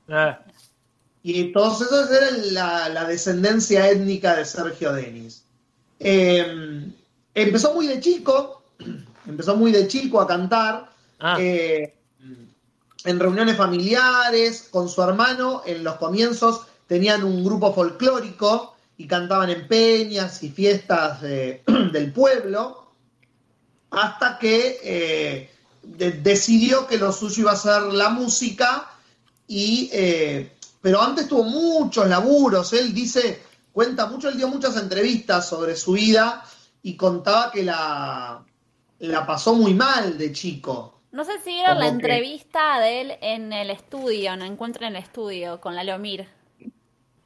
Ah, 0.08 0.40
Y 1.22 1.52
todos 1.52 1.80
esos 1.82 2.10
eran 2.10 2.54
la, 2.54 2.88
la 2.88 3.04
descendencia 3.04 3.88
étnica 3.88 4.34
de 4.34 4.44
Sergio 4.44 4.92
Denis. 4.92 5.44
Eh, 6.00 6.90
empezó 7.34 7.72
muy 7.72 7.86
de 7.86 8.00
chico, 8.00 8.64
empezó 9.26 9.54
muy 9.54 9.70
de 9.70 9.86
chico 9.86 10.20
a 10.20 10.26
cantar. 10.26 10.90
ah, 11.20 11.36
eh, 11.38 11.94
en 13.04 13.18
reuniones 13.20 13.56
familiares, 13.56 14.68
con 14.72 14.88
su 14.88 15.00
hermano, 15.02 15.62
en 15.64 15.84
los 15.84 15.94
comienzos 15.96 16.62
tenían 16.88 17.22
un 17.24 17.44
grupo 17.44 17.72
folclórico 17.72 18.74
y 18.98 19.06
cantaban 19.06 19.48
en 19.50 19.68
peñas 19.68 20.42
y 20.42 20.50
fiestas 20.50 21.20
de- 21.22 21.62
del 21.92 22.12
pueblo, 22.12 22.89
hasta 23.90 24.38
que 24.38 24.78
eh, 24.82 25.50
de- 25.82 26.12
decidió 26.12 26.86
que 26.86 26.98
lo 26.98 27.12
suyo 27.12 27.42
iba 27.42 27.52
a 27.52 27.56
ser 27.56 27.82
la 27.82 28.08
música, 28.10 28.88
y, 29.46 29.90
eh, 29.92 30.52
pero 30.80 31.00
antes 31.02 31.28
tuvo 31.28 31.44
muchos 31.44 32.06
laburos, 32.08 32.72
él 32.72 32.94
dice, 32.94 33.42
cuenta 33.72 34.06
mucho, 34.06 34.28
él 34.28 34.36
dio 34.36 34.48
muchas 34.48 34.76
entrevistas 34.76 35.48
sobre 35.48 35.74
su 35.76 35.92
vida 35.92 36.44
y 36.82 36.96
contaba 36.96 37.50
que 37.50 37.62
la, 37.64 38.44
la 39.00 39.26
pasó 39.26 39.54
muy 39.54 39.74
mal 39.74 40.16
de 40.18 40.32
chico. 40.32 41.00
No 41.12 41.24
sé 41.24 41.32
si 41.44 41.50
vieron 41.50 41.78
la 41.78 41.86
que- 41.86 41.90
entrevista 41.90 42.78
de 42.78 43.00
él 43.00 43.12
en 43.20 43.52
el 43.52 43.70
estudio, 43.70 44.36
no 44.36 44.44
encuentro 44.44 44.86
en 44.86 44.94
el 44.94 45.02
estudio 45.02 45.60
con 45.60 45.74
la 45.74 45.82
Lomir. 45.82 46.28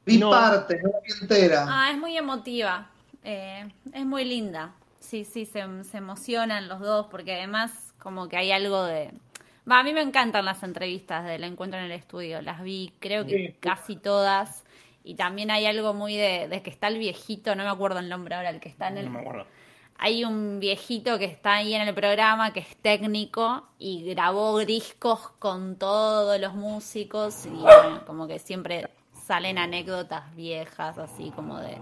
Vi 0.05 0.17
No. 0.17 0.29
parte, 0.31 0.79
no 0.81 0.89
la 0.89 0.99
vi 1.05 1.11
entera. 1.21 1.65
Ah, 1.69 1.91
es 1.91 1.97
muy 1.97 2.17
emotiva. 2.17 2.89
eh, 3.27 3.67
es 3.91 4.05
muy 4.05 4.23
linda. 4.23 4.73
Sí, 5.05 5.23
sí, 5.23 5.45
se, 5.45 5.61
se 5.83 5.97
emocionan 5.97 6.67
los 6.67 6.79
dos 6.79 7.07
porque 7.11 7.35
además 7.35 7.93
como 7.99 8.27
que 8.27 8.37
hay 8.37 8.51
algo 8.51 8.83
de... 8.83 9.11
Va, 9.69 9.79
a 9.79 9.83
mí 9.83 9.93
me 9.93 10.01
encantan 10.01 10.45
las 10.45 10.63
entrevistas 10.63 11.25
del 11.25 11.43
encuentro 11.43 11.79
en 11.79 11.85
el 11.85 11.91
estudio. 11.91 12.41
Las 12.41 12.61
vi, 12.63 12.91
creo 12.99 13.25
que 13.25 13.47
Sí. 13.49 13.55
casi 13.59 13.95
todas. 13.95 14.63
Y 15.03 15.15
también 15.15 15.51
hay 15.51 15.67
algo 15.67 15.93
muy 15.93 16.15
de, 16.15 16.47
de 16.47 16.61
que 16.63 16.69
está 16.71 16.87
el 16.87 16.97
viejito, 16.97 17.55
no 17.55 17.63
me 17.63 17.69
acuerdo 17.69 17.99
el 17.99 18.09
nombre 18.09 18.35
ahora, 18.35 18.49
el 18.49 18.59
que 18.59 18.69
está 18.69 18.87
en 18.87 18.97
el... 18.97 19.05
No 19.05 19.11
me 19.11 19.19
acuerdo. 19.19 19.45
Hay 19.97 20.25
un 20.25 20.59
viejito 20.59 21.17
que 21.19 21.25
está 21.25 21.53
ahí 21.53 21.73
en 21.73 21.81
el 21.87 21.93
programa 21.93 22.51
que 22.51 22.59
es 22.61 22.75
técnico 22.77 23.67
y 23.79 24.03
grabó 24.03 24.59
discos 24.65 25.29
con 25.39 25.77
todos 25.77 26.39
los 26.41 26.53
músicos 26.53 27.45
y 27.45 27.49
bueno, 27.49 28.03
como 28.05 28.27
que 28.27 28.39
siempre 28.39 28.89
salen 29.13 29.57
anécdotas 29.57 30.35
viejas 30.35 30.97
así 30.97 31.31
como 31.31 31.59
de 31.59 31.77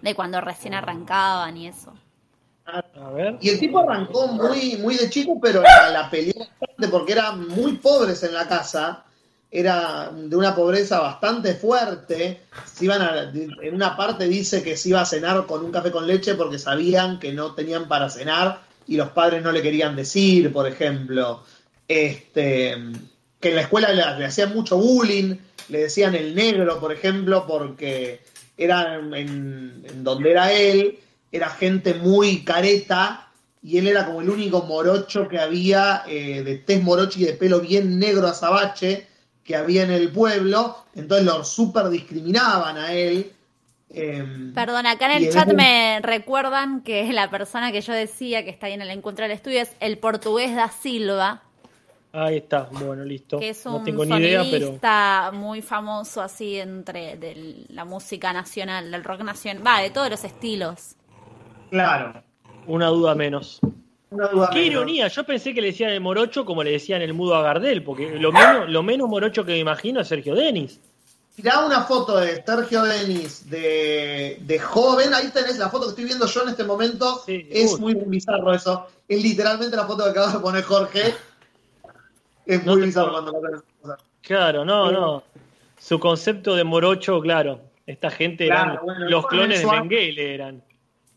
de 0.00 0.14
cuando 0.14 0.40
recién 0.40 0.74
arrancaban 0.74 1.56
y 1.56 1.68
eso. 1.68 1.92
Y 3.40 3.48
el 3.48 3.58
tipo 3.58 3.80
arrancó 3.80 4.28
muy, 4.28 4.76
muy 4.76 4.96
de 4.96 5.10
chico, 5.10 5.38
pero 5.40 5.62
la, 5.62 5.90
la 5.90 6.10
peleó 6.10 6.34
bastante 6.38 6.88
porque 6.88 7.12
eran 7.12 7.48
muy 7.48 7.72
pobres 7.72 8.22
en 8.22 8.34
la 8.34 8.46
casa. 8.46 9.04
Era 9.50 10.10
de 10.10 10.34
una 10.34 10.54
pobreza 10.54 11.00
bastante 11.00 11.54
fuerte. 11.54 12.42
Se 12.64 12.84
iban 12.86 13.34
en 13.34 13.74
una 13.74 13.96
parte 13.96 14.26
dice 14.26 14.62
que 14.62 14.76
se 14.76 14.90
iba 14.90 15.02
a 15.02 15.06
cenar 15.06 15.44
con 15.46 15.64
un 15.64 15.70
café 15.70 15.90
con 15.90 16.06
leche 16.06 16.34
porque 16.34 16.58
sabían 16.58 17.18
que 17.18 17.32
no 17.32 17.54
tenían 17.54 17.88
para 17.88 18.08
cenar 18.08 18.60
y 18.86 18.96
los 18.96 19.10
padres 19.10 19.42
no 19.42 19.52
le 19.52 19.60
querían 19.60 19.94
decir, 19.94 20.52
por 20.52 20.66
ejemplo. 20.66 21.42
Este, 21.86 22.76
que 23.40 23.48
en 23.48 23.56
la 23.56 23.62
escuela 23.62 23.92
le, 23.92 24.24
hacían 24.24 24.54
mucho 24.54 24.78
bullying, 24.78 25.34
le 25.68 25.78
decían 25.78 26.14
el 26.14 26.34
negro, 26.34 26.80
por 26.80 26.92
ejemplo, 26.92 27.44
porque 27.46 28.20
era 28.56 28.94
en 28.94 30.04
donde 30.04 30.30
era 30.30 30.52
él, 30.52 30.98
era 31.32 31.48
gente 31.50 31.94
muy 31.94 32.44
careta 32.44 33.28
y 33.62 33.78
él 33.78 33.88
era 33.88 34.06
como 34.06 34.20
el 34.20 34.30
único 34.30 34.62
morocho 34.62 35.26
que 35.28 35.38
había, 35.38 36.02
eh, 36.06 36.42
de 36.42 36.58
tez 36.58 36.82
morocho 36.82 37.18
y 37.20 37.24
de 37.24 37.32
pelo 37.32 37.60
bien 37.60 37.98
negro 37.98 38.26
azabache 38.28 39.06
que 39.42 39.56
había 39.56 39.82
en 39.82 39.90
el 39.90 40.10
pueblo, 40.10 40.76
entonces 40.94 41.26
lo 41.26 41.42
súper 41.44 41.88
discriminaban 41.88 42.76
a 42.76 42.92
él. 42.92 43.32
eh, 43.90 44.24
Perdón, 44.54 44.86
acá 44.86 45.06
en 45.06 45.18
el 45.18 45.24
en 45.24 45.30
chat 45.32 45.46
ese- 45.48 45.56
me 45.56 46.00
recuerdan 46.02 46.82
que 46.82 47.12
la 47.12 47.30
persona 47.30 47.72
que 47.72 47.80
yo 47.80 47.92
decía 47.92 48.44
que 48.44 48.50
está 48.50 48.66
ahí 48.66 48.74
en 48.74 48.82
el 48.82 48.90
encuentro 48.90 49.24
del 49.24 49.32
estudio 49.32 49.60
es 49.62 49.72
el 49.80 49.98
portugués 49.98 50.54
da 50.54 50.70
Silva, 50.70 51.42
Ahí 52.14 52.36
está, 52.38 52.68
bueno, 52.70 53.04
listo. 53.06 53.38
que 53.38 53.48
es 53.48 53.64
no 53.64 53.76
un 53.78 53.84
tengo 53.86 54.04
ni 54.04 54.16
idea, 54.16 54.42
pero. 54.50 54.66
sonidista 54.66 55.30
muy 55.32 55.62
famoso 55.62 56.20
así 56.20 56.58
entre 56.58 57.16
de 57.16 57.64
la 57.70 57.86
música 57.86 58.34
nacional, 58.34 58.90
del 58.90 59.02
rock 59.02 59.22
nacional, 59.22 59.66
va, 59.66 59.80
de 59.80 59.88
todos 59.90 60.10
los 60.10 60.22
estilos. 60.22 60.94
Claro. 61.72 62.22
Una 62.66 62.86
duda 62.88 63.14
menos. 63.14 63.58
Una 64.10 64.28
duda 64.28 64.50
Qué 64.52 64.58
menos. 64.60 64.72
ironía, 64.74 65.08
yo 65.08 65.24
pensé 65.24 65.54
que 65.54 65.62
le 65.62 65.68
decían 65.68 65.90
el 65.90 66.00
morocho 66.02 66.44
como 66.44 66.62
le 66.62 66.70
decían 66.72 67.00
el 67.02 67.14
mudo 67.14 67.34
a 67.34 67.42
Gardel, 67.42 67.82
porque 67.82 68.10
lo 68.20 68.30
menos, 68.30 68.68
lo 68.68 68.82
menos 68.82 69.08
morocho 69.08 69.44
que 69.44 69.52
me 69.52 69.58
imagino 69.58 70.00
es 70.00 70.08
Sergio 70.08 70.34
Denis. 70.34 70.78
Mirá 71.38 71.64
una 71.64 71.80
foto 71.84 72.18
de 72.18 72.42
Sergio 72.44 72.82
Denis 72.82 73.48
de, 73.48 74.36
de 74.42 74.58
joven. 74.58 75.14
Ahí 75.14 75.30
tenés 75.32 75.58
la 75.58 75.70
foto 75.70 75.84
que 75.86 75.90
estoy 75.90 76.04
viendo 76.04 76.26
yo 76.26 76.42
en 76.42 76.50
este 76.50 76.62
momento. 76.64 77.22
Sí, 77.24 77.48
es 77.50 77.72
uy. 77.72 77.80
muy 77.80 77.94
bizarro 77.94 78.52
eso. 78.52 78.86
Es 79.08 79.22
literalmente 79.22 79.74
la 79.74 79.86
foto 79.86 80.04
que 80.04 80.10
acaba 80.10 80.30
de 80.30 80.38
poner 80.40 80.62
Jorge. 80.62 81.14
Es 82.44 82.64
No 82.66 82.72
muy 82.74 82.82
bizarro 82.82 83.12
puedo- 83.12 83.32
cuando 83.32 83.62
lo. 83.86 83.96
Claro, 84.20 84.64
no, 84.66 84.88
Sí. 84.88 84.92
no. 84.94 85.22
Su 85.78 85.98
concepto 85.98 86.54
de 86.54 86.64
morocho, 86.64 87.18
claro. 87.22 87.60
Esta 87.86 88.10
gente 88.10 88.46
Claro, 88.46 88.72
eran 88.74 88.84
bueno, 88.84 89.08
los 89.08 89.26
clones 89.26 89.60
de 89.60 89.66
Mengele 89.66 90.34
eran. 90.34 90.62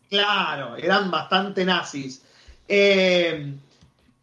Claro, 0.09 0.75
eran 0.77 1.09
bastante 1.11 1.65
nazis. 1.65 2.21
Eh, 2.67 3.53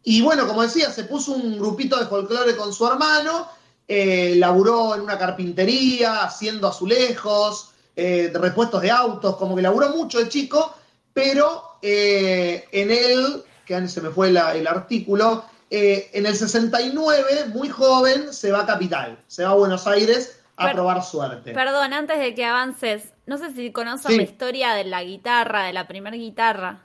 y 0.03 0.21
bueno, 0.21 0.47
como 0.47 0.61
decía, 0.63 0.91
se 0.91 1.05
puso 1.05 1.33
un 1.33 1.57
grupito 1.57 1.97
de 1.99 2.05
folclore 2.07 2.55
con 2.55 2.73
su 2.73 2.85
hermano, 2.87 3.47
eh, 3.87 4.35
laburó 4.37 4.95
en 4.95 5.01
una 5.01 5.17
carpintería, 5.17 6.23
haciendo 6.23 6.67
azulejos, 6.67 7.71
eh, 7.95 8.31
repuestos 8.33 8.81
de 8.81 8.91
autos, 8.91 9.35
como 9.37 9.55
que 9.55 9.61
laburó 9.61 9.89
mucho 9.89 10.19
de 10.19 10.29
chico, 10.29 10.75
pero 11.13 11.63
eh, 11.81 12.65
en 12.71 12.91
él, 12.91 13.43
que 13.65 13.87
se 13.87 14.01
me 14.01 14.09
fue 14.09 14.31
la- 14.31 14.55
el 14.55 14.67
artículo, 14.67 15.45
eh, 15.69 16.09
en 16.13 16.25
el 16.25 16.35
69, 16.35 17.45
muy 17.53 17.69
joven, 17.69 18.33
se 18.33 18.51
va 18.51 18.61
a 18.61 18.65
Capital, 18.65 19.17
se 19.27 19.43
va 19.43 19.51
a 19.51 19.55
Buenos 19.55 19.85
Aires 19.87 20.39
a 20.57 20.65
Per- 20.65 20.73
probar 20.75 21.03
suerte. 21.03 21.51
Perdón, 21.53 21.93
antes 21.93 22.19
de 22.19 22.35
que 22.35 22.45
avances, 22.45 23.12
no 23.25 23.37
sé 23.37 23.51
si 23.51 23.71
conocen 23.71 24.11
Sí. 24.11 24.17
la 24.17 24.23
historia 24.23 24.73
de 24.73 24.83
la 24.85 25.03
guitarra, 25.03 25.63
de 25.65 25.73
la 25.73 25.87
primera 25.87 26.15
guitarra. 26.15 26.81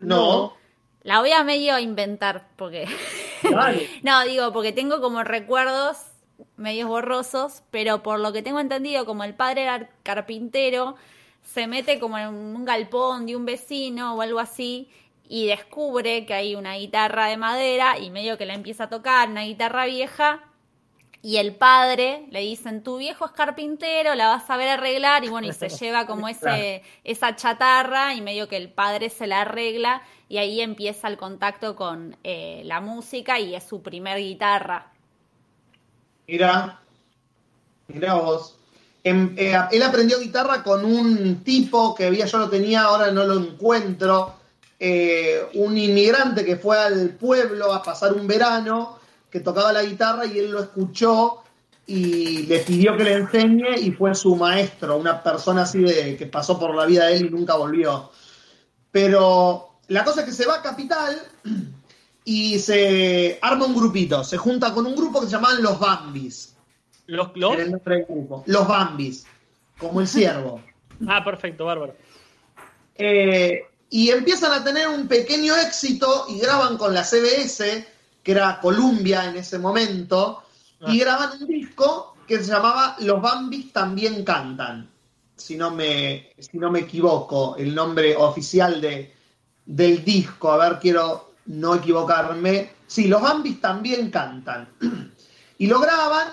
no, 0.00 0.54
La 1.02 1.20
voy 1.20 1.32
a 1.32 1.44
medio 1.44 1.78
inventar, 1.78 2.48
porque... 2.56 2.86
dale. 3.42 3.88
No, 4.02 4.24
digo, 4.24 4.52
porque 4.52 4.72
tengo 4.72 5.00
como 5.02 5.22
recuerdos 5.22 5.98
medios 6.56 6.88
borrosos, 6.88 7.62
pero 7.70 8.02
por 8.02 8.20
lo 8.20 8.32
que 8.32 8.42
tengo 8.42 8.58
entendido, 8.60 9.04
como 9.04 9.22
el 9.24 9.34
padre 9.34 9.62
era 9.64 9.90
carpintero, 10.02 10.96
se 11.42 11.66
mete 11.66 12.00
como 12.00 12.18
en 12.18 12.28
un 12.28 12.64
galpón 12.64 13.26
de 13.26 13.36
un 13.36 13.44
vecino 13.44 14.14
o 14.16 14.22
algo 14.22 14.38
así 14.40 14.88
y 15.28 15.46
descubre 15.46 16.24
que 16.26 16.34
hay 16.34 16.54
una 16.54 16.74
guitarra 16.76 17.26
de 17.26 17.36
madera 17.36 17.98
y 17.98 18.10
medio 18.10 18.38
que 18.38 18.46
la 18.46 18.54
empieza 18.54 18.84
a 18.84 18.88
tocar, 18.90 19.28
una 19.28 19.42
guitarra 19.42 19.84
vieja, 19.86 20.40
y 21.24 21.38
el 21.38 21.54
padre 21.54 22.26
le 22.30 22.40
dicen, 22.40 22.82
tu 22.82 22.98
viejo 22.98 23.24
es 23.24 23.30
carpintero, 23.30 24.14
la 24.14 24.26
vas 24.28 24.50
a 24.50 24.58
ver 24.58 24.68
arreglar, 24.68 25.24
y 25.24 25.30
bueno, 25.30 25.46
y 25.46 25.54
se 25.54 25.68
lleva 25.80 26.06
como 26.06 26.28
ese, 26.28 26.82
esa 27.02 27.34
chatarra, 27.34 28.12
y 28.12 28.20
medio 28.20 28.46
que 28.46 28.58
el 28.58 28.68
padre 28.68 29.08
se 29.08 29.26
la 29.26 29.40
arregla, 29.40 30.02
y 30.28 30.36
ahí 30.36 30.60
empieza 30.60 31.08
el 31.08 31.16
contacto 31.16 31.76
con 31.76 32.14
eh, 32.24 32.60
la 32.66 32.82
música, 32.82 33.40
y 33.40 33.54
es 33.54 33.64
su 33.64 33.80
primer 33.80 34.18
guitarra. 34.18 34.92
Mira, 36.28 36.78
mira 37.88 38.14
vos. 38.16 38.58
Em- 39.02 39.34
eh, 39.38 39.56
él 39.72 39.82
aprendió 39.82 40.20
guitarra 40.20 40.62
con 40.62 40.84
un 40.84 41.42
tipo 41.42 41.94
que 41.94 42.04
había, 42.04 42.26
yo 42.26 42.36
lo 42.36 42.50
tenía, 42.50 42.82
ahora 42.82 43.10
no 43.10 43.24
lo 43.24 43.38
encuentro, 43.38 44.34
eh, 44.78 45.42
un 45.54 45.78
inmigrante 45.78 46.44
que 46.44 46.56
fue 46.56 46.78
al 46.78 47.14
pueblo 47.14 47.72
a 47.72 47.82
pasar 47.82 48.12
un 48.12 48.26
verano, 48.26 48.98
que 49.34 49.40
tocaba 49.40 49.72
la 49.72 49.82
guitarra 49.82 50.26
y 50.26 50.38
él 50.38 50.52
lo 50.52 50.60
escuchó 50.60 51.42
y 51.88 52.46
le 52.46 52.60
pidió 52.60 52.96
que 52.96 53.02
le 53.02 53.14
enseñe 53.14 53.80
y 53.80 53.90
fue 53.90 54.14
su 54.14 54.36
maestro, 54.36 54.96
una 54.96 55.20
persona 55.24 55.62
así 55.62 55.80
de 55.80 56.16
que 56.16 56.26
pasó 56.26 56.56
por 56.56 56.72
la 56.72 56.86
vida 56.86 57.06
de 57.06 57.16
él 57.16 57.26
y 57.26 57.30
nunca 57.30 57.56
volvió. 57.56 58.12
Pero 58.92 59.70
la 59.88 60.04
cosa 60.04 60.20
es 60.20 60.26
que 60.26 60.32
se 60.32 60.46
va 60.46 60.58
a 60.58 60.62
Capital 60.62 61.20
y 62.24 62.60
se 62.60 63.40
arma 63.42 63.66
un 63.66 63.74
grupito, 63.74 64.22
se 64.22 64.36
junta 64.36 64.72
con 64.72 64.86
un 64.86 64.94
grupo 64.94 65.18
que 65.18 65.26
se 65.26 65.32
llamaban 65.32 65.64
Los 65.64 65.80
Bambis. 65.80 66.54
¿Los, 67.06 67.30
los? 67.34 67.58
El 67.58 67.72
nombre 67.72 67.96
del 67.96 68.04
grupo. 68.04 68.44
Los 68.46 68.68
Bambis, 68.68 69.26
como 69.78 70.00
el 70.00 70.06
ciervo. 70.06 70.60
Ah, 71.08 71.24
perfecto, 71.24 71.64
bárbaro. 71.64 71.96
Eh, 72.94 73.64
y 73.90 74.10
empiezan 74.10 74.52
a 74.52 74.62
tener 74.62 74.86
un 74.86 75.08
pequeño 75.08 75.56
éxito 75.56 76.26
y 76.28 76.38
graban 76.38 76.78
con 76.78 76.94
la 76.94 77.02
CBS, 77.02 77.84
que 78.24 78.32
era 78.32 78.58
Columbia 78.60 79.26
en 79.28 79.36
ese 79.36 79.58
momento, 79.60 80.42
y 80.86 80.98
graban 80.98 81.30
un 81.40 81.46
disco 81.46 82.16
que 82.26 82.38
se 82.42 82.50
llamaba 82.52 82.96
Los 83.00 83.20
Bambis 83.22 83.72
también 83.72 84.24
cantan, 84.24 84.90
si 85.36 85.56
no 85.56 85.70
me, 85.70 86.32
si 86.38 86.58
no 86.58 86.70
me 86.70 86.80
equivoco, 86.80 87.54
el 87.56 87.74
nombre 87.74 88.16
oficial 88.16 88.80
de, 88.80 89.14
del 89.66 90.04
disco. 90.04 90.50
A 90.50 90.56
ver, 90.56 90.78
quiero 90.80 91.32
no 91.46 91.74
equivocarme. 91.76 92.72
Sí, 92.86 93.06
Los 93.08 93.22
Bambis 93.22 93.60
también 93.60 94.10
cantan. 94.10 94.68
Y 95.58 95.68
lo 95.68 95.78
graban, 95.80 96.28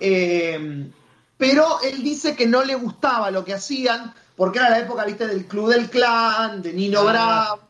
eh, 0.00 0.90
pero 1.36 1.80
él 1.82 2.02
dice 2.02 2.36
que 2.36 2.46
no 2.46 2.62
le 2.64 2.74
gustaba 2.76 3.30
lo 3.30 3.44
que 3.44 3.54
hacían, 3.54 4.14
porque 4.36 4.58
era 4.60 4.70
la 4.70 4.78
época, 4.80 5.04
viste, 5.04 5.26
del 5.26 5.46
Club 5.46 5.70
del 5.70 5.90
Clan, 5.90 6.62
de 6.62 6.72
Nino 6.72 7.00
Ah. 7.00 7.04
Bravo, 7.04 7.60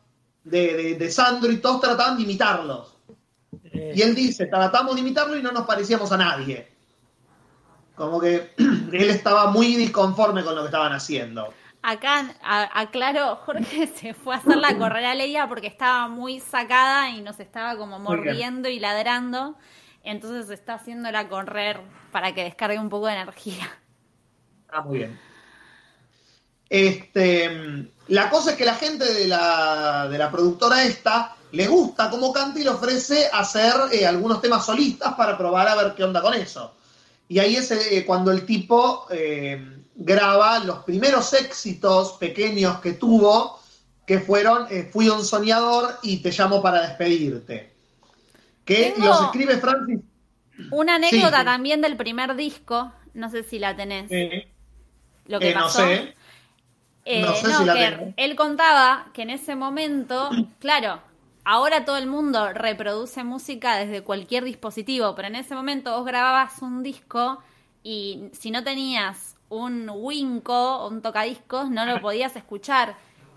de, 0.44 0.74
de- 0.74 0.94
de 0.96 1.10
Sandro, 1.10 1.50
y 1.50 1.56
todos 1.58 1.80
trataban 1.80 2.16
de 2.16 2.22
imitarlos. 2.24 2.94
Y 3.94 4.02
él 4.02 4.14
dice, 4.14 4.46
tratamos 4.46 4.94
de 4.94 5.00
imitarlo 5.00 5.36
y 5.36 5.42
no 5.42 5.52
nos 5.52 5.66
parecíamos 5.66 6.10
a 6.12 6.16
nadie. 6.16 6.68
Como 7.94 8.20
que 8.20 8.52
él 8.58 9.10
estaba 9.10 9.50
muy 9.50 9.74
disconforme 9.76 10.44
con 10.44 10.54
lo 10.54 10.62
que 10.62 10.66
estaban 10.68 10.92
haciendo. 10.92 11.52
Acá 11.82 12.34
a- 12.42 12.80
aclaro, 12.80 13.36
Jorge 13.36 13.86
se 13.94 14.14
fue 14.14 14.34
a 14.34 14.38
hacer 14.38 14.56
la 14.56 14.76
correa 14.76 15.12
a 15.12 15.14
Leia 15.14 15.48
porque 15.48 15.66
estaba 15.68 16.08
muy 16.08 16.40
sacada 16.40 17.10
y 17.10 17.20
nos 17.22 17.38
estaba 17.40 17.76
como 17.76 17.98
mordiendo 17.98 18.68
y 18.68 18.78
ladrando. 18.80 19.56
Entonces 20.04 20.50
está 20.50 20.74
haciéndola 20.74 21.28
correr 21.28 21.80
para 22.12 22.34
que 22.34 22.44
descargue 22.44 22.78
un 22.78 22.88
poco 22.88 23.06
de 23.06 23.14
energía. 23.14 23.68
Ah, 24.70 24.82
muy 24.82 24.98
bien. 24.98 25.18
Este, 26.70 27.90
la 28.08 28.28
cosa 28.30 28.50
es 28.50 28.56
que 28.56 28.64
la 28.64 28.74
gente 28.74 29.04
de 29.12 29.26
la, 29.26 30.08
de 30.08 30.18
la 30.18 30.30
productora 30.30 30.84
esta 30.84 31.34
le 31.52 31.66
gusta 31.66 32.10
cómo 32.10 32.32
canta 32.32 32.58
y 32.60 32.64
le 32.64 32.70
ofrece 32.70 33.28
hacer 33.32 33.72
eh, 33.92 34.06
algunos 34.06 34.40
temas 34.40 34.64
solistas 34.66 35.14
para 35.14 35.36
probar 35.38 35.68
a 35.68 35.74
ver 35.76 35.94
qué 35.94 36.04
onda 36.04 36.20
con 36.22 36.34
eso. 36.34 36.74
Y 37.28 37.38
ahí 37.38 37.56
es 37.56 37.70
eh, 37.70 38.04
cuando 38.06 38.30
el 38.32 38.44
tipo 38.46 39.06
eh, 39.10 39.82
graba 39.94 40.58
los 40.60 40.78
primeros 40.84 41.32
éxitos 41.34 42.12
pequeños 42.14 42.80
que 42.80 42.92
tuvo, 42.92 43.60
que 44.06 44.20
fueron 44.20 44.66
Fui 44.90 45.08
un 45.08 45.22
soñador 45.24 45.98
y 46.02 46.18
Te 46.22 46.30
llamo 46.30 46.62
para 46.62 46.80
despedirte. 46.88 47.72
Que 48.64 48.92
Tengo- 48.94 49.06
los 49.08 49.22
escribe 49.24 49.58
Francis. 49.58 50.00
Una 50.70 50.96
anécdota 50.96 51.40
sí. 51.40 51.44
también 51.44 51.80
del 51.80 51.96
primer 51.96 52.34
disco, 52.34 52.92
no 53.14 53.30
sé 53.30 53.42
si 53.44 53.58
la 53.58 53.76
tenés, 53.76 54.10
lo 55.26 55.38
que 55.38 55.50
eh, 55.50 55.54
no 55.54 55.60
pasó. 55.62 55.78
sé. 55.86 56.14
No 57.06 57.34
sé 57.34 57.48
no, 57.48 57.58
si 57.58 57.64
la 57.64 57.74
que 57.74 57.80
tengo. 57.96 58.12
él 58.16 58.36
contaba 58.36 59.06
que 59.14 59.22
en 59.22 59.30
ese 59.30 59.54
momento, 59.56 60.28
claro, 60.58 61.00
ahora 61.48 61.86
todo 61.86 61.96
el 61.96 62.06
mundo 62.06 62.52
reproduce 62.52 63.24
música 63.24 63.76
desde 63.76 64.02
cualquier 64.02 64.44
dispositivo, 64.44 65.14
pero 65.14 65.28
en 65.28 65.36
ese 65.36 65.54
momento 65.54 65.96
vos 65.96 66.04
grababas 66.04 66.60
un 66.60 66.82
disco 66.82 67.38
y 67.82 68.28
si 68.32 68.50
no 68.50 68.62
tenías 68.62 69.34
un 69.48 69.88
Winco 69.90 70.76
o 70.80 70.88
un 70.88 71.00
tocadiscos 71.00 71.70
no 71.70 71.86
lo 71.86 72.00
podías 72.02 72.36
escuchar. 72.36 72.96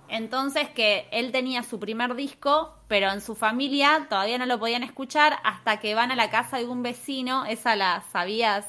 Entonces 0.09 0.67
que 0.71 1.07
él 1.11 1.31
tenía 1.31 1.63
su 1.63 1.79
primer 1.79 2.15
disco, 2.15 2.75
pero 2.89 3.09
en 3.11 3.21
su 3.21 3.33
familia 3.33 4.07
todavía 4.09 4.37
no 4.37 4.45
lo 4.45 4.59
podían 4.59 4.83
escuchar 4.83 5.37
hasta 5.45 5.79
que 5.79 5.95
van 5.95 6.11
a 6.11 6.17
la 6.17 6.29
casa 6.29 6.57
de 6.57 6.65
un 6.65 6.83
vecino, 6.83 7.45
esa 7.45 7.77
la 7.77 8.03
sabías, 8.11 8.65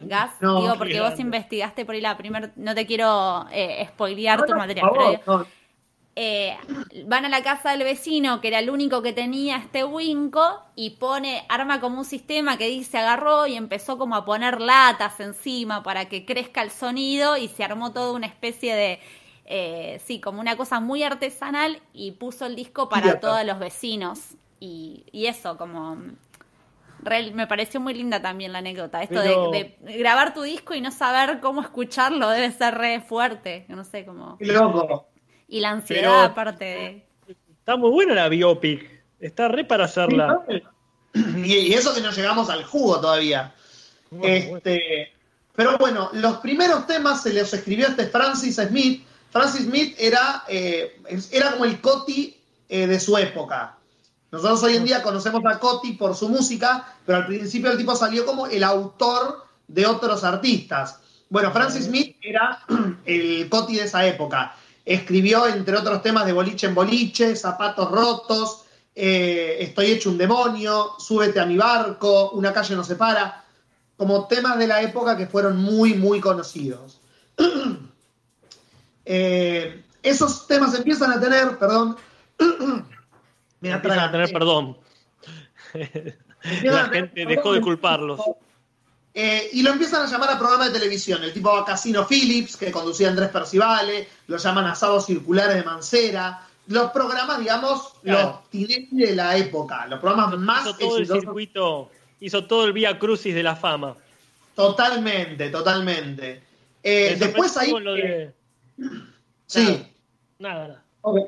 Gas, 0.00 0.32
No, 0.40 0.60
digo 0.60 0.74
porque 0.76 1.00
vos 1.00 1.20
investigaste 1.20 1.84
por 1.84 1.94
ahí 1.94 2.00
la 2.00 2.16
primer, 2.16 2.50
no 2.56 2.74
te 2.74 2.84
quiero 2.84 3.46
eh, 3.52 3.86
spoilear 3.90 4.44
tu 4.44 4.50
No, 4.50 4.58
material, 4.58 4.90
pero. 4.92 5.46
Eh, 6.14 6.56
van 7.06 7.24
a 7.24 7.28
la 7.28 7.42
casa 7.42 7.70
del 7.70 7.84
vecino, 7.84 8.40
que 8.40 8.48
era 8.48 8.58
el 8.58 8.68
único 8.70 9.02
que 9.02 9.12
tenía 9.12 9.56
este 9.56 9.84
Winco, 9.84 10.62
y 10.76 10.90
pone, 10.90 11.44
arma 11.48 11.80
como 11.80 11.98
un 11.98 12.04
sistema 12.04 12.56
que 12.58 12.68
dice, 12.68 12.98
agarró 12.98 13.46
y 13.46 13.56
empezó 13.56 13.98
como 13.98 14.14
a 14.16 14.24
poner 14.24 14.60
latas 14.60 15.20
encima 15.20 15.82
para 15.82 16.08
que 16.08 16.24
crezca 16.24 16.62
el 16.62 16.70
sonido, 16.70 17.36
y 17.36 17.48
se 17.48 17.64
armó 17.64 17.92
toda 17.92 18.12
una 18.12 18.26
especie 18.26 18.74
de, 18.74 19.00
eh, 19.46 20.00
sí, 20.04 20.20
como 20.20 20.40
una 20.40 20.56
cosa 20.56 20.80
muy 20.80 21.02
artesanal, 21.02 21.80
y 21.92 22.12
puso 22.12 22.46
el 22.46 22.56
disco 22.56 22.88
para 22.88 23.18
todos 23.20 23.44
los 23.44 23.58
vecinos. 23.58 24.20
Y, 24.60 25.04
y 25.10 25.26
eso, 25.26 25.56
como... 25.56 25.96
real- 27.02 27.32
me 27.34 27.48
pareció 27.48 27.80
muy 27.80 27.94
linda 27.94 28.22
también 28.22 28.52
la 28.52 28.58
anécdota. 28.58 29.02
Esto 29.02 29.20
Pero- 29.22 29.50
de, 29.50 29.76
de 29.80 29.98
grabar 29.98 30.34
tu 30.34 30.42
disco 30.42 30.74
y 30.74 30.80
no 30.80 30.92
saber 30.92 31.40
cómo 31.40 31.62
escucharlo 31.62 32.28
debe 32.28 32.52
ser 32.52 32.74
re 32.74 33.00
fuerte. 33.00 33.64
No 33.66 33.82
sé. 33.82 34.06
Qué 34.38 34.46
loco. 34.52 35.08
Y 35.52 35.60
la 35.60 35.70
ansiedad, 35.72 36.00
Pero- 36.02 36.20
aparte 36.20 36.64
de. 36.64 37.06
Está 37.58 37.76
muy 37.76 37.90
buena 37.90 38.14
la 38.14 38.28
biopic. 38.30 38.88
Está 39.20 39.48
re 39.48 39.64
para 39.66 39.84
hacerla. 39.84 40.40
Y, 41.14 41.54
y 41.54 41.74
eso 41.74 41.94
que 41.94 42.00
no 42.00 42.10
llegamos 42.10 42.48
al 42.48 42.64
jugo 42.64 42.98
todavía. 43.02 43.54
Bueno, 44.10 44.44
bueno. 44.46 44.56
Este, 44.56 45.12
pero 45.54 45.76
bueno, 45.76 46.08
los 46.14 46.38
primeros 46.38 46.86
temas 46.86 47.22
se 47.22 47.34
los 47.34 47.52
escribió 47.52 47.88
este 47.88 48.06
Francis 48.06 48.56
Smith. 48.56 49.04
Francis 49.30 49.66
Smith 49.66 49.94
era, 49.98 50.42
eh, 50.48 50.98
era 51.30 51.50
como 51.52 51.66
el 51.66 51.82
Coti 51.82 52.34
eh, 52.70 52.86
de 52.86 52.98
su 52.98 53.18
época. 53.18 53.76
Nosotros 54.30 54.62
hoy 54.62 54.76
en 54.76 54.86
día 54.86 55.02
conocemos 55.02 55.42
a 55.44 55.58
Coti 55.58 55.92
por 55.92 56.14
su 56.16 56.30
música, 56.30 56.94
pero 57.04 57.18
al 57.18 57.26
principio 57.26 57.70
el 57.70 57.76
tipo 57.76 57.94
salió 57.94 58.24
como 58.24 58.46
el 58.46 58.64
autor 58.64 59.44
de 59.68 59.84
otros 59.84 60.24
artistas. 60.24 60.98
Bueno, 61.28 61.52
Francis 61.52 61.84
Smith 61.84 62.16
era 62.22 62.64
el 63.04 63.50
Coti 63.50 63.76
de 63.76 63.84
esa 63.84 64.06
época. 64.06 64.56
Escribió, 64.84 65.46
entre 65.46 65.76
otros 65.76 66.02
temas, 66.02 66.26
de 66.26 66.32
boliche 66.32 66.66
en 66.66 66.74
boliche, 66.74 67.36
zapatos 67.36 67.90
rotos, 67.90 68.64
eh, 68.94 69.56
estoy 69.60 69.86
hecho 69.92 70.10
un 70.10 70.18
demonio, 70.18 70.92
súbete 70.98 71.40
a 71.40 71.46
mi 71.46 71.56
barco, 71.56 72.30
una 72.32 72.52
calle 72.52 72.74
no 72.74 72.84
se 72.84 72.96
para, 72.96 73.44
como 73.96 74.26
temas 74.26 74.58
de 74.58 74.66
la 74.66 74.82
época 74.82 75.16
que 75.16 75.26
fueron 75.26 75.56
muy, 75.58 75.94
muy 75.94 76.20
conocidos. 76.20 77.00
Eh, 79.04 79.82
esos 80.00 80.46
temas 80.46 80.72
empiezan 80.76 81.10
a 81.10 81.20
tener, 81.20 81.58
perdón, 81.58 81.96
me 83.60 83.72
Empiezan 83.72 83.98
a 83.98 84.12
tener 84.12 84.32
perdón. 84.32 84.76
La 86.62 86.84
gente 86.84 87.26
dejó 87.26 87.52
de 87.52 87.60
culparlos. 87.60 88.20
Eh, 89.14 89.50
y 89.52 89.62
lo 89.62 89.70
empiezan 89.72 90.02
a 90.06 90.10
llamar 90.10 90.30
a 90.30 90.38
programa 90.38 90.66
de 90.66 90.70
televisión. 90.78 91.22
El 91.22 91.32
tipo 91.34 91.64
Casino 91.64 92.06
Phillips, 92.08 92.56
que 92.56 92.70
conducía 92.72 93.08
Andrés 93.08 93.28
Percivale, 93.28 94.08
lo 94.26 94.38
llaman 94.38 94.64
Asados 94.66 95.04
Circulares 95.06 95.54
de 95.56 95.62
Mancera. 95.64 96.46
Los 96.68 96.90
programas, 96.92 97.38
digamos, 97.38 97.94
Claro. 98.02 98.40
los 98.42 98.50
Tinelli 98.50 98.88
de 99.06 99.14
la 99.14 99.36
época, 99.36 99.86
los 99.86 100.00
programas 100.00 100.38
más 100.38 100.62
Hizo 100.66 100.76
todo 100.76 100.98
el 100.98 101.06
circuito, 101.06 101.90
hizo 102.20 102.44
todo 102.46 102.64
el 102.64 102.72
Vía 102.72 102.98
Crucis 102.98 103.34
de 103.34 103.42
la 103.42 103.54
fama. 103.56 103.96
Totalmente, 104.54 105.50
totalmente. 105.50 106.42
Eh, 106.82 107.16
después 107.18 107.56
ahí. 107.56 107.70
lo 107.72 107.94
de- 107.94 108.32
Sí. 109.46 109.86
Nada, 110.38 110.68
nada. 110.68 110.82
Ok. 111.02 111.18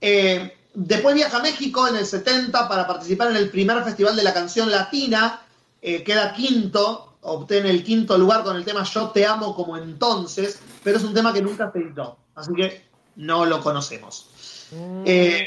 Eh, 0.00 0.56
después 0.74 1.14
viaja 1.14 1.38
a 1.38 1.42
México 1.42 1.88
en 1.88 1.96
el 1.96 2.06
70 2.06 2.68
para 2.68 2.86
participar 2.86 3.30
en 3.30 3.36
el 3.36 3.48
primer 3.50 3.82
festival 3.84 4.14
de 4.16 4.22
la 4.22 4.34
canción 4.34 4.70
latina. 4.70 5.40
Eh, 5.82 6.04
queda 6.04 6.32
quinto, 6.32 7.16
obtiene 7.22 7.70
el 7.70 7.82
quinto 7.82 8.16
lugar 8.16 8.44
con 8.44 8.56
el 8.56 8.64
tema 8.64 8.84
Yo 8.84 9.10
te 9.10 9.26
amo 9.26 9.54
como 9.54 9.76
entonces, 9.76 10.60
pero 10.84 10.96
es 10.96 11.04
un 11.04 11.12
tema 11.12 11.32
que 11.32 11.42
nunca 11.42 11.70
se 11.72 11.80
editó, 11.80 12.16
así 12.36 12.54
que 12.54 12.84
no 13.16 13.44
lo 13.44 13.60
conocemos. 13.60 14.68
Eh, 15.04 15.46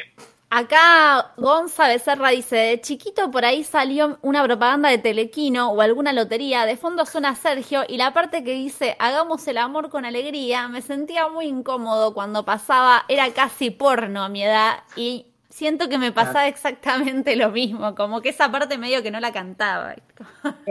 Acá 0.50 1.34
Gonza 1.38 1.88
Becerra 1.88 2.30
dice, 2.30 2.56
de 2.56 2.82
chiquito 2.82 3.30
por 3.32 3.44
ahí 3.44 3.64
salió 3.64 4.18
una 4.22 4.44
propaganda 4.44 4.90
de 4.90 5.00
Telequino 5.00 5.72
o 5.72 5.82
alguna 5.82 6.14
lotería, 6.14 6.66
de 6.66 6.78
fondo 6.78 7.06
suena 7.06 7.36
Sergio 7.36 7.84
y 7.88 7.98
la 7.98 8.14
parte 8.14 8.44
que 8.44 8.54
dice, 8.54 8.96
hagamos 9.00 9.46
el 9.48 9.58
amor 9.58 9.90
con 9.90 10.06
alegría, 10.06 10.68
me 10.70 10.82
sentía 10.82 11.28
muy 11.28 11.48
incómodo 11.48 12.14
cuando 12.14 12.46
pasaba, 12.46 13.04
era 13.10 13.34
casi 13.34 13.70
porno 13.70 14.24
a 14.24 14.30
mi 14.30 14.44
edad 14.44 14.84
y 14.96 15.26
siento 15.56 15.88
que 15.88 15.98
me 15.98 16.12
pasaba 16.12 16.48
exactamente 16.48 17.36
lo 17.38 17.50
mismo, 17.50 17.96
como 17.96 18.22
que 18.22 18.30
esa 18.30 18.52
parte 18.52 18.78
medio 18.78 19.02
que 19.02 19.10
no 19.10 19.22
la 19.22 19.32
cantaba. 19.32 19.96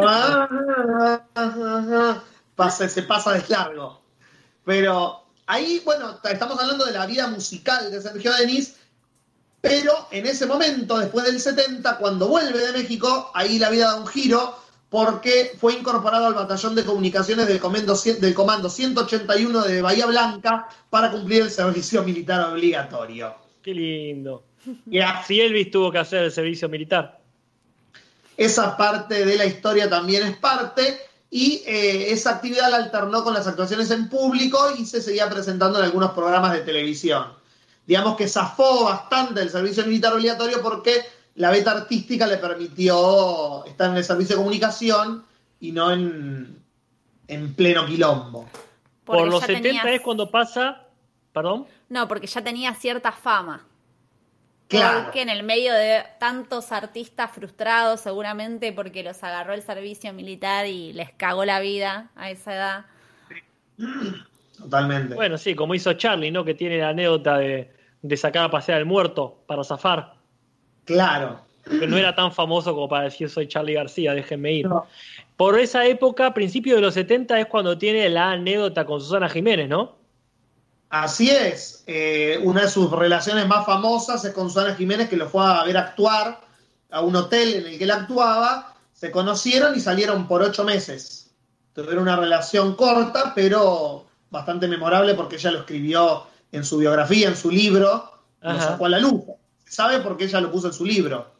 pasa- 2.54 2.88
se 2.88 3.02
pasa 3.02 3.32
de 3.32 3.44
largo. 3.48 4.00
Pero 4.64 5.24
ahí, 5.46 5.80
bueno, 5.84 6.18
estamos 6.24 6.60
hablando 6.60 6.84
de 6.84 6.92
la 6.92 7.06
vida 7.06 7.26
musical 7.28 7.90
de 7.90 8.00
Sergio 8.00 8.32
Denis, 8.34 8.76
pero 9.62 9.92
en 10.10 10.26
ese 10.26 10.44
momento, 10.46 10.98
después 10.98 11.24
del 11.24 11.40
70, 11.40 11.96
cuando 11.96 12.28
vuelve 12.28 12.58
de 12.58 12.72
México, 12.72 13.30
ahí 13.34 13.58
la 13.58 13.70
vida 13.70 13.86
da 13.92 13.96
un 13.96 14.06
giro 14.06 14.58
porque 14.90 15.56
fue 15.58 15.72
incorporado 15.74 16.26
al 16.26 16.34
batallón 16.34 16.74
de 16.74 16.84
comunicaciones 16.84 17.48
del 17.48 17.58
comando, 17.58 17.94
cien- 17.94 18.18
del 18.18 18.34
comando 18.34 18.68
181 18.68 19.62
de 19.62 19.80
Bahía 19.82 20.06
Blanca 20.06 20.68
para 20.90 21.10
cumplir 21.10 21.42
el 21.42 21.50
servicio 21.50 22.02
militar 22.04 22.52
obligatorio. 22.52 23.34
Qué 23.62 23.72
lindo. 23.72 24.44
Y 24.90 25.00
Elvis 25.40 25.70
tuvo 25.70 25.90
que 25.92 25.98
hacer 25.98 26.24
el 26.24 26.32
servicio 26.32 26.68
militar. 26.68 27.20
Esa 28.36 28.76
parte 28.76 29.24
de 29.24 29.36
la 29.36 29.46
historia 29.46 29.88
también 29.88 30.24
es 30.26 30.36
parte 30.36 30.98
y 31.30 31.62
eh, 31.66 32.10
esa 32.12 32.30
actividad 32.30 32.70
la 32.70 32.76
alternó 32.78 33.22
con 33.22 33.34
las 33.34 33.46
actuaciones 33.46 33.90
en 33.90 34.08
público 34.08 34.58
y 34.76 34.84
se 34.86 35.00
seguía 35.00 35.28
presentando 35.30 35.78
en 35.78 35.84
algunos 35.84 36.12
programas 36.12 36.52
de 36.52 36.60
televisión. 36.60 37.26
Digamos 37.86 38.16
que 38.16 38.26
zafó 38.26 38.84
bastante 38.84 39.40
del 39.40 39.50
servicio 39.50 39.84
militar 39.84 40.12
obligatorio 40.14 40.60
porque 40.62 41.02
la 41.36 41.50
beta 41.50 41.72
artística 41.72 42.26
le 42.26 42.38
permitió 42.38 43.64
estar 43.66 43.90
en 43.90 43.96
el 43.98 44.04
servicio 44.04 44.36
de 44.36 44.42
comunicación 44.42 45.24
y 45.60 45.70
no 45.72 45.92
en, 45.92 46.58
en 47.28 47.54
pleno 47.54 47.86
quilombo. 47.86 48.48
Por 49.04 49.26
los 49.28 49.40
ya 49.40 49.46
70 49.46 49.62
tenía- 49.82 49.94
es 49.94 50.00
cuando 50.00 50.30
pasa. 50.30 50.80
Perdón. 51.32 51.66
No, 51.88 52.08
porque 52.08 52.26
ya 52.26 52.42
tenía 52.42 52.74
cierta 52.74 53.12
fama. 53.12 53.64
Claro. 54.68 55.04
Porque 55.04 55.22
en 55.22 55.28
el 55.28 55.42
medio 55.42 55.74
de 55.74 56.02
tantos 56.18 56.72
artistas 56.72 57.30
frustrados, 57.30 58.00
seguramente 58.00 58.72
porque 58.72 59.02
los 59.02 59.22
agarró 59.22 59.52
el 59.52 59.62
servicio 59.62 60.12
militar 60.12 60.66
y 60.66 60.92
les 60.92 61.10
cagó 61.12 61.44
la 61.44 61.60
vida 61.60 62.10
a 62.16 62.30
esa 62.30 62.54
edad. 62.54 62.84
Totalmente. 64.58 65.14
Bueno, 65.14 65.36
sí, 65.36 65.54
como 65.54 65.74
hizo 65.74 65.92
Charlie, 65.94 66.30
¿no? 66.30 66.44
Que 66.44 66.54
tiene 66.54 66.78
la 66.78 66.90
anécdota 66.90 67.38
de, 67.38 67.70
de 68.02 68.16
sacar 68.16 68.44
a 68.44 68.50
pasear 68.50 68.78
al 68.78 68.86
muerto 68.86 69.42
para 69.46 69.64
zafar. 69.64 70.14
Claro. 70.84 71.40
Que 71.64 71.86
no 71.86 71.96
era 71.96 72.14
tan 72.14 72.32
famoso 72.32 72.74
como 72.74 72.88
para 72.88 73.04
decir 73.04 73.28
soy 73.30 73.48
Charlie 73.48 73.74
García, 73.74 74.12
déjenme 74.12 74.52
ir. 74.52 74.68
No. 74.68 74.86
Por 75.36 75.58
esa 75.58 75.86
época, 75.86 76.34
principio 76.34 76.76
de 76.76 76.82
los 76.82 76.94
70, 76.94 77.40
es 77.40 77.46
cuando 77.46 77.76
tiene 77.78 78.08
la 78.08 78.32
anécdota 78.32 78.84
con 78.84 79.00
Susana 79.00 79.28
Jiménez, 79.28 79.68
¿no? 79.68 79.96
Así 80.90 81.30
es. 81.30 81.82
Eh, 81.86 82.38
una 82.42 82.62
de 82.62 82.68
sus 82.68 82.90
relaciones 82.90 83.46
más 83.46 83.66
famosas 83.66 84.24
es 84.24 84.32
con 84.32 84.48
Susana 84.48 84.74
Jiménez, 84.74 85.08
que 85.08 85.16
lo 85.16 85.28
fue 85.28 85.44
a 85.44 85.64
ver 85.64 85.76
actuar 85.76 86.40
a 86.90 87.00
un 87.00 87.16
hotel 87.16 87.54
en 87.54 87.66
el 87.66 87.78
que 87.78 87.84
él 87.84 87.90
actuaba. 87.90 88.76
Se 88.92 89.10
conocieron 89.10 89.74
y 89.74 89.80
salieron 89.80 90.28
por 90.28 90.42
ocho 90.42 90.64
meses. 90.64 91.34
Tuvieron 91.74 92.04
una 92.04 92.16
relación 92.16 92.76
corta, 92.76 93.32
pero 93.34 94.06
bastante 94.30 94.68
memorable 94.68 95.14
porque 95.14 95.36
ella 95.36 95.50
lo 95.50 95.60
escribió 95.60 96.26
en 96.52 96.64
su 96.64 96.78
biografía, 96.78 97.28
en 97.28 97.36
su 97.36 97.50
libro, 97.50 98.10
lo 98.40 98.60
sacó 98.60 98.86
a 98.86 98.90
la 98.90 98.98
luz. 98.98 99.22
Se 99.64 99.72
sabe 99.72 99.98
porque 100.00 100.24
ella 100.24 100.40
lo 100.40 100.52
puso 100.52 100.68
en 100.68 100.72
su 100.72 100.84
libro. 100.84 101.34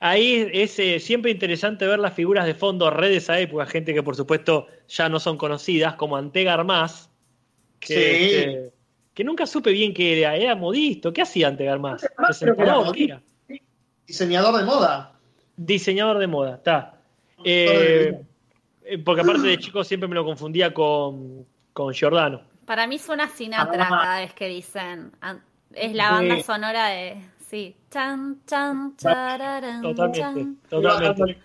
Ahí 0.00 0.50
es 0.52 0.76
eh, 0.80 0.98
siempre 0.98 1.30
interesante 1.30 1.86
ver 1.86 2.00
las 2.00 2.14
figuras 2.14 2.44
de 2.44 2.54
fondo 2.54 2.90
red 2.90 3.10
de 3.10 3.18
esa 3.18 3.38
época, 3.38 3.66
gente 3.66 3.94
que 3.94 4.02
por 4.02 4.16
supuesto 4.16 4.66
ya 4.88 5.08
no 5.08 5.20
son 5.20 5.38
conocidas, 5.38 5.94
como 5.94 6.16
Antega 6.16 6.54
Armás, 6.54 7.08
que, 7.86 7.94
Sí. 7.94 8.34
este, 8.34 8.72
que 9.14 9.24
nunca 9.24 9.46
supe 9.46 9.72
bien 9.72 9.92
qué 9.92 10.20
era, 10.20 10.36
era 10.36 10.54
modisto, 10.54 11.12
¿qué 11.12 11.22
hacía 11.22 11.48
Antega 11.48 11.72
Armás? 11.72 12.04
Armás 12.16 12.38
creo 12.40 12.56
que 12.56 12.62
era 12.62 12.72
Presentador, 12.74 12.96
¿qué 12.96 13.04
era? 13.04 13.22
Diseñador 14.06 14.56
de 14.58 14.64
moda. 14.64 15.12
Diseñador 15.56 16.18
de 16.18 16.26
moda, 16.26 16.54
está. 16.56 16.94
Eh, 17.44 18.20
eh, 18.84 18.98
porque 18.98 19.20
aparte 19.22 19.42
de 19.46 19.58
chico 19.58 19.84
siempre 19.84 20.08
me 20.08 20.14
lo 20.14 20.24
confundía 20.24 20.72
con, 20.72 21.44
con 21.72 21.92
Giordano. 21.92 22.42
Para 22.66 22.86
mí 22.86 22.98
suena 22.98 23.28
Sinatra 23.28 23.84
Ah. 23.86 23.88
cada 24.02 24.20
vez 24.20 24.34
que 24.34 24.48
dicen. 24.48 25.12
an- 25.20 25.42
Es 25.74 25.92
la 25.94 26.10
banda 26.12 26.40
sonora 26.42 26.88
de. 26.88 27.16
Sí. 27.48 27.74
Chan, 27.90 28.40
chan, 28.46 28.94
chararán, 28.96 29.82
Totalmente, 29.82 30.20
chan. 30.20 30.58
totalmente. 30.68 31.38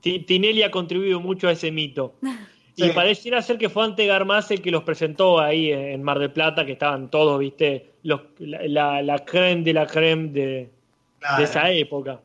Ti- 0.00 0.20
Tinelli 0.20 0.62
ha 0.62 0.70
contribuido 0.70 1.20
mucho 1.20 1.48
a 1.48 1.52
ese 1.52 1.70
mito. 1.70 2.14
Y 2.78 2.84
Sí. 2.84 2.90
pareciera 2.94 3.42
ser 3.42 3.58
que 3.58 3.68
fue 3.68 3.84
Ante 3.84 4.08
Armás 4.10 4.50
el 4.52 4.62
que 4.62 4.70
los 4.70 4.84
presentó 4.84 5.40
ahí 5.40 5.72
en 5.72 6.00
Mar 6.02 6.18
del 6.20 6.30
Plata, 6.32 6.64
que 6.64 6.72
estaban 6.72 7.10
todos, 7.10 7.38
viste, 7.40 7.90
los, 8.04 8.20
la, 8.38 8.60
la, 8.68 9.02
la 9.02 9.18
creme 9.24 9.64
de 9.64 9.72
la 9.72 9.86
creme 9.86 10.28
de, 10.28 10.70
Claro. 11.18 11.38
de 11.38 11.44
esa 11.44 11.70
época. 11.70 12.20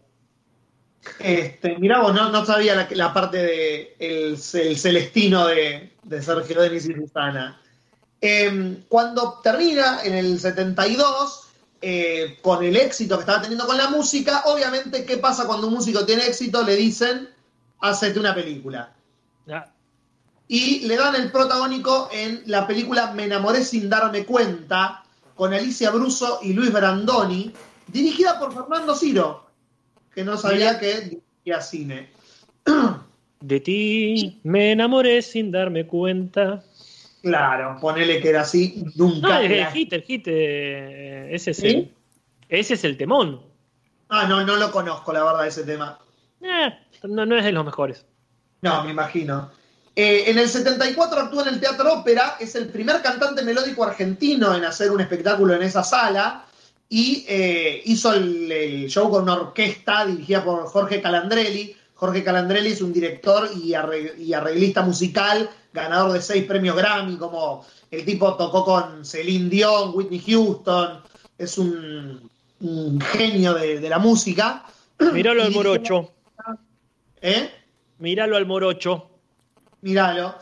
Este, 1.20 1.76
mirá 1.80 2.02
vos, 2.02 2.14
no, 2.14 2.30
no 2.32 2.46
sabía 2.46 2.76
la, 2.76 2.88
la 2.92 3.12
parte 3.14 3.38
de 3.38 3.96
el, 4.00 4.38
el 4.54 4.78
celestino 4.78 5.48
de, 5.48 5.92
de 6.04 6.22
Sergio 6.22 6.62
Denis 6.62 6.88
y 6.88 6.94
Susana. 6.94 7.60
Eh, 8.22 8.78
cuando 8.88 9.40
termina 9.44 10.02
en 10.04 10.14
el 10.14 10.40
72, 10.40 11.50
eh, 11.82 12.38
con 12.44 12.64
el 12.64 12.78
éxito 12.78 13.16
que 13.18 13.22
estaba 13.22 13.42
teniendo 13.42 13.66
con 13.66 13.76
la 13.78 13.90
música, 13.90 14.44
obviamente, 14.46 15.04
¿qué 15.04 15.18
pasa 15.18 15.46
cuando 15.48 15.68
un 15.68 15.74
músico 15.74 16.06
tiene 16.06 16.24
éxito? 16.28 16.64
Le 16.64 16.76
dicen, 16.76 17.28
hacete 17.82 18.20
una 18.20 18.34
película. 18.34 18.94
Ah, 19.52 19.66
Y 20.54 20.82
le 20.82 20.98
dan 20.98 21.16
el 21.16 21.32
protagónico 21.32 22.10
en 22.12 22.44
la 22.46 22.68
película 22.68 23.12
Me 23.16 23.24
enamoré 23.24 23.64
sin 23.64 23.90
darme 23.90 24.24
cuenta, 24.24 25.04
con 25.34 25.52
Alicia 25.52 25.90
Bruso 25.90 26.42
y 26.44 26.54
Luis 26.54 26.72
Brandoni, 26.72 27.52
dirigida 27.88 28.38
por 28.38 28.54
Fernando 28.54 28.94
Ciro, 28.96 29.48
que 30.14 30.24
no 30.24 30.38
sabía 30.38 30.80
que 30.80 31.02
dirigía 31.02 31.60
cine. 31.60 32.12
De 33.40 33.60
ti 33.62 34.40
me 34.44 34.74
enamoré 34.74 35.24
sin 35.24 35.52
darme 35.52 35.88
cuenta. 35.88 36.64
Claro, 37.24 37.80
ponele 37.82 38.22
que 38.22 38.30
era 38.30 38.42
así, 38.42 38.86
nunca. 38.94 39.28
No, 39.30 39.40
es 39.40 39.50
la- 39.50 39.68
el 39.70 39.74
hit, 39.74 39.92
el 39.94 40.04
hit. 40.04 40.24
eh, 40.28 41.30
ese, 41.32 41.50
es 41.50 41.58
¿Sí? 41.58 41.68
el, 41.68 41.92
ese 42.48 42.76
es 42.76 42.84
el 42.84 42.96
temón. 42.96 43.42
Ah, 44.10 44.28
no, 44.28 44.46
no 44.46 44.56
lo 44.58 44.70
conozco, 44.72 45.12
la 45.14 45.24
verdad, 45.24 45.48
ese 45.48 45.64
tema. 45.64 45.98
Eh, 46.42 46.70
no, 47.08 47.26
no 47.26 47.36
es 47.36 47.44
de 47.44 47.52
los 47.54 47.66
mejores. 47.66 48.06
No, 48.62 48.84
me 48.84 48.92
imagino. 48.92 49.50
Eh, 49.96 50.24
en 50.28 50.40
el 50.40 50.50
74 50.50 51.20
actúa 51.22 51.44
en 51.44 51.50
el 51.54 51.60
Teatro 51.60 51.94
Ópera, 51.94 52.38
es 52.40 52.56
el 52.56 52.68
primer 52.70 53.02
cantante 53.02 53.44
melódico 53.44 53.84
argentino 53.84 54.56
en 54.56 54.66
hacer 54.66 54.90
un 54.92 55.02
espectáculo 55.02 55.54
en 55.54 55.62
esa 55.62 55.84
sala 55.84 56.46
y 56.90 57.26
eh, 57.28 57.82
hizo 57.86 58.12
el, 58.14 58.52
el 58.52 58.90
show 58.90 59.10
con 59.10 59.24
una 59.24 59.34
orquesta 59.36 60.06
dirigida 60.06 60.44
por 60.44 60.66
Jorge 60.66 61.02
Calandrelli. 61.02 61.76
Jorge 61.94 62.24
Calandrelli 62.24 62.72
es 62.72 62.82
un 62.82 62.92
director 62.92 63.50
y, 63.56 63.70
arreg- 63.74 64.18
y 64.18 64.34
arreglista 64.34 64.82
musical, 64.82 65.50
ganador 65.72 66.12
de 66.14 66.22
seis 66.22 66.44
premios 66.46 66.76
Grammy, 66.76 67.18
como 67.18 67.66
el 67.92 68.04
tipo 68.04 68.36
tocó 68.36 68.66
con 68.66 69.06
Celine 69.06 69.50
Dion, 69.50 69.92
Whitney 69.94 70.20
Houston, 70.28 71.02
es 71.38 71.58
un, 71.58 72.30
un 72.62 73.00
genio 73.00 73.54
de, 73.54 73.80
de 73.80 73.90
la 73.90 74.00
música. 74.00 74.66
Míralo 75.14 75.44
al 75.44 75.52
morocho. 75.52 76.12
¿Eh? 77.22 77.50
Míralo 78.00 78.36
al 78.38 78.46
morocho. 78.46 79.10
Míralo. 79.84 80.36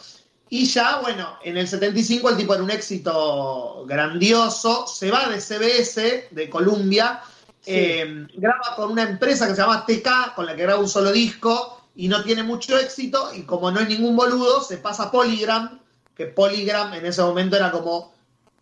Y 0.49 0.65
ya, 0.65 0.99
bueno, 1.01 1.37
en 1.43 1.57
el 1.57 1.67
75 1.67 2.29
el 2.29 2.37
tipo 2.37 2.53
era 2.53 2.63
un 2.63 2.71
éxito 2.71 3.85
grandioso, 3.87 4.85
se 4.85 5.09
va 5.09 5.29
de 5.29 5.39
CBS, 5.39 6.27
de 6.29 6.49
Columbia, 6.49 7.21
eh, 7.65 8.27
graba 8.35 8.75
con 8.75 8.91
una 8.91 9.03
empresa 9.03 9.47
que 9.47 9.55
se 9.55 9.61
llama 9.61 9.85
TK, 9.85 10.35
con 10.35 10.45
la 10.45 10.55
que 10.55 10.63
graba 10.63 10.81
un 10.81 10.89
solo 10.89 11.11
disco, 11.11 11.81
y 11.95 12.07
no 12.07 12.21
tiene 12.23 12.43
mucho 12.43 12.77
éxito, 12.77 13.31
y 13.33 13.43
como 13.43 13.71
no 13.71 13.79
hay 13.79 13.87
ningún 13.87 14.15
boludo, 14.15 14.61
se 14.61 14.77
pasa 14.77 15.03
a 15.03 15.11
Polygram, 15.11 15.79
que 16.15 16.25
Polygram 16.25 16.93
en 16.93 17.05
ese 17.05 17.21
momento 17.21 17.55
era 17.55 17.71
como 17.71 18.11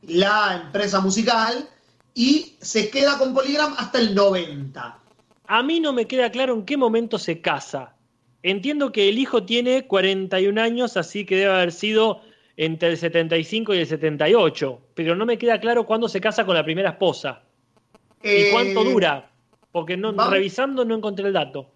la 0.03 0.61
empresa 0.63 0.99
musical, 1.01 1.67
y 2.13 2.55
se 2.61 2.89
queda 2.89 3.17
con 3.17 3.33
Polygram 3.33 3.73
hasta 3.77 3.97
el 3.97 4.13
90. 4.13 4.99
A 5.47 5.63
mí 5.63 5.79
no 5.79 5.91
me 5.91 6.05
queda 6.05 6.29
claro 6.29 6.53
en 6.53 6.65
qué 6.65 6.77
momento 6.77 7.17
se 7.17 7.41
casa. 7.41 7.95
Entiendo 8.43 8.91
que 8.91 9.09
el 9.09 9.17
hijo 9.19 9.43
tiene 9.43 9.85
41 9.85 10.57
años, 10.61 10.95
así 10.97 11.25
que 11.25 11.35
debe 11.35 11.53
haber 11.53 11.71
sido 11.71 12.21
entre 12.55 12.89
el 12.89 12.97
75 12.97 13.73
y 13.73 13.79
el 13.79 13.87
78, 13.87 14.81
pero 14.93 15.15
no 15.15 15.25
me 15.25 15.37
queda 15.37 15.59
claro 15.59 15.85
cuándo 15.85 16.07
se 16.09 16.21
casa 16.21 16.45
con 16.45 16.55
la 16.55 16.63
primera 16.63 16.91
esposa 16.91 17.41
y 18.23 18.27
Eh, 18.27 18.49
cuánto 18.51 18.83
dura, 18.83 19.29
porque 19.71 19.95
no, 19.97 20.13
vamos- 20.13 20.33
revisando 20.33 20.85
no 20.85 20.95
encontré 20.95 21.27
el 21.27 21.33
dato. 21.33 21.69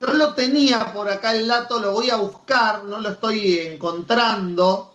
No 0.00 0.14
lo 0.14 0.34
tenía 0.34 0.92
por 0.92 1.08
acá 1.08 1.34
el 1.34 1.46
dato, 1.46 1.78
lo 1.78 1.92
voy 1.92 2.10
a 2.10 2.16
buscar, 2.16 2.84
no 2.84 2.98
lo 2.98 3.10
estoy 3.10 3.58
encontrando. 3.58 4.94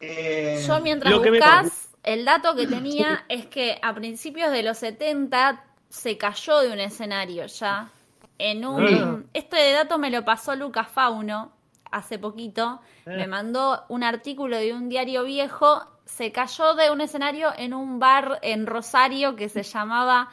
Eh, 0.00 0.62
Yo 0.66 0.80
mientras 0.80 1.12
Lo 1.12 1.22
que 1.22 1.30
me 1.30 1.38
buscas, 1.38 1.88
el 2.02 2.24
dato 2.24 2.54
que 2.54 2.66
tenía 2.66 3.24
es 3.28 3.46
que 3.46 3.78
a 3.82 3.94
principios 3.94 4.52
de 4.52 4.62
los 4.62 4.78
70 4.78 5.64
se 5.88 6.16
cayó 6.18 6.60
de 6.60 6.70
un 6.72 6.80
escenario 6.80 7.46
ya. 7.46 7.90
En 8.38 8.66
un, 8.66 8.84
Ah. 8.86 9.22
Este 9.32 9.72
dato 9.72 9.98
me 9.98 10.10
lo 10.10 10.24
pasó 10.24 10.56
Lucas 10.56 10.88
Fauno 10.88 11.52
hace 11.90 12.18
poquito. 12.18 12.80
Eh. 13.06 13.16
Me 13.16 13.26
mandó 13.26 13.84
un 13.88 14.02
artículo 14.02 14.56
de 14.56 14.72
un 14.72 14.88
diario 14.88 15.24
viejo. 15.24 15.82
Se 16.04 16.32
cayó 16.32 16.74
de 16.74 16.90
un 16.90 17.00
escenario 17.00 17.52
en 17.56 17.72
un 17.72 17.98
bar 17.98 18.38
en 18.42 18.66
Rosario 18.66 19.36
que 19.36 19.48
se 19.48 19.62
llamaba 19.62 20.28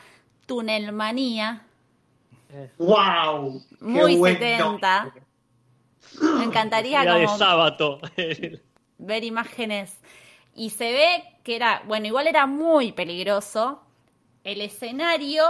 Tunelmanía. 0.48 1.66
¡Wow! 2.78 3.62
Qué 3.70 3.86
Muy 3.86 4.16
buen 4.18 4.38
70. 4.38 5.14
Me 6.38 6.44
encantaría 6.44 7.02
Era 7.04 7.16
de 7.16 7.26
como 7.26 7.38
sábado. 7.38 8.00
ver 8.98 9.24
imágenes. 9.24 9.98
Y 10.54 10.72
se 10.72 10.92
ve 10.92 11.24
que 11.44 11.56
era, 11.56 11.84
bueno, 11.88 12.08
igual 12.08 12.28
era 12.28 12.46
muy 12.48 12.92
peligroso. 12.92 13.82
El 14.44 14.60
escenario, 14.62 15.44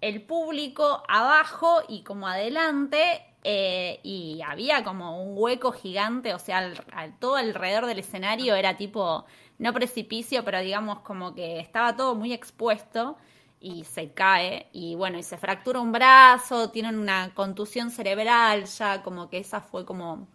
el 0.00 0.22
público 0.22 1.02
abajo 1.08 1.82
y 1.88 2.02
como 2.02 2.28
adelante. 2.28 3.24
eh, 3.42 4.00
y 4.02 4.42
había 4.46 4.84
como 4.84 5.22
un 5.22 5.32
hueco 5.34 5.72
gigante, 5.72 6.34
o 6.34 6.38
sea, 6.38 6.58
al- 6.58 6.84
al- 6.92 7.18
todo 7.18 7.36
alrededor 7.36 7.86
del 7.86 7.98
escenario 8.00 8.54
era 8.54 8.76
tipo, 8.76 9.24
no 9.58 9.72
precipicio, 9.72 10.44
pero 10.44 10.60
digamos 10.60 10.98
como 11.00 11.34
que 11.34 11.58
estaba 11.58 11.96
todo 11.96 12.14
muy 12.14 12.34
expuesto 12.34 13.16
y 13.58 13.84
se 13.84 14.12
cae 14.12 14.66
y 14.72 14.94
bueno, 14.94 15.18
y 15.18 15.22
se 15.22 15.38
fractura 15.38 15.80
un 15.80 15.90
brazo, 15.92 16.68
tienen 16.70 16.98
una 16.98 17.32
contusión 17.34 17.90
cerebral, 17.90 18.64
ya 18.66 19.02
como 19.02 19.30
que 19.30 19.38
esa 19.38 19.60
fue 19.62 19.86
como 19.86 20.28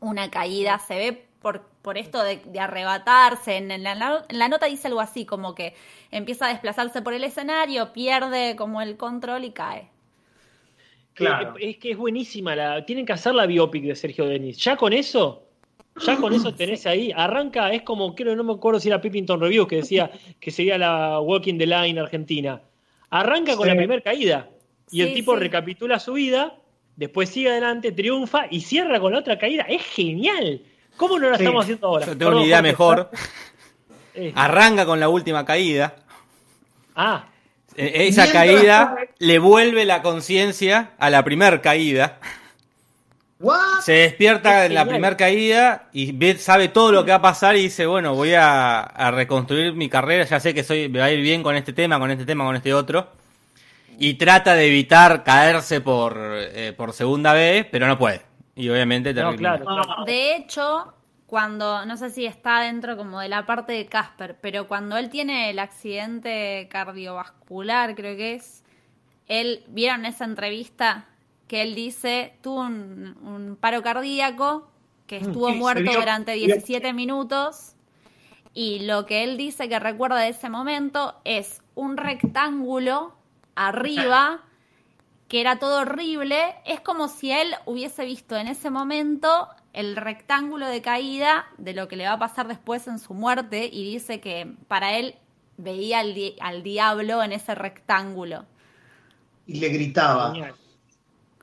una 0.00 0.30
caída, 0.30 0.78
se 0.78 0.94
ve 0.96 1.28
por, 1.42 1.62
por 1.82 1.98
esto 1.98 2.22
de, 2.22 2.36
de 2.46 2.60
arrebatarse, 2.60 3.56
en, 3.56 3.70
en 3.70 3.82
la, 3.84 4.24
en 4.28 4.38
la 4.38 4.48
nota 4.48 4.66
dice 4.66 4.88
algo 4.88 5.00
así, 5.00 5.26
como 5.26 5.54
que 5.54 5.74
empieza 6.10 6.46
a 6.46 6.50
desplazarse 6.50 7.02
por 7.02 7.12
el 7.14 7.24
escenario, 7.24 7.92
pierde 7.92 8.56
como 8.56 8.80
el 8.82 8.96
control 8.96 9.44
y 9.44 9.52
cae. 9.52 9.90
que 11.14 11.24
Claro. 11.24 11.54
es 11.58 11.76
que 11.78 11.90
es 11.92 11.96
buenísima. 11.98 12.56
La, 12.56 12.84
tienen 12.86 13.06
que 13.06 13.12
hacer 13.12 13.34
la 13.34 13.46
biopic 13.46 13.84
de 13.84 13.94
Sergio 13.96 14.26
Denis. 14.26 14.56
Ya 14.58 14.76
con 14.76 14.92
eso, 14.92 15.48
ya 15.96 16.16
con 16.16 16.32
eso 16.32 16.54
tenés 16.54 16.86
ahí. 16.86 17.12
Arranca, 17.14 17.70
es 17.72 17.82
como, 17.82 18.14
creo, 18.14 18.34
no 18.36 18.44
me 18.44 18.52
acuerdo 18.54 18.80
si 18.80 18.88
era 18.88 19.00
Pippington 19.00 19.40
Reviews 19.40 19.68
que 19.68 19.76
decía 19.76 20.10
que 20.40 20.50
sería 20.50 20.78
la 20.78 21.20
Walking 21.20 21.58
the 21.58 21.66
Line 21.66 22.00
argentina. 22.00 22.62
Arranca 23.10 23.56
con 23.56 23.66
Sí. 23.66 23.70
la 23.70 23.76
primera 23.76 24.00
caída. 24.02 24.48
Y 24.90 25.02
el 25.02 25.14
tipo 25.14 25.34
sí. 25.34 25.40
recapitula 25.40 25.98
su 25.98 26.14
vida, 26.14 26.58
después 26.96 27.28
sigue 27.30 27.50
adelante, 27.50 27.92
triunfa 27.92 28.46
y 28.50 28.60
cierra 28.60 29.00
con 29.00 29.12
la 29.12 29.18
otra 29.20 29.38
caída. 29.38 29.64
Es 29.64 29.82
genial. 29.82 30.62
¿Cómo 30.96 31.18
no 31.18 31.30
la 31.30 31.36
Sí. 31.36 31.44
estamos 31.44 31.62
haciendo 31.64 31.86
ahora? 31.86 32.06
Yo 32.06 32.12
tengo 32.12 32.18
Perdón, 32.30 32.34
una 32.36 32.46
idea 32.46 32.56
Jorge. 32.58 32.70
mejor. 32.72 33.10
Eh, 34.14 34.30
Arranca 34.36 34.84
con 34.84 35.00
la 35.00 35.08
última 35.08 35.46
caída. 35.46 35.94
ah, 36.94 37.24
Eh, 37.74 38.08
Esa 38.08 38.24
Mientras 38.24 38.32
caída 38.32 38.90
corre- 38.90 39.10
le 39.20 39.38
vuelve 39.38 39.84
la 39.86 40.02
conciencia 40.02 40.90
a 40.98 41.08
la 41.08 41.24
primer 41.24 41.62
caída. 41.62 42.18
¿What? 43.40 43.80
Se 43.82 43.92
despierta 43.92 44.60
Es 44.64 44.66
en 44.68 44.74
la 44.74 44.84
primera 44.84 45.16
caída 45.16 45.88
y 45.94 46.12
ve- 46.12 46.36
sabe 46.36 46.68
todo 46.68 46.92
lo 46.92 47.04
que 47.06 47.10
va 47.12 47.16
a 47.16 47.22
pasar 47.22 47.56
y 47.56 47.62
dice, 47.62 47.86
bueno, 47.86 48.14
voy 48.14 48.34
a, 48.34 48.80
a 48.82 49.10
reconstruir 49.12 49.72
mi 49.72 49.88
carrera, 49.88 50.24
ya 50.24 50.38
sé 50.38 50.52
que 50.52 50.62
soy, 50.62 50.90
me 50.90 50.98
va 50.98 51.06
a 51.06 51.10
ir 51.10 51.22
bien 51.22 51.42
con 51.42 51.56
este 51.56 51.72
tema, 51.72 51.98
con 51.98 52.10
este 52.10 52.26
tema, 52.26 52.44
con 52.44 52.54
este 52.54 52.74
otro. 52.74 53.08
Y 53.98 54.14
trata 54.14 54.54
de 54.54 54.66
evitar 54.68 55.24
caerse 55.24 55.80
por, 55.80 56.16
eh, 56.20 56.74
por 56.76 56.92
segunda 56.92 57.32
vez, 57.32 57.66
pero 57.72 57.86
no 57.86 57.98
puede. 57.98 58.20
Y 58.54 58.68
obviamente 58.68 59.14
no, 59.14 59.30
termina. 59.30 59.58
claro. 59.58 59.84
claro. 59.84 60.04
De 60.04 60.36
hecho, 60.36 60.94
cuando, 61.26 61.86
no 61.86 61.96
sé 61.96 62.10
si 62.10 62.26
está 62.26 62.60
dentro 62.60 62.96
como 62.96 63.20
de 63.20 63.28
la 63.28 63.46
parte 63.46 63.72
de 63.72 63.86
Casper, 63.86 64.38
pero 64.40 64.68
cuando 64.68 64.98
él 64.98 65.08
tiene 65.08 65.48
el 65.50 65.58
accidente 65.58 66.68
cardiovascular, 66.70 67.94
creo 67.94 68.16
que 68.16 68.34
es, 68.34 68.62
él, 69.28 69.64
¿vieron 69.68 70.04
esa 70.04 70.24
entrevista 70.24 71.06
que 71.48 71.62
él 71.62 71.74
dice, 71.74 72.34
tuvo 72.42 72.60
un, 72.60 73.16
un 73.22 73.56
paro 73.56 73.82
cardíaco, 73.82 74.70
que 75.06 75.16
estuvo 75.16 75.48
Sí, 75.48 75.54
se 75.54 75.58
muerto 75.58 75.92
durante 75.92 76.32
17 76.32 76.92
minutos, 76.92 77.76
y 78.54 78.80
lo 78.80 79.06
que 79.06 79.24
él 79.24 79.38
dice 79.38 79.68
que 79.68 79.78
recuerda 79.78 80.18
de 80.18 80.28
ese 80.28 80.50
momento 80.50 81.14
es 81.24 81.62
un 81.74 81.96
rectángulo 81.96 83.14
arriba 83.54 84.42
que 85.32 85.40
era 85.40 85.58
todo 85.58 85.80
horrible, 85.80 86.36
es 86.66 86.80
como 86.82 87.08
si 87.08 87.32
él 87.32 87.54
hubiese 87.64 88.04
visto 88.04 88.36
en 88.36 88.48
ese 88.48 88.68
momento 88.68 89.48
el 89.72 89.96
rectángulo 89.96 90.66
de 90.66 90.82
caída 90.82 91.46
de 91.56 91.72
lo 91.72 91.88
que 91.88 91.96
le 91.96 92.04
va 92.04 92.12
a 92.12 92.18
pasar 92.18 92.48
después 92.48 92.86
en 92.86 92.98
su 92.98 93.14
muerte 93.14 93.64
y 93.72 93.90
dice 93.92 94.20
que 94.20 94.52
para 94.68 94.92
él 94.98 95.14
veía 95.56 96.00
al, 96.00 96.12
di- 96.12 96.36
al 96.38 96.62
diablo 96.62 97.22
en 97.22 97.32
ese 97.32 97.54
rectángulo. 97.54 98.44
Y 99.46 99.58
le 99.58 99.70
gritaba. 99.70 100.34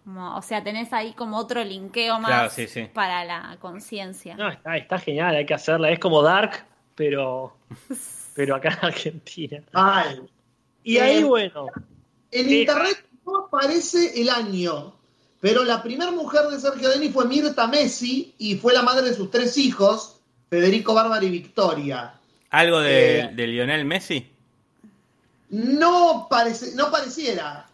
Como, 0.04 0.36
o 0.38 0.42
sea, 0.44 0.64
tenés 0.64 0.94
ahí 0.94 1.14
como 1.14 1.38
otro 1.38 1.64
linkeo 1.64 2.20
más 2.20 2.30
Claro, 2.30 2.50
sí, 2.52 2.68
sí. 2.68 2.88
para 2.94 3.26
la 3.26 3.58
conciencia. 3.60 4.36
No, 4.36 4.50
está, 4.50 4.78
está 4.78 5.00
genial, 5.00 5.36
hay 5.36 5.48
que 5.48 5.56
hacerla. 5.56 5.90
Es 5.90 5.98
como 5.98 6.22
Dark, 6.22 6.64
pero, 6.94 7.58
pero 8.36 8.56
acá 8.56 8.70
en 8.70 8.86
Argentina. 8.86 9.64
Ay. 9.74 10.22
Y 10.84 10.98
ahí, 11.00 11.18
Eh, 11.18 11.24
bueno, 11.24 11.66
En 12.32 12.54
internet 12.54 13.09
no 13.32 13.46
aparece 13.46 14.20
el 14.22 14.30
año, 14.30 14.94
pero 15.40 15.64
la 15.64 15.82
primera 15.84 16.12
mujer 16.12 16.44
de 16.48 16.60
Sergio 16.60 16.90
Denis 16.90 17.14
fue 17.14 17.26
Mirta 17.28 17.68
Messi 17.68 18.34
y 18.38 18.56
fue 18.56 18.74
la 18.74 18.82
madre 18.82 19.10
de 19.10 19.16
sus 19.16 19.30
tres 19.32 19.58
hijos, 19.58 20.20
Federico, 20.50 20.94
Bárbara 20.94 21.24
y 21.26 21.30
Victoria. 21.30 22.14
¿Algo 22.50 22.80
de, 22.80 23.20
Eh. 23.20 23.30
de 23.34 23.48
Lionel 23.48 23.86
Messi? 23.86 24.28
No, 25.50 26.28
parece, 26.30 26.76
no 26.76 26.92
pareciera. 26.92 27.66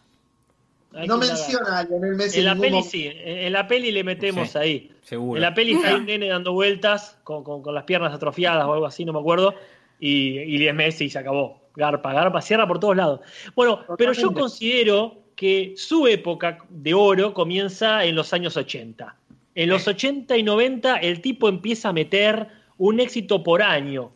hay 0.94 1.06
no 1.06 1.18
menciona 1.18 1.78
a 1.80 1.84
Lionel 1.84 2.14
Messi. 2.16 2.38
En 2.38 2.44
la 2.46 2.54
peli 2.54 2.70
momento. 2.70 2.90
sí, 2.90 3.10
en 3.12 3.52
la 3.52 3.68
peli 3.68 3.90
le 3.92 4.02
metemos 4.04 4.50
Sí. 4.50 4.58
ahí. 4.58 4.92
Seguro. 5.02 5.36
En 5.36 5.42
la 5.42 5.52
peli 5.54 5.74
está 5.74 5.94
un 5.96 6.06
nene 6.06 6.28
dando 6.28 6.52
vueltas 6.52 7.18
con, 7.22 7.44
con- 7.44 7.62
con 7.62 7.74
las 7.74 7.84
piernas 7.84 8.14
atrofiadas 8.14 8.64
o 8.64 8.72
algo 8.72 8.86
así, 8.86 9.04
no 9.04 9.12
me 9.12 9.18
acuerdo. 9.20 9.54
Y, 10.00 10.38
y 10.40 10.66
es 10.66 10.74
Messi 10.74 11.04
y 11.06 11.10
se 11.10 11.18
acabó. 11.18 11.60
Garpa, 11.74 12.12
garpa, 12.14 12.40
cierra 12.40 12.66
por 12.66 12.80
todos 12.80 12.96
lados. 12.96 13.20
Bueno, 13.54 13.80
pero 13.98 14.12
yo 14.14 14.32
considero 14.32 15.18
que 15.36 15.74
su 15.76 16.06
época 16.06 16.58
de 16.70 16.94
oro 16.94 17.34
comienza 17.34 18.04
en 18.04 18.16
los 18.16 18.32
años 18.32 18.56
80. 18.56 19.14
En 19.54 19.68
los 19.68 19.86
80 19.86 20.36
y 20.36 20.42
90 20.42 20.96
el 20.96 21.20
tipo 21.20 21.48
empieza 21.48 21.90
a 21.90 21.92
meter 21.92 22.48
un 22.78 23.00
éxito 23.00 23.42
por 23.42 23.62
año, 23.62 24.10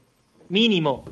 mínimo. 0.48 1.04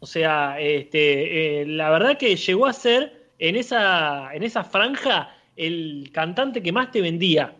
O 0.00 0.06
sea, 0.06 0.60
este, 0.60 1.62
eh, 1.62 1.66
la 1.66 1.90
verdad 1.90 2.18
que 2.18 2.36
llegó 2.36 2.66
a 2.66 2.74
ser 2.74 3.24
en 3.38 3.56
esa, 3.56 4.34
en 4.34 4.42
esa 4.42 4.64
franja 4.64 5.34
el 5.56 6.10
cantante 6.12 6.62
que 6.62 6.72
más 6.72 6.90
te 6.90 7.00
vendía. 7.00 7.54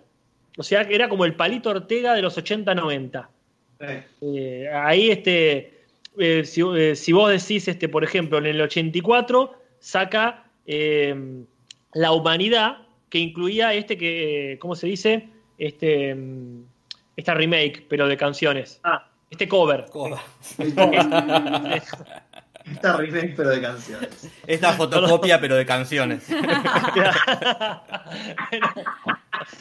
O 0.59 0.63
sea, 0.63 0.87
que 0.87 0.95
era 0.95 1.09
como 1.09 1.25
el 1.25 1.35
palito 1.35 1.71
Ortega 1.71 2.15
de 2.15 2.23
los 2.23 2.37
80-90. 2.37 3.29
Eh, 4.21 4.71
ahí, 4.73 5.11
este, 5.11 5.81
eh, 6.19 6.45
si, 6.45 6.63
si 6.95 7.13
vos 7.13 7.31
decís, 7.31 7.67
este, 7.67 7.89
por 7.89 8.05
ejemplo, 8.05 8.39
en 8.39 8.47
el 8.47 8.61
84 8.61 9.53
saca 9.79 10.45
eh, 10.67 11.45
La 11.95 12.13
Humanidad, 12.13 12.79
que 13.09 13.19
incluía 13.19 13.73
este 13.73 13.97
que, 13.97 14.59
¿cómo 14.61 14.75
se 14.75 14.89
dice? 14.89 15.29
Este, 15.59 16.15
mm, 16.15 16.65
esta 17.17 17.35
remake, 17.35 17.87
pero 17.89 18.09
de 18.09 18.17
canciones. 18.17 18.81
Ah. 18.85 19.09
Este 19.31 19.49
cover. 19.49 19.87
Esta 22.65 22.97
remake, 22.97 23.35
pero 23.37 23.51
de 23.51 23.61
canciones. 23.61 24.29
Esta 24.47 24.73
fotocopia, 24.73 25.41
pero 25.41 25.57
de 25.57 25.67
canciones. 25.67 26.27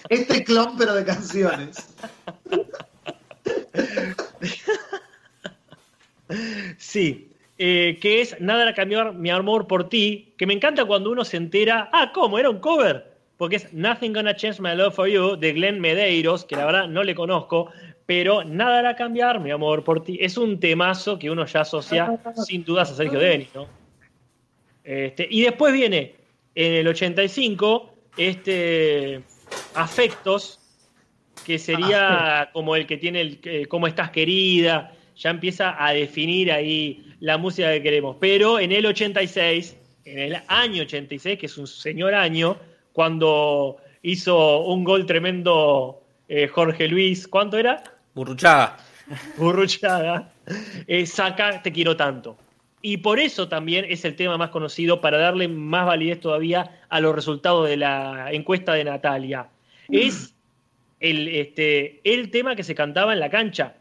Este 0.09 0.43
clon, 0.43 0.77
pero 0.77 0.93
de 0.93 1.03
canciones. 1.03 1.88
Sí, 6.77 7.32
eh, 7.58 7.97
que 8.01 8.22
es 8.22 8.39
Nada 8.39 8.68
a 8.68 8.74
cambiar 8.74 9.14
mi 9.14 9.30
amor 9.30 9.68
por 9.68 9.89
ti, 9.89 10.34
que 10.38 10.45
me 10.45 10.54
encanta 10.54 10.86
cuando 10.86 11.12
uno 11.12 11.24
se 11.24 11.38
entera, 11.38 11.89
ah, 11.93 12.12
¿cómo? 12.14 12.39
¿Era 12.39 12.49
un 12.49 12.60
cover? 12.60 13.14
Porque 13.38 13.58
es 13.58 13.74
Nothing 13.74 14.14
Gonna 14.14 14.36
Change 14.36 14.60
My 14.60 14.76
Love 14.76 14.95
for 14.95 15.08
You 15.08 15.36
de 15.36 15.54
Glenn 15.54 15.80
Medeiros, 15.80 16.45
que 16.45 16.56
la 16.56 16.66
verdad 16.66 16.88
no 16.88 17.04
le 17.04 17.14
conozco, 17.14 17.72
pero 18.06 18.43
Nada 18.43 18.80
hará 18.80 18.95
cambiar 18.95 19.39
mi 19.39 19.51
amor 19.51 19.84
por 19.84 20.04
ti. 20.04 20.18
Es 20.20 20.38
un 20.38 20.60
temazo 20.60 21.20
que 21.20 21.30
uno 21.30 21.45
ya 21.45 21.62
asocia 21.62 22.20
sin 22.45 22.64
dudas 22.64 22.91
a 22.91 22.95
Sergio 22.95 23.20
Denis, 23.20 23.49
¿no? 23.54 23.68
Este, 24.84 25.28
y 25.30 25.41
después 25.43 25.74
viene 25.74 26.16
en 26.56 26.74
el 26.74 26.88
85 26.88 27.93
este 28.18 29.24
Afectos, 29.76 30.60
que 31.45 31.58
sería 31.58 32.49
como 32.54 32.76
el 32.76 32.86
que 32.86 32.97
tiene 32.97 33.22
el 33.22 33.39
eh, 33.43 33.66
cómo 33.68 33.88
estás 33.88 34.12
querida, 34.12 34.93
ya 35.16 35.30
empieza 35.30 35.84
a 35.84 35.93
definir 35.93 36.51
ahí 36.51 37.12
la 37.24 37.38
música 37.38 37.71
que 37.71 37.82
queremos. 37.82 38.17
Pero 38.19 38.59
en 38.59 38.74
el 38.74 38.86
86, 38.86 39.78
en 40.03 40.19
el 40.19 40.41
año 40.47 40.82
86, 40.82 41.39
que 41.39 41.45
es 41.45 41.57
un 41.57 41.67
señor 41.67 42.13
año, 42.13 42.57
cuando 42.91 43.78
hizo 44.01 44.63
un 44.63 44.84
gol 44.84 45.05
tremendo 45.05 46.03
eh, 46.28 46.49
Jorge 46.49 46.89
Luis, 46.89 47.26
¿cuánto 47.30 47.57
era? 47.57 47.82
Burruchaga. 48.13 48.78
Burruchaga, 49.38 50.34
eh, 50.86 51.05
saca 51.05 51.61
Te 51.61 51.71
quiero 51.71 51.95
tanto. 51.95 52.36
Y 52.82 52.97
por 52.97 53.21
eso 53.21 53.47
también 53.47 53.86
es 53.88 54.03
el 54.03 54.17
tema 54.17 54.38
más 54.38 54.49
conocido 54.49 54.99
para 54.99 55.17
darle 55.17 55.47
más 55.47 55.86
validez 55.86 56.19
todavía 56.19 56.82
a 56.89 56.99
los 56.99 57.15
resultados 57.15 57.69
de 57.69 57.78
la 57.78 58.34
encuesta 58.34 58.74
de 58.74 58.84
Natalia. 58.84 59.47
Es 59.88 60.36
el, 60.99 61.30
este, 61.30 62.01
el 62.03 62.32
tema 62.32 62.57
que 62.57 62.63
se 62.63 62.76
cantaba 62.76 63.13
en 63.13 63.21
la 63.21 63.30
cancha. 63.30 63.76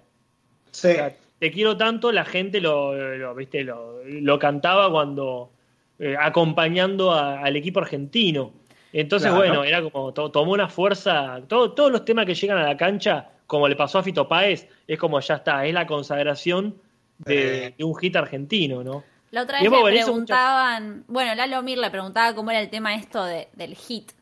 Sí. 0.70 0.86
O 0.86 0.90
sea, 0.92 1.16
te 1.42 1.50
quiero 1.50 1.76
tanto, 1.76 2.12
la 2.12 2.24
gente 2.24 2.60
lo, 2.60 2.94
lo, 3.18 3.34
¿viste? 3.34 3.64
lo, 3.64 4.04
lo 4.04 4.38
cantaba 4.38 4.88
cuando 4.92 5.50
eh, 5.98 6.14
acompañando 6.16 7.10
a- 7.10 7.40
al 7.40 7.56
equipo 7.56 7.80
argentino. 7.80 8.52
Entonces, 8.92 9.28
Claro. 9.28 9.44
bueno, 9.48 9.64
era 9.64 9.82
como 9.82 10.12
to- 10.12 10.30
tomó 10.30 10.52
una 10.52 10.68
fuerza. 10.68 11.40
todo- 11.48 11.72
todos 11.72 11.90
los 11.90 12.04
temas 12.04 12.26
que 12.26 12.34
llegan 12.36 12.58
a 12.58 12.62
la 12.68 12.76
cancha, 12.76 13.28
como 13.48 13.66
le 13.66 13.74
pasó 13.74 13.98
a 13.98 14.04
Fito 14.04 14.28
Páez, 14.28 14.68
es 14.86 14.96
como 15.00 15.18
ya 15.18 15.34
está, 15.34 15.66
es 15.66 15.74
la 15.74 15.84
consagración 15.84 16.76
de, 17.18 17.66
Eh. 17.66 17.74
de 17.76 17.82
un 17.84 17.96
hit 17.96 18.14
argentino, 18.14 18.84
¿no? 18.84 19.02
La 19.32 19.42
otra 19.42 19.60
vez 19.60 19.68
le 19.68 19.92
preguntaban, 19.92 21.04
bueno, 21.08 21.34
Lalo 21.34 21.60
Mir 21.62 21.78
le 21.78 21.90
preguntaba 21.90 22.36
cómo 22.36 22.52
era 22.52 22.60
el 22.60 22.70
tema 22.70 22.94
esto 22.94 23.24
de- 23.24 23.48
del 23.54 23.74
hit. 23.74 24.12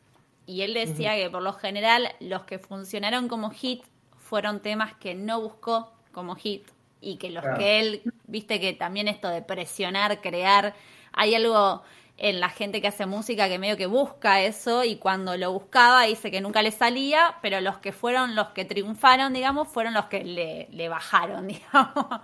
Y 0.47 0.61
él 0.63 0.73
decía 0.73 1.15
que 1.15 1.29
por 1.29 1.43
lo 1.43 1.53
general 1.53 2.09
los 2.19 2.45
que 2.45 2.57
funcionaron 2.57 3.27
como 3.27 3.51
hit 3.51 3.83
fueron 4.17 4.59
temas 4.59 4.95
que 4.95 5.13
no 5.13 5.39
buscó 5.39 5.91
como 6.11 6.33
hit. 6.35 6.63
Y 7.01 7.17
que 7.17 7.31
los 7.31 7.47
Claro. 7.47 7.57
que 7.57 7.79
él, 7.79 8.03
viste 8.27 8.59
que 8.59 8.73
también 8.73 9.07
esto 9.07 9.29
de 9.29 9.41
presionar, 9.41 10.21
crear, 10.21 10.75
hay 11.13 11.35
algo 11.35 11.83
en 12.17 12.39
la 12.39 12.49
gente 12.49 12.81
que 12.81 12.87
hace 12.87 13.05
música 13.07 13.49
que 13.49 13.57
medio 13.59 13.77
que 13.77 13.87
busca 13.87 14.41
eso 14.41 14.83
y 14.83 14.97
cuando 14.97 15.35
lo 15.37 15.51
buscaba 15.53 16.03
dice 16.03 16.29
que 16.31 16.41
nunca 16.41 16.61
le 16.61 16.71
salía, 16.71 17.37
pero 17.41 17.61
los 17.61 17.79
que 17.79 17.91
fueron 17.91 18.35
los 18.35 18.49
que 18.49 18.65
triunfaron, 18.65 19.33
digamos, 19.33 19.67
fueron 19.69 19.93
los 19.95 20.05
que 20.05 20.23
le, 20.23 20.67
le 20.71 20.89
bajaron, 20.89 21.47
digamos. 21.49 22.21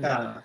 Claro. 0.00 0.44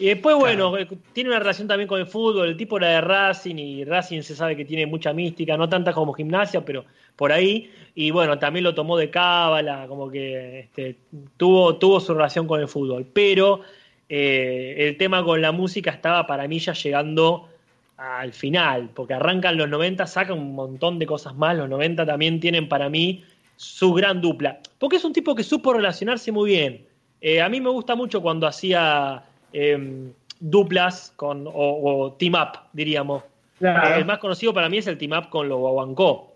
Y 0.00 0.06
después, 0.06 0.34
bueno, 0.34 0.78
eh, 0.78 0.88
tiene 1.12 1.28
una 1.28 1.38
relación 1.40 1.68
también 1.68 1.86
con 1.86 2.00
el 2.00 2.06
fútbol. 2.06 2.48
El 2.48 2.56
tipo 2.56 2.78
era 2.78 2.88
de 2.88 3.00
Racing 3.02 3.56
y 3.56 3.84
Racing 3.84 4.22
se 4.22 4.34
sabe 4.34 4.56
que 4.56 4.64
tiene 4.64 4.86
mucha 4.86 5.12
mística, 5.12 5.58
no 5.58 5.68
tanta 5.68 5.92
como 5.92 6.14
gimnasia, 6.14 6.64
pero 6.64 6.86
por 7.16 7.30
ahí. 7.32 7.70
Y 7.94 8.10
bueno, 8.10 8.38
también 8.38 8.64
lo 8.64 8.74
tomó 8.74 8.96
de 8.96 9.10
cábala, 9.10 9.84
como 9.88 10.10
que 10.10 10.60
este, 10.60 10.96
tuvo, 11.36 11.76
tuvo 11.76 12.00
su 12.00 12.14
relación 12.14 12.46
con 12.46 12.60
el 12.60 12.66
fútbol. 12.66 13.06
Pero 13.12 13.60
eh, 14.08 14.74
el 14.78 14.96
tema 14.96 15.22
con 15.22 15.42
la 15.42 15.52
música 15.52 15.90
estaba 15.90 16.26
para 16.26 16.48
mí 16.48 16.58
ya 16.58 16.72
llegando 16.72 17.50
al 17.98 18.32
final, 18.32 18.88
porque 18.94 19.12
arrancan 19.12 19.58
los 19.58 19.68
90, 19.68 20.06
sacan 20.06 20.38
un 20.38 20.54
montón 20.54 20.98
de 20.98 21.04
cosas 21.04 21.34
más. 21.34 21.58
Los 21.58 21.68
90 21.68 22.06
también 22.06 22.40
tienen 22.40 22.70
para 22.70 22.88
mí 22.88 23.22
su 23.56 23.92
gran 23.92 24.22
dupla. 24.22 24.60
Porque 24.78 24.96
es 24.96 25.04
un 25.04 25.12
tipo 25.12 25.34
que 25.34 25.42
supo 25.42 25.74
relacionarse 25.74 26.32
muy 26.32 26.52
bien. 26.52 26.86
Eh, 27.20 27.42
a 27.42 27.50
mí 27.50 27.60
me 27.60 27.68
gusta 27.68 27.94
mucho 27.94 28.22
cuando 28.22 28.46
hacía 28.46 29.24
eh, 29.52 30.10
duplas 30.38 31.12
con, 31.16 31.46
o, 31.46 31.52
o, 31.52 32.12
team 32.14 32.34
up, 32.34 32.58
diríamos. 32.72 33.22
Claro. 33.58 33.96
El 33.96 34.04
más 34.06 34.18
conocido 34.18 34.54
para 34.54 34.68
mí 34.68 34.78
es 34.78 34.86
el 34.86 34.96
team 34.96 35.12
up 35.12 35.28
con 35.28 35.48
los 35.48 35.58
Guaguancó. 35.58 36.34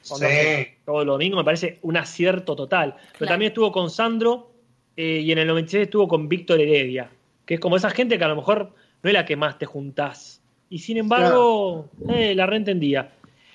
Sí. 0.00 0.14
Todo 0.86 1.02
el 1.02 1.06
domingo 1.06 1.36
me 1.36 1.44
parece 1.44 1.78
un 1.82 1.96
acierto 1.96 2.56
total. 2.56 2.94
Pero 2.94 3.18
Claro. 3.18 3.32
también 3.32 3.50
estuvo 3.50 3.70
con 3.70 3.90
Sandro 3.90 4.50
eh, 4.96 5.20
y 5.22 5.32
en 5.32 5.38
el 5.38 5.46
96 5.46 5.84
estuvo 5.84 6.08
con 6.08 6.28
Víctor 6.28 6.60
Heredia, 6.60 7.10
que 7.44 7.54
es 7.54 7.60
como 7.60 7.76
esa 7.76 7.90
gente 7.90 8.16
que 8.16 8.24
a 8.24 8.28
lo 8.28 8.36
mejor 8.36 8.70
no 9.02 9.10
es 9.10 9.14
la 9.14 9.26
que 9.26 9.36
más 9.36 9.58
te 9.58 9.66
juntás. 9.66 10.42
Y 10.70 10.78
sin 10.78 10.96
embargo, 10.96 11.88
eh, 12.08 12.34
la 12.34 12.46
reentendía. 12.46 13.12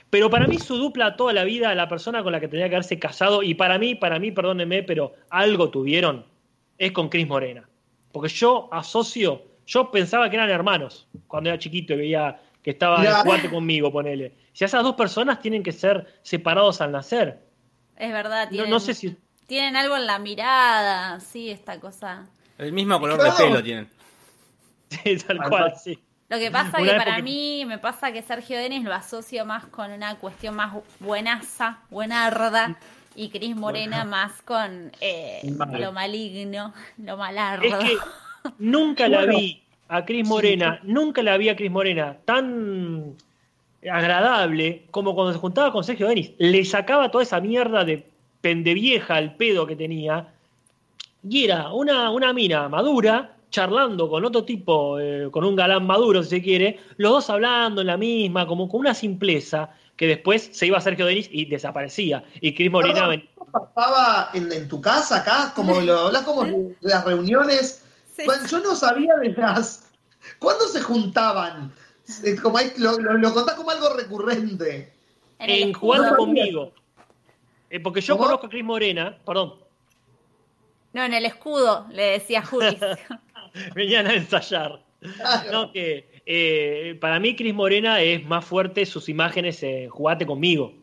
Pero 0.10 0.30
para 0.30 0.48
mí 0.48 0.60
su 0.60 0.78
dupla 0.78 1.16
toda 1.16 1.34
la 1.34 1.44
vida, 1.44 1.74
la 1.74 1.88
persona 1.90 2.22
con 2.22 2.32
la 2.32 2.40
que 2.40 2.48
tenía 2.48 2.70
que 2.70 2.76
haberse 2.76 3.00
casado, 3.00 3.42
y 3.42 3.54
para 3.54 3.78
mí, 3.80 3.96
para 3.96 4.20
mí, 4.20 4.32
perdónenme, 4.32 4.84
pero 4.84 5.14
algo 5.30 5.70
tuvieron, 5.70 6.26
es 6.78 6.92
con 6.92 7.10
Cris 7.10 7.28
Morena. 7.28 7.68
Porque 8.16 8.30
yo 8.30 8.70
asocio, 8.72 9.44
yo 9.68 9.92
pensaba 9.92 10.30
que 10.30 10.38
eran 10.38 10.50
hermanos 10.50 11.06
cuando 11.28 11.50
era 11.50 11.60
chiquito 11.60 11.92
y 11.96 11.98
veía 11.98 12.42
que 12.64 12.72
estaban 12.72 13.02
Mirá. 13.02 13.16
jugando 13.24 13.50
conmigo, 13.50 13.92
ponele. 13.92 14.34
Si 14.54 14.64
esas 14.64 14.84
dos 14.84 14.96
personas 14.96 15.42
tienen 15.42 15.62
que 15.64 15.74
ser 15.74 16.18
separados 16.24 16.80
al 16.80 16.94
nacer. 16.94 17.44
Es 17.98 18.14
verdad, 18.14 18.46
No, 18.46 18.50
tienen, 18.52 18.70
no 18.70 18.80
sé 18.80 18.94
si. 18.94 19.18
tienen 19.48 19.76
algo 19.76 19.98
en 19.98 20.06
la 20.08 20.18
mirada, 20.18 21.20
sí, 21.20 21.50
esta 21.52 21.78
cosa. 21.82 22.26
El 22.58 22.72
mismo 22.72 22.98
color 23.02 23.20
Claro. 23.20 23.36
de 23.36 23.44
pelo 23.44 23.62
tienen. 23.64 23.90
Sí, 24.90 25.18
tal 25.18 25.40
cual, 25.50 25.74
sí. 25.78 26.00
Lo 26.30 26.38
que 26.40 26.50
pasa 26.52 26.80
Una 26.80 26.92
que 26.92 26.98
para 26.98 27.12
época- 27.18 27.24
mí, 27.24 27.66
me 27.66 27.80
pasa 27.80 28.14
que 28.14 28.22
Sergio 28.22 28.58
Denis 28.58 28.86
lo 28.86 28.94
asocio 28.94 29.46
más 29.46 29.66
con 29.66 29.92
una 29.92 30.16
cuestión 30.20 30.56
más 30.56 30.74
buenaza, 31.02 31.80
buenarda, 31.90 32.80
y 33.16 33.30
Cris 33.30 33.56
Morena 33.56 34.04
más 34.04 34.42
con 34.42 34.92
eh, 35.02 35.42
Mal. 35.56 35.82
lo 35.82 35.92
maligno, 35.92 36.74
lo 36.98 37.18
malardo. 37.18 37.66
Es 37.66 37.76
que 37.76 37.98
nunca 38.60 39.08
la 39.08 39.20
Bueno. 39.26 39.38
vi 39.38 39.62
a 39.88 40.04
Cris 40.06 40.28
Morena, 40.28 40.80
nunca 40.84 41.22
la 41.24 41.38
vi 41.38 41.50
a 41.50 41.56
Cris 41.56 41.72
Morena 41.72 42.18
tan 42.26 43.16
agradable 43.90 44.84
como 44.92 45.14
cuando 45.14 45.34
se 45.34 45.40
juntaba 45.40 45.72
con 45.72 45.84
Sergio 45.84 46.08
Denis. 46.08 46.32
Le 46.38 46.66
sacaba 46.66 47.12
toda 47.12 47.24
esa 47.24 47.40
mierda 47.40 47.86
de 47.86 48.06
pendevieja 48.42 49.16
al 49.16 49.36
pedo 49.36 49.66
que 49.66 49.76
tenía. 49.76 50.28
Y 51.28 51.46
era 51.46 51.72
una, 51.74 52.12
una 52.12 52.34
mina 52.34 52.70
madura, 52.70 53.36
charlando 53.50 54.10
con 54.10 54.26
otro 54.26 54.44
tipo, 54.44 55.00
eh, 55.00 55.30
con 55.32 55.44
un 55.44 55.56
galán 55.56 55.86
maduro, 55.88 56.22
si 56.24 56.30
se 56.30 56.42
quiere, 56.42 56.80
los 56.98 57.12
dos 57.12 57.30
hablando 57.30 57.82
en 57.82 57.88
la 57.88 57.98
misma, 57.98 58.46
como 58.46 58.68
con 58.70 58.82
una 58.82 58.94
simpleza, 58.94 59.70
que 59.96 60.08
después 60.08 60.50
se 60.52 60.66
iba 60.68 60.78
a 60.78 60.82
Sergio 60.82 61.06
Denis 61.06 61.30
y 61.32 61.46
desaparecía. 61.46 62.24
Y 62.42 62.54
Cris 62.54 62.70
Morena 62.72 62.94
Perdón, 62.94 63.10
ven- 63.12 63.30
¿esto 63.30 63.46
pasaba 63.52 64.30
en, 64.34 64.52
en 64.52 64.68
tu 64.68 64.82
casa 64.82 65.18
acá? 65.18 65.54
Como 65.56 65.80
lo 65.82 66.00
hablas 66.00 66.24
como 66.24 66.44
de 66.44 66.76
las 66.82 67.06
reuniones. 67.06 67.84
Sí. 68.16 68.24
Bueno, 68.26 68.46
yo 68.48 68.60
no 68.60 68.76
sabía 68.76 69.16
de 69.16 69.30
las. 69.30 69.92
¿Cuándo 70.40 70.68
se 70.68 70.82
juntaban? 70.82 71.72
Es 72.24 72.40
como 72.42 72.60
lo, 72.78 73.00
lo, 73.00 73.14
lo 73.18 73.34
contás 73.34 73.56
como 73.56 73.72
algo 73.72 73.90
recurrente. 73.94 74.94
En 75.40 75.74
jugando 75.74 76.12
No 76.12 76.18
conmigo. 76.18 76.74
Eh, 77.70 77.80
porque 77.80 78.00
yo 78.02 78.16
¿Cómo? 78.16 78.26
conozco 78.28 78.48
a 78.48 78.50
Cris 78.50 78.64
Morena, 78.64 79.18
perdón, 79.26 79.56
No, 80.94 81.04
en 81.04 81.14
el 81.14 81.26
escudo, 81.26 81.88
le 81.92 82.04
decía 82.12 82.44
Juli. 82.46 82.78
venían 83.76 84.08
a 84.08 84.14
ensayar. 84.14 84.82
Claro. 85.18 85.52
No, 85.52 85.72
que 85.72 86.15
eh, 86.26 86.98
para 87.00 87.20
mí 87.20 87.36
Cris 87.36 87.54
Morena 87.54 88.02
es 88.02 88.26
más 88.26 88.46
fuerte 88.46 88.86
sus 88.86 89.10
imágenes 89.10 89.62
en 89.64 89.90
Jugate 89.90 90.26
conmigo. 90.26 90.74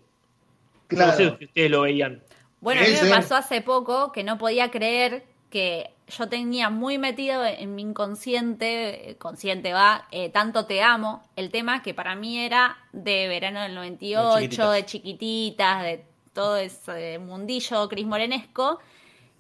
Claro. 0.87 1.13
No 1.13 1.17
sé 1.17 1.37
si 1.39 1.45
ustedes 1.47 1.71
lo 1.71 1.83
veían. 1.83 2.23
Bueno, 2.61 2.81
a 2.81 2.85
mí 2.85 2.91
me 3.03 3.11
pasó 3.11 3.37
hace 3.37 3.61
poco 3.61 4.13
que 4.13 4.23
no 4.23 4.39
podía 4.39 4.71
creer 4.71 5.25
que 5.51 5.91
yo 6.09 6.29
tenía 6.29 6.71
muy 6.71 6.99
metido 6.99 7.45
en 7.45 7.75
mi 7.75 7.83
inconsciente, 7.83 9.11
eh, 9.11 9.17
consciente 9.17 9.73
va, 9.73 10.07
eh, 10.11 10.29
tanto 10.29 10.67
te 10.67 10.83
amo, 10.83 11.23
el 11.37 11.51
tema 11.51 11.83
que 11.83 11.95
para 11.95 12.15
mí 12.15 12.39
era 12.39 12.77
de 12.93 13.29
verano 13.29 13.61
del 13.63 13.73
De 13.73 13.77
98, 13.77 14.39
chiquititas. 14.39 14.75
de 14.75 14.87
chiquititas, 14.87 15.83
de 15.83 16.05
todo 16.33 16.57
ese 16.57 17.19
mundillo 17.19 17.89
Cris 17.89 18.07
Morenesco. 18.07 18.79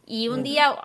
Y 0.05 0.29
un 0.29 0.43
día, 0.43 0.77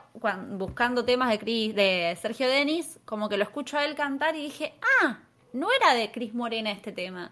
buscando 0.51 1.03
temas 1.03 1.29
de, 1.29 1.39
Cris- 1.39 1.73
de 1.73 2.17
Sergio 2.21 2.47
Denis, 2.47 2.99
como 3.05 3.29
que 3.29 3.37
lo 3.37 3.43
escucho 3.43 3.77
a 3.77 3.83
él 3.85 3.95
cantar 3.95 4.35
y 4.35 4.43
dije, 4.43 4.75
ah, 5.03 5.19
no 5.53 5.67
era 5.71 5.93
de 5.95 6.11
Cris 6.11 6.33
Morena 6.33 6.71
este 6.71 6.91
tema. 6.91 7.31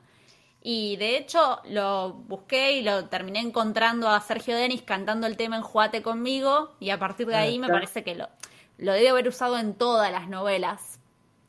Y 0.62 0.96
de 0.98 1.16
hecho 1.18 1.62
lo 1.66 2.14
busqué 2.14 2.72
y 2.74 2.82
lo 2.82 3.06
terminé 3.06 3.40
encontrando 3.40 4.10
a 4.10 4.20
Sergio 4.20 4.56
Denis 4.56 4.82
cantando 4.82 5.28
el 5.28 5.38
tema 5.38 5.58
en 5.58 5.62
Juate 5.62 6.02
conmigo 6.02 6.74
y 6.80 6.90
a 6.90 6.98
partir 6.98 7.28
de 7.28 7.36
ahí 7.36 7.60
me 7.60 7.68
parece 7.76 8.04
que 8.04 8.16
lo, 8.16 8.30
lo 8.80 8.94
debe 8.94 9.10
haber 9.10 9.28
usado 9.28 9.60
en 9.60 9.76
todas 9.76 10.12
las 10.12 10.28
novelas. 10.28 11.00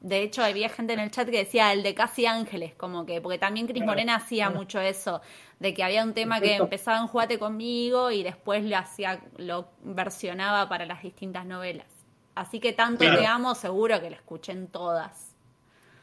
De 0.06 0.22
hecho 0.22 0.44
había 0.44 0.68
gente 0.68 0.92
en 0.92 1.00
el 1.00 1.10
chat 1.10 1.28
que 1.28 1.38
decía 1.38 1.72
el 1.72 1.82
de 1.82 1.92
Casi 1.92 2.26
Ángeles, 2.26 2.74
como 2.76 3.04
que, 3.04 3.20
porque 3.20 3.38
también 3.38 3.66
Cris 3.66 3.84
Morena 3.84 4.14
hacía 4.14 4.50
mucho 4.50 4.80
eso, 4.80 5.20
de 5.58 5.74
que 5.74 5.82
había 5.82 6.04
un 6.04 6.14
tema 6.14 6.40
que 6.40 6.54
empezaba 6.54 6.98
en 6.98 7.08
Juate 7.08 7.40
conmigo 7.40 8.12
y 8.12 8.22
después 8.22 8.64
lo 8.64 8.76
hacía, 8.76 9.20
lo 9.36 9.66
versionaba 9.82 10.68
para 10.68 10.86
las 10.86 11.02
distintas 11.02 11.44
novelas. 11.44 11.88
Así 12.36 12.60
que 12.60 12.72
tanto 12.72 13.00
Claro. 13.00 13.18
te 13.18 13.26
amo, 13.26 13.56
seguro 13.56 14.00
que 14.00 14.10
lo 14.10 14.14
escuché 14.14 14.52
en 14.52 14.68
todas. 14.68 15.34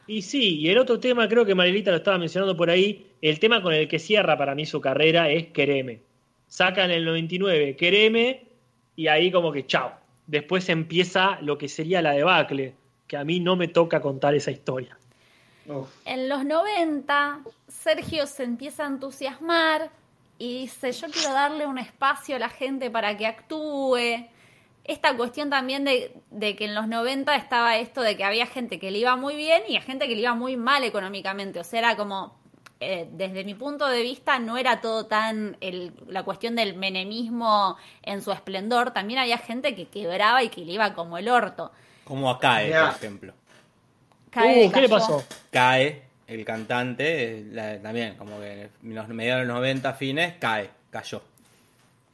Y 0.06 0.20
sí, 0.20 0.58
y 0.58 0.68
el 0.68 0.76
otro 0.76 1.00
tema, 1.00 1.26
creo 1.26 1.46
que 1.46 1.54
Marilita 1.54 1.90
lo 1.90 1.96
estaba 1.96 2.18
mencionando 2.18 2.54
por 2.54 2.68
ahí, 2.68 3.06
el 3.22 3.38
tema 3.40 3.62
con 3.62 3.72
el 3.72 3.88
que 3.88 3.98
cierra 3.98 4.36
para 4.36 4.54
mí 4.54 4.66
su 4.66 4.82
carrera 4.82 5.30
es 5.30 5.46
Quereme. 5.46 6.02
Sacan 6.46 6.90
el 6.90 7.06
99 7.06 7.74
Quereme 7.76 8.42
y 8.96 9.06
ahí 9.06 9.32
como 9.32 9.50
que 9.50 9.64
chao. 9.66 9.94
Después 10.26 10.68
empieza 10.68 11.38
lo 11.40 11.56
que 11.56 11.68
sería 11.68 12.02
la 12.02 12.12
debacle, 12.12 12.74
que 13.06 13.16
a 13.16 13.24
mí 13.24 13.40
no 13.40 13.56
me 13.56 13.68
toca 13.68 14.00
contar 14.00 14.34
esa 14.34 14.50
historia. 14.50 14.96
Uf. 15.66 15.88
En 16.04 16.28
los 16.28 16.44
90, 16.44 17.40
Sergio 17.68 18.26
se 18.26 18.44
empieza 18.44 18.84
a 18.84 18.88
entusiasmar 18.88 19.90
y 20.38 20.60
dice, 20.62 20.92
yo 20.92 21.06
quiero 21.10 21.32
darle 21.32 21.66
un 21.66 21.78
espacio 21.78 22.36
a 22.36 22.38
la 22.38 22.48
gente 22.48 22.90
para 22.90 23.16
que 23.16 23.26
actúe. 23.26 24.26
Esta 24.84 25.16
cuestión 25.16 25.48
también 25.48 25.84
de, 25.84 26.14
de 26.30 26.56
que 26.56 26.66
en 26.66 26.74
los 26.74 26.88
90 26.88 27.34
estaba 27.36 27.78
esto 27.78 28.02
de 28.02 28.16
que 28.16 28.24
había 28.24 28.46
gente 28.46 28.78
que 28.78 28.90
le 28.90 28.98
iba 28.98 29.16
muy 29.16 29.36
bien 29.36 29.62
y 29.68 29.76
a 29.76 29.80
gente 29.80 30.06
que 30.08 30.14
le 30.14 30.20
iba 30.22 30.34
muy 30.34 30.56
mal 30.58 30.84
económicamente. 30.84 31.60
O 31.60 31.64
sea, 31.64 31.78
era 31.78 31.96
como, 31.96 32.36
eh, 32.80 33.08
desde 33.12 33.44
mi 33.44 33.54
punto 33.54 33.86
de 33.88 34.02
vista, 34.02 34.38
no 34.38 34.58
era 34.58 34.82
todo 34.82 35.06
tan 35.06 35.56
el- 35.62 35.92
la 36.08 36.22
cuestión 36.24 36.54
del 36.56 36.74
menemismo 36.74 37.78
en 38.02 38.20
su 38.20 38.30
esplendor. 38.32 38.90
También 38.90 39.20
había 39.20 39.38
gente 39.38 39.74
que 39.74 39.86
quebraba 39.86 40.42
y 40.42 40.50
que 40.50 40.62
le 40.66 40.72
iba 40.72 40.92
como 40.92 41.16
el 41.16 41.30
orto. 41.30 41.72
Como 42.04 42.30
a 42.30 42.38
Cae, 42.38 42.70
por 42.70 42.88
ejemplo. 42.96 43.32
Cae 44.30 44.66
Uh, 44.66 44.72
¿Qué 44.72 44.80
le 44.82 44.88
pasó? 44.88 45.24
Cae, 45.50 46.02
el 46.26 46.44
cantante, 46.44 47.44
la- 47.50 47.80
también, 47.80 48.14
como 48.16 48.38
que 48.40 48.68
en 48.82 48.94
los 48.94 49.08
mediados 49.08 49.42
de 49.42 49.46
los 49.46 49.56
90 49.56 49.92
fines, 49.94 50.34
cae, 50.38 50.70
cayó. 50.90 51.22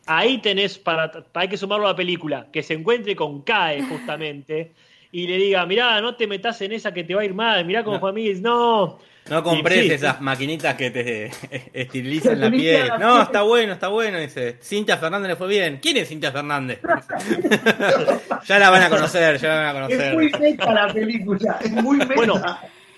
Ahí 0.07 0.39
tenés 0.39 0.79
para, 0.79 1.11
hay 1.35 1.49
que 1.49 1.57
sumarlo 1.57 1.87
a 1.87 1.91
la 1.91 1.97
película, 1.97 2.47
que 2.53 2.63
se 2.63 2.75
encuentre 2.75 3.15
con 3.15 3.43
Cae 3.43 3.83
justamente 3.83 4.73
y 5.13 5.27
le 5.27 5.37
diga, 5.37 5.65
mirá, 5.67 6.01
no 6.01 6.17
te 6.17 6.27
metas 6.27 6.61
en 6.63 6.73
esa 6.73 6.93
que 6.93 7.05
te 7.05 7.15
va 7.15 7.21
a 7.23 7.25
ir 7.25 7.35
mal, 7.35 7.65
mirá 7.65 7.85
cómo 7.85 7.97
No. 7.97 8.01
fue 8.01 8.11
a 8.11 8.13
mí, 8.13 8.33
no. 8.41 8.99
No 9.31 9.43
compres 9.43 9.85
sí. 9.87 9.93
esas 9.93 10.21
maquinitas 10.21 10.75
que 10.75 10.91
te 10.91 11.31
esterilizan 11.73 12.41
la 12.41 12.51
piel. 12.51 12.89
la 12.89 12.99
No, 12.99 13.13
piel. 13.15 13.23
está 13.23 13.43
bueno, 13.43 13.73
está 13.73 13.89
bueno. 13.89 14.19
Dice, 14.19 14.59
Cintia 14.63 14.97
Fernández 14.99 15.29
le 15.31 15.37
fue 15.37 15.49
bien. 15.49 15.79
¿Quién 15.81 15.97
es 15.99 16.09
Cintia 16.09 16.33
Fernández? 16.33 16.81
ya 18.47 18.59
la 18.59 18.71
van 18.71 18.83
a 18.83 18.91
conocer, 18.91 19.39
ya 19.39 19.49
la 19.49 19.73
van 19.73 19.83
a 19.85 19.87
Es 19.89 20.13
muy 20.15 20.31
conocer. 20.31 20.41
meta 20.53 20.73
la 20.73 20.93
película, 20.93 21.59
es 21.63 21.71
muy 21.71 21.97
meta. 21.99 22.15
Bueno, 22.15 22.43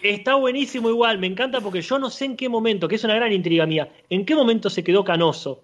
está 0.03 0.35
buenísimo 0.35 0.89
igual, 0.89 1.19
me 1.19 1.27
encanta 1.27 1.61
porque 1.61 1.83
yo 1.83 1.99
no 1.99 2.11
sé 2.11 2.25
en 2.25 2.37
qué 2.37 2.49
momento, 2.49 2.89
que 2.89 2.97
es 2.97 3.05
una 3.05 3.15
gran 3.15 3.33
intriga 3.33 3.67
mía, 3.67 3.89
en 4.11 4.25
qué 4.25 4.35
momento 4.35 4.71
se 4.71 4.83
quedó 4.83 5.05
canoso. 5.05 5.63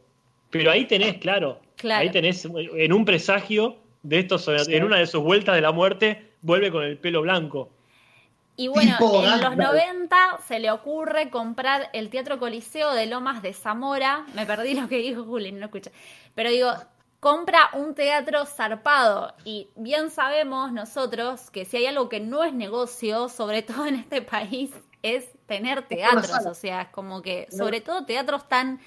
Pero 0.50 0.70
ahí 0.70 0.86
tenés, 0.86 1.14
claro, 1.18 1.60
Claro. 1.76 2.00
ahí 2.02 2.10
tenés 2.10 2.46
en 2.76 2.92
un 2.92 3.04
presagio 3.04 3.76
de 4.02 4.20
estos, 4.20 4.48
en 4.68 4.84
una 4.84 4.98
de 4.98 5.06
sus 5.06 5.22
vueltas 5.22 5.54
de 5.54 5.60
la 5.60 5.72
muerte, 5.72 6.30
vuelve 6.42 6.70
con 6.70 6.84
el 6.84 6.96
pelo 6.98 7.22
blanco. 7.22 7.70
Y 8.58 8.66
bueno, 8.66 8.96
Tipo 8.98 9.22
en 9.22 9.30
los 9.30 9.40
Gandalf. 9.40 9.72
90 9.72 10.38
se 10.48 10.58
le 10.58 10.72
ocurre 10.72 11.30
comprar 11.30 11.90
el 11.92 12.10
Teatro 12.10 12.40
Coliseo 12.40 12.92
de 12.92 13.06
Lomas 13.06 13.40
de 13.40 13.52
Zamora. 13.54 14.26
Me 14.34 14.46
perdí 14.46 14.74
lo 14.74 14.88
que 14.88 14.96
dijo 14.98 15.22
Juli, 15.24 15.52
no 15.52 15.66
escuché. 15.66 15.92
Pero 16.34 16.50
digo, 16.50 16.72
compra 17.20 17.70
un 17.74 17.94
teatro 17.94 18.44
zarpado 18.46 19.32
y 19.44 19.68
bien 19.76 20.10
sabemos 20.10 20.72
nosotros 20.72 21.50
que 21.50 21.64
si 21.64 21.76
hay 21.76 21.86
algo 21.86 22.08
que 22.08 22.18
no 22.18 22.42
es 22.42 22.52
negocio, 22.52 23.28
sobre 23.28 23.62
todo 23.62 23.86
en 23.86 23.94
este 23.94 24.22
país, 24.22 24.72
es 25.04 25.28
tener 25.46 25.86
teatros, 25.86 26.44
o 26.44 26.54
sea, 26.54 26.82
es 26.82 26.88
como 26.88 27.22
que 27.22 27.46
sobre 27.56 27.80
todo 27.80 28.06
teatros 28.06 28.48
tan 28.48 28.80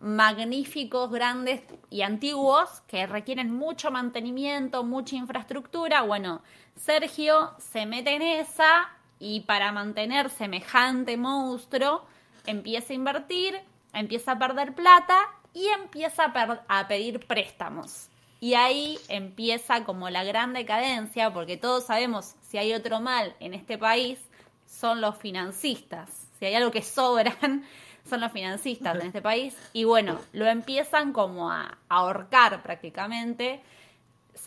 magníficos, 0.00 1.10
grandes 1.10 1.60
y 1.90 2.02
antiguos 2.02 2.82
que 2.86 3.04
requieren 3.08 3.52
mucho 3.52 3.90
mantenimiento, 3.90 4.84
mucha 4.84 5.16
infraestructura. 5.16 6.02
Bueno, 6.02 6.40
Sergio 6.76 7.54
se 7.58 7.84
mete 7.84 8.14
en 8.14 8.22
esa 8.22 8.90
y 9.18 9.40
para 9.40 9.72
mantener 9.72 10.30
semejante 10.30 11.16
monstruo 11.16 12.04
empieza 12.46 12.92
a 12.92 12.96
invertir, 12.96 13.60
empieza 13.92 14.32
a 14.32 14.38
perder 14.38 14.74
plata 14.74 15.18
y 15.52 15.66
empieza 15.68 16.24
a, 16.24 16.64
a, 16.68 16.88
pedir 16.88 17.26
préstamos. 17.26 18.08
Y 18.40 18.54
ahí 18.54 18.98
empieza 19.08 19.84
como 19.84 20.10
la 20.10 20.22
gran 20.22 20.52
decadencia, 20.52 21.32
porque 21.32 21.56
todos 21.56 21.86
sabemos 21.86 22.36
si 22.42 22.58
hay 22.58 22.72
otro 22.72 23.00
mal 23.00 23.34
en 23.40 23.54
este 23.54 23.76
país, 23.76 24.20
son 24.66 25.00
los 25.00 25.16
financistas. 25.16 26.28
Si 26.38 26.46
hay 26.46 26.54
algo 26.54 26.70
que 26.70 26.82
sobran, 26.82 27.64
son 28.08 28.20
los 28.20 28.32
financistas 28.32 28.96
en 29.00 29.08
este 29.08 29.22
país. 29.22 29.56
Y 29.72 29.84
bueno, 29.84 30.20
lo 30.32 30.46
empiezan 30.46 31.12
como 31.12 31.50
a 31.50 31.78
ahorcar 31.88 32.62
prácticamente. 32.62 33.60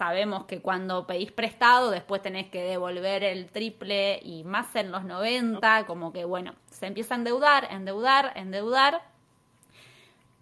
Sabemos 0.01 0.45
que 0.45 0.61
cuando 0.61 1.05
pedís 1.05 1.31
prestado, 1.31 1.91
después 1.91 2.23
tenés 2.23 2.49
que 2.49 2.63
devolver 2.63 3.23
el 3.23 3.51
triple 3.51 4.19
y 4.23 4.43
más 4.43 4.75
en 4.75 4.91
los 4.91 5.03
90, 5.03 5.85
como 5.85 6.11
que 6.11 6.25
bueno, 6.25 6.55
se 6.71 6.87
empieza 6.87 7.13
a 7.13 7.17
endeudar, 7.19 7.67
endeudar, 7.69 8.31
endeudar. 8.35 9.03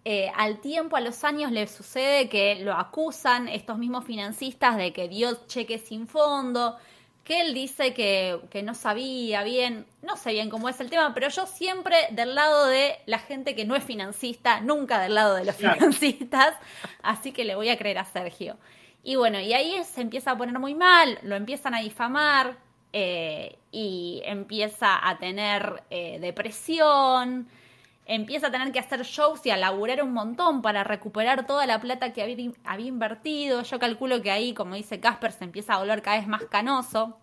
Eh, 0.06 0.32
al 0.34 0.62
tiempo, 0.62 0.96
a 0.96 1.02
los 1.02 1.24
años, 1.24 1.52
le 1.52 1.66
sucede 1.66 2.30
que 2.30 2.54
lo 2.54 2.72
acusan 2.72 3.48
estos 3.48 3.76
mismos 3.76 4.06
financistas 4.06 4.78
de 4.78 4.94
que 4.94 5.10
dio 5.10 5.46
cheques 5.46 5.82
sin 5.82 6.06
fondo, 6.06 6.78
que 7.22 7.42
él 7.42 7.52
dice 7.52 7.92
que, 7.92 8.62
no 8.64 8.74
sabía 8.74 9.42
bien, 9.42 9.84
no 10.00 10.16
sé 10.16 10.32
bien 10.32 10.48
cómo 10.48 10.70
es 10.70 10.80
el 10.80 10.88
tema, 10.88 11.12
pero 11.12 11.28
yo 11.28 11.44
siempre 11.44 11.96
del 12.12 12.34
lado 12.34 12.66
de 12.66 12.96
la 13.04 13.18
gente 13.18 13.54
que 13.54 13.66
no 13.66 13.76
es 13.76 13.84
financista, 13.84 14.62
nunca 14.62 15.02
del 15.02 15.16
lado 15.16 15.34
de 15.34 15.44
los 15.44 15.56
financistas, 15.56 16.54
así 17.02 17.32
que 17.32 17.44
le 17.44 17.56
voy 17.56 17.68
a 17.68 17.76
creer 17.76 17.98
a 17.98 18.06
Sergio. 18.06 18.56
Y 19.02 19.16
bueno, 19.16 19.40
y 19.40 19.52
ahí 19.52 19.82
se 19.84 20.02
empieza 20.02 20.32
a 20.32 20.38
poner 20.38 20.58
muy 20.58 20.74
mal, 20.74 21.18
lo 21.22 21.36
empiezan 21.36 21.74
a 21.74 21.80
difamar 21.80 22.58
eh, 22.92 23.56
y 23.72 24.20
empieza 24.24 25.08
a 25.08 25.18
tener 25.18 25.82
eh, 25.90 26.18
depresión, 26.20 27.48
empieza 28.04 28.48
a 28.48 28.50
tener 28.50 28.72
que 28.72 28.78
hacer 28.78 29.02
shows 29.02 29.44
y 29.46 29.50
a 29.50 29.56
laburar 29.56 30.02
un 30.02 30.12
montón 30.12 30.60
para 30.60 30.84
recuperar 30.84 31.46
toda 31.46 31.66
la 31.66 31.80
plata 31.80 32.12
que 32.12 32.22
había, 32.22 32.50
había 32.64 32.86
invertido. 32.86 33.62
Yo 33.62 33.78
calculo 33.78 34.20
que 34.20 34.30
ahí, 34.30 34.52
como 34.52 34.74
dice 34.74 35.00
Casper, 35.00 35.32
se 35.32 35.44
empieza 35.44 35.74
a 35.74 35.78
volver 35.78 36.02
cada 36.02 36.18
vez 36.18 36.26
más 36.26 36.44
canoso. 36.44 37.16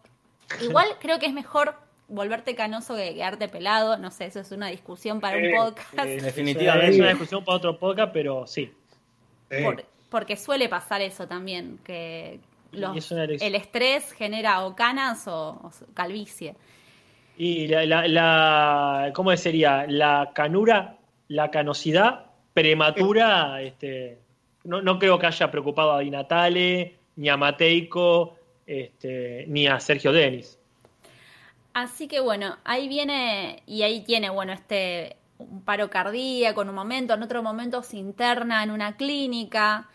Igual 0.62 0.88
creo 1.00 1.20
que 1.20 1.26
es 1.26 1.34
mejor 1.34 1.76
volverte 2.08 2.56
canoso 2.56 2.96
que 2.96 3.14
quedarte 3.14 3.50
pelado. 3.50 3.98
No 3.98 4.12
sé, 4.12 4.26
eso 4.26 4.40
es 4.40 4.52
una 4.52 4.68
discusión 4.68 5.20
para 5.20 5.38
un 5.38 5.54
podcast. 5.54 6.06
definitivamente 6.06 6.96
es 6.96 7.00
una 7.00 7.10
discusión 7.10 7.44
para 7.44 7.58
otro 7.58 7.78
podcast, 7.78 8.14
pero 8.14 8.48
sí. 8.48 8.74
Porque 10.10 10.36
suele 10.36 10.70
pasar 10.70 11.02
eso 11.02 11.28
también, 11.28 11.80
que 11.84 12.40
el 12.72 13.56
estrés 13.56 14.12
genera 14.12 14.66
o 14.66 14.76
canas 14.76 15.28
o 15.28 15.72
calvicie. 15.94 16.56
Y 17.38 17.68
la, 17.68 17.86
la, 18.08 19.12
¿cómo 19.14 19.36
sería? 19.38 19.86
La 19.88 20.32
canura, 20.34 20.98
la 21.28 21.52
canosidad 21.52 22.26
prematura, 22.54 23.62
este, 23.62 24.20
no, 24.64 24.82
no 24.82 24.98
creo 24.98 25.20
que 25.20 25.28
haya 25.28 25.52
preocupado 25.52 25.94
a 25.94 26.00
Di 26.00 26.10
Natale, 26.10 26.98
ni 27.16 27.30
a 27.30 27.38
Mateico, 27.38 28.38
este, 28.66 29.46
ni 29.48 29.68
a 29.68 29.80
Sergio 29.80 30.12
Denis. 30.12 30.58
Así 31.74 32.08
que 32.08 32.20
bueno, 32.20 32.58
ahí 32.64 32.88
viene, 32.88 33.62
y 33.68 33.84
ahí 33.84 34.02
tiene, 34.02 34.32
bueno, 34.32 34.54
este 34.54 35.18
un 35.38 35.62
paro 35.62 35.90
cardíaco 35.90 36.64
en 36.64 36.70
un 36.70 36.76
momento, 36.76 37.14
en 37.14 37.22
otro 37.22 37.44
momento 37.44 37.84
se 37.84 37.98
interna 37.98 38.64
en 38.64 38.72
una 38.72 38.98
clínica, 38.98 39.88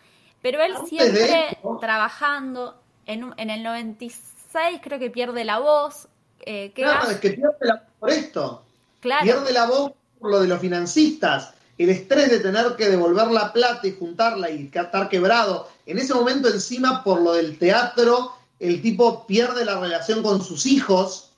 pero 0.43 0.61
él 0.61 0.73
siempre 0.87 1.57
trabajando, 1.79 2.75
en, 3.05 3.33
en 3.37 3.49
el 3.49 3.63
96 3.63 4.81
creo 4.83 4.99
que 4.99 5.09
pierde 5.09 5.45
la 5.45 5.59
voz, 5.59 6.09
eh, 6.45 6.73
claro, 6.75 7.09
es 7.09 7.17
que 7.17 7.31
pierde 7.31 7.55
la 7.61 7.75
voz 7.75 7.83
por 7.97 8.09
esto. 8.09 8.63
Pierde 8.99 9.53
la 9.53 9.65
voz 9.65 9.93
por 10.19 10.31
lo 10.31 10.41
de 10.41 10.49
los 10.49 10.59
financistas. 10.59 11.53
El 11.77 11.89
estrés 11.89 12.29
de 12.29 12.39
tener 12.39 12.75
que 12.75 12.89
devolver 12.89 13.27
la 13.27 13.53
plata 13.53 13.87
y 13.87 13.95
juntarla 13.95 14.49
y 14.49 14.69
estar 14.71 15.07
quebrado. 15.07 15.69
En 15.85 15.97
ese 15.97 16.13
momento, 16.13 16.49
encima, 16.49 17.05
por 17.05 17.21
lo 17.21 17.33
del 17.33 17.57
teatro, 17.57 18.33
el 18.59 18.81
tipo 18.81 19.25
pierde 19.25 19.63
la 19.63 19.79
relación 19.79 20.21
con 20.21 20.43
sus 20.43 20.65
hijos. 20.65 21.31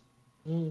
Mm. 0.46 0.70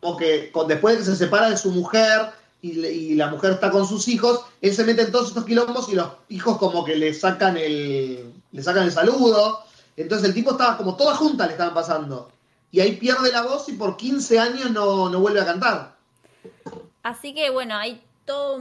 O 0.00 0.16
que 0.16 0.50
después 0.66 0.94
de 0.94 0.98
que 0.98 1.04
se 1.04 1.16
separa 1.16 1.50
de 1.50 1.56
su 1.56 1.70
mujer 1.70 2.32
y, 2.62 3.14
la 3.14 3.28
mujer 3.28 3.52
está 3.52 3.70
con 3.70 3.86
sus 3.86 4.08
hijos, 4.08 4.44
él 4.60 4.74
se 4.74 4.84
mete 4.84 5.02
en 5.02 5.12
todos 5.12 5.28
estos 5.28 5.44
quilombos 5.44 5.88
y 5.88 5.94
los 5.94 6.08
hijos 6.28 6.58
como 6.58 6.84
que 6.84 6.96
le 6.96 7.14
sacan 7.14 7.56
el, 7.56 8.32
le 8.52 8.62
sacan 8.62 8.84
el 8.84 8.92
saludo. 8.92 9.60
Entonces 9.96 10.28
el 10.28 10.34
tipo 10.34 10.52
estaba 10.52 10.76
como 10.76 10.96
toda 10.96 11.14
junta 11.14 11.46
le 11.46 11.52
estaban 11.52 11.74
pasando 11.74 12.30
y 12.72 12.80
ahí 12.80 12.96
pierde 12.96 13.32
la 13.32 13.42
voz 13.42 13.68
y 13.68 13.72
por 13.72 13.96
15 13.96 14.38
años 14.38 14.70
no, 14.70 15.10
vuelve 15.20 15.40
a 15.40 15.46
cantar. 15.46 15.96
Así 17.02 17.34
que 17.34 17.50
bueno, 17.50 17.76
hay 17.76 18.02
todos 18.24 18.60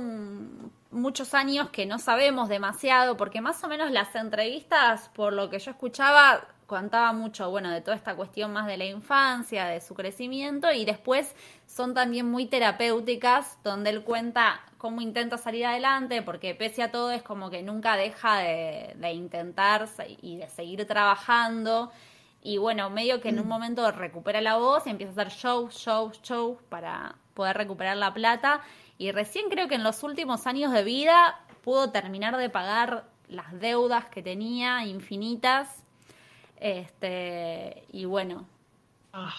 muchos 0.92 1.34
años 1.34 1.70
que 1.70 1.86
no 1.86 2.00
sabemos 2.00 2.50
demasiado, 2.50 3.18
porque 3.18 3.42
más 3.42 3.64
o 3.64 3.68
menos 3.68 3.92
las 3.92 4.16
entrevistas, 4.16 5.10
por 5.14 5.34
lo 5.34 5.50
que 5.50 5.60
yo 5.60 5.72
escuchaba, 5.72 6.48
contaba 6.70 7.12
mucho, 7.12 7.50
bueno, 7.50 7.70
de 7.70 7.82
toda 7.82 7.98
esta 7.98 8.16
cuestión 8.16 8.54
más 8.54 8.66
de 8.66 8.78
la 8.78 8.86
infancia, 8.86 9.66
de 9.66 9.82
su 9.82 9.94
crecimiento, 9.94 10.72
y 10.72 10.86
después 10.86 11.36
son 11.68 11.94
también 11.94 12.32
muy 12.32 12.46
terapéuticas, 12.46 13.58
donde 13.62 13.90
él 13.90 14.04
cuenta 14.04 14.62
cómo 14.78 15.02
intenta 15.02 15.38
salir 15.38 15.66
adelante, 15.66 16.22
porque 16.22 16.56
pese 16.56 16.82
a 16.82 16.92
todo 16.92 17.12
es 17.12 17.24
como 17.24 17.50
que 17.50 17.62
nunca 17.62 17.98
deja 17.98 18.38
de, 18.38 18.94
de 18.96 19.12
intentar 19.12 19.90
y 20.22 20.38
de 20.38 20.48
seguir 20.48 20.88
trabajando 20.88 21.92
y 22.42 22.58
bueno, 22.58 22.90
medio 22.90 23.20
que 23.22 23.30
en 23.30 23.40
un 23.40 23.46
mm. 23.46 23.50
momento 23.50 23.92
recupera 23.92 24.42
la 24.42 24.58
voz 24.58 24.88
y 24.88 24.90
empieza 24.90 25.12
a 25.12 25.26
hacer 25.26 25.38
show, 25.38 25.70
show, 25.70 26.12
show 26.24 26.58
para 26.70 27.16
poder 27.34 27.58
recuperar 27.58 27.98
la 27.98 28.14
plata. 28.14 28.62
Y 28.98 29.12
recién 29.12 29.50
creo 29.50 29.68
que 29.68 29.76
en 29.76 29.84
los 29.84 30.04
últimos 30.04 30.48
años 30.48 30.72
de 30.72 30.84
vida 30.84 31.40
pudo 31.64 31.92
terminar 31.92 32.38
de 32.38 32.50
pagar 32.50 33.06
las 33.28 33.60
deudas 33.60 34.06
que 34.06 34.22
tenía, 34.22 34.86
infinitas. 34.86 35.84
Este, 36.60 37.84
y 37.92 38.06
bueno, 38.06 38.46
ah. 39.14 39.36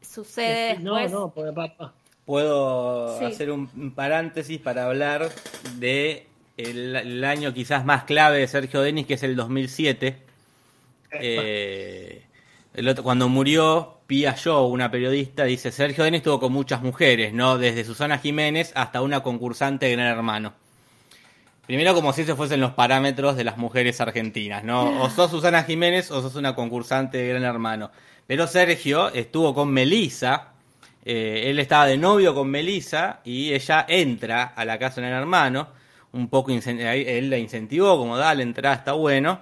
sucede. 0.00 0.78
No, 0.78 1.08
no, 1.08 1.30
papá. 1.30 1.94
Puedo 2.24 3.24
hacer 3.24 3.50
un 3.50 3.92
paréntesis 3.94 4.60
para 4.60 4.86
hablar 4.86 5.30
de 5.78 6.26
el 6.56 7.22
año 7.24 7.52
quizás 7.52 7.84
más 7.84 8.04
clave 8.04 8.38
de 8.38 8.48
Sergio 8.48 8.80
Denis, 8.80 9.06
que 9.06 9.14
es 9.14 9.22
el 9.22 9.36
2007 9.36 10.26
eh, 11.20 12.22
el 12.74 12.88
otro, 12.88 13.02
cuando 13.02 13.28
murió 13.28 14.00
Pia 14.06 14.34
Show, 14.36 14.66
una 14.66 14.90
periodista, 14.90 15.44
dice, 15.44 15.72
Sergio 15.72 16.04
Denis 16.04 16.18
estuvo 16.18 16.38
con 16.38 16.52
muchas 16.52 16.82
mujeres, 16.82 17.32
¿no? 17.32 17.58
Desde 17.58 17.84
Susana 17.84 18.18
Jiménez 18.18 18.72
hasta 18.74 19.02
una 19.02 19.22
concursante 19.22 19.86
de 19.86 19.92
Gran 19.92 20.06
Hermano. 20.06 20.52
Primero 21.66 21.94
como 21.94 22.12
si 22.12 22.22
esos 22.22 22.36
fuesen 22.36 22.60
los 22.60 22.72
parámetros 22.72 23.36
de 23.36 23.42
las 23.42 23.56
mujeres 23.56 24.00
argentinas, 24.00 24.62
¿no? 24.62 25.02
O 25.02 25.10
sos 25.10 25.30
Susana 25.30 25.64
Jiménez 25.64 26.10
o 26.12 26.22
sos 26.22 26.36
una 26.36 26.54
concursante 26.54 27.18
de 27.18 27.28
Gran 27.28 27.42
Hermano. 27.42 27.90
Pero 28.26 28.46
Sergio 28.46 29.12
estuvo 29.12 29.52
con 29.52 29.72
Melisa, 29.72 30.52
eh, 31.04 31.44
él 31.46 31.58
estaba 31.58 31.86
de 31.86 31.98
novio 31.98 32.34
con 32.34 32.48
Melisa 32.48 33.20
y 33.24 33.52
ella 33.52 33.84
entra 33.88 34.44
a 34.44 34.64
la 34.64 34.78
casa 34.78 35.00
de 35.00 35.08
Gran 35.08 35.22
Hermano, 35.22 35.68
un 36.12 36.28
poco 36.28 36.52
él 36.52 37.30
la 37.30 37.38
incentivó, 37.38 37.98
como 37.98 38.16
dale, 38.16 38.42
entra, 38.42 38.72
está 38.72 38.92
bueno. 38.92 39.40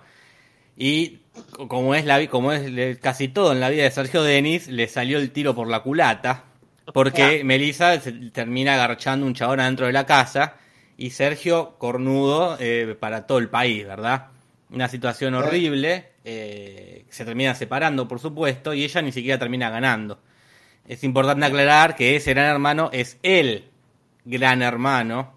Y 0.77 1.21
como 1.69 1.95
es 1.95 2.05
la 2.05 2.27
como 2.27 2.53
es 2.53 2.99
casi 2.99 3.29
todo 3.29 3.53
en 3.53 3.61
la 3.61 3.69
vida 3.69 3.85
de 3.85 3.91
Sergio 3.91 4.23
Denis, 4.23 4.69
le 4.69 4.89
salió 4.89 5.19
el 5.19 5.31
tiro 5.31 5.55
por 5.55 5.69
la 5.69 5.81
culata. 5.81 6.45
Porque 6.93 7.45
Melissa 7.45 7.99
se 8.01 8.13
termina 8.31 8.75
agarchando 8.75 9.27
un 9.27 9.35
chabón 9.35 9.61
adentro 9.61 9.87
de 9.87 9.93
la 9.93 10.05
casa 10.05 10.57
y 10.97 11.11
Sergio 11.11 11.77
cornudo 11.79 12.57
eh, 12.61 12.97
para 12.99 13.27
todo 13.27 13.39
el 13.39 13.49
país, 13.49 13.87
¿verdad? 13.87 14.29
Una 14.71 14.89
situación 14.89 15.35
horrible. 15.35 16.13
Eh, 16.25 17.05
se 17.11 17.25
termina 17.25 17.55
separando, 17.55 18.09
por 18.09 18.19
supuesto, 18.19 18.73
y 18.75 18.85
ella 18.85 19.03
ni 19.03 19.13
siquiera 19.13 19.39
termina 19.39 19.71
ganando. 19.71 20.19
Es 20.87 21.05
importante 21.05 21.47
aclarar 21.47 21.97
que 21.97 22.17
ese 22.17 22.33
gran 22.35 22.47
hermano 22.47 22.91
es 22.93 23.19
el 23.23 23.65
gran 24.25 24.63
hermano. 24.63 25.33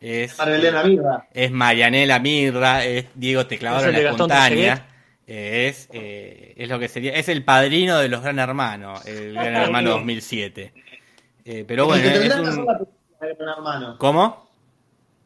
Es 0.00 0.38
Marianela 0.38 0.84
Mirra. 0.84 1.28
Es 1.32 1.50
Marianela 1.50 2.18
Mirra, 2.18 2.84
es 2.84 3.06
Diego 3.14 3.46
Teclador 3.46 3.94
en 3.94 4.04
la 4.04 4.12
montaña 4.12 4.86
es, 5.30 5.88
eh, 5.92 6.54
es 6.56 6.68
lo 6.68 6.78
que 6.78 6.88
sería, 6.88 7.12
es 7.12 7.28
el 7.28 7.44
padrino 7.44 7.98
de 7.98 8.08
los 8.08 8.20
Gran 8.20 8.40
Hermanos, 8.40 9.06
el 9.06 9.34
Gran 9.34 9.54
Hermano 9.54 9.90
2007. 9.90 10.72
Eh, 11.44 11.64
pero 11.66 11.86
bueno, 11.86 12.08
es 12.08 12.34
un... 12.34 12.66
Gran 12.66 13.48
Hermano. 13.56 13.96
¿Cómo? 13.98 14.49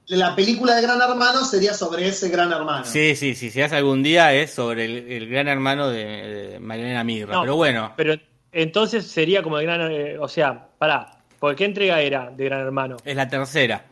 La 0.07 0.35
película 0.37 0.75
de 0.77 0.83
Gran 0.83 1.01
Hermano 1.01 1.45
sería 1.45 1.73
sobre 1.75 2.07
ese 2.09 2.29
Gran 2.29 2.53
Hermano. 2.53 2.85
Sí, 2.85 3.15
sí, 3.17 3.35
sí, 3.35 3.51
si 3.51 3.61
hace 3.63 3.77
algún 3.77 4.03
día 4.03 4.33
es 4.35 4.53
sobre 4.53 4.85
el, 4.85 5.11
el 5.11 5.29
gran 5.29 5.49
hermano 5.49 5.89
de, 5.89 6.05
de 6.05 6.59
Mariana 6.61 7.05
Mirra. 7.05 7.35
No, 7.35 7.41
pero 7.43 7.57
bueno, 7.57 7.93
Pero 7.97 8.15
entonces 8.53 9.07
sería 9.07 9.43
como 9.43 9.59
el 9.59 9.65
gran. 9.67 9.91
eh, 9.91 10.19
o 10.19 10.29
sea, 10.29 10.69
pará. 10.79 11.11
¿Por 11.39 11.55
qué 11.57 11.65
entrega 11.67 12.01
era 12.01 12.31
de 12.31 12.45
Gran 12.45 12.61
Hermano? 12.61 12.97
es 13.05 13.17
la 13.17 13.29
tercera. 13.29 13.85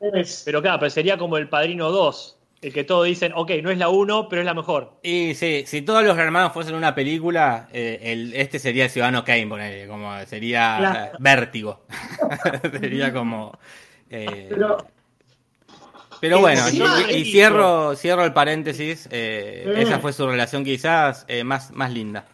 Es- 0.00 0.42
Pero 0.44 0.60
claro, 0.62 0.78
pero 0.78 0.90
sería 0.90 1.16
como 1.16 1.36
el 1.36 1.48
Padrino 1.48 1.90
2. 1.90 2.36
El 2.62 2.72
que 2.72 2.82
todos 2.84 3.04
dicen, 3.04 3.32
ok, 3.34 3.50
no 3.62 3.70
es 3.70 3.76
la 3.78 3.88
1, 3.90 4.28
pero 4.28 4.40
es 4.40 4.46
la 4.46 4.54
mejor. 4.54 4.92
Y 5.02 5.34
sí, 5.34 5.64
si 5.66 5.82
todos 5.82 6.02
los 6.02 6.16
hermanos 6.16 6.52
fuesen 6.52 6.74
una 6.74 6.94
película, 6.94 7.68
eh, 7.72 7.98
el, 8.02 8.32
este 8.34 8.58
sería 8.58 8.84
el 8.84 8.90
Ciudadano 8.90 9.22
Kane, 9.22 9.46
ponele, 9.46 9.86
como 9.86 10.18
sería 10.24 10.76
Claro. 10.78 11.10
Vértigo. 11.18 11.84
sería 12.80 13.12
como. 13.12 13.58
eh, 14.08 14.46
pero, 14.48 14.78
Pero 16.20 16.40
bueno, 16.40 16.62
y, 16.70 17.12
y 17.14 17.24
cierro, 17.32 17.94
cierro 17.96 18.24
el 18.24 18.32
paréntesis. 18.32 19.08
eh, 19.10 19.64
Mm. 19.66 19.78
Esa 19.78 19.98
fue 19.98 20.12
su 20.12 20.26
relación 20.26 20.64
quizás 20.64 21.24
eh, 21.28 21.44
más, 21.44 21.70
más 21.72 21.90
linda. 21.92 22.24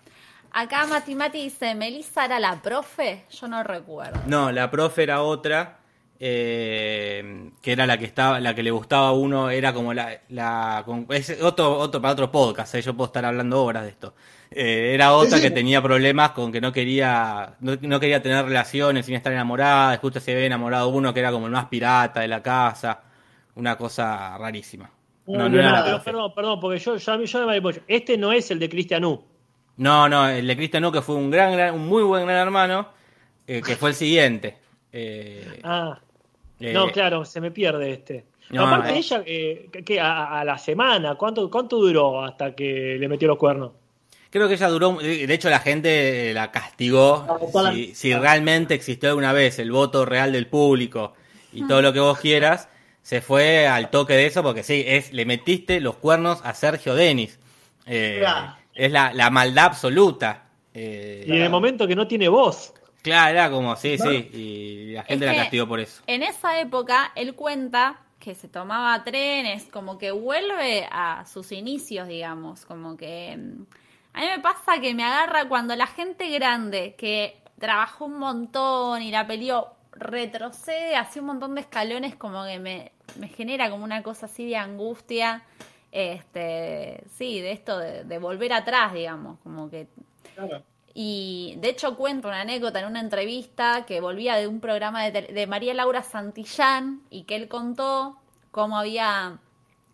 Acá 0.53 0.85
Mati 0.87 1.15
Mati 1.15 1.45
dice, 1.45 1.75
¿Melissa 1.75 2.25
era 2.25 2.41
la 2.41 2.61
profe? 2.61 3.25
Yo 3.31 3.47
no 3.49 3.63
recuerdo. 3.63 4.21
No, 4.27 4.51
la 4.51 4.71
profe 4.71 5.05
era 5.05 5.23
otra, 5.23 5.79
eh, 6.19 7.51
que 7.63 7.73
era 7.73 7.87
la 7.87 7.99
que 7.99 8.05
estaba, 8.05 8.41
la 8.41 8.55
que 8.55 8.63
le 8.63 8.71
gustaba 8.71 9.09
a 9.09 9.13
uno, 9.13 9.51
era 9.51 9.73
como 9.73 9.95
la, 9.95 10.21
la 10.29 10.83
con- 10.85 11.07
es 11.11 11.41
otro, 11.43 11.79
otro 11.79 12.01
para 12.01 12.13
otro 12.13 12.31
podcast, 12.33 12.75
eh, 12.75 12.83
yo 12.83 12.95
puedo 12.97 13.07
estar 13.07 13.25
hablando 13.25 13.63
horas 13.63 13.85
de 13.85 13.91
esto. 13.91 14.15
Eh, 14.51 14.93
era 14.95 15.13
otra 15.13 15.39
sí. 15.39 15.45
que 15.45 15.51
tenía 15.53 15.81
problemas 15.81 16.33
con 16.33 16.51
que 16.51 16.61
no 16.61 16.73
quería, 16.73 17.55
no, 17.61 17.77
no 17.81 18.01
quería 18.01 18.21
tener 18.23 18.45
relaciones 18.45 19.07
sin 19.07 19.15
estar 19.15 19.33
enamorada, 19.33 19.97
justo 19.99 20.19
se 20.21 20.33
había 20.33 20.47
enamorado 20.47 20.89
uno 20.89 21.15
que 21.15 21.21
era 21.21 21.31
como 21.31 21.47
el 21.47 21.53
más 21.53 21.67
pirata 21.67 22.21
de 22.21 22.29
la 22.29 22.43
casa, 22.43 23.01
una 23.57 23.77
cosa 23.77 24.37
rarísima. 24.39 24.91
No, 25.27 25.49
no 25.49 25.59
era 25.59 25.67
la 25.67 25.73
Nada. 25.73 25.85
Pero 25.85 25.97
profe. 25.97 26.11
perdón, 26.11 26.35
perdón, 26.35 26.61
porque 26.61 26.79
yo, 26.79 26.97
yo, 26.97 27.23
yo 27.25 27.47
me 27.47 27.63
pollo. 27.63 27.83
Este 27.87 28.17
no 28.19 28.33
es 28.33 28.51
el 28.51 28.59
de 28.59 28.69
Cristian 28.69 29.05
U. 29.05 29.23
No, 29.77 30.09
no, 30.09 30.29
el 30.29 30.47
de 30.47 30.57
Cristian 30.57 30.85
U, 30.85 30.93
que 30.93 31.03
fue 31.03 31.15
un 31.15 31.31
gran, 31.31 31.53
gran- 31.53 31.75
un 31.75 31.87
muy 31.87 32.03
buen 32.03 32.27
gran 32.27 32.39
hermano, 32.39 32.89
eh, 33.47 33.63
que 33.65 33.77
fue 33.77 33.91
el 33.91 33.95
siguiente. 33.95 34.57
Eh, 34.93 35.61
Ah, 35.63 35.99
eh, 36.59 36.73
no, 36.73 36.91
claro, 36.91 37.25
se 37.25 37.41
me 37.41 37.51
pierde 37.51 37.93
este. 37.93 38.25
No, 38.51 38.67
Aparte 38.67 38.95
eh. 38.95 38.99
ella, 38.99 39.23
que- 39.85 40.01
a, 40.01 40.41
a 40.41 40.45
la 40.45 40.59
semana, 40.59 41.15
¿cuánto, 41.15 41.49
¿cuánto 41.49 41.77
duró 41.77 42.25
hasta 42.25 42.55
que 42.55 42.97
le 42.99 43.09
metió 43.09 43.29
los 43.29 43.39
cuernos? 43.39 43.73
Creo 44.31 44.47
que 44.49 44.55
ella 44.55 44.69
duró, 44.69 44.93
de 44.99 45.33
hecho 45.33 45.49
la 45.51 45.59
gente 45.61 46.33
la 46.35 46.51
castigó. 46.53 47.27
Si, 47.73 47.95
si 47.95 48.15
realmente 48.15 48.75
existió 48.75 49.09
alguna 49.11 49.33
vez 49.33 49.59
el 49.59 49.73
voto 49.73 50.05
real 50.05 50.33
del 50.33 50.47
público 50.47 51.15
y 51.53 51.67
todo 51.67 51.83
lo 51.83 51.93
que 51.93 51.99
vos 52.01 52.19
quieras, 52.19 52.69
se 53.03 53.21
fue 53.21 53.67
al 53.69 53.91
toque 53.91 54.15
de 54.15 54.27
eso 54.27 54.43
porque 54.43 54.63
sí, 54.63 54.85
es 54.87 55.13
le 55.13 55.25
metiste 55.27 55.81
los 55.81 55.97
cuernos 55.97 56.41
a 56.45 56.55
Sergio 56.55 56.95
Denis. 56.95 57.39
Eh, 57.87 58.19
Claro. 58.21 58.57
es 58.75 58.91
la, 58.93 59.13
la 59.15 59.31
maldad 59.31 59.67
absoluta. 59.67 60.51
Eh, 60.75 61.25
Y 61.27 61.33
en 61.37 61.43
el 61.43 61.51
momento 61.51 61.87
que 61.89 61.97
no 61.97 62.07
tiene 62.07 62.29
voz. 62.29 62.75
Claro, 63.03 63.31
era 63.31 63.51
como, 63.51 63.77
sí, 63.77 63.97
sí, 63.99 64.31
y 64.33 64.93
la 64.93 65.05
gente 65.05 65.25
Es 65.25 65.33
la 65.33 65.35
castigó 65.35 65.67
por 65.67 65.81
eso. 65.81 66.03
En 66.07 66.23
esa 66.23 66.61
época, 66.61 67.13
él 67.15 67.35
cuenta 67.35 68.01
que 68.19 68.35
se 68.35 68.49
tomaba 68.49 69.03
trenes, 69.05 69.65
como 69.71 69.97
que 69.99 70.11
vuelve 70.11 70.87
a 70.91 71.25
sus 71.27 71.53
inicios, 71.53 72.09
digamos, 72.09 72.67
como 72.67 72.97
que... 72.97 73.37
mm, 73.39 73.63
A 74.13 74.21
mí 74.21 74.27
me 74.27 74.41
pasa 74.41 74.81
que 74.81 74.95
me 74.95 75.05
agarra 75.05 75.49
cuando 75.49 75.75
la 75.77 75.87
gente 75.87 76.29
grande 76.31 76.95
que 76.99 77.43
trabajó 77.59 78.07
un 78.07 78.19
montón 78.19 79.03
y 79.03 79.11
la 79.11 79.27
peleó 79.27 79.69
retrocede 79.93 80.97
hacia 80.97 81.21
un 81.23 81.29
montón 81.29 81.55
de 81.55 81.63
escalones, 81.63 82.17
como 82.17 82.45
que 82.45 82.59
me, 82.59 82.93
me 83.19 83.29
genera 83.29 83.71
como 83.71 83.85
una 83.85 84.03
cosa 84.03 84.27
así 84.27 84.47
de 84.47 84.57
angustia, 84.57 85.45
este, 85.93 87.05
sí, 87.09 87.41
de 87.41 87.53
esto 87.53 87.79
de, 87.79 88.05
de 88.05 88.19
volver 88.19 88.53
atrás, 88.53 88.93
digamos, 88.93 89.39
como 89.41 89.71
que 89.71 89.89
Claro. 90.35 90.65
y 90.95 91.55
de 91.59 91.69
hecho 91.71 91.97
cuento 91.97 92.29
una 92.29 92.41
anécdota 92.43 92.81
en 92.81 92.87
una 92.87 93.01
entrevista 93.01 93.85
que 93.87 94.01
volvía 94.01 94.37
de 94.37 94.49
un 94.49 94.61
programa 94.61 95.05
de, 95.11 95.23
de 95.23 95.47
María 95.47 95.75
Laura 95.75 96.03
Santillán 96.03 97.03
y 97.11 97.25
que 97.25 97.37
él 97.37 97.49
contó 97.49 98.19
cómo 98.51 98.77
había 98.79 99.39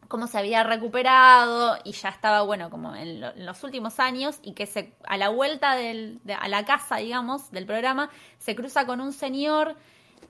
cómo 0.09 0.27
se 0.27 0.39
había 0.39 0.63
recuperado 0.63 1.77
y 1.85 1.93
ya 1.93 2.09
estaba 2.11 2.43
bueno 2.43 2.71
como 2.71 2.95
en, 2.95 3.21
lo- 3.21 3.35
los 3.37 3.63
últimos 3.65 3.99
años 4.01 4.39
y 4.43 4.53
que 4.53 4.67
se 4.67 4.95
a 5.07 5.17
la 5.17 5.29
vuelta 5.29 5.75
del, 5.77 6.21
de- 6.25 6.35
a 6.35 6.49
la 6.49 6.65
casa 6.65 6.97
digamos 6.97 7.51
del 7.51 7.67
programa 7.67 8.11
se 8.39 8.55
cruza 8.55 8.87
con 8.87 9.01
un 9.01 9.13
señor 9.13 9.77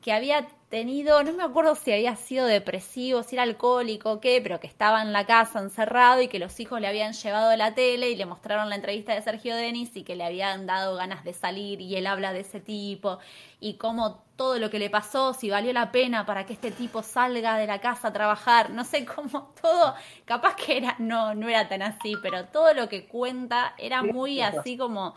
que 0.07 0.13
había 0.13 0.47
tenido, 0.69 1.25
no 1.25 1.33
me 1.33 1.43
acuerdo 1.43 1.75
si 1.75 1.91
había 1.91 2.15
sido 2.15 2.47
depresivo, 2.47 3.25
si 3.25 3.35
era 3.35 3.43
alcohólico 3.43 4.13
o 4.13 4.21
qué, 4.21 4.41
pero 4.41 4.61
que 4.61 4.69
estaba 4.69 5.03
en 5.03 5.13
la 5.13 5.27
casa 5.27 5.59
encerrado 5.59 6.23
y 6.23 6.29
que 6.29 6.39
los 6.39 6.61
hijos 6.61 6.81
le 6.81 6.87
habían 6.87 7.13
llevado 7.13 7.51
a 7.51 7.57
la 7.57 7.75
tele 7.75 8.11
y 8.11 8.15
le 8.15 8.25
mostraron 8.25 8.69
la 8.69 8.77
entrevista 8.77 9.15
de 9.15 9.23
Sergio 9.23 9.57
Denis 9.57 9.97
y 9.97 10.05
que 10.05 10.15
le 10.15 10.25
habían 10.25 10.65
dado 10.65 10.95
ganas 10.95 11.25
de 11.25 11.33
salir 11.33 11.81
y 11.81 11.97
él 11.97 12.07
habla 12.07 12.33
de 12.33 12.43
ese 12.43 12.61
tipo 12.61 13.19
y 13.59 13.79
cómo 13.79 14.23
todo 14.37 14.61
lo 14.61 14.71
que 14.71 14.79
le 14.79 14.91
pasó, 14.91 15.35
si 15.35 15.51
valió 15.51 15.73
la 15.73 15.91
pena 15.91 16.25
para 16.25 16.47
que 16.47 16.53
este 16.53 16.71
tipo 16.71 17.03
salga 17.03 17.59
de 17.59 17.67
la 17.67 17.81
casa 17.81 18.07
a 18.07 18.13
trabajar, 18.13 18.71
no 18.71 18.85
sé 18.85 19.05
cómo 19.05 19.55
todo, 19.61 19.97
capaz 20.25 20.55
que 20.55 20.77
era, 20.77 20.95
no, 21.01 21.35
no 21.35 21.49
era 21.49 21.69
tan 21.69 21.83
así, 21.83 22.15
pero 22.23 22.45
todo 22.45 22.75
lo 22.75 22.89
que 22.89 23.09
cuenta 23.09 23.75
era 23.77 24.05
muy 24.05 24.41
así 24.41 24.77
como 24.77 25.17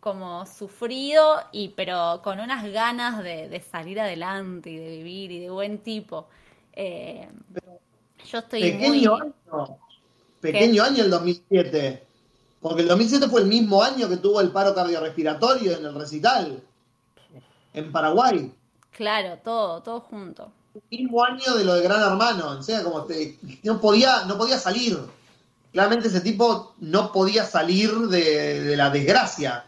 como 0.00 0.46
sufrido 0.46 1.40
y 1.52 1.68
pero 1.70 2.20
con 2.22 2.40
unas 2.40 2.64
ganas 2.72 3.22
de, 3.22 3.48
de 3.48 3.60
salir 3.60 4.00
adelante 4.00 4.70
y 4.70 4.76
de 4.76 4.88
vivir 4.98 5.32
y 5.32 5.40
de 5.40 5.50
buen 5.50 5.78
tipo. 5.78 6.28
Eh, 6.72 7.28
yo 8.30 8.38
estoy 8.38 8.60
Pequeño 8.62 8.88
muy... 8.88 9.06
año. 9.20 9.78
Pequeño 10.40 10.82
año 10.82 11.04
el 11.04 11.10
2007. 11.10 12.02
Porque 12.60 12.82
el 12.82 12.88
2007 12.88 13.28
fue 13.28 13.42
el 13.42 13.46
mismo 13.48 13.82
año 13.82 14.08
que 14.08 14.16
tuvo 14.16 14.40
el 14.40 14.50
paro 14.50 14.74
cardiorrespiratorio 14.74 15.78
en 15.78 15.84
el 15.86 15.94
recital. 15.94 16.62
En 17.74 17.92
Paraguay. 17.92 18.52
Claro, 18.90 19.38
todo, 19.44 19.82
todo 19.82 20.00
junto. 20.00 20.50
mismo 20.90 21.22
año 21.24 21.54
de 21.54 21.64
lo 21.64 21.74
de 21.74 21.82
Gran 21.82 22.02
Hermano, 22.02 22.50
o 22.58 22.62
sea, 22.62 22.82
como 22.82 23.04
te- 23.04 23.38
no 23.62 23.80
podía, 23.80 24.24
no 24.24 24.36
podía 24.38 24.58
salir. 24.58 24.98
Claramente 25.72 26.08
ese 26.08 26.20
tipo 26.20 26.74
no 26.78 27.12
podía 27.12 27.44
salir 27.44 27.90
de, 28.08 28.62
de 28.62 28.76
la 28.76 28.90
desgracia. 28.90 29.64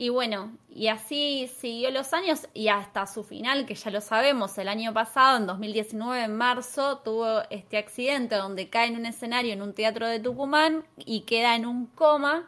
Y 0.00 0.10
bueno, 0.10 0.52
y 0.70 0.86
así 0.86 1.50
siguió 1.58 1.90
los 1.90 2.12
años 2.14 2.46
y 2.54 2.68
hasta 2.68 3.04
su 3.08 3.24
final, 3.24 3.66
que 3.66 3.74
ya 3.74 3.90
lo 3.90 4.00
sabemos, 4.00 4.56
el 4.56 4.68
año 4.68 4.94
pasado, 4.94 5.38
en 5.38 5.46
2019, 5.48 6.22
en 6.22 6.36
marzo, 6.36 6.98
tuvo 6.98 7.42
este 7.50 7.78
accidente 7.78 8.36
donde 8.36 8.70
cae 8.70 8.86
en 8.86 8.96
un 8.96 9.06
escenario 9.06 9.52
en 9.52 9.60
un 9.60 9.74
teatro 9.74 10.06
de 10.06 10.20
Tucumán 10.20 10.84
y 10.96 11.22
queda 11.22 11.56
en 11.56 11.66
un 11.66 11.86
coma 11.86 12.46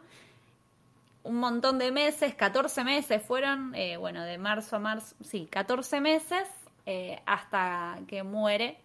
un 1.25 1.41
montón 1.41 1.81
de 1.81 1.91
meses, 1.91 2.37
14 2.37 2.85
meses 2.85 3.21
fueron, 3.21 3.75
eh, 3.75 3.97
bueno, 3.97 4.23
de 4.23 4.39
marzo 4.39 4.77
a 4.77 4.79
marzo, 4.79 5.17
sí, 5.21 5.49
14 5.51 6.01
meses, 6.01 6.49
eh, 6.87 7.21
hasta 7.27 7.99
que 8.07 8.23
muere 8.23 8.79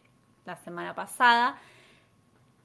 la 0.43 0.55
semana 0.55 0.95
pasada. 0.95 1.59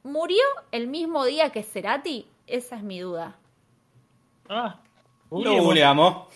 ¿Murió 0.02 0.42
el 0.72 0.86
mismo 0.86 1.26
día 1.26 1.50
que 1.50 1.62
Cerati? 1.62 2.26
Esa 2.46 2.76
es 2.76 2.82
mi 2.82 3.00
duda. 3.00 3.36
Ah, 4.48 4.80
Lo 5.30 5.62
googleamos. 5.62 6.28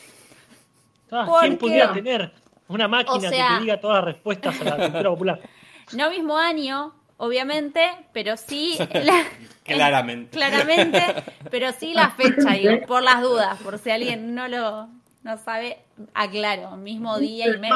Ah, 1.11 1.25
¿Por 1.27 1.41
¿Quién 1.41 1.59
pudiera 1.59 1.93
tener 1.93 2.33
una 2.69 2.89
máquina 2.89 3.17
O 3.17 3.21
sea- 3.21 3.49
que 3.49 3.55
te 3.57 3.61
diga 3.63 3.81
todas 3.81 3.97
las 3.97 4.05
respuestas 4.15 4.61
a 4.61 4.65
la 4.65 4.77
cultura 4.77 5.11
popular? 5.11 5.41
No 5.93 6.09
mismo 6.09 6.39
año, 6.39 6.95
obviamente, 7.19 7.81
pero 8.15 8.37
sí. 8.39 8.79
la- 8.95 9.25
Claramente. 9.65 10.31
claramente, 10.37 11.03
pero 11.51 11.73
sí 11.73 11.93
la 11.93 12.11
fecha, 12.11 12.53
digo, 12.53 12.87
por 12.87 13.03
las 13.03 13.21
dudas, 13.21 13.61
por 13.63 13.79
si 13.79 13.91
alguien 13.91 14.35
no 14.35 14.49
lo 14.49 14.89
no 15.23 15.39
sabe, 15.39 15.79
aclaro, 16.13 16.77
mismo 16.77 17.19
día 17.19 17.47
y 17.49 17.59
mes. 17.59 17.73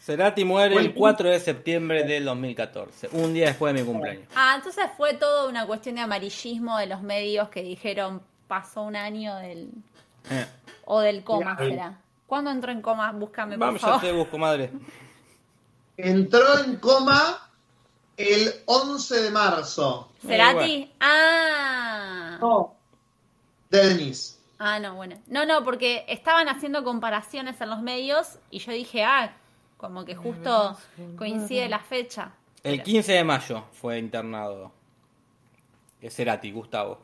Cerati 0.00 0.44
muere 0.46 0.76
el 0.76 0.94
4 0.94 1.28
de 1.28 1.38
septiembre 1.38 2.04
del 2.04 2.24
2014, 2.24 3.10
un 3.12 3.34
día 3.34 3.48
después 3.48 3.74
de 3.74 3.80
mi 3.82 3.86
cumpleaños. 3.86 4.24
Ah, 4.34 4.54
entonces 4.56 4.86
fue 4.96 5.12
todo 5.14 5.46
una 5.48 5.66
cuestión 5.66 5.96
de 5.96 6.00
amarillismo 6.00 6.78
de 6.78 6.86
los 6.86 7.02
medios 7.02 7.50
que 7.50 7.62
dijeron 7.62 8.22
pasó 8.48 8.82
un 8.82 8.96
año 8.96 9.36
del. 9.36 9.68
Eh, 10.28 10.46
o 10.86 11.00
del 11.00 11.22
coma, 11.24 11.56
Mira, 11.60 11.70
será. 11.70 12.00
¿Cuándo 12.26 12.50
entró 12.50 12.70
en 12.72 12.82
coma? 12.82 13.10
Búscame, 13.12 13.56
por 13.56 13.66
Vamos, 13.66 13.80
ya 13.80 13.86
favor. 13.88 14.00
te 14.02 14.12
busco, 14.12 14.38
madre. 14.38 14.70
Entró 15.96 16.58
en 16.64 16.76
coma 16.76 17.50
el 18.16 18.52
11 18.66 19.22
de 19.22 19.30
marzo. 19.30 20.12
¿Cerati? 20.26 20.92
Ah. 21.00 22.38
No. 22.40 22.74
Denis. 23.70 24.38
Ah, 24.58 24.78
no, 24.78 24.94
bueno. 24.94 25.16
No, 25.26 25.46
no, 25.46 25.64
porque 25.64 26.04
estaban 26.08 26.48
haciendo 26.48 26.84
comparaciones 26.84 27.60
en 27.60 27.70
los 27.70 27.80
medios 27.80 28.38
y 28.50 28.58
yo 28.58 28.72
dije, 28.72 29.04
ah, 29.04 29.32
como 29.78 30.04
que 30.04 30.14
justo 30.14 30.76
coincide 31.16 31.68
la 31.68 31.78
fecha. 31.78 32.32
El 32.62 32.72
Pero- 32.72 32.84
15 32.84 33.12
de 33.12 33.24
mayo 33.24 33.64
fue 33.72 33.98
internado. 33.98 34.70
Es 36.00 36.14
Cerati, 36.14 36.50
Gustavo. 36.52 36.98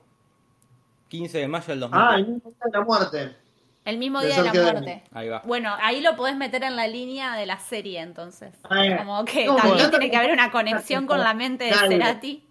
15 1.08 1.38
de 1.38 1.48
mayo 1.48 1.66
del 1.68 1.80
2014. 1.80 2.08
Ah, 2.08 2.16
el 2.18 2.26
mismo 2.26 2.50
día 2.50 2.64
de 2.64 2.72
la 2.72 2.84
muerte. 2.84 3.36
El 3.84 3.98
mismo 3.98 4.20
día 4.20 4.36
de 4.36 4.42
la 4.42 4.52
muerte. 4.72 5.02
Ahí 5.12 5.28
va. 5.28 5.42
Bueno, 5.44 5.74
ahí 5.80 6.00
lo 6.00 6.16
podés 6.16 6.36
meter 6.36 6.64
en 6.64 6.74
la 6.74 6.88
línea 6.88 7.36
de 7.36 7.46
la 7.46 7.58
serie, 7.58 8.00
entonces. 8.00 8.52
Como 8.62 9.24
que 9.24 9.46
no, 9.46 9.56
también 9.56 9.76
bueno. 9.76 9.90
tiene 9.90 10.10
que 10.10 10.16
haber 10.16 10.32
una 10.32 10.50
conexión 10.52 11.06
con 11.06 11.20
la 11.20 11.34
mente 11.34 11.64
de. 11.64 11.72
Cerati. 11.74 12.42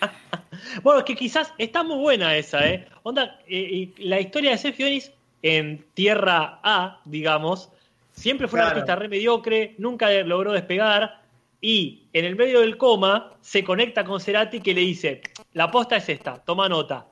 Bueno, 0.82 1.00
es 1.00 1.04
que 1.04 1.14
quizás 1.14 1.52
está 1.58 1.82
muy 1.82 1.98
buena 1.98 2.36
esa, 2.36 2.66
¿eh? 2.66 2.86
Onda, 3.02 3.38
eh, 3.46 3.92
y 3.96 4.04
la 4.04 4.20
historia 4.20 4.50
de 4.52 4.58
Sergio 4.58 4.86
Denis 4.86 5.12
en 5.42 5.84
Tierra 5.94 6.60
A, 6.62 7.00
digamos, 7.04 7.70
siempre 8.12 8.48
fue 8.48 8.58
un 8.60 8.64
Claro. 8.64 8.78
artista 8.78 8.96
re 8.96 9.08
mediocre, 9.08 9.74
nunca 9.78 10.10
logró 10.22 10.52
despegar, 10.52 11.20
y 11.60 12.04
en 12.12 12.24
el 12.24 12.36
medio 12.36 12.60
del 12.60 12.76
coma 12.76 13.32
se 13.40 13.62
conecta 13.64 14.04
con 14.04 14.20
Cerati 14.20 14.60
que 14.60 14.74
le 14.74 14.80
dice, 14.82 15.22
la 15.52 15.70
posta 15.70 15.96
es 15.96 16.08
esta, 16.08 16.38
toma 16.38 16.68
nota. 16.68 17.06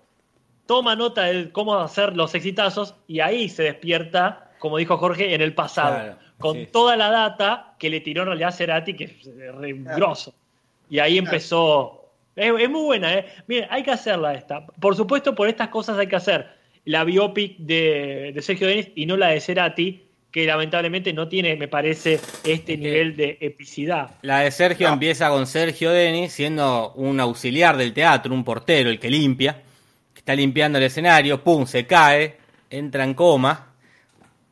Toma 0.67 0.95
nota 0.97 1.25
de 1.25 1.51
cómo 1.51 1.75
hacer 1.79 2.17
los 2.17 2.35
exitazos, 2.35 2.95
y 3.09 3.21
ahí 3.21 3.49
se 3.49 3.65
despierta, 3.65 4.51
como 4.59 4.79
dijo 4.79 4.97
Jorge, 4.97 5.35
en 5.35 5.41
el 5.41 5.55
pasado, 5.55 5.95
Claro, 5.97 6.17
con 6.39 6.57
sí. 6.57 6.69
toda 6.73 6.97
la 6.97 7.11
data 7.11 7.75
que 7.79 7.91
le 7.91 8.01
tiró 8.01 8.23
en 8.23 8.29
realidad 8.29 8.53
Cerati, 8.55 8.95
que 8.95 9.05
es 9.05 9.27
re 9.57 9.73
grosso. 9.75 10.35
Y 10.89 10.99
ahí 10.99 11.19
empezó. 11.19 11.99
Es, 12.37 12.53
es 12.59 12.71
muy 12.71 12.83
buena, 12.83 13.15
¿eh? 13.15 13.27
Miren, 13.47 13.67
hay 13.71 13.83
que 13.83 13.91
hacerla 13.91 14.35
esta. 14.35 14.65
Por 14.67 14.97
supuesto, 14.97 15.35
por 15.35 15.49
estas 15.49 15.69
cosas 15.69 15.99
hay 15.99 16.07
que 16.07 16.17
hacer 16.17 16.49
la 16.85 17.05
biopic 17.05 17.59
de, 17.59 18.33
de 18.35 18.43
Sergio 18.43 18.67
Denis 18.69 18.89
y 18.95 19.07
no 19.07 19.17
la 19.17 19.29
de 19.29 19.41
Cerati, 19.41 20.03
que 20.31 20.47
lamentablemente 20.47 21.13
no 21.13 21.29
tiene, 21.29 21.57
me 21.57 21.69
parece, 21.69 22.19
este 22.45 22.77
nivel 22.79 23.17
de 23.17 23.37
epicidad. 23.41 24.11
La 24.23 24.41
de 24.41 24.51
Sergio 24.51 24.89
No. 24.89 24.95
empieza 24.95 25.29
con 25.29 25.47
Sergio 25.47 25.91
Denis 25.91 26.33
siendo 26.33 26.93
un 26.95 27.21
auxiliar 27.21 27.77
del 27.77 27.93
teatro, 27.93 28.33
un 28.33 28.43
portero, 28.45 28.89
el 28.91 28.99
que 28.99 29.11
limpia. 29.11 29.61
Está 30.23 30.37
limpiando 30.37 30.79
el 30.79 30.85
escenario, 30.85 31.43
pum, 31.43 31.67
se 31.67 31.85
cae, 31.85 32.39
entra 32.71 33.03
en 33.03 33.13
coma. 33.15 33.67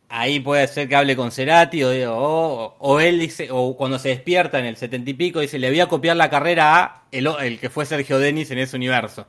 Ahí 0.08 0.40
puede 0.40 0.66
ser 0.66 0.88
que 0.88 0.96
hable 0.96 1.14
con 1.14 1.30
Cerati 1.30 1.84
o, 1.84 1.90
o, 2.12 2.76
o 2.80 2.98
él 3.00 3.20
dice, 3.20 3.48
o 3.52 3.76
cuando 3.76 3.96
se 4.00 4.08
despierta 4.08 4.58
en 4.58 4.64
el 4.66 4.76
setenta 4.76 5.08
y 5.10 5.14
pico, 5.14 5.38
dice, 5.38 5.60
le 5.60 5.68
voy 5.70 5.78
a 5.78 5.86
copiar 5.86 6.16
la 6.16 6.28
carrera 6.28 6.82
a 6.84 7.02
el, 7.12 7.60
que 7.60 7.70
fue 7.70 7.86
Sergio 7.86 8.18
Denis 8.18 8.50
en 8.50 8.58
ese 8.58 8.74
universo. 8.76 9.28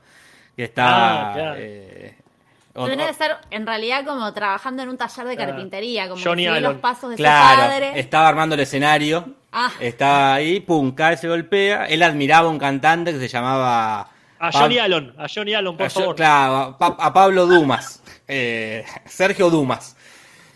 Que 0.55 0.63
está... 0.63 1.30
Ah, 1.30 1.34
claro. 1.35 1.55
eh, 1.59 2.15
o- 2.73 2.88
ser 2.88 3.38
en 3.51 3.68
realidad 3.68 4.03
como 4.03 4.34
trabajando 4.34 4.81
en 4.81 4.89
un 4.89 4.97
taller 4.97 5.27
de 5.27 5.35
Claro. 5.35 5.51
carpintería, 5.51 6.09
como 6.09 6.23
Johnny 6.23 6.47
los 6.59 6.77
pasos 6.77 7.11
de 7.11 7.18
su 7.18 7.22
Claro, 7.22 7.61
padre. 7.69 7.99
estaba 7.99 8.27
armando 8.27 8.55
el 8.55 8.61
escenario, 8.61 9.35
Ah. 9.51 9.72
estaba 9.80 10.34
ahí, 10.34 10.59
pum, 10.61 10.93
cae, 10.95 11.18
se 11.18 11.27
golpea. 11.27 11.85
Él 11.85 12.01
admiraba 12.01 12.47
a 12.47 12.51
un 12.51 12.57
cantante 12.57 13.13
que 13.13 13.19
se 13.19 13.27
llamaba... 13.27 14.09
A 14.43 14.51
Johnny 14.51 14.77
Allen, 14.80 15.13
a 15.18 15.27
Johnny 15.34 15.53
Allen, 15.53 15.77
por 15.77 15.85
a, 15.85 15.89
favor. 15.89 16.15
claro, 16.15 16.55
a, 16.55 16.77
Pa- 16.77 16.97
a 16.99 17.13
Pablo 17.13 17.45
Dumas, 17.45 18.01
eh, 18.27 18.84
Sergio 19.05 19.49
Dumas. 19.49 19.95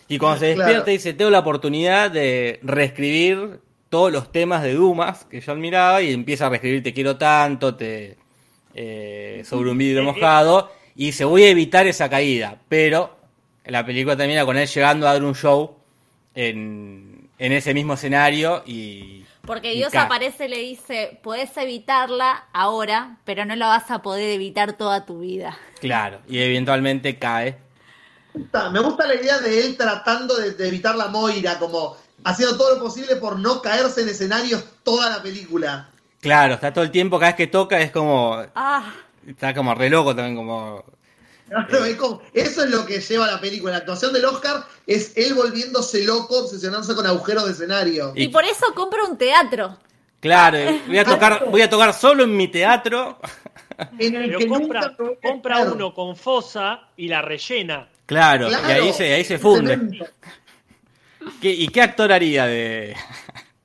Y 0.08 0.18
cuando 0.18 0.40
se 0.40 0.46
despierta 0.48 0.74
Claro. 0.74 0.92
dice, 0.92 1.14
tengo 1.14 1.32
la 1.32 1.40
oportunidad 1.40 2.12
de 2.12 2.60
reescribir 2.64 3.60
todos 3.90 4.12
los 4.12 4.32
temas 4.32 4.62
de 4.64 4.74
Dumas 4.74 5.26
que 5.26 5.40
yo 5.42 5.52
admiraba 5.52 6.02
y 6.02 6.12
empieza 6.14 6.48
a 6.48 6.50
reescribir 6.50 6.84
Te 6.84 6.94
quiero 6.94 7.18
tanto, 7.18 7.76
te 7.76 8.18
eh, 8.74 9.44
sobre 9.46 9.72
un 9.72 9.78
vidrio 9.78 10.02
Eh, 10.02 10.06
mojado. 10.06 10.72
Y 10.96 11.08
dice, 11.08 11.24
voy 11.26 11.44
a 11.44 11.50
evitar 11.50 11.88
esa 11.88 12.10
caída. 12.10 12.58
Pero 12.70 13.16
la 13.66 13.86
película 13.86 14.16
termina 14.18 14.46
con 14.46 14.58
él 14.58 14.68
llegando 14.68 15.08
a 15.08 15.14
dar 15.14 15.24
un 15.24 15.34
show 15.36 15.76
en, 16.34 17.30
en 17.38 17.52
ese 17.52 17.74
mismo 17.74 17.94
escenario 17.94 18.64
y... 18.66 19.24
Porque 19.46 19.74
Dios 19.74 19.94
aparece 19.96 20.46
y 20.46 20.50
le 20.50 20.58
dice, 20.60 21.20
puedes 21.24 21.56
evitarla 21.58 22.46
ahora, 22.54 23.18
pero 23.26 23.46
no 23.46 23.56
la 23.56 23.68
vas 23.68 23.92
a 23.92 24.02
poder 24.02 24.30
evitar 24.32 24.74
toda 24.74 25.06
tu 25.06 25.20
vida. 25.20 25.58
Claro, 25.80 26.22
y 26.28 26.40
eventualmente 26.40 27.18
cae. 27.20 27.58
Me 28.72 28.80
gusta 28.80 29.08
la 29.08 29.16
idea 29.16 29.40
de 29.40 29.66
él 29.66 29.78
tratando 29.78 30.36
de, 30.36 30.52
de 30.52 30.68
evitar 30.68 30.96
la 30.96 31.08
Moira, 31.08 31.58
como 31.58 31.96
haciendo 32.24 32.58
todo 32.58 32.76
lo 32.76 32.82
posible 32.82 33.16
por 33.16 33.40
no 33.40 33.62
caerse 33.62 34.02
en 34.02 34.10
escenarios 34.10 34.64
toda 34.84 35.10
la 35.10 35.22
película. 35.22 35.90
Claro, 36.20 36.56
está 36.56 36.74
todo 36.74 36.84
el 36.84 36.92
tiempo, 36.92 37.20
cada 37.20 37.32
vez 37.32 37.38
que 37.38 37.48
toca 37.48 37.80
es 37.80 37.92
como... 37.92 38.44
Ah, 38.56 38.94
Está 39.28 39.54
como 39.54 39.74
re 39.74 39.90
loco 39.90 40.16
también, 40.16 40.36
como... 40.36 40.84
Claro, 41.48 41.86
es 41.86 41.96
como- 41.96 42.22
eso 42.34 42.64
es 42.64 42.70
lo 42.72 42.86
que 42.86 43.00
lleva 43.00 43.28
la 43.28 43.40
película. 43.40 43.72
La 43.74 43.78
actuación 43.80 44.12
del 44.14 44.26
Oscar 44.26 44.64
es 44.88 45.14
él 45.16 45.34
volviéndose 45.36 46.04
loco, 46.04 46.40
obsesionándose 46.46 46.96
con 46.96 47.06
agujeros 47.06 47.46
de 47.46 47.52
escenario. 47.52 48.14
y, 48.16 48.24
Y- 48.24 48.28
por 48.30 48.44
eso 48.46 48.66
compra 48.74 49.04
un 49.04 49.18
teatro. 49.18 49.78
Claro, 50.20 50.58
voy 50.88 50.98
a 50.98 51.06
tocar, 51.06 51.46
voy 51.52 51.62
a 51.62 51.70
tocar 51.70 51.94
solo 51.94 52.24
en 52.24 52.36
mi 52.36 52.48
teatro. 52.48 53.20
En 54.00 54.16
el 54.16 54.28
Pero 54.28 54.40
que 54.40 54.48
compra, 54.48 54.96
nunca 54.98 55.20
compra 55.22 55.60
uno 55.64 55.94
con 55.94 56.16
fosa 56.16 56.88
y 56.96 57.10
la 57.10 57.22
rellena. 57.22 57.90
Claro, 58.06 58.48
Claro. 58.48 58.70
y 58.70 58.72
ahí 58.72 58.94
se, 58.94 59.14
ahí 59.14 59.26
se 59.26 59.38
funde. 59.38 59.74
Excelente. 59.74 60.10
¿Qué- 61.42 61.52
¿Y 61.54 61.68
qué 61.68 61.82
actor 61.82 62.10
haría 62.14 62.46
de, 62.46 62.96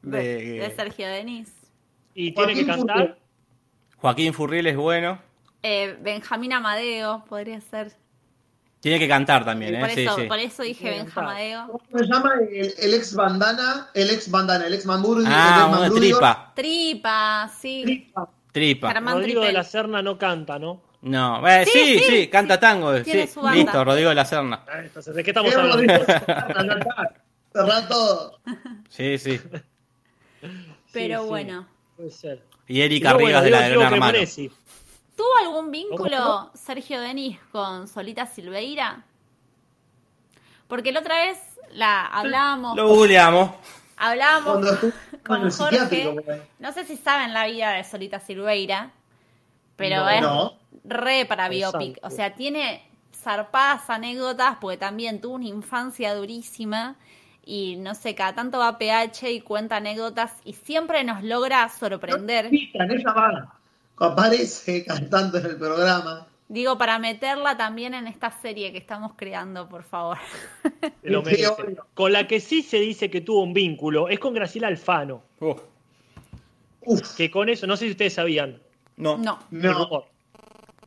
De, 0.03 0.73
Sergio 0.75 1.07
Denis. 1.07 1.53
Y 2.13 2.33
tiene 2.33 2.55
que 2.55 2.65
Joaquín 2.65 2.67
cantar. 2.67 2.97
Furriel. 2.97 3.17
Joaquín 3.99 4.35
Furriel 4.35 4.67
es 4.67 4.77
bueno. 4.77 5.23
Eh, 5.63 5.97
Benjamín 6.01 6.53
Amadeo 6.53 7.25
podría 7.29 7.61
ser. 7.61 7.93
Tiene 8.81 8.99
que 8.99 9.09
cantar 9.09 9.45
también, 9.45 9.79
por, 9.79 9.91
¿eh? 9.91 9.95
Sí, 9.95 10.05
eso, 10.07 10.17
sí. 10.17 10.23
por 10.23 10.39
eso 10.39 10.63
dije 10.63 10.89
Benjamadeo. 10.89 11.67
¿Cómo 11.67 11.99
se 11.99 12.07
llama 12.07 12.33
el, 12.51 12.73
el 12.79 12.95
ex 12.95 13.15
bandana? 13.15 13.91
El 13.93 14.09
ex 14.09 14.31
bandana, 14.31 14.67
el 14.67 14.73
ex 14.73 14.87
Mamburdi. 14.87 15.25
Ah, 15.29 15.69
el 15.69 15.85
ex 15.85 15.91
una 15.91 16.01
tripa. 16.01 16.53
Tripa, 16.55 17.51
sí. 17.61 17.83
Tripa. 17.85 18.29
Tripa. 18.53 18.93
Rodrigo 18.95 19.43
de 19.43 19.53
la 19.53 19.65
Serna 19.65 20.01
no 20.01 20.17
canta, 20.19 20.59
¿no? 20.59 20.83
No, 21.03 21.47
eh, 21.47 21.65
sí, 21.65 21.71
Sí, 21.73 21.99
sí, 21.99 22.05
sí, 22.05 22.29
canta 22.29 22.59
tango. 22.61 22.97
Sí, 23.05 23.13
listo, 23.53 23.85
Rodrigo 23.85 24.09
de 24.11 24.15
la 24.15 24.25
Serna. 24.25 24.65
Ah, 24.67 24.81
Entonces, 24.81 25.15
¿de 25.15 25.25
qué 25.25 25.31
estamos 25.31 25.53
Qué 25.53 25.61
hablando? 25.61 26.05
Cerrá 27.53 27.89
todo. 27.89 28.39
Sí, 28.89 29.19
sí. 29.19 29.41
Pero 30.93 31.25
bueno. 31.27 31.67
Puede 31.97 32.11
ser. 32.11 32.43
Y 32.67 32.81
Erika 32.83 33.13
Rivas 33.15 33.45
de 33.45 33.51
bueno, 33.51 33.57
la 33.57 33.63
de 33.63 33.67
Diego 33.69 33.81
Gran 33.81 33.93
Hermano. 33.95 34.13
Cremonesi. 34.13 34.51
¿Tuvo 35.21 35.47
algún 35.47 35.71
vínculo. 35.71 36.51
Sergio 36.55 36.99
Denis 36.99 37.39
con 37.53 37.87
Solita 37.89 38.25
Silveira? 38.25 39.05
Porque 40.67 40.93
la 40.93 41.01
otra 41.01 41.17
vez 41.27 41.39
la 41.73 42.07
hablábamos, 42.07 42.75
Lo 42.75 42.89
googleamos. 42.89 43.51
hablábamos 43.99 44.67
Cuando 45.27 45.51
con. 45.51 45.51
Jorge. 45.51 46.43
No 46.59 46.73
sé 46.73 46.87
si 46.87 46.97
saben 46.97 47.35
la 47.35 47.47
vida 47.47 47.73
de 47.73 47.85
Solita 47.85 48.19
Silveira, 48.19 48.93
pero 49.77 49.97
No, 50.05 50.09
es 50.09 50.23
no. 50.23 50.53
re 50.85 51.27
para 51.27 51.51
biopic. 51.51 51.99
O 52.03 52.09
sea, 52.09 52.33
tiene 52.35 52.83
zarpadas 53.15 53.91
anécdotas 53.91 54.57
porque 54.59 54.79
también 54.79 55.21
tuvo 55.21 55.35
una 55.35 55.49
infancia 55.49 56.15
durísima 56.15 56.97
y 57.45 57.77
no 57.77 57.95
sé, 57.95 58.15
cada 58.15 58.35
tanto 58.35 58.59
va 58.59 58.69
a 58.69 58.79
PH 58.79 59.31
y 59.33 59.43
cuenta 59.43 59.77
anécdotas 59.77 60.33
y 60.45 60.55
siempre 60.55 61.05
nos 61.05 61.23
logra 61.23 61.69
sorprender. 61.69 62.49
Pican, 62.49 62.91
ella 62.91 63.13
va. 63.13 63.60
Aparece 64.01 64.85
cantando 64.85 65.39
en 65.39 65.47
el 65.47 65.57
programa. 65.57 66.27
Digo, 66.49 66.77
para 66.77 66.99
meterla 66.99 67.57
también 67.57 67.95
en 67.95 68.09
esta 68.09 68.31
serie 68.33 68.73
que 68.73 68.79
estamos 68.79 69.13
creando, 69.17 69.69
por 69.69 69.85
favor. 69.85 70.19
Lo. 71.03 71.23
Con 71.95 72.13
la 72.13 72.27
que 72.27 72.41
sí 72.41 72.63
se 72.63 72.81
dice 72.81 73.09
que 73.09 73.21
tuvo 73.21 73.43
un 73.45 73.53
vínculo 73.53 74.09
es 74.09 74.19
con 74.19 74.35
Graciela 74.35 74.67
Alfano. 74.67 75.23
Uf, 76.83 77.15
Que 77.17 77.31
con 77.31 77.49
eso, 77.49 77.67
no 77.69 77.77
sé 77.77 77.85
si 77.85 77.91
ustedes 77.93 78.15
sabían. 78.15 78.61
no. 78.97 79.17
No. 79.19 79.39
el 79.53 79.61
no. 79.63 79.85
rumor. 79.85 80.05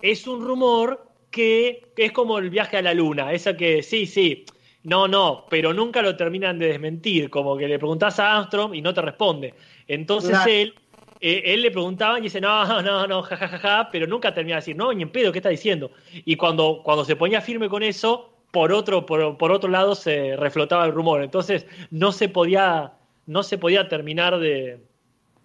Es 0.01 0.27
un 0.27 0.43
rumor 0.45 1.07
que, 1.31 1.91
que 1.95 2.05
es 2.05 2.11
como 2.11 2.37
el 2.39 2.49
viaje 2.49 2.75
a 2.77 2.81
la 2.81 2.93
luna. 2.93 3.31
Esa 3.31 3.55
que 3.55 3.83
sí, 3.83 4.05
sí. 4.05 4.45
No, 4.83 5.07
no, 5.07 5.45
pero 5.49 5.73
nunca 5.73 6.01
lo 6.01 6.17
terminan 6.17 6.59
de 6.59 6.67
desmentir. 6.67 7.29
Como 7.29 7.55
que 7.55 7.69
le 7.69 7.77
preguntás 7.79 8.19
a 8.19 8.35
Armstrong 8.35 8.75
y 8.75 8.81
no 8.81 8.93
te 8.93 9.01
responde. 9.01 9.53
Entonces 9.87 10.31
Claro. 10.31 10.51
él, 10.51 10.75
eh, 11.23 11.53
él 11.53 11.61
le 11.61 11.71
preguntaba 11.71 12.19
y 12.19 12.23
dice, 12.23 12.41
no, 12.41 12.81
no, 12.81 13.07
no, 13.07 13.21
jajajaja, 13.23 13.57
ja, 13.59 13.83
ja, 13.83 13.89
pero 13.91 14.05
nunca 14.07 14.33
termina 14.33 14.55
de 14.57 14.61
decir, 14.61 14.75
no, 14.75 14.91
ni 14.93 15.03
en 15.03 15.09
pedo, 15.11 15.31
¿qué 15.31 15.39
está 15.39 15.49
diciendo? 15.49 15.91
Y 16.25 16.35
cuando, 16.35 16.81
cuando 16.83 17.05
se 17.05 17.15
ponía 17.15 17.39
firme 17.41 17.69
con 17.69 17.81
eso, 17.81 18.33
por 18.51 18.71
otro, 18.71 19.05
por, 19.05 19.37
por 19.37 19.51
otro 19.51 19.69
lado 19.69 19.95
se 19.95 20.35
reflotaba 20.35 20.85
el 20.85 20.91
rumor. 20.91 21.23
Entonces 21.23 21.65
no 21.89 22.11
se 22.11 22.29
podía, 22.29 22.93
no 23.25 23.41
se 23.41 23.57
podía 23.57 23.87
terminar 23.87 24.37
de, 24.37 24.85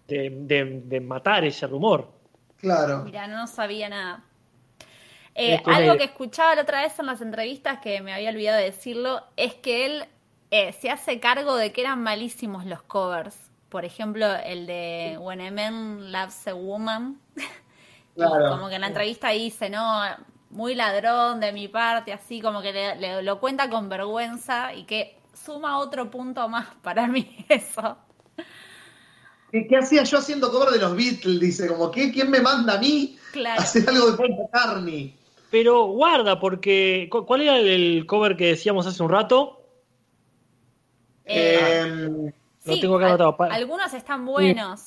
de, 0.07 0.29
de- 0.31 0.81
de 0.85 0.99
matar 0.99 1.43
ese 1.45 1.65
rumor. 1.65 2.11
Claro. 2.57 3.03
Mira, 3.05 3.25
no 3.27 3.47
sabía 3.47 3.89
nada. 3.89 4.23
Eh, 5.33 5.61
algo 5.65 5.95
que 5.97 6.03
escuchaba 6.03 6.53
la 6.55 6.63
otra 6.63 6.81
vez 6.81 6.99
en 6.99 7.05
las 7.05 7.21
entrevistas 7.21 7.79
que 7.79 8.01
me 8.01 8.13
había 8.13 8.29
olvidado 8.29 8.57
de 8.57 8.65
decirlo 8.65 9.23
es 9.37 9.53
que 9.53 9.85
él 9.85 10.03
eh, 10.51 10.73
se 10.73 10.89
hace 10.89 11.19
cargo 11.19 11.55
de 11.55 11.71
que 11.71 11.81
eran 11.81 12.03
malísimos 12.03 12.65
los 12.65 12.81
covers. 12.83 13.48
Por 13.69 13.85
ejemplo, 13.85 14.25
el 14.43 14.65
de 14.65 15.17
When 15.19 15.41
a 15.41 15.51
Man 15.51 16.11
Loves 16.11 16.47
a 16.47 16.53
Woman. 16.55 17.19
Claro. 18.15 18.49
Como 18.49 18.67
que 18.67 18.75
en 18.75 18.81
la 18.81 18.87
entrevista 18.87 19.29
dice, 19.29 19.69
no, 19.69 20.01
muy 20.49 20.75
ladrón 20.75 21.39
de 21.39 21.53
mi 21.53 21.69
parte, 21.69 22.11
así 22.11 22.41
como 22.41 22.61
que 22.61 22.73
le- 22.73 22.95
le- 22.97 23.21
lo 23.23 23.39
cuenta 23.39 23.69
con 23.69 23.87
vergüenza 23.87 24.73
y 24.73 24.83
que 24.83 25.17
suma 25.33 25.77
otro 25.79 26.11
punto 26.11 26.49
más 26.49 26.67
para 26.81 27.07
mí 27.07 27.45
eso. 27.47 27.97
¿Qué, 29.53 29.65
qué 29.67 29.77
hacía 29.77 30.03
yo 30.03 30.17
haciendo 30.17 30.51
cover 30.51 30.69
de 30.69 30.79
los 30.79 30.97
Beatles? 30.97 31.39
Dice, 31.39 31.67
como, 31.69 31.89
¿qué, 31.91 32.11
¿quién 32.11 32.29
me 32.29 32.41
manda 32.41 32.73
a 32.73 32.77
mí 32.79 33.17
Claro. 33.31 33.61
a 33.61 33.63
hacer 33.63 33.87
algo 33.87 34.11
de 34.11 34.17
Paul 34.17 34.35
McCartney? 34.35 35.15
pero 35.49 35.85
guarda, 35.85 36.39
porque 36.41 37.07
¿cu- 37.09 37.25
¿cuál 37.25 37.41
era 37.43 37.57
el, 37.57 37.67
el 37.69 38.05
cover 38.05 38.35
que 38.35 38.47
decíamos 38.47 38.85
hace 38.85 39.01
un 39.01 39.09
rato? 39.11 39.61
Eh, 41.25 41.83
Eh, 41.85 42.33
Lo 42.69 42.75
sí, 42.75 42.81
tengo 42.81 42.97
al- 42.97 43.51
algunos 43.51 43.93
están 43.93 44.25
buenos. 44.25 44.79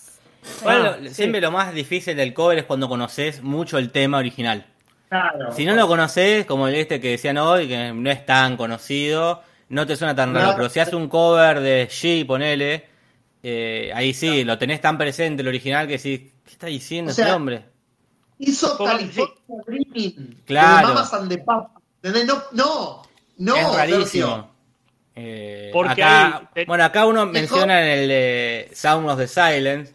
Sí. 0.43 1.09
Siempre 1.11 1.41
lo 1.41 1.51
más 1.53 1.73
difícil 1.73 2.17
del 2.17 2.35
cover 2.35 2.59
es 2.59 2.65
cuando 2.65 2.89
conoces 2.89 3.43
mucho 3.43 3.79
el 3.79 3.91
tema 3.93 4.19
original. 4.19 4.67
claro. 5.09 5.53
Si 5.53 5.65
no 5.65 5.75
lo 5.75 5.87
conoces, 5.87 6.47
como 6.47 6.67
el 6.69 6.75
este 6.75 7.01
que 7.01 7.11
decían 7.11 7.39
hoy, 7.39 7.69
que 7.69 7.93
no 7.93 8.11
es 8.11 8.27
tan 8.27 8.57
conocido, 8.57 9.43
no 9.69 9.87
te 9.87 9.95
suena 9.97 10.15
tan 10.17 10.35
raro. 10.35 10.55
Pero 10.57 10.69
si 10.69 10.81
haces 10.81 10.95
un 10.95 11.09
cover 11.09 11.61
de 11.61 11.89
G, 11.89 12.27
ponele, 12.27 12.87
eh, 13.43 13.93
ahí 13.95 14.13
sí, 14.15 14.43
lo 14.45 14.59
tenés 14.59 14.81
tan 14.81 14.99
presente 14.99 15.43
el 15.43 15.49
original 15.49 15.87
que 15.87 15.99
sí, 15.99 16.33
¿qué 16.45 16.51
está 16.53 16.67
diciendo 16.67 17.11
O 17.13 17.15
sea, 17.15 17.27
este 17.27 17.37
hombre? 17.37 17.65
Hizo 18.39 18.77
California 18.79 19.35
Dreaming. 19.67 20.43
Claro. 20.45 20.89
de 20.89 20.95
Mamas 20.95 21.15
and 21.15 21.29
the 21.29 21.39
Papas. 21.39 21.83
¿Entendés? 22.03 22.27
No, 22.27 22.43
no, 22.53 23.03
no, 23.39 23.57
es 23.57 23.77
rarísimo. 23.77 24.05
Sergio. 24.27 24.49
Eh, 25.15 25.71
Porque 25.73 26.03
acá, 26.03 26.51
hay- 26.55 26.65
bueno, 26.65 26.85
acá 26.85 27.07
uno 27.07 27.27
menciona 27.27 27.83
en 27.83 27.99
el 28.01 28.09
de 28.09 28.71
Sound 28.75 29.09
of 29.11 29.19
the 29.19 29.27
Silence, 29.29 29.95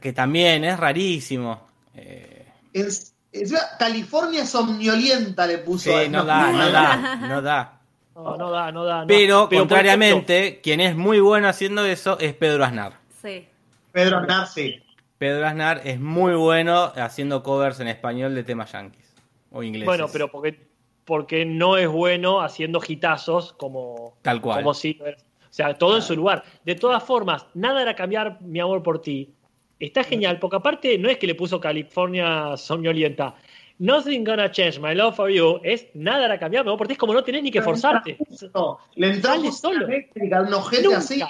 que 0.00 0.12
también 0.12 0.64
es 0.64 0.78
rarísimo. 0.78 1.66
Eh, 1.94 2.46
En- 2.72 2.88
encima, 3.32 3.60
California 3.78 4.46
somnolienta 4.46 5.46
le 5.46 5.58
puso. 5.58 5.90
sí, 5.90 6.06
a- 6.06 6.08
no 6.08 6.24
da, 6.24 6.50
no 6.50 6.70
da, 6.70 7.16
no 7.28 7.42
da. 7.42 7.72
No, 8.14 8.36
no 8.38 8.50
da, 8.50 8.72
no 8.72 8.84
da. 8.84 9.00
no. 9.02 9.06
Pero, 9.06 9.48
por 9.50 9.58
contrariamente, 9.58 10.60
quien 10.62 10.80
es 10.80 10.96
muy 10.96 11.20
bueno 11.20 11.48
haciendo 11.48 11.84
eso 11.84 12.18
es 12.18 12.32
Pedro 12.32 12.64
Aznar. 12.64 12.94
Sí. 13.20 13.46
Pedro 13.92 14.18
Aznar, 14.18 14.46
sí. 14.48 14.82
Pedro 15.18 15.46
Aznar 15.46 15.82
es 15.84 16.00
muy 16.00 16.34
bueno 16.34 16.92
haciendo 16.96 17.42
covers 17.42 17.80
en 17.80 17.88
español 17.88 18.34
de 18.34 18.42
temas 18.44 18.72
yankees 18.72 19.14
o 19.50 19.62
ingleses. 19.62 19.86
Bueno, 19.86 20.06
pero 20.10 20.30
porque, 20.30 20.65
porque 21.06 21.46
no 21.46 21.78
es 21.78 21.88
bueno 21.88 22.42
haciendo 22.42 22.80
hitazos 22.86 23.54
como, 23.54 24.14
Tal 24.22 24.40
cual. 24.42 24.58
como 24.58 24.74
Silver. 24.74 25.16
O 25.48 25.52
sea, 25.56 25.72
todo 25.72 25.96
en 25.96 26.02
su 26.02 26.14
lugar. 26.14 26.44
De 26.66 26.74
todas 26.74 27.02
formas, 27.02 27.46
nada 27.54 27.80
era 27.80 27.94
cambiar 27.96 28.42
mi 28.42 28.60
amor 28.60 28.82
por 28.82 29.00
ti. 29.00 29.32
Está 29.80 30.04
genial, 30.04 30.38
porque 30.38 30.56
aparte 30.56 30.98
no 30.98 31.08
es 31.08 31.16
que 31.16 31.26
le 31.26 31.34
puso 31.34 31.58
California 31.60 32.56
somnolienta. 32.58 33.34
Nothing 33.78 34.24
gonna 34.24 34.50
change 34.50 34.78
my 34.80 34.94
love 34.94 35.14
for 35.14 35.30
you 35.30 35.60
es 35.62 35.86
nada 35.94 36.24
era 36.24 36.38
cambiar 36.38 36.64
mi 36.64 36.68
amor 36.70 36.78
por 36.78 36.86
ti. 36.88 36.94
Es 36.94 36.98
como 36.98 37.14
no 37.14 37.22
tenés 37.22 37.42
ni 37.42 37.50
que 37.50 37.62
forzarte. 37.62 38.18
No, 38.54 38.78
le 38.96 39.20
Sale 39.20 39.52
solo. 39.52 39.86
eléctrica, 39.86 40.42
un 40.42 40.50
Nunca. 40.50 40.98
así. 40.98 41.22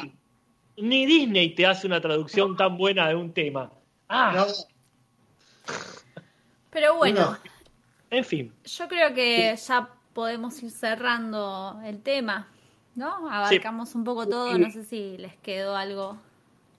Ni 0.79 1.07
Disney 1.07 1.55
te 1.55 1.67
hace 1.67 1.87
una 1.87 2.01
traducción 2.01 2.57
tan 2.57 2.77
buena 2.77 3.09
de 3.09 3.15
un 3.15 3.33
tema. 3.33 3.71
Ah, 4.09 4.33
No, 4.37 4.47
Pero 6.71 6.97
bueno, 6.97 7.21
No. 7.33 7.39
En 8.17 8.25
fin. 8.25 8.53
yo 8.65 8.89
creo 8.89 9.15
que 9.15 9.57
ya 9.57 9.89
podemos 10.13 10.63
ir 10.63 10.71
cerrando 10.71 11.81
el 11.85 12.01
tema, 12.03 12.49
¿no? 12.95 13.31
Abarcamos 13.31 13.95
un 13.95 14.05
poco 14.05 14.27
todo, 14.27 14.57
no 14.59 14.71
sé 14.71 14.85
si 14.85 15.17
les 15.19 15.37
quedó 15.37 15.77
algo 15.77 16.19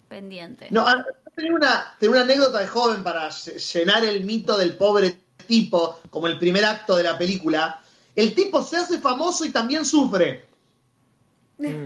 pendiente. 0.10 0.68
no, 0.72 0.88
ah, 0.88 1.06
tenía 1.36 1.54
una, 1.54 1.96
tenía 2.00 2.16
una 2.16 2.22
anécdota 2.24 2.60
de 2.60 2.68
joven 2.68 3.04
para 3.04 3.28
ll- 3.30 3.74
llenar 3.74 4.04
el 4.06 4.24
mito 4.24 4.58
del 4.58 4.76
pobre 4.78 5.18
tipo, 5.48 6.00
como 6.10 6.28
el 6.28 6.40
primer 6.40 6.66
acto 6.66 6.96
de 6.96 7.04
la 7.04 7.18
película. 7.18 7.82
El 8.16 8.34
tipo 8.34 8.64
se 8.64 8.78
hace 8.78 8.98
famoso 9.00 9.46
y 9.46 9.52
también 9.52 9.86
sufre. 9.86 10.46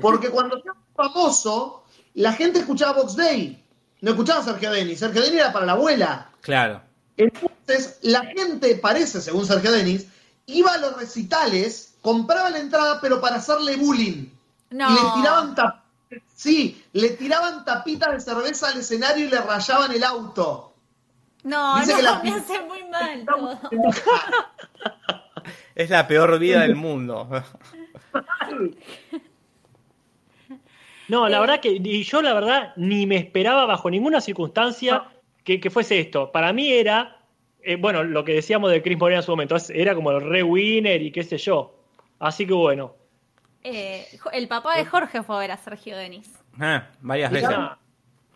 Porque 0.02 0.30
cuando 0.30 0.60
se 0.62 0.70
hace 0.70 0.80
famoso, 0.96 1.84
la 2.16 2.34
gente 2.34 2.60
escuchaba 2.60 3.02
Box 3.02 3.16
Day. 3.16 3.62
No 4.02 4.12
escuchaba 4.12 4.40
a 4.42 4.44
Sergio 4.44 4.72
Denis. 4.72 5.00
Sergio 5.00 5.22
Denis 5.22 5.40
era 5.40 5.54
para 5.54 5.66
la 5.66 5.74
abuela. 5.74 6.30
Claro. 6.42 6.82
Entonces, 7.24 8.00
la 8.02 8.26
gente, 8.26 8.76
parece, 8.76 9.22
según 9.22 9.46
Sergio 9.46 9.72
Denis, 9.72 10.08
iba 10.48 10.74
a 10.74 10.78
los 10.78 10.98
recitales, 10.98 11.96
compraba 12.02 12.50
la 12.50 12.60
entrada, 12.60 13.00
pero 13.02 13.22
para 13.22 13.38
hacerle 13.38 13.76
bullying. 13.78 14.28
No. 14.72 14.90
Y 14.90 14.94
le 14.94 15.00
tiraban 15.22 15.56
tap- 15.56 15.82
sí, 16.36 16.84
le 16.94 17.10
tiraban 17.12 17.64
tapitas 17.66 18.12
de 18.14 18.20
cerveza 18.20 18.70
al 18.70 18.80
escenario 18.80 19.26
y 19.26 19.30
le 19.30 19.40
rayaban 19.42 19.92
el 19.92 20.04
auto. 20.04 20.74
No, 21.44 21.78
Dice 21.80 21.92
no, 21.92 21.98
que 21.98 22.04
la- 22.04 22.20
me 22.24 22.32
hace 22.32 22.62
muy 22.62 22.84
mal 22.86 23.26
todo. 23.26 23.60
Es 25.76 25.90
la 25.90 26.08
peor 26.08 26.38
vida 26.40 26.62
del 26.62 26.76
mundo. 26.76 27.28
No, 31.08 31.28
la 31.28 31.40
verdad 31.42 31.60
que 31.60 31.70
y 31.72 32.04
yo 32.04 32.22
la 32.22 32.34
verdad 32.34 32.74
ni 32.78 33.06
me 33.06 33.18
esperaba 33.18 33.66
bajo 33.66 33.90
ninguna 33.90 34.22
circunstancia 34.22 35.04
que, 35.56 35.60
que 35.60 35.70
fuese 35.70 36.00
esto. 36.00 36.32
Para 36.32 36.54
mí 36.54 36.72
era, 36.72 37.18
eh, 37.62 37.76
bueno, 37.76 38.04
lo 38.04 38.24
que 38.24 38.34
decíamos 38.34 38.72
de 38.72 38.82
Chris 38.82 38.98
Morena 38.98 39.20
en 39.20 39.26
su 39.26 39.32
momento, 39.32 39.56
era 39.74 39.96
como 39.96 40.12
el 40.12 40.22
re 40.22 40.44
winner 40.44 41.02
y 41.02 41.12
qué 41.12 41.24
sé 41.24 41.38
yo. 41.38 41.76
Así 42.20 42.46
que 42.46 42.54
bueno. 42.54 42.96
Eh, 43.64 44.08
el 44.34 44.48
papá 44.48 44.78
de 44.78 44.86
Jorge 44.86 45.24
fue 45.24 45.36
a 45.36 45.40
ver 45.40 45.52
a 45.52 45.58
Sergio 45.58 45.96
Denis. 45.98 46.32
Ah, 46.60 46.88
varias 47.02 47.32
veces. 47.32 47.50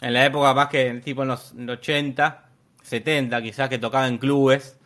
En 0.01 0.13
la 0.13 0.25
época 0.25 0.53
más 0.53 0.67
que 0.67 1.01
tipo 1.03 1.23
en 1.23 1.29
los 1.29 1.53
80, 1.53 2.45
70 2.83 3.41
quizás 3.41 3.69
que 3.69 3.79
tocaba 3.79 4.07
en 4.07 4.17
clubes 4.17 4.77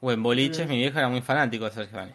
o 0.00 0.10
en 0.10 0.22
boliches, 0.22 0.66
mi 0.66 0.78
vieja 0.78 1.00
era 1.00 1.08
muy 1.08 1.20
fanático 1.20 1.64
de 1.66 1.70
Sergio 1.70 1.98
Denis. 1.98 2.14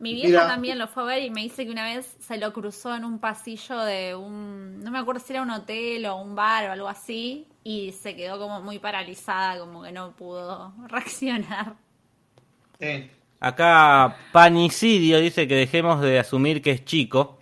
Mi 0.00 0.14
vieja 0.14 0.28
Mira. 0.28 0.48
también 0.48 0.78
lo 0.78 0.88
fue 0.88 1.02
a 1.02 1.06
ver 1.06 1.22
y 1.22 1.30
me 1.30 1.42
dice 1.42 1.66
que 1.66 1.70
una 1.70 1.84
vez 1.84 2.16
se 2.20 2.38
lo 2.38 2.54
cruzó 2.54 2.94
en 2.94 3.04
un 3.04 3.18
pasillo 3.18 3.80
de 3.80 4.14
un, 4.14 4.80
no 4.82 4.90
me 4.90 4.98
acuerdo 4.98 5.20
si 5.20 5.34
era 5.34 5.42
un 5.42 5.50
hotel 5.50 6.06
o 6.06 6.16
un 6.16 6.34
bar 6.34 6.70
o 6.70 6.72
algo 6.72 6.88
así, 6.88 7.46
y 7.64 7.92
se 7.92 8.16
quedó 8.16 8.38
como 8.38 8.60
muy 8.60 8.78
paralizada, 8.78 9.58
como 9.58 9.82
que 9.82 9.92
no 9.92 10.12
pudo 10.12 10.72
reaccionar. 10.88 11.74
Sí. 12.78 13.10
Acá 13.40 14.16
Panicidio 14.32 15.18
dice 15.18 15.48
que 15.48 15.54
dejemos 15.54 16.00
de 16.02 16.18
asumir 16.18 16.60
que 16.60 16.72
es 16.72 16.84
chico. 16.84 17.38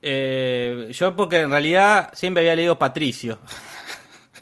Eh, 0.00 0.88
yo 0.92 1.16
porque 1.16 1.40
en 1.40 1.50
realidad 1.50 2.10
siempre 2.12 2.42
había 2.42 2.56
leído 2.56 2.78
Patricio. 2.78 3.38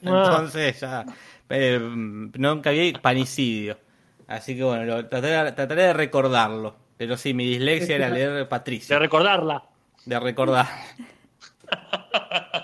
Ah. 0.06 0.24
Entonces 0.26 0.80
ya 0.80 1.06
eh, 1.48 1.78
nunca 1.80 2.68
había 2.68 2.92
Panicidio. 3.00 3.78
Así 4.26 4.54
que 4.54 4.62
bueno, 4.62 4.84
lo, 4.84 5.06
trataré, 5.06 5.52
trataré 5.52 5.82
de 5.82 5.92
recordarlo. 5.94 6.76
Pero 6.98 7.16
sí, 7.16 7.32
mi 7.32 7.46
dislexia 7.46 7.96
era 7.96 8.10
leer 8.10 8.32
De 8.32 8.44
Patricio. 8.44 8.98
recordarla. 8.98 9.64
De 10.04 10.20
recordar. 10.20 10.66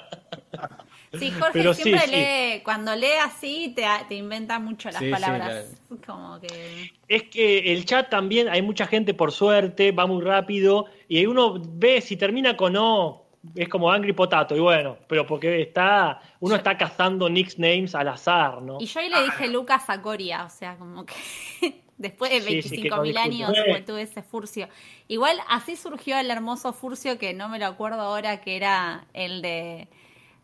Sí, 1.19 1.31
Jorge 1.39 1.53
Pero 1.53 1.75
siempre 1.75 2.07
sí. 2.07 2.11
lee, 2.13 2.63
cuando 2.63 2.95
lee 2.95 3.19
así 3.23 3.73
te, 3.75 3.85
te 4.09 4.15
inventa 4.15 4.59
mucho 4.59 4.91
las 4.91 5.03
Sí, 5.03 5.11
palabras. 5.11 5.81
Como 6.07 6.41
que... 6.41 6.91
Es 7.09 7.25
que 7.25 7.73
el 7.73 7.85
chat 7.85 8.09
también, 8.09 8.49
hay 8.49 8.63
mucha 8.63 8.87
gente 8.87 9.15
por 9.15 9.33
suerte, 9.33 9.93
va 9.93 10.07
muy 10.07 10.23
rápido, 10.23 10.87
y 11.09 11.19
ahí 11.19 11.27
uno 11.27 11.61
ve 11.61 12.01
si 12.01 12.17
termina 12.17 12.57
con 12.57 12.77
O, 12.77 13.27
es 13.55 13.69
como 13.69 13.91
Angry 13.91 14.13
Potato, 14.13 14.55
y 14.55 14.61
bueno, 14.61 14.99
pero 15.09 15.27
porque 15.27 15.63
está, 15.63 16.21
uno 16.41 16.55
está 16.55 16.77
cazando 16.77 17.29
nicknames 17.29 17.95
al 17.95 18.09
azar, 18.09 18.63
¿no? 18.63 18.79
Y 18.81 18.87
yo 18.87 19.01
ahí 19.01 19.09
le 19.09 19.23
dije 19.25 19.49
Lucas 19.49 19.89
a 19.89 20.01
Coria, 20.03 20.45
o 20.45 20.51
sea, 20.51 20.77
como 20.77 21.05
que 21.07 21.15
después 21.99 22.31
de 22.31 22.63
Sí, 22.63 22.69
sí, 22.69 22.83
que 22.83 22.91
no 22.91 23.03
25.000 23.03 23.19
años 23.19 23.53
tuve 23.87 24.03
ese 24.03 24.23
furcio. 24.23 24.69
Igual 25.09 25.39
así 25.49 25.77
surgió 25.77 26.19
el 26.19 26.31
hermoso 26.31 26.73
furcio 26.73 27.19
que 27.19 27.35
no 27.35 27.49
me 27.49 27.59
lo 27.59 27.67
acuerdo 27.67 28.01
ahora, 28.03 28.41
que 28.41 28.57
era 28.57 29.07
el 29.15 29.43
de 29.43 29.89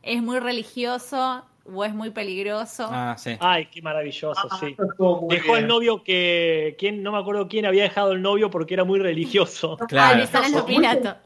es 0.07 0.23
muy 0.23 0.39
religioso 0.39 1.45
o 1.71 1.85
es 1.85 1.93
muy 1.95 2.11
peligroso. 2.11 2.89
Ah, 2.91 3.17
sí. 3.19 3.37
Ay, 3.41 3.67
qué 3.67 3.83
maravilloso, 3.83 4.49
sí. 4.61 4.77
Estuvo 4.79 5.23
muy 5.23 5.35
Dejó 5.35 5.53
bien. 5.53 5.65
el 5.65 5.69
novio 5.69 6.03
que, 6.05 6.77
quién, 6.79 7.03
no 7.03 7.13
me 7.13 7.19
acuerdo 7.19 7.49
quién 7.49 7.67
había 7.67 7.83
dejado 7.83 8.13
el 8.13 8.23
novio 8.23 8.51
porque 8.51 8.75
era 8.75 8.85
muy 8.85 8.99
religioso, 9.01 9.77
Ah, 9.81 9.87
Claro. 9.87 10.19
Luisana 10.19 10.49
Lopilato. 10.49 11.17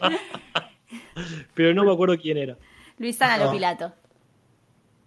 pero 1.54 1.74
no 1.74 1.84
me 1.84 1.92
acuerdo 1.92 2.16
quién 2.18 2.36
era. 2.38 2.56
Luisana 2.98 3.38
No. 3.38 3.44
Lopilato. 3.46 3.92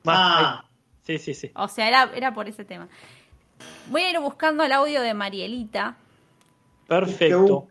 Más- 0.04 0.18
Ah, 0.18 0.66
Sí, 1.04 1.18
sí, 1.18 1.34
sí. 1.34 1.52
O 1.56 1.68
sea, 1.68 1.88
era, 1.88 2.12
era 2.16 2.32
por 2.34 2.48
ese 2.48 2.64
tema. 2.64 2.88
Voy 3.90 4.02
a 4.04 4.12
ir 4.12 4.20
buscando 4.20 4.64
el 4.64 4.72
audio 4.72 5.02
de 5.02 5.14
Marielita. 5.16 5.98
Perfecto. 6.88 7.68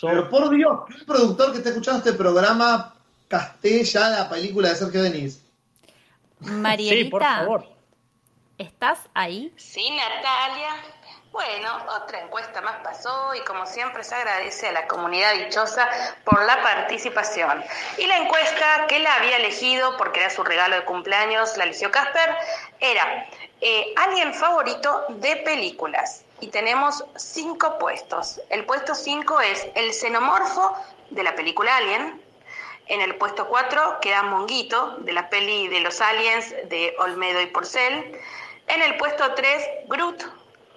Pero 0.00 0.28
por 0.30 0.48
Dios, 0.50 0.78
un 0.88 1.04
productor 1.06 1.52
que 1.52 1.58
esté 1.58 1.68
escuchando 1.70 1.98
este 1.98 2.14
programa 2.14 2.94
casté 3.30 3.84
ya 3.84 4.08
la 4.08 4.28
película 4.28 4.70
de 4.70 4.74
Sergio 4.74 5.02
Denis. 5.02 5.40
Marielita, 6.40 7.04
sí, 7.04 7.10
por 7.10 7.22
favor. 7.22 7.80
¿estás 8.58 8.98
ahí? 9.14 9.54
Sí, 9.56 9.88
Natalia. 9.90 10.76
Bueno, 11.30 11.70
otra 12.02 12.22
encuesta 12.22 12.60
más 12.60 12.82
pasó 12.82 13.34
y 13.36 13.40
como 13.44 13.64
siempre 13.64 14.02
se 14.02 14.16
agradece 14.16 14.66
a 14.66 14.72
la 14.72 14.88
comunidad 14.88 15.32
dichosa 15.34 15.88
por 16.24 16.44
la 16.44 16.60
participación. 16.60 17.62
Y 17.98 18.06
la 18.06 18.18
encuesta 18.18 18.86
que 18.88 18.98
la 18.98 19.14
había 19.14 19.36
elegido, 19.36 19.96
porque 19.96 20.20
era 20.20 20.30
su 20.30 20.42
regalo 20.42 20.74
de 20.74 20.84
cumpleaños, 20.84 21.56
la 21.56 21.64
eligió 21.64 21.92
Casper, 21.92 22.36
era 22.80 23.26
eh, 23.60 23.94
alguien 23.96 24.34
favorito 24.34 25.04
de 25.08 25.36
películas. 25.36 26.24
Y 26.40 26.48
tenemos 26.48 27.04
cinco 27.16 27.78
puestos. 27.78 28.40
El 28.50 28.66
puesto 28.66 28.96
cinco 28.96 29.40
es 29.40 29.68
el 29.76 29.94
xenomorfo 29.94 30.74
de 31.10 31.22
la 31.22 31.36
película 31.36 31.76
Alien. 31.76 32.20
En 32.90 33.00
el 33.00 33.14
puesto 33.14 33.46
4 33.46 33.98
queda 34.00 34.24
Monguito, 34.24 34.96
de 34.98 35.12
la 35.12 35.30
peli 35.30 35.68
de 35.68 35.78
los 35.78 36.00
aliens 36.00 36.50
de 36.68 36.92
Olmedo 36.98 37.40
y 37.40 37.46
Porcel. 37.46 38.18
En 38.66 38.82
el 38.82 38.96
puesto 38.96 39.32
3, 39.32 39.68
Groot, 39.86 40.24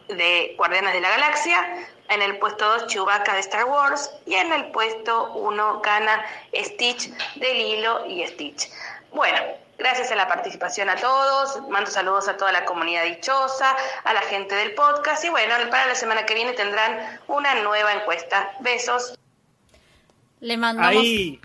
de 0.10 0.53
Guardianes 0.56 0.94
de 0.94 1.02
la 1.02 1.10
Galaxia. 1.10 1.88
En 2.10 2.22
el 2.22 2.38
puesto 2.38 2.69
2, 2.69 2.85
Chewbacca 2.85 3.34
de 3.34 3.40
Star 3.40 3.65
Wars. 3.65 4.11
Y 4.27 4.35
en 4.35 4.53
el 4.53 4.65
puesto 4.65 5.34
1 5.34 5.81
gana 5.81 6.23
Stitch 6.53 7.10
de 7.34 7.53
Lilo 7.56 8.06
y 8.06 8.27
Stitch. 8.27 8.69
Bueno, 9.11 9.40
gracias 9.80 10.11
a 10.11 10.15
la 10.15 10.27
participación 10.27 10.90
a 10.90 10.95
todos. 10.98 11.68
Mando 11.68 11.90
saludos 11.90 12.27
a 12.27 12.38
toda 12.38 12.52
la 12.52 12.64
comunidad 12.65 13.06
dichosa, 13.06 13.76
a 14.03 14.14
la 14.14 14.22
gente 14.22 14.53
del 14.53 14.76
podcast. 14.76 15.26
Y 15.26 15.30
bueno, 15.30 15.56
para 15.72 15.88
la 15.88 15.95
semana 15.95 16.27
que 16.27 16.35
viene 16.35 16.53
tendrán 16.53 17.19
una 17.26 17.56
nueva 17.56 17.91
encuesta. 17.91 18.52
Besos. 18.60 19.18
Le 20.41 20.57
mandamos. 20.57 20.91
Ahí, 20.91 21.41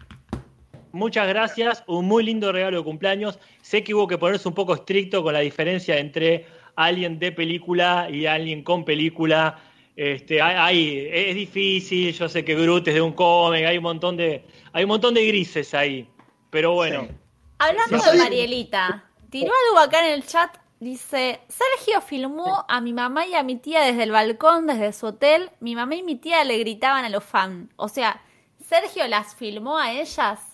muchas 0.93 1.29
gracias. 1.29 1.85
Un 1.87 2.07
muy 2.07 2.25
lindo 2.25 2.53
regalo 2.53 2.79
de 2.79 2.85
cumpleaños. 2.85 3.39
Sé 3.63 3.85
que 3.85 3.95
hubo 3.95 4.07
que 4.07 4.19
ponerse 4.19 4.49
un 4.49 4.55
poco 4.55 4.75
estricto 4.75 5.23
con 5.23 5.33
la 5.33 5.41
diferencia 5.41 5.99
entre 5.99 6.47
alguien 6.77 7.19
de 7.19 7.33
película 7.33 8.09
y 8.11 8.27
alguien 8.27 8.63
con 8.63 8.85
película. 8.85 9.59
Este, 9.97 10.41
hay, 10.41 11.09
es 11.11 11.35
difícil, 11.35 12.13
yo 12.13 12.29
sé 12.29 12.45
que 12.45 12.55
Groot 12.55 12.87
es 12.87 12.95
de 12.95 13.01
un 13.01 13.13
cómic, 13.13 13.65
hay 13.65 13.79
un 13.79 13.83
montón 13.83 14.17
de, 14.17 14.45
hay 14.73 14.85
un 14.85 14.89
montón 14.89 15.15
de 15.15 15.27
grises 15.27 15.75
ahí. 15.75 16.09
Pero 16.51 16.73
bueno, 16.75 17.07
Sí. 17.09 17.15
Hablando 17.59 18.13
de 18.13 18.19
Marielita, 18.19 19.05
tiró 19.31 19.53
algo 19.69 19.81
acá 19.81 20.07
en 20.07 20.13
el 20.13 20.25
chat. 20.25 20.57
Dice, 20.79 21.41
Sergio 21.49 22.01
filmó 22.01 22.65
a 22.69 22.81
mi 22.81 22.93
mamá 22.93 23.27
y 23.27 23.35
a 23.35 23.43
mi 23.43 23.57
tía 23.57 23.81
desde 23.81 24.05
el 24.05 24.13
balcón, 24.13 24.69
desde 24.69 24.93
su 24.93 25.07
hotel. 25.07 25.51
Mi 25.59 25.75
mamá 25.75 25.97
y 25.97 26.05
mi 26.05 26.15
tía 26.15 26.45
le 26.45 26.57
gritaban 26.59 27.05
a 27.05 27.09
los 27.09 27.25
fans. 27.25 27.69
O 27.75 27.89
sea, 27.89 28.23
¿Sergio 28.65 29.09
las 29.09 29.35
filmó 29.35 29.77
a 29.77 29.93
ellas? 29.93 30.48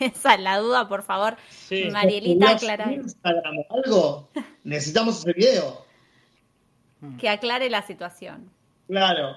Esa 0.00 0.34
es 0.34 0.40
la 0.40 0.58
duda, 0.58 0.88
por 0.88 1.02
favor. 1.02 1.36
Sí. 1.50 1.88
Marielita, 1.90 2.46
¿Subías 2.58 2.62
aclara, 2.62 2.92
Instagram 2.92 3.54
o 3.58 3.66
algo? 3.84 4.28
Necesitamos 4.64 5.18
ese 5.20 5.32
video. 5.32 5.84
que 7.20 7.28
aclare 7.28 7.70
la 7.70 7.82
situación. 7.86 8.50
Claro. 8.88 9.36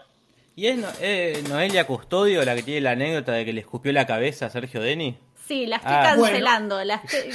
¿Y 0.55 0.67
es 0.67 0.77
No- 0.77 0.87
eh, 1.01 1.41
Noelia 1.47 1.85
Custodio 1.87 2.43
la 2.43 2.55
que 2.55 2.63
tiene 2.63 2.81
la 2.81 2.91
anécdota 2.91 3.33
de 3.33 3.45
que 3.45 3.53
le 3.53 3.61
escupió 3.61 3.91
la 3.93 4.05
cabeza 4.07 4.47
a 4.47 4.49
Sergio 4.49 4.81
Denis? 4.81 5.15
Sí, 5.47 5.65
la 5.65 5.77
estoy 5.77 5.91
Ah. 5.93 6.13
cancelando. 6.15 6.83
La 6.83 6.95
estoy, 6.95 7.31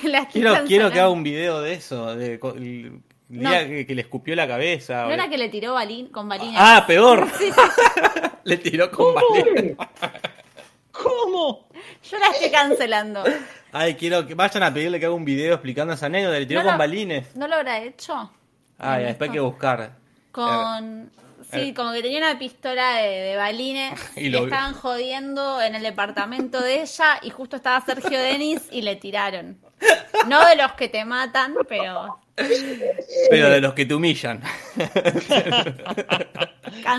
la 0.04 0.18
estoy 0.20 0.30
Quiero, 0.42 0.64
quiero 0.66 0.90
que 0.90 0.98
haga 1.00 1.10
un 1.10 1.22
video 1.22 1.60
de 1.60 1.74
eso, 1.74 2.14
de 2.16 2.34
el 2.34 3.00
No. 3.28 3.50
día 3.50 3.66
que, 3.66 3.86
que 3.86 3.94
le 3.94 4.02
escupió 4.02 4.34
la 4.36 4.46
cabeza. 4.48 5.02
¿No 5.02 5.08
o- 5.08 5.12
era 5.12 5.28
que 5.28 5.38
le 5.38 5.48
tiró 5.48 5.74
balín, 5.74 6.06
con 6.08 6.28
balines? 6.28 6.56
Ah, 6.58 6.84
peor. 6.86 7.26
le 8.44 8.56
tiró 8.58 8.90
con 8.90 9.14
balín. 9.14 9.76
¿Cómo? 11.02 11.68
Yo 12.10 12.18
la 12.18 12.26
estoy 12.28 12.50
cancelando. 12.50 13.24
Ay, 13.72 13.94
quiero 13.94 14.26
que 14.26 14.34
vayan 14.34 14.62
a 14.62 14.72
pedirle 14.72 14.98
que 15.00 15.06
haga 15.06 15.14
un 15.14 15.24
video 15.24 15.54
explicando 15.54 15.92
esa 15.94 16.06
anécdota. 16.06 16.38
Le 16.38 16.46
tiró 16.46 16.60
No 16.60 16.66
con 16.66 16.72
lo- 16.74 16.78
balines. 16.78 17.36
¿No 17.36 17.46
lo 17.48 17.56
habrá 17.56 17.78
hecho? 17.80 18.30
Ay, 18.78 19.02
¿Lo 19.02 19.08
después 19.08 19.30
hay 19.30 19.34
que 19.34 19.40
buscar. 19.40 19.92
Con. 20.32 21.10
Sí, 21.50 21.72
como 21.72 21.92
que 21.92 22.02
tenía 22.02 22.18
una 22.18 22.38
pistola 22.38 22.96
de, 22.96 23.08
de 23.08 23.36
balines 23.36 23.98
Y 24.16 24.26
y 24.26 24.28
lo- 24.28 24.40
le 24.40 24.44
estaban 24.46 24.74
jodiendo 24.74 25.60
en 25.62 25.74
el 25.74 25.82
departamento 25.82 26.60
de 26.60 26.82
ella 26.82 27.18
y 27.22 27.30
justo 27.30 27.56
estaba 27.56 27.80
Sergio 27.80 28.18
Denis 28.20 28.62
y 28.70 28.82
le 28.82 28.96
tiraron. 28.96 29.58
No 30.26 30.46
de 30.46 30.56
los 30.56 30.72
que 30.72 30.88
te 30.88 31.04
matan, 31.04 31.54
pero 31.68 32.18
Pero 33.30 33.50
de 33.50 33.60
los 33.60 33.74
que 33.74 33.86
te 33.86 33.94
humillan. 33.94 34.40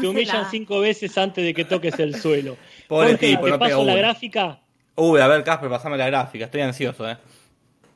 Te 0.01 0.07
humillan 0.07 0.49
cinco 0.49 0.79
veces 0.79 1.17
antes 1.17 1.43
de 1.43 1.53
que 1.53 1.65
toques 1.65 1.97
el 1.99 2.19
suelo. 2.19 2.57
Pobre 2.87 3.11
Jorge, 3.11 3.27
tipo, 3.27 3.45
te 3.45 3.51
no 3.51 3.59
pega 3.59 3.75
paso 3.75 3.85
la 3.85 3.95
gráfica. 3.95 4.59
Uy, 4.95 5.19
a 5.21 5.27
ver, 5.27 5.43
Casper, 5.43 5.69
pasame 5.69 5.97
la 5.97 6.07
gráfica. 6.07 6.45
Estoy 6.45 6.61
ansioso, 6.61 7.09
eh. 7.09 7.17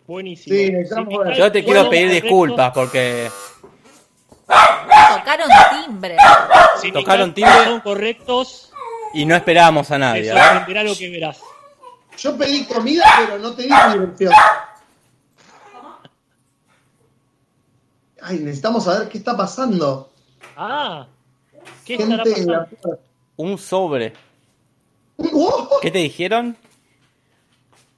Buenísimo. 0.07 0.55
Sí. 0.55 0.71
Yo 1.37 1.51
te 1.51 1.63
quiero 1.63 1.85
Bueno, 1.85 1.89
pedir 1.89 2.21
disculpas 2.21 2.71
porque 2.73 3.29
Tocaron 4.47 5.47
timbre. 5.85 6.17
Si 6.81 6.91
Tocaron 6.91 7.33
timbre. 7.33 7.63
son 7.65 7.79
correctos, 7.81 8.71
y 9.13 9.25
no 9.25 9.35
esperábamos 9.35 9.89
a 9.91 9.97
nadie. 9.97 10.31
¿eh? 10.31 10.33
sorprenderá 10.33 10.83
lo 10.83 10.95
que 10.95 11.09
verás. 11.09 11.39
Yo 12.17 12.37
pedí 12.37 12.65
comida, 12.65 13.03
pero 13.19 13.39
no 13.39 13.53
te 13.53 13.63
di 13.63 13.69
mi 13.69 14.05
Ay, 18.23 18.39
necesitamos 18.39 18.85
saber 18.85 19.09
qué 19.09 19.17
está 19.17 19.35
pasando. 19.35 20.11
Ah, 20.55 21.07
¿qué 21.85 21.95
estará 21.95 22.23
Gente 22.23 22.41
en 22.41 22.47
la 22.47 22.65
pasando? 22.65 22.99
Un 23.35 23.57
sobre. 23.57 24.13
¡Oh! 25.17 25.79
¿Qué 25.81 25.91
te 25.91 25.99
dijeron? 25.99 26.55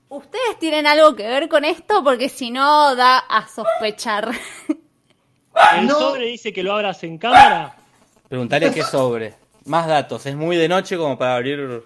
¿Ustedes 0.09 0.57
tienen 0.59 0.87
algo 0.87 1.15
que 1.15 1.27
ver 1.27 1.47
con 1.49 1.65
esto? 1.65 2.03
Porque 2.03 2.29
si 2.29 2.51
no, 2.51 2.95
da 2.95 3.19
a 3.19 3.47
sospechar. 3.47 4.31
El 5.77 5.87
No. 5.87 5.99
sobre 5.99 6.25
dice 6.27 6.51
que 6.53 6.63
lo 6.63 6.73
abras 6.73 7.03
en 7.03 7.17
cámara. 7.17 7.75
Preguntaré 8.27 8.71
qué 8.71 8.83
sobre. 8.83 9.35
Más 9.65 9.87
datos. 9.87 10.25
Es 10.25 10.35
muy 10.35 10.57
de 10.57 10.67
noche 10.67 10.97
como 10.97 11.17
para 11.17 11.35
abrir. 11.35 11.83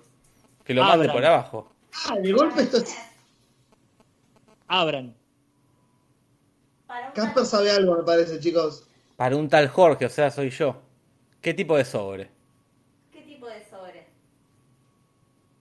Que 0.64 0.74
lo 0.74 0.84
mande 0.84 1.06
Abran. 1.06 1.16
por 1.16 1.26
abajo. 1.26 1.72
Ah, 2.08 2.16
de 2.16 2.32
golpe 2.32 2.62
esto 2.62 2.78
es... 2.78 2.96
Abran. 4.68 5.16
Casper 7.14 7.46
sabe 7.46 7.72
algo, 7.72 7.96
me 7.98 8.04
parece, 8.04 8.40
chicos. 8.40 8.88
Para 9.16 9.36
un 9.36 9.48
tal 9.50 9.68
Jorge, 9.70 10.06
o 10.06 10.10
sea, 10.10 10.32
soy 10.32 10.50
yo. 10.50 10.76
¿Qué 11.42 11.54
tipo 11.54 11.78
de 11.78 11.86
sobre? 11.86 12.30
¿Qué 13.12 13.22
tipo 13.22 13.48
de 13.48 13.64
sobre? 13.70 14.08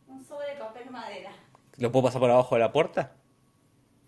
Un 0.06 0.24
sobre 0.24 0.50
de 0.54 0.56
papel 0.56 0.90
madera. 0.90 1.32
¿Lo 1.76 1.92
puedo 1.92 2.04
pasar 2.06 2.20
por 2.20 2.30
abajo 2.30 2.54
de 2.54 2.60
la 2.60 2.72
puerta? 2.72 3.12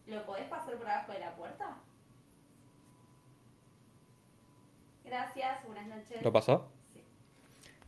¿Lo 0.06 0.24
podés 0.26 0.48
pasar 0.48 0.76
por 0.76 0.88
abajo 0.88 1.12
de 1.12 1.20
la 1.20 1.34
puerta? 1.36 1.76
Gracias, 5.04 5.64
buenas 5.66 5.86
noches. 5.88 6.22
¿Lo 6.22 6.32
pasó? 6.32 6.68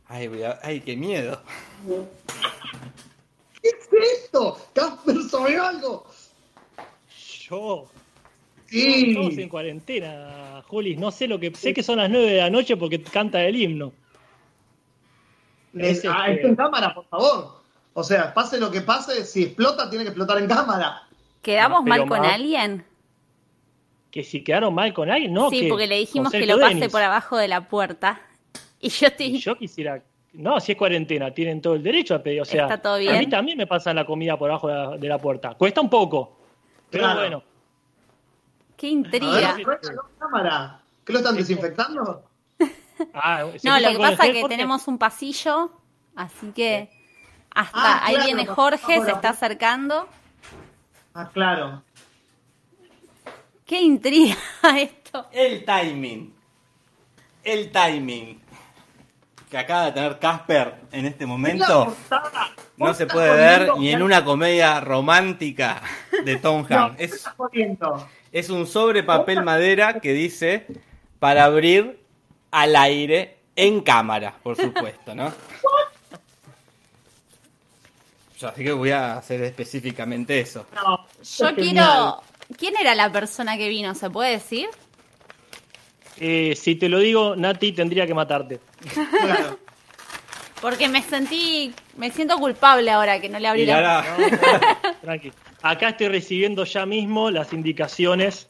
Ay, 0.07 0.27
voy 0.27 0.43
a- 0.43 0.59
ay, 0.61 0.81
qué 0.81 0.95
miedo. 0.95 1.41
¿Qué 3.61 3.69
es 3.69 3.89
esto? 4.23 4.57
Casper 4.73 5.21
sabe 5.29 5.57
algo. 5.57 6.05
Yo. 7.49 7.89
Estamos 8.81 9.29
en 9.33 9.35
Sí. 9.43 9.47
cuarentena, 9.49 10.63
Juli. 10.67 10.95
No 10.97 11.11
sé 11.11 11.27
lo 11.27 11.39
que. 11.39 11.53
Sé 11.55 11.73
que 11.73 11.83
son 11.83 11.97
las 11.99 12.09
9 12.09 12.25
de 12.31 12.37
la 12.39 12.49
noche 12.49 12.75
porque 12.77 13.01
canta 13.01 13.43
el 13.43 13.55
himno. 13.55 13.91
Es, 15.77 16.03
ah, 16.05 16.25
este- 16.27 16.33
esto 16.35 16.47
en 16.47 16.55
cámara, 16.55 16.93
por 16.93 17.05
favor. 17.05 17.61
O 17.93 18.03
sea, 18.03 18.33
pase 18.33 18.59
lo 18.59 18.71
que 18.71 18.81
pase, 18.81 19.23
si 19.25 19.43
explota, 19.43 19.89
tiene 19.89 20.03
que 20.05 20.09
explotar 20.09 20.37
en 20.39 20.47
cámara. 20.47 21.03
¿Quedamos 21.41 21.81
pero 21.83 22.05
mal 22.05 22.09
con 22.09 22.25
alguien? 22.25 22.83
Que 24.11 24.23
si 24.23 24.43
quedaron 24.43 24.73
mal 24.73 24.93
con 24.93 25.09
alguien, 25.09 25.33
no. 25.33 25.49
sí, 25.49 25.61
que 25.61 25.67
porque 25.69 25.87
le 25.87 25.97
dijimos 25.99 26.31
que 26.31 26.45
lo 26.45 26.59
pase 26.59 26.89
por 26.89 27.01
abajo 27.01 27.37
de 27.37 27.47
la 27.47 27.67
puerta. 27.67 28.21
Y 28.79 28.89
yo 28.89 29.07
estoy... 29.07 29.25
Y 29.27 29.39
yo 29.39 29.55
quisiera. 29.55 30.01
No, 30.33 30.59
si 30.59 30.71
es 30.73 30.77
cuarentena, 30.77 31.31
tienen 31.31 31.61
todo 31.61 31.75
el 31.75 31.83
derecho 31.83 32.15
a 32.15 32.19
pedir. 32.23 32.41
O 32.41 32.45
sea, 32.45 32.63
Está 32.63 32.81
todo 32.81 32.95
a 32.95 32.99
mí 32.99 33.07
bien. 33.07 33.29
también 33.29 33.57
me 33.57 33.67
pasan 33.67 33.95
la 33.95 34.05
comida 34.05 34.37
por 34.37 34.49
abajo 34.49 34.67
de 34.67 34.73
la, 34.73 34.97
de 34.97 35.07
la 35.07 35.17
puerta. 35.19 35.53
Cuesta 35.55 35.79
un 35.81 35.89
poco. 35.89 36.35
Pero 36.89 37.03
Claro. 37.03 37.19
bueno. 37.19 37.43
¡Qué 38.83 38.89
intriga! 38.89 39.55
ver, 39.55 39.79
cámara. 40.19 40.81
¿Qué 41.05 41.13
lo 41.13 41.19
están 41.19 41.37
desinfectando? 41.37 42.21
Ah, 43.13 43.45
No, 43.63 43.79
lo 43.79 43.89
que 43.91 43.97
pasa 43.97 44.27
es 44.27 44.33
que 44.33 44.43
tenemos 44.49 44.89
un 44.89 44.97
pasillo, 44.97 45.71
así 46.17 46.51
que 46.51 46.91
hasta 47.55 47.71
Ah, 47.81 48.01
ahí 48.05 48.17
viene 48.25 48.45
Jorge, 48.45 49.01
se 49.05 49.11
está 49.11 49.29
acercando. 49.29 50.05
Ah, 51.13 51.29
claro. 51.31 51.81
¡Qué 53.65 53.79
intriga 53.79 54.35
esto! 54.77 55.27
El 55.31 55.63
timing. 55.63 56.35
El 57.41 57.71
timing. 57.71 58.41
Que 59.49 59.57
acaba 59.59 59.85
de 59.85 59.91
tener 59.93 60.19
Casper 60.19 60.75
en 60.91 61.05
este 61.05 61.25
momento. 61.25 61.85
portada. 61.85 62.49
No 62.75 62.93
se 62.93 63.05
puede 63.05 63.31
ver 63.33 63.77
ni 63.77 63.93
en 63.93 64.03
una 64.03 64.25
comedia 64.25 64.81
romántica 64.81 65.81
de 66.25 66.35
Tom 66.35 66.65
No, 66.69 66.75
Hanks. 66.77 66.99
Es, 66.99 67.25
jodiendo. 67.37 68.09
Es 68.33 68.49
un 68.49 68.67
sobre 68.67 69.03
papel 69.03 69.43
madera 69.43 70.01
que 70.01 70.11
dice 70.11 70.65
para 71.19 71.45
abrir 71.45 71.99
al 72.51 72.75
aire 72.75 73.37
en 73.55 73.81
cámara, 73.81 74.35
por 74.41 74.57
supuesto, 74.57 75.13
¿no? 75.15 75.31
Yo 78.39 78.47
así 78.49 78.63
que 78.63 78.73
voy 78.73 78.89
a 78.89 79.17
hacer 79.17 79.41
específicamente 79.43 80.39
eso. 80.39 80.65
No, 80.75 81.07
Yo 81.21 81.55
quiero... 81.55 82.21
¿Quién 82.57 82.73
era 82.75 82.93
la 82.93 83.09
persona 83.11 83.55
que 83.55 83.69
vino? 83.69 83.95
¿Se 83.95 84.09
puede 84.09 84.31
decir? 84.31 84.67
Eh, 86.19 86.53
si 86.59 86.75
te 86.75 86.89
lo 86.89 86.99
digo, 86.99 87.35
Nati, 87.37 87.71
tendría 87.71 88.05
que 88.05 88.13
matarte. 88.13 88.59
Claro. 88.93 89.59
Porque 90.61 90.89
me 90.89 91.01
sentí... 91.01 91.73
Me 91.95 92.11
siento 92.11 92.37
culpable 92.37 92.91
ahora 92.91 93.21
que 93.21 93.29
no 93.29 93.39
le 93.39 93.47
abrí 93.47 93.65
la... 93.65 94.03
tranqui. 95.01 95.31
Acá 95.63 95.89
estoy 95.89 96.09
recibiendo 96.09 96.65
ya 96.65 96.85
mismo 96.85 97.31
las 97.31 97.53
indicaciones. 97.53 98.49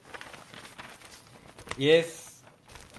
y 1.77 1.89
es 1.89 2.43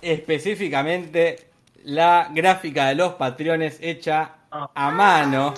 específicamente 0.01 1.49
la 1.85 2.29
gráfica 2.33 2.87
de 2.87 2.95
los 2.95 3.15
patrones 3.15 3.79
hecha 3.81 4.37
a 4.51 4.91
mano. 4.91 5.53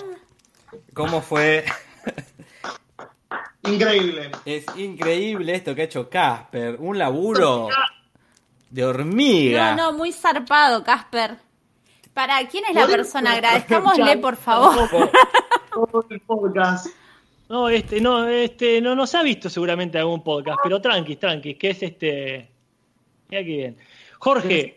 ¿Cómo 0.95 1.21
fue? 1.21 1.65
Increíble. 3.65 4.31
Es 4.45 4.65
increíble 4.77 5.55
esto 5.57 5.75
que 5.75 5.83
ha 5.83 5.85
hecho 5.85 6.09
Casper. 6.09 6.77
Un 6.79 6.97
laburo 6.99 7.69
de 8.71 8.85
hormiga. 8.85 9.75
No, 9.75 9.91
no, 9.91 9.99
muy 9.99 10.13
zarpado, 10.13 10.85
Casper. 10.85 11.37
¿Para 12.15 12.39
quién 12.49 12.65
es 12.69 12.75
la 12.75 12.87
persona? 12.87 13.33
Agradezcámosle, 13.33 14.17
por 14.19 14.37
favor. 14.37 14.89
Todo 15.71 16.07
el 16.11 16.21
podcast. 16.27 16.87
No, 17.49 17.69
este, 17.69 18.01
no, 18.01 18.27
este, 18.29 18.81
no 18.81 18.95
nos 18.95 19.15
ha 19.15 19.23
visto 19.23 19.49
seguramente 19.49 19.99
algún 19.99 20.23
podcast, 20.25 20.59
pero 20.63 20.81
tranqui, 20.81 21.17
tranqui, 21.17 21.55
que 21.55 21.71
es 21.71 21.83
este. 21.83 22.51
Mira 23.29 23.43
qué 23.43 23.49
bien. 23.57 23.77
Jorge, 24.19 24.75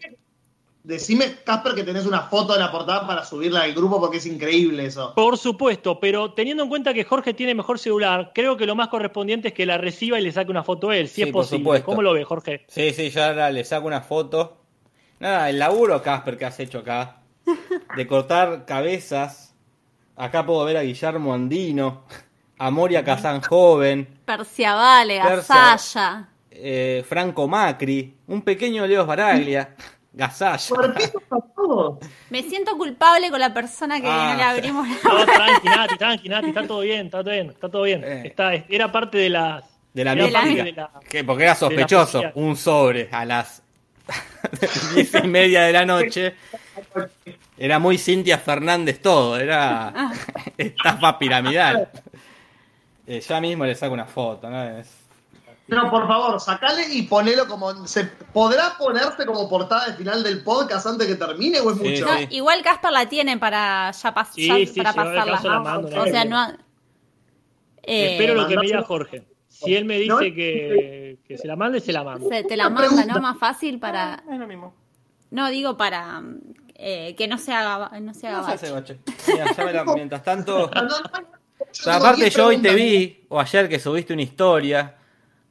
Decime, 0.83 1.35
Casper, 1.43 1.75
que 1.75 1.83
tenés 1.83 2.05
una 2.05 2.21
foto 2.21 2.53
de 2.53 2.59
la 2.59 2.71
portada 2.71 3.05
para 3.05 3.25
subirla 3.25 3.61
al 3.63 3.73
grupo 3.73 3.99
porque 3.99 4.17
es 4.17 4.25
increíble 4.25 4.85
eso. 4.85 5.13
por 5.13 5.37
supuesto, 5.37 5.99
pero 5.99 6.33
teniendo 6.33 6.63
en 6.63 6.69
cuenta 6.69 6.93
que 6.93 7.03
Jorge 7.03 7.33
tiene 7.33 7.53
mejor 7.53 7.79
celular, 7.79 8.31
creo 8.33 8.55
que 8.55 8.65
lo 8.65 8.75
más 8.75 8.87
correspondiente 8.87 9.49
es 9.49 9.53
que 9.53 9.65
la 9.65 9.77
reciba 9.77 10.19
y 10.19 10.23
le 10.23 10.31
saque 10.31 10.49
una 10.51 10.63
foto 10.63 10.89
a 10.89 10.97
él, 10.97 11.07
si 11.07 11.15
Sí, 11.15 11.21
es 11.23 11.27
por 11.31 11.41
posible. 11.43 11.63
supuesto. 11.63 11.85
¿Cómo 11.85 12.01
lo 12.01 12.13
ve, 12.13 12.23
Jorge? 12.23 12.65
Sí, 12.69 12.93
sí, 12.93 13.09
yo 13.09 13.23
ahora 13.23 13.51
le 13.51 13.63
saco 13.65 13.87
una 13.87 14.01
foto. 14.01 14.57
Nada, 15.19 15.49
el 15.49 15.59
laburo, 15.59 16.01
Casper, 16.01 16.37
que 16.37 16.45
has 16.45 16.59
hecho 16.59 16.79
acá. 16.79 17.17
De 17.95 18.07
cortar 18.07 18.65
cabezas. 18.65 19.53
Acá 20.15 20.45
puedo 20.45 20.63
ver 20.65 20.77
a 20.77 20.81
Guillermo 20.83 21.33
Andino, 21.33 22.03
a 22.60 22.69
Moria 22.69 23.03
Kazan 23.03 23.41
Joven, 23.41 24.06
Perciavale, 24.26 25.19
Percia- 25.22 25.56
Gasalla. 25.56 26.27
eh, 26.52 27.03
Franco 27.07 27.48
Macri, 27.48 28.14
un 28.27 28.41
pequeño 28.41 28.86
Leo 28.86 29.06
Baraglia, 29.06 29.73
Gasalla. 30.14 30.76
Me 32.30 32.44
siento 32.44 32.77
culpable 32.77 33.30
con 33.30 33.40
la 33.40 33.53
persona 33.53 33.99
que 34.02 34.07
Ah. 34.10 34.30
no 34.31 34.38
le 34.38 34.44
abrimos 34.44 34.88
la 35.03 35.10
No, 35.14 35.26
tranqui, 35.26 35.68
Nati, 35.68 35.98
tranqui, 35.98 36.30
Nati, 36.30 36.48
está 36.49 36.68
todo 36.68 36.81
bien, 36.81 37.06
está 37.06 37.19
todo 37.23 37.31
bien, 37.31 37.49
está 37.49 37.69
todo 37.69 37.84
bien. 37.84 38.03
Eh. 38.03 38.23
Está, 38.26 38.53
era 38.53 38.91
parte 38.91 39.18
de 39.18 39.30
las. 39.30 39.64
De 39.94 40.03
la 40.03 40.14
era 40.14 40.26
de 40.45 40.72
la- 40.73 40.91
Que 41.10 41.23
porque 41.23 41.44
era 41.44 41.56
sospechoso, 41.56 42.22
un 42.36 42.56
sobre 42.56 43.10
a 43.11 43.26
las 43.26 43.64
diez 44.94 45.11
y 45.23 45.27
media 45.27 45.64
de 45.64 45.73
la 45.73 45.86
noche. 45.86 46.36
Era 47.57 47.77
muy 47.80 47.98
Cintia 47.98 48.38
Fernández 48.38 49.02
todo, 49.02 49.38
era 49.38 50.11
estafa 50.57 51.18
piramidal. 51.19 51.90
Eh, 53.11 53.19
ya 53.22 53.41
mismo 53.41 53.65
le 53.65 53.73
saco 53.76 53.94
una 53.94 54.06
foto, 54.06 54.49
¿no? 54.49 54.64
Es- 54.64 54.95
No, 55.68 55.90
por 55.90 56.07
favor, 56.07 56.40
sacale 56.40 56.84
y 56.94 57.03
ponelo 57.03 57.48
como. 57.48 57.86
¿Se 57.88 58.03
podrá 58.06 58.76
ponerse 58.77 59.26
como 59.26 59.48
portada 59.49 59.88
de 59.88 59.94
final 59.94 60.22
del 60.23 60.44
podcast 60.44 60.86
antes 60.88 61.07
que 61.07 61.15
termine 61.15 61.60
o 61.60 61.72
es 61.72 61.77
Sí, 61.80 61.90
mucho? 61.90 62.06
No, 62.06 62.19
igual 62.30 62.61
Casper 62.64 62.91
la 62.91 63.07
tiene 63.10 63.38
para 63.38 63.91
ya, 63.91 64.14
pas- 64.15 64.30
Sí, 64.34 64.48
ya 64.48 64.56
sí, 64.72 64.80
para 64.81 64.94
pasarla. 64.94 65.40
la 65.44 65.60
mando, 65.60 66.02
o 66.02 66.06
sea, 66.06 66.26
no. 66.26 66.49
eh, 67.84 68.11
Espero 68.14 68.36
lo 68.36 68.48
que 68.48 68.56
me 68.57 68.65
diga. 68.65 68.84
Jorge. 68.84 69.23
Si 69.48 69.76
él 69.76 69.86
me 69.86 69.98
dice 69.98 70.07
No, 70.14 70.19
que, 70.19 71.18
que 71.27 71.38
se 71.38 71.48
la 71.48 71.56
mande, 71.56 71.81
se 71.81 71.91
la 71.91 72.03
mando. 72.03 72.30
se 72.30 72.44
te 72.44 72.56
la 72.56 72.69
manda. 72.69 73.06
¿no? 73.06 73.19
Más 73.22 73.38
fácil 73.38 73.80
para. 73.80 74.23
Es 74.31 74.40
lo 74.40 74.48
mismo. 74.48 74.73
No, 75.31 75.49
digo 75.49 75.76
para 75.77 76.22
eh, 76.76 77.14
que 77.15 77.27
no 77.27 77.38
se 77.38 77.53
haga, 77.53 77.91
no 77.99 78.14
se 78.14 78.27
haga 78.27 78.38
No 78.40 78.45
se 78.45 78.52
hace 78.53 78.72
bache. 78.72 78.99
bache. 79.06 79.14
Mira, 79.34 79.53
ya 79.53 79.65
me 79.65 79.73
la- 79.73 79.84
mientras 79.86 80.23
tanto. 80.23 80.69
No, 80.76 80.81
no, 80.84 81.28
O 81.71 81.73
sea, 81.73 81.95
aparte 81.97 82.21
10 82.23 82.35
yo 82.35 82.47
hoy 82.47 82.57
te 82.57 82.73
vi, 82.73 83.25
o 83.29 83.39
ayer 83.39 83.69
que 83.69 83.79
subiste 83.79 84.13
una 84.13 84.21
historia, 84.23 84.95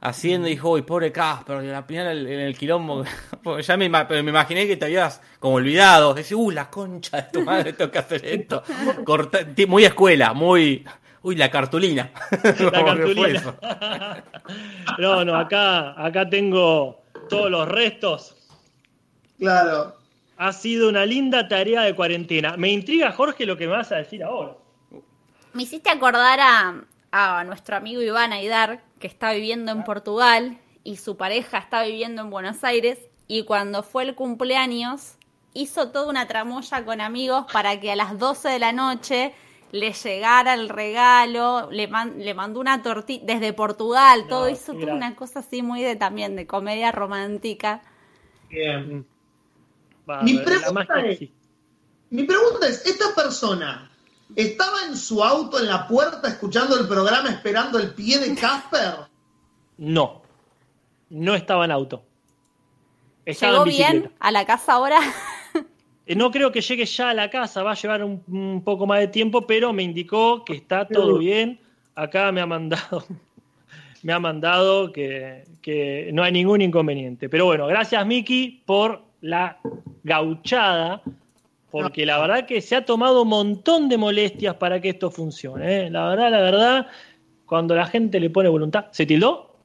haciendo, 0.01 0.47
y 0.47 0.51
dijo, 0.51 0.71
uy, 0.71 0.81
pobre 0.83 1.11
Casper, 1.11 1.57
al 1.57 1.83
final 1.85 2.07
en 2.07 2.17
el, 2.17 2.27
en 2.27 2.39
el 2.41 2.57
quilombo, 2.57 3.03
ya 3.61 3.77
me, 3.77 3.89
me 3.89 4.19
imaginé 4.19 4.67
que 4.67 4.77
te 4.77 4.85
habías 4.85 5.21
como 5.39 5.55
olvidado, 5.55 6.13
decís, 6.13 6.33
uy, 6.33 6.53
la 6.53 6.69
concha 6.69 7.17
de 7.17 7.23
tu 7.31 7.41
madre, 7.41 7.73
tengo 7.73 7.91
que 7.91 7.99
hacer 7.99 8.25
esto. 8.25 8.63
Corta- 9.03 9.45
muy 9.67 9.85
escuela, 9.85 10.33
muy, 10.33 10.85
uy, 11.21 11.35
la 11.35 11.49
cartulina. 11.49 12.11
La 12.71 12.85
cartulina. 12.85 13.55
No, 14.97 15.23
no, 15.23 15.35
acá, 15.35 15.93
acá 16.03 16.27
tengo 16.29 17.03
todos 17.29 17.51
los 17.51 17.67
restos. 17.67 18.35
Claro. 19.37 19.95
Ha 20.37 20.53
sido 20.53 20.89
una 20.89 21.05
linda 21.05 21.47
tarea 21.47 21.81
de 21.81 21.93
cuarentena. 21.95 22.57
Me 22.57 22.69
intriga, 22.69 23.11
Jorge, 23.11 23.45
lo 23.45 23.57
que 23.57 23.67
me 23.67 23.73
vas 23.73 23.91
a 23.91 23.97
decir 23.97 24.23
ahora. 24.23 24.53
Me 25.53 25.63
hiciste 25.63 25.89
acordar 25.89 26.39
a, 26.41 26.83
a 27.11 27.43
nuestro 27.43 27.75
amigo 27.75 28.01
Iván 28.01 28.33
Aidar, 28.33 28.83
que 28.99 29.07
está 29.07 29.31
viviendo 29.33 29.71
en 29.71 29.83
Portugal 29.83 30.57
y 30.83 30.97
su 30.97 31.17
pareja 31.17 31.57
está 31.57 31.83
viviendo 31.83 32.21
en 32.21 32.29
Buenos 32.29 32.63
Aires. 32.63 32.99
Y 33.27 33.43
cuando 33.43 33.83
fue 33.83 34.03
el 34.03 34.15
cumpleaños, 34.15 35.15
hizo 35.53 35.89
toda 35.91 36.09
una 36.09 36.27
tramoya 36.27 36.83
con 36.85 37.01
amigos 37.01 37.45
para 37.51 37.79
que 37.79 37.91
a 37.91 37.95
las 37.95 38.17
12 38.17 38.49
de 38.49 38.59
la 38.59 38.71
noche 38.71 39.33
le 39.71 39.93
llegara 39.93 40.53
el 40.53 40.69
regalo. 40.69 41.69
Le, 41.71 41.87
man- 41.87 42.15
le 42.17 42.33
mandó 42.33 42.59
una 42.59 42.81
tortilla 42.81 43.23
desde 43.25 43.53
Portugal, 43.53 44.25
todo. 44.27 44.45
No, 44.45 44.49
Hizo 44.49 44.73
toda 44.73 44.93
una 44.95 45.15
cosa 45.15 45.39
así 45.39 45.61
muy 45.61 45.81
de 45.83 45.95
también, 45.95 46.35
de 46.35 46.47
comedia 46.47 46.91
romántica. 46.91 47.81
Bien. 48.49 49.05
Va, 50.09 50.21
pregunta 50.43 51.01
es-. 51.05 51.29
Mi 52.11 52.23
pregunta 52.23 52.67
es, 52.67 52.83
¿esta 52.87 53.13
persona 53.13 53.88
estaba 54.35 54.85
en 54.87 54.95
su 54.95 55.23
auto 55.23 55.59
en 55.59 55.67
la 55.67 55.87
puerta 55.87 56.27
escuchando 56.27 56.79
el 56.79 56.87
programa 56.87 57.29
esperando 57.29 57.79
el 57.79 57.93
pie 57.93 58.19
de 58.19 58.35
Casper? 58.35 59.07
No. 59.77 60.21
No 61.09 61.35
estaba 61.35 61.65
en 61.65 61.71
auto. 61.71 62.03
Estaba 63.25 63.51
¿Llegó 63.51 63.63
en 63.65 63.69
bien 63.69 64.11
a 64.19 64.31
la 64.31 64.45
casa 64.45 64.73
ahora? 64.73 64.99
Eh, 66.05 66.15
No 66.15 66.31
creo 66.31 66.51
que 66.51 66.61
llegue 66.61 66.85
ya 66.85 67.11
a 67.11 67.13
la 67.13 67.29
casa, 67.29 67.61
va 67.61 67.71
a 67.71 67.75
llevar 67.75 68.03
un, 68.03 68.23
un 68.27 68.63
poco 68.63 68.87
más 68.87 68.99
de 68.99 69.07
tiempo, 69.07 69.45
pero 69.45 69.73
me 69.73 69.83
indicó 69.83 70.43
que 70.43 70.53
está 70.53 70.87
todo 70.87 71.19
bien. 71.19 71.59
Acá 71.95 72.31
me 72.31 72.41
ha 72.41 72.45
mandado, 72.45 73.05
me 74.03 74.13
ha 74.13 74.19
mandado 74.19 74.91
que, 74.91 75.43
que 75.61 76.09
no 76.13 76.23
hay 76.23 76.31
ningún 76.31 76.61
inconveniente. 76.61 77.29
Pero 77.29 77.45
bueno, 77.45 77.67
gracias 77.67 78.05
Miki 78.05 78.63
por 78.65 79.03
la 79.21 79.59
gauchada, 80.03 81.03
porque 81.71 82.05
la 82.05 82.19
verdad 82.19 82.45
que 82.45 82.61
se 82.61 82.75
ha 82.75 82.85
tomado 82.85 83.21
un 83.23 83.29
montón 83.29 83.89
de 83.89 83.97
molestias 83.97 84.55
para 84.55 84.79
que 84.81 84.89
esto 84.89 85.11
funcione. 85.11 85.85
¿eh? 85.85 85.89
La 85.91 86.07
verdad, 86.09 86.31
la 86.31 86.41
verdad, 86.41 86.87
cuando 87.45 87.75
la 87.75 87.85
gente 87.85 88.19
le 88.19 88.29
pone 88.29 88.49
voluntad, 88.49 88.85
¿se 88.91 89.05
tildó? 89.05 89.55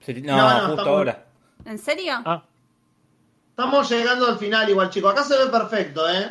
Sí, 0.00 0.20
No, 0.22 0.36
No, 0.36 0.42
no, 0.42 0.50
justo 0.54 0.70
estamos- 0.70 0.86
ahora. 0.88 1.26
¿En 1.64 1.78
serio? 1.78 2.14
Ah, 2.24 2.42
Estamos 3.50 3.90
llegando 3.90 4.26
al 4.26 4.38
final 4.38 4.68
igual, 4.70 4.88
chicos. 4.90 5.12
Acá 5.12 5.24
se 5.24 5.36
ve 5.36 5.46
perfecto, 5.50 6.08
¿eh? 6.08 6.30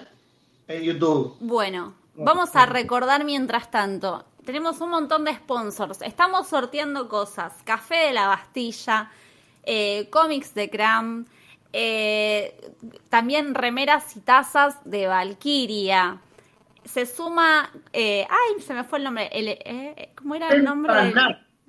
En 0.67 0.81
YouTube. 0.81 1.37
Bueno, 1.39 1.93
vamos 2.15 2.55
a 2.55 2.65
recordar 2.65 3.23
mientras 3.23 3.69
tanto. 3.69 4.25
Tenemos 4.43 4.81
un 4.81 4.89
montón 4.89 5.23
de 5.23 5.35
sponsors. 5.35 6.01
Estamos 6.01 6.47
sorteando 6.47 7.07
cosas. 7.07 7.53
Café 7.63 8.07
de 8.07 8.13
la 8.13 8.27
Bastilla, 8.27 9.11
eh, 9.63 10.09
cómics 10.09 10.55
de 10.55 10.69
Cram, 10.71 11.25
eh, 11.73 12.71
también 13.09 13.53
remeras 13.55 14.15
y 14.15 14.19
tazas 14.21 14.77
de 14.85 15.07
Valkyria. 15.07 16.19
Se 16.85 17.05
suma... 17.05 17.71
eh, 17.93 18.25
ay, 18.29 18.61
se 18.61 18.73
me 18.73 18.83
fue 18.83 18.97
el 18.99 19.03
nombre. 19.05 19.29
El, 19.31 19.47
eh, 19.49 20.09
¿Cómo 20.15 20.35
era 20.35 20.49
el 20.49 20.63
nombre? 20.63 21.13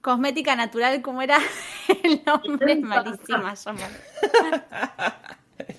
Cosmética 0.00 0.56
natural, 0.56 1.00
¿cómo 1.02 1.22
era 1.22 1.38
el 2.02 2.22
nombre? 2.26 2.72
Es 2.72 2.80
malísima. 2.80 3.54
yo 3.54 3.72
me- 3.74 4.62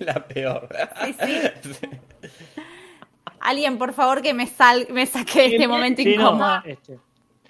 La 0.04 0.26
peor. 0.26 0.68
Sí, 1.04 1.14
sí. 1.62 1.78
Alguien, 3.40 3.76
por 3.76 3.92
favor, 3.92 4.22
que 4.22 4.32
me, 4.32 4.46
sal, 4.46 4.86
me 4.90 5.04
saque 5.06 5.40
de 5.40 5.46
este 5.56 5.68
momento 5.68 6.00
sí, 6.02 6.16
no, 6.16 6.22
incómodo. 6.30 6.62
este, 6.64 6.98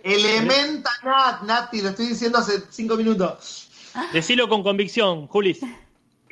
Elementa 0.03 0.91
Nat, 1.05 1.43
Nati, 1.43 1.81
lo 1.81 1.91
estoy 1.91 2.09
diciendo 2.09 2.39
hace 2.39 2.63
cinco 2.71 2.97
minutos. 2.97 3.71
decilo 4.13 4.49
con 4.49 4.63
convicción, 4.65 5.29
Julis. 5.29 5.61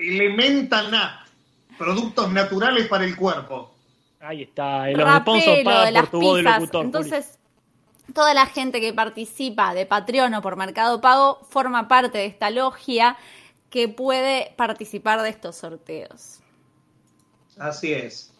Elementa 0.02 0.88
Nat. 0.90 1.26
Productos 1.78 2.30
naturales 2.32 2.86
para 2.88 3.04
el 3.04 3.16
cuerpo. 3.16 3.72
Ahí 4.20 4.42
está, 4.42 4.88
el 4.88 5.00
sponsor 5.00 5.14
Rapelo 5.14 5.64
paga 5.64 5.84
de 5.86 5.92
las 5.92 6.02
por 6.02 6.10
tu 6.10 6.20
voz 6.20 6.36
de 6.36 6.42
pizzas. 6.42 6.60
locutor. 6.60 6.80
Juli. 6.80 6.86
Entonces, 6.86 7.38
toda 8.14 8.34
la 8.34 8.46
gente 8.46 8.80
que 8.80 8.92
participa 8.92 9.74
de 9.74 9.86
Patreon 9.86 10.34
o 10.34 10.42
por 10.42 10.56
Mercado 10.56 11.00
Pago 11.00 11.40
forma 11.48 11.88
parte 11.88 12.18
de 12.18 12.26
esta 12.26 12.50
logia 12.50 13.16
que 13.70 13.88
puede 13.88 14.54
participar 14.56 15.22
de 15.22 15.30
estos 15.30 15.56
sorteos. 15.56 16.40
Así 17.58 17.92
es. 17.92 18.32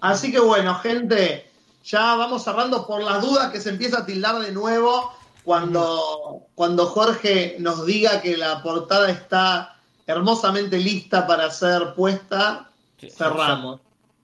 Así 0.00 0.30
que 0.30 0.38
bueno, 0.38 0.74
gente, 0.76 1.50
ya 1.82 2.14
vamos 2.14 2.44
cerrando 2.44 2.86
por 2.86 3.02
las 3.02 3.22
dudas 3.22 3.50
que 3.50 3.60
se 3.60 3.70
empieza 3.70 4.00
a 4.00 4.06
tildar 4.06 4.38
de 4.38 4.52
nuevo 4.52 5.12
cuando, 5.44 6.42
cuando 6.54 6.86
Jorge 6.86 7.56
nos 7.58 7.86
diga 7.86 8.20
que 8.20 8.36
la 8.36 8.62
portada 8.62 9.10
está 9.10 9.75
hermosamente 10.06 10.78
lista 10.78 11.26
para 11.26 11.50
ser 11.50 11.94
puesta. 11.94 12.70
Sí, 12.98 13.10
Cerramos. 13.10 13.80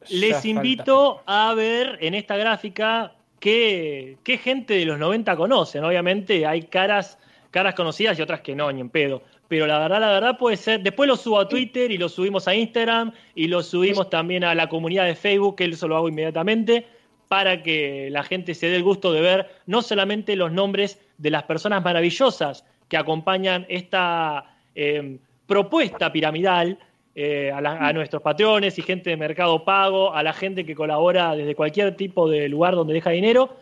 Les 0.09 0.33
falta. 0.33 0.49
invito 0.49 1.23
a 1.27 1.55
ver 1.55 1.99
en 2.01 2.15
esta 2.15 2.37
gráfica 2.37 3.13
qué, 3.39 4.17
qué 4.25 4.39
gente 4.39 4.75
de 4.75 4.85
los 4.85 4.99
90 4.99 5.37
conocen. 5.37 5.85
Obviamente 5.85 6.47
hay 6.47 6.63
caras, 6.63 7.19
caras 7.51 7.75
conocidas 7.75 8.19
y 8.19 8.23
otras 8.23 8.41
que 8.41 8.55
no, 8.55 8.71
ni 8.73 8.81
en 8.81 8.91
pedo. 8.91 9.23
Pero 9.49 9.67
la 9.67 9.79
verdad, 9.79 10.01
la 10.01 10.13
verdad 10.13 10.39
puede 10.39 10.57
ser. 10.57 10.81
Después 10.83 11.09
lo 11.09 11.17
subo 11.17 11.39
a 11.39 11.49
Twitter 11.49 11.91
y 11.91 11.99
lo 11.99 12.09
subimos 12.09 12.49
a 12.49 12.55
Instagram 12.55 13.13
y 13.35 13.49
lo 13.49 13.63
subimos 13.63 14.09
también 14.09 14.45
a 14.45 14.55
la 14.55 14.69
comunidad 14.69 15.05
de 15.05 15.15
Facebook, 15.15 15.57
que 15.57 15.65
eso 15.67 15.87
lo 15.87 15.97
hago 15.97 16.09
inmediatamente, 16.09 16.87
para 17.29 17.63
que 17.63 18.09
la 18.11 18.25
gente 18.25 18.55
se 18.55 18.69
dé 18.69 18.77
el 18.77 18.83
gusto 18.83 19.13
de 19.13 19.21
ver 19.21 19.51
no 19.67 19.83
solamente 19.83 20.37
los 20.37 20.53
nombres 20.53 20.99
de 21.19 21.31
las 21.31 21.43
personas 21.45 21.85
maravillosas 21.85 22.65
que 22.89 22.97
acompañan 22.97 23.67
esta 23.69 24.57
eh, 24.75 25.19
propuesta 25.47 26.13
piramidal, 26.13 26.79
eh, 27.15 27.53
a, 27.53 27.61
la- 27.61 27.77
a 27.89 27.93
nuestros 27.93 28.23
patrones 28.23 28.79
y 28.79 28.83
gente 28.83 29.11
de 29.11 29.17
Mercado 29.17 29.65
Pago, 29.65 30.15
a 30.15 30.23
la 30.23 30.33
gente 30.33 30.65
que 30.65 30.75
colabora 30.75 31.35
desde 31.37 31.55
cualquier 31.55 31.97
tipo 31.97 32.29
de 32.29 32.49
lugar 32.49 32.75
donde 32.75 32.95
deja 32.95 33.11
dinero, 33.11 33.55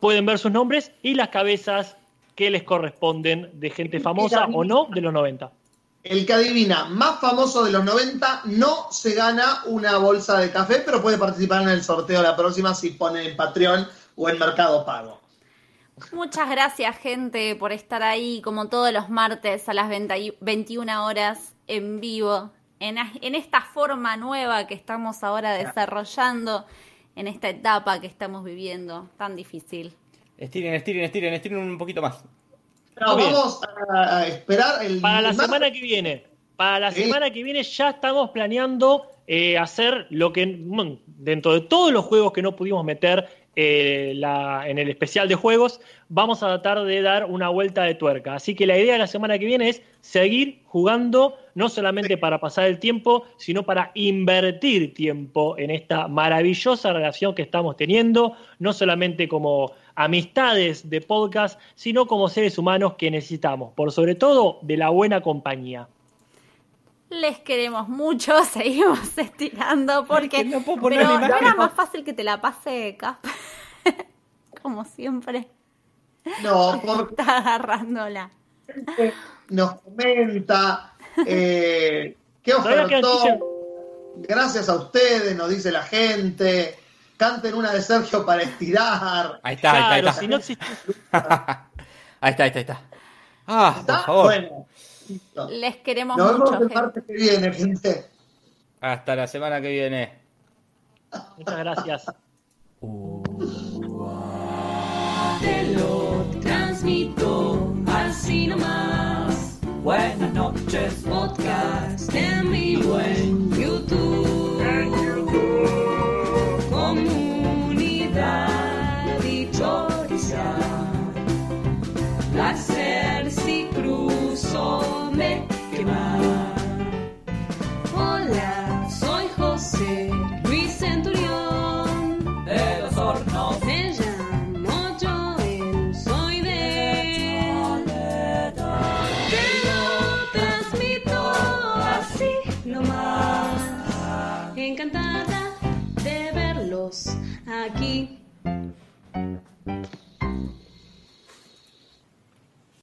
pueden 0.00 0.26
ver 0.26 0.38
sus 0.38 0.52
nombres 0.52 0.92
y 1.02 1.14
las 1.14 1.28
cabezas 1.28 1.96
que 2.34 2.50
les 2.50 2.62
corresponden 2.64 3.50
de 3.54 3.70
gente 3.70 4.00
famosa 4.00 4.44
o 4.52 4.64
no 4.64 4.86
de 4.92 5.00
los 5.00 5.12
90. 5.12 5.50
El 6.02 6.26
que 6.26 6.32
adivina 6.34 6.84
más 6.84 7.18
famoso 7.20 7.64
de 7.64 7.72
los 7.72 7.82
90 7.84 8.42
no 8.46 8.88
se 8.90 9.14
gana 9.14 9.62
una 9.66 9.96
bolsa 9.96 10.38
de 10.38 10.50
café, 10.50 10.82
pero 10.84 11.00
puede 11.00 11.16
participar 11.16 11.62
en 11.62 11.70
el 11.70 11.82
sorteo 11.82 12.20
la 12.22 12.36
próxima 12.36 12.74
si 12.74 12.90
pone 12.90 13.26
en 13.26 13.36
Patreon 13.36 13.86
o 14.16 14.28
en 14.28 14.38
Mercado 14.38 14.84
Pago. 14.84 15.20
Muchas 16.12 16.50
gracias, 16.50 16.96
gente, 16.98 17.54
por 17.54 17.72
estar 17.72 18.02
ahí 18.02 18.40
como 18.42 18.68
todos 18.68 18.92
los 18.92 19.08
martes 19.08 19.68
a 19.68 19.74
las 19.74 19.88
20 19.88 20.38
21 20.40 21.06
horas 21.06 21.54
en 21.66 22.00
vivo, 22.00 22.50
en, 22.80 22.98
esta 23.34 23.60
forma 23.60 24.16
nueva 24.16 24.66
que 24.66 24.74
estamos 24.74 25.22
ahora 25.22 25.52
desarrollando, 25.54 26.66
en 27.16 27.28
esta 27.28 27.48
etapa 27.48 28.00
que 28.00 28.08
estamos 28.08 28.44
viviendo 28.44 29.08
tan 29.16 29.36
difícil. 29.36 29.94
Estiren, 30.36 30.74
estiren, 30.74 31.04
estiren, 31.04 31.32
estiren 31.32 31.58
un 31.60 31.78
poquito 31.78 32.02
más. 32.02 32.24
Vamos 33.00 33.60
a, 33.88 34.18
a 34.18 34.26
esperar 34.26 34.84
el 34.84 35.00
Para 35.00 35.22
la 35.22 35.32
semana 35.32 35.70
que 35.70 35.80
viene, 35.80 36.24
para 36.56 36.78
la 36.80 36.92
semana 36.92 37.30
que 37.30 37.42
viene 37.42 37.62
ya 37.62 37.90
estamos 37.90 38.30
planeando 38.30 39.10
eh, 39.26 39.56
hacer 39.56 40.06
lo 40.10 40.32
que 40.32 40.60
dentro 41.06 41.54
de 41.54 41.62
todos 41.62 41.92
los 41.92 42.04
juegos 42.04 42.32
que 42.32 42.42
no 42.42 42.54
pudimos 42.54 42.84
meter 42.84 43.43
eh, 43.56 44.20
en 44.66 44.78
el 44.78 44.88
especial 44.88 45.28
de 45.28 45.34
juegos, 45.34 45.80
vamos 46.08 46.42
a 46.42 46.48
tratar 46.48 46.84
de 46.84 47.02
dar 47.02 47.26
una 47.26 47.48
vuelta 47.48 47.82
de 47.84 47.94
tuerca. 47.94 48.34
Así 48.34 48.54
que 48.54 48.66
la 48.66 48.78
idea 48.78 48.94
de 48.94 48.98
la 48.98 49.06
semana 49.06 49.38
que 49.38 49.46
viene 49.46 49.68
es 49.68 49.82
seguir 50.00 50.62
jugando, 50.66 51.36
no 51.54 51.68
solamente 51.68 52.16
para 52.16 52.40
pasar 52.40 52.66
el 52.66 52.78
tiempo, 52.78 53.24
sino 53.36 53.64
para 53.64 53.90
invertir 53.94 54.94
tiempo 54.94 55.56
en 55.58 55.70
esta 55.70 56.08
maravillosa 56.08 56.92
relación 56.92 57.34
que 57.34 57.42
estamos 57.42 57.76
teniendo, 57.76 58.36
no 58.58 58.72
solamente 58.72 59.28
como 59.28 59.72
amistades 59.94 60.90
de 60.90 61.00
podcast, 61.00 61.60
sino 61.74 62.06
como 62.06 62.28
seres 62.28 62.58
humanos 62.58 62.94
que 62.94 63.10
necesitamos, 63.10 63.72
por 63.74 63.92
sobre 63.92 64.14
todo 64.14 64.58
de 64.62 64.76
la 64.76 64.90
buena 64.90 65.20
compañía. 65.20 65.88
Les 67.10 67.38
queremos 67.40 67.88
mucho, 67.88 68.44
seguimos 68.52 69.16
estirando 69.18 70.06
porque... 70.06 70.28
que 70.28 70.44
no 70.44 70.62
puedo 70.62 70.80
poner 70.80 71.00
pero 71.00 71.18
la 71.18 71.28
¿no 71.28 71.36
era 71.36 71.54
más 71.54 71.72
fácil 71.74 72.04
que 72.04 72.12
te 72.12 72.24
la 72.24 72.40
pase 72.40 72.96
Cap? 72.98 73.16
Como 74.62 74.84
siempre, 74.84 75.48
No, 76.42 76.80
porque 76.84 77.14
está 77.18 77.38
agarrándola. 77.38 78.30
nos 79.50 79.80
comenta 79.82 80.94
eh, 81.26 82.16
qué 82.42 82.54
ofertón. 82.54 83.22
15. 83.22 83.40
Gracias 84.28 84.68
a 84.68 84.76
ustedes, 84.76 85.36
nos 85.36 85.50
dice 85.50 85.70
la 85.70 85.82
gente. 85.82 86.78
Canten 87.16 87.54
una 87.54 87.72
de 87.72 87.82
Sergio 87.82 88.24
para 88.24 88.42
estirar. 88.42 89.38
Ahí 89.42 89.54
está, 89.56 89.72
ahí 89.72 89.78
está, 89.80 89.90
ahí 89.92 90.00
Claro, 90.02 90.08
está. 90.08 90.20
si 90.20 90.28
no 90.28 90.36
existe- 90.36 90.66
Ahí 92.20 92.30
está, 92.30 92.44
ahí 92.44 92.48
está, 92.48 92.58
ahí 92.58 92.60
está. 92.62 92.80
Ah, 93.46 93.70
por 93.74 93.80
¿Está? 93.80 93.98
favor. 94.04 94.24
Bueno. 94.24 94.66
Listo. 95.08 95.48
Les 95.50 95.76
queremos 95.76 96.16
Nos 96.16 96.32
vemos 96.32 96.50
mucho, 96.50 96.62
el 96.62 96.74
martes 96.74 97.04
que 97.04 97.12
viene, 97.12 97.52
gente. 97.52 98.06
Hasta 98.80 99.16
la 99.16 99.26
semana 99.26 99.60
que 99.60 99.68
viene. 99.70 100.18
Muchas 101.38 101.58
gracias. 101.58 102.06
Te 105.40 105.74
lo 105.74 106.24
transmito 106.40 107.74
así 107.86 108.46
nomás. 108.46 109.60
Buenas 109.82 110.32
noches, 110.32 110.94
Podcast 111.06 112.14
en 112.14 112.50
vivo 112.50 112.98
en 113.00 113.53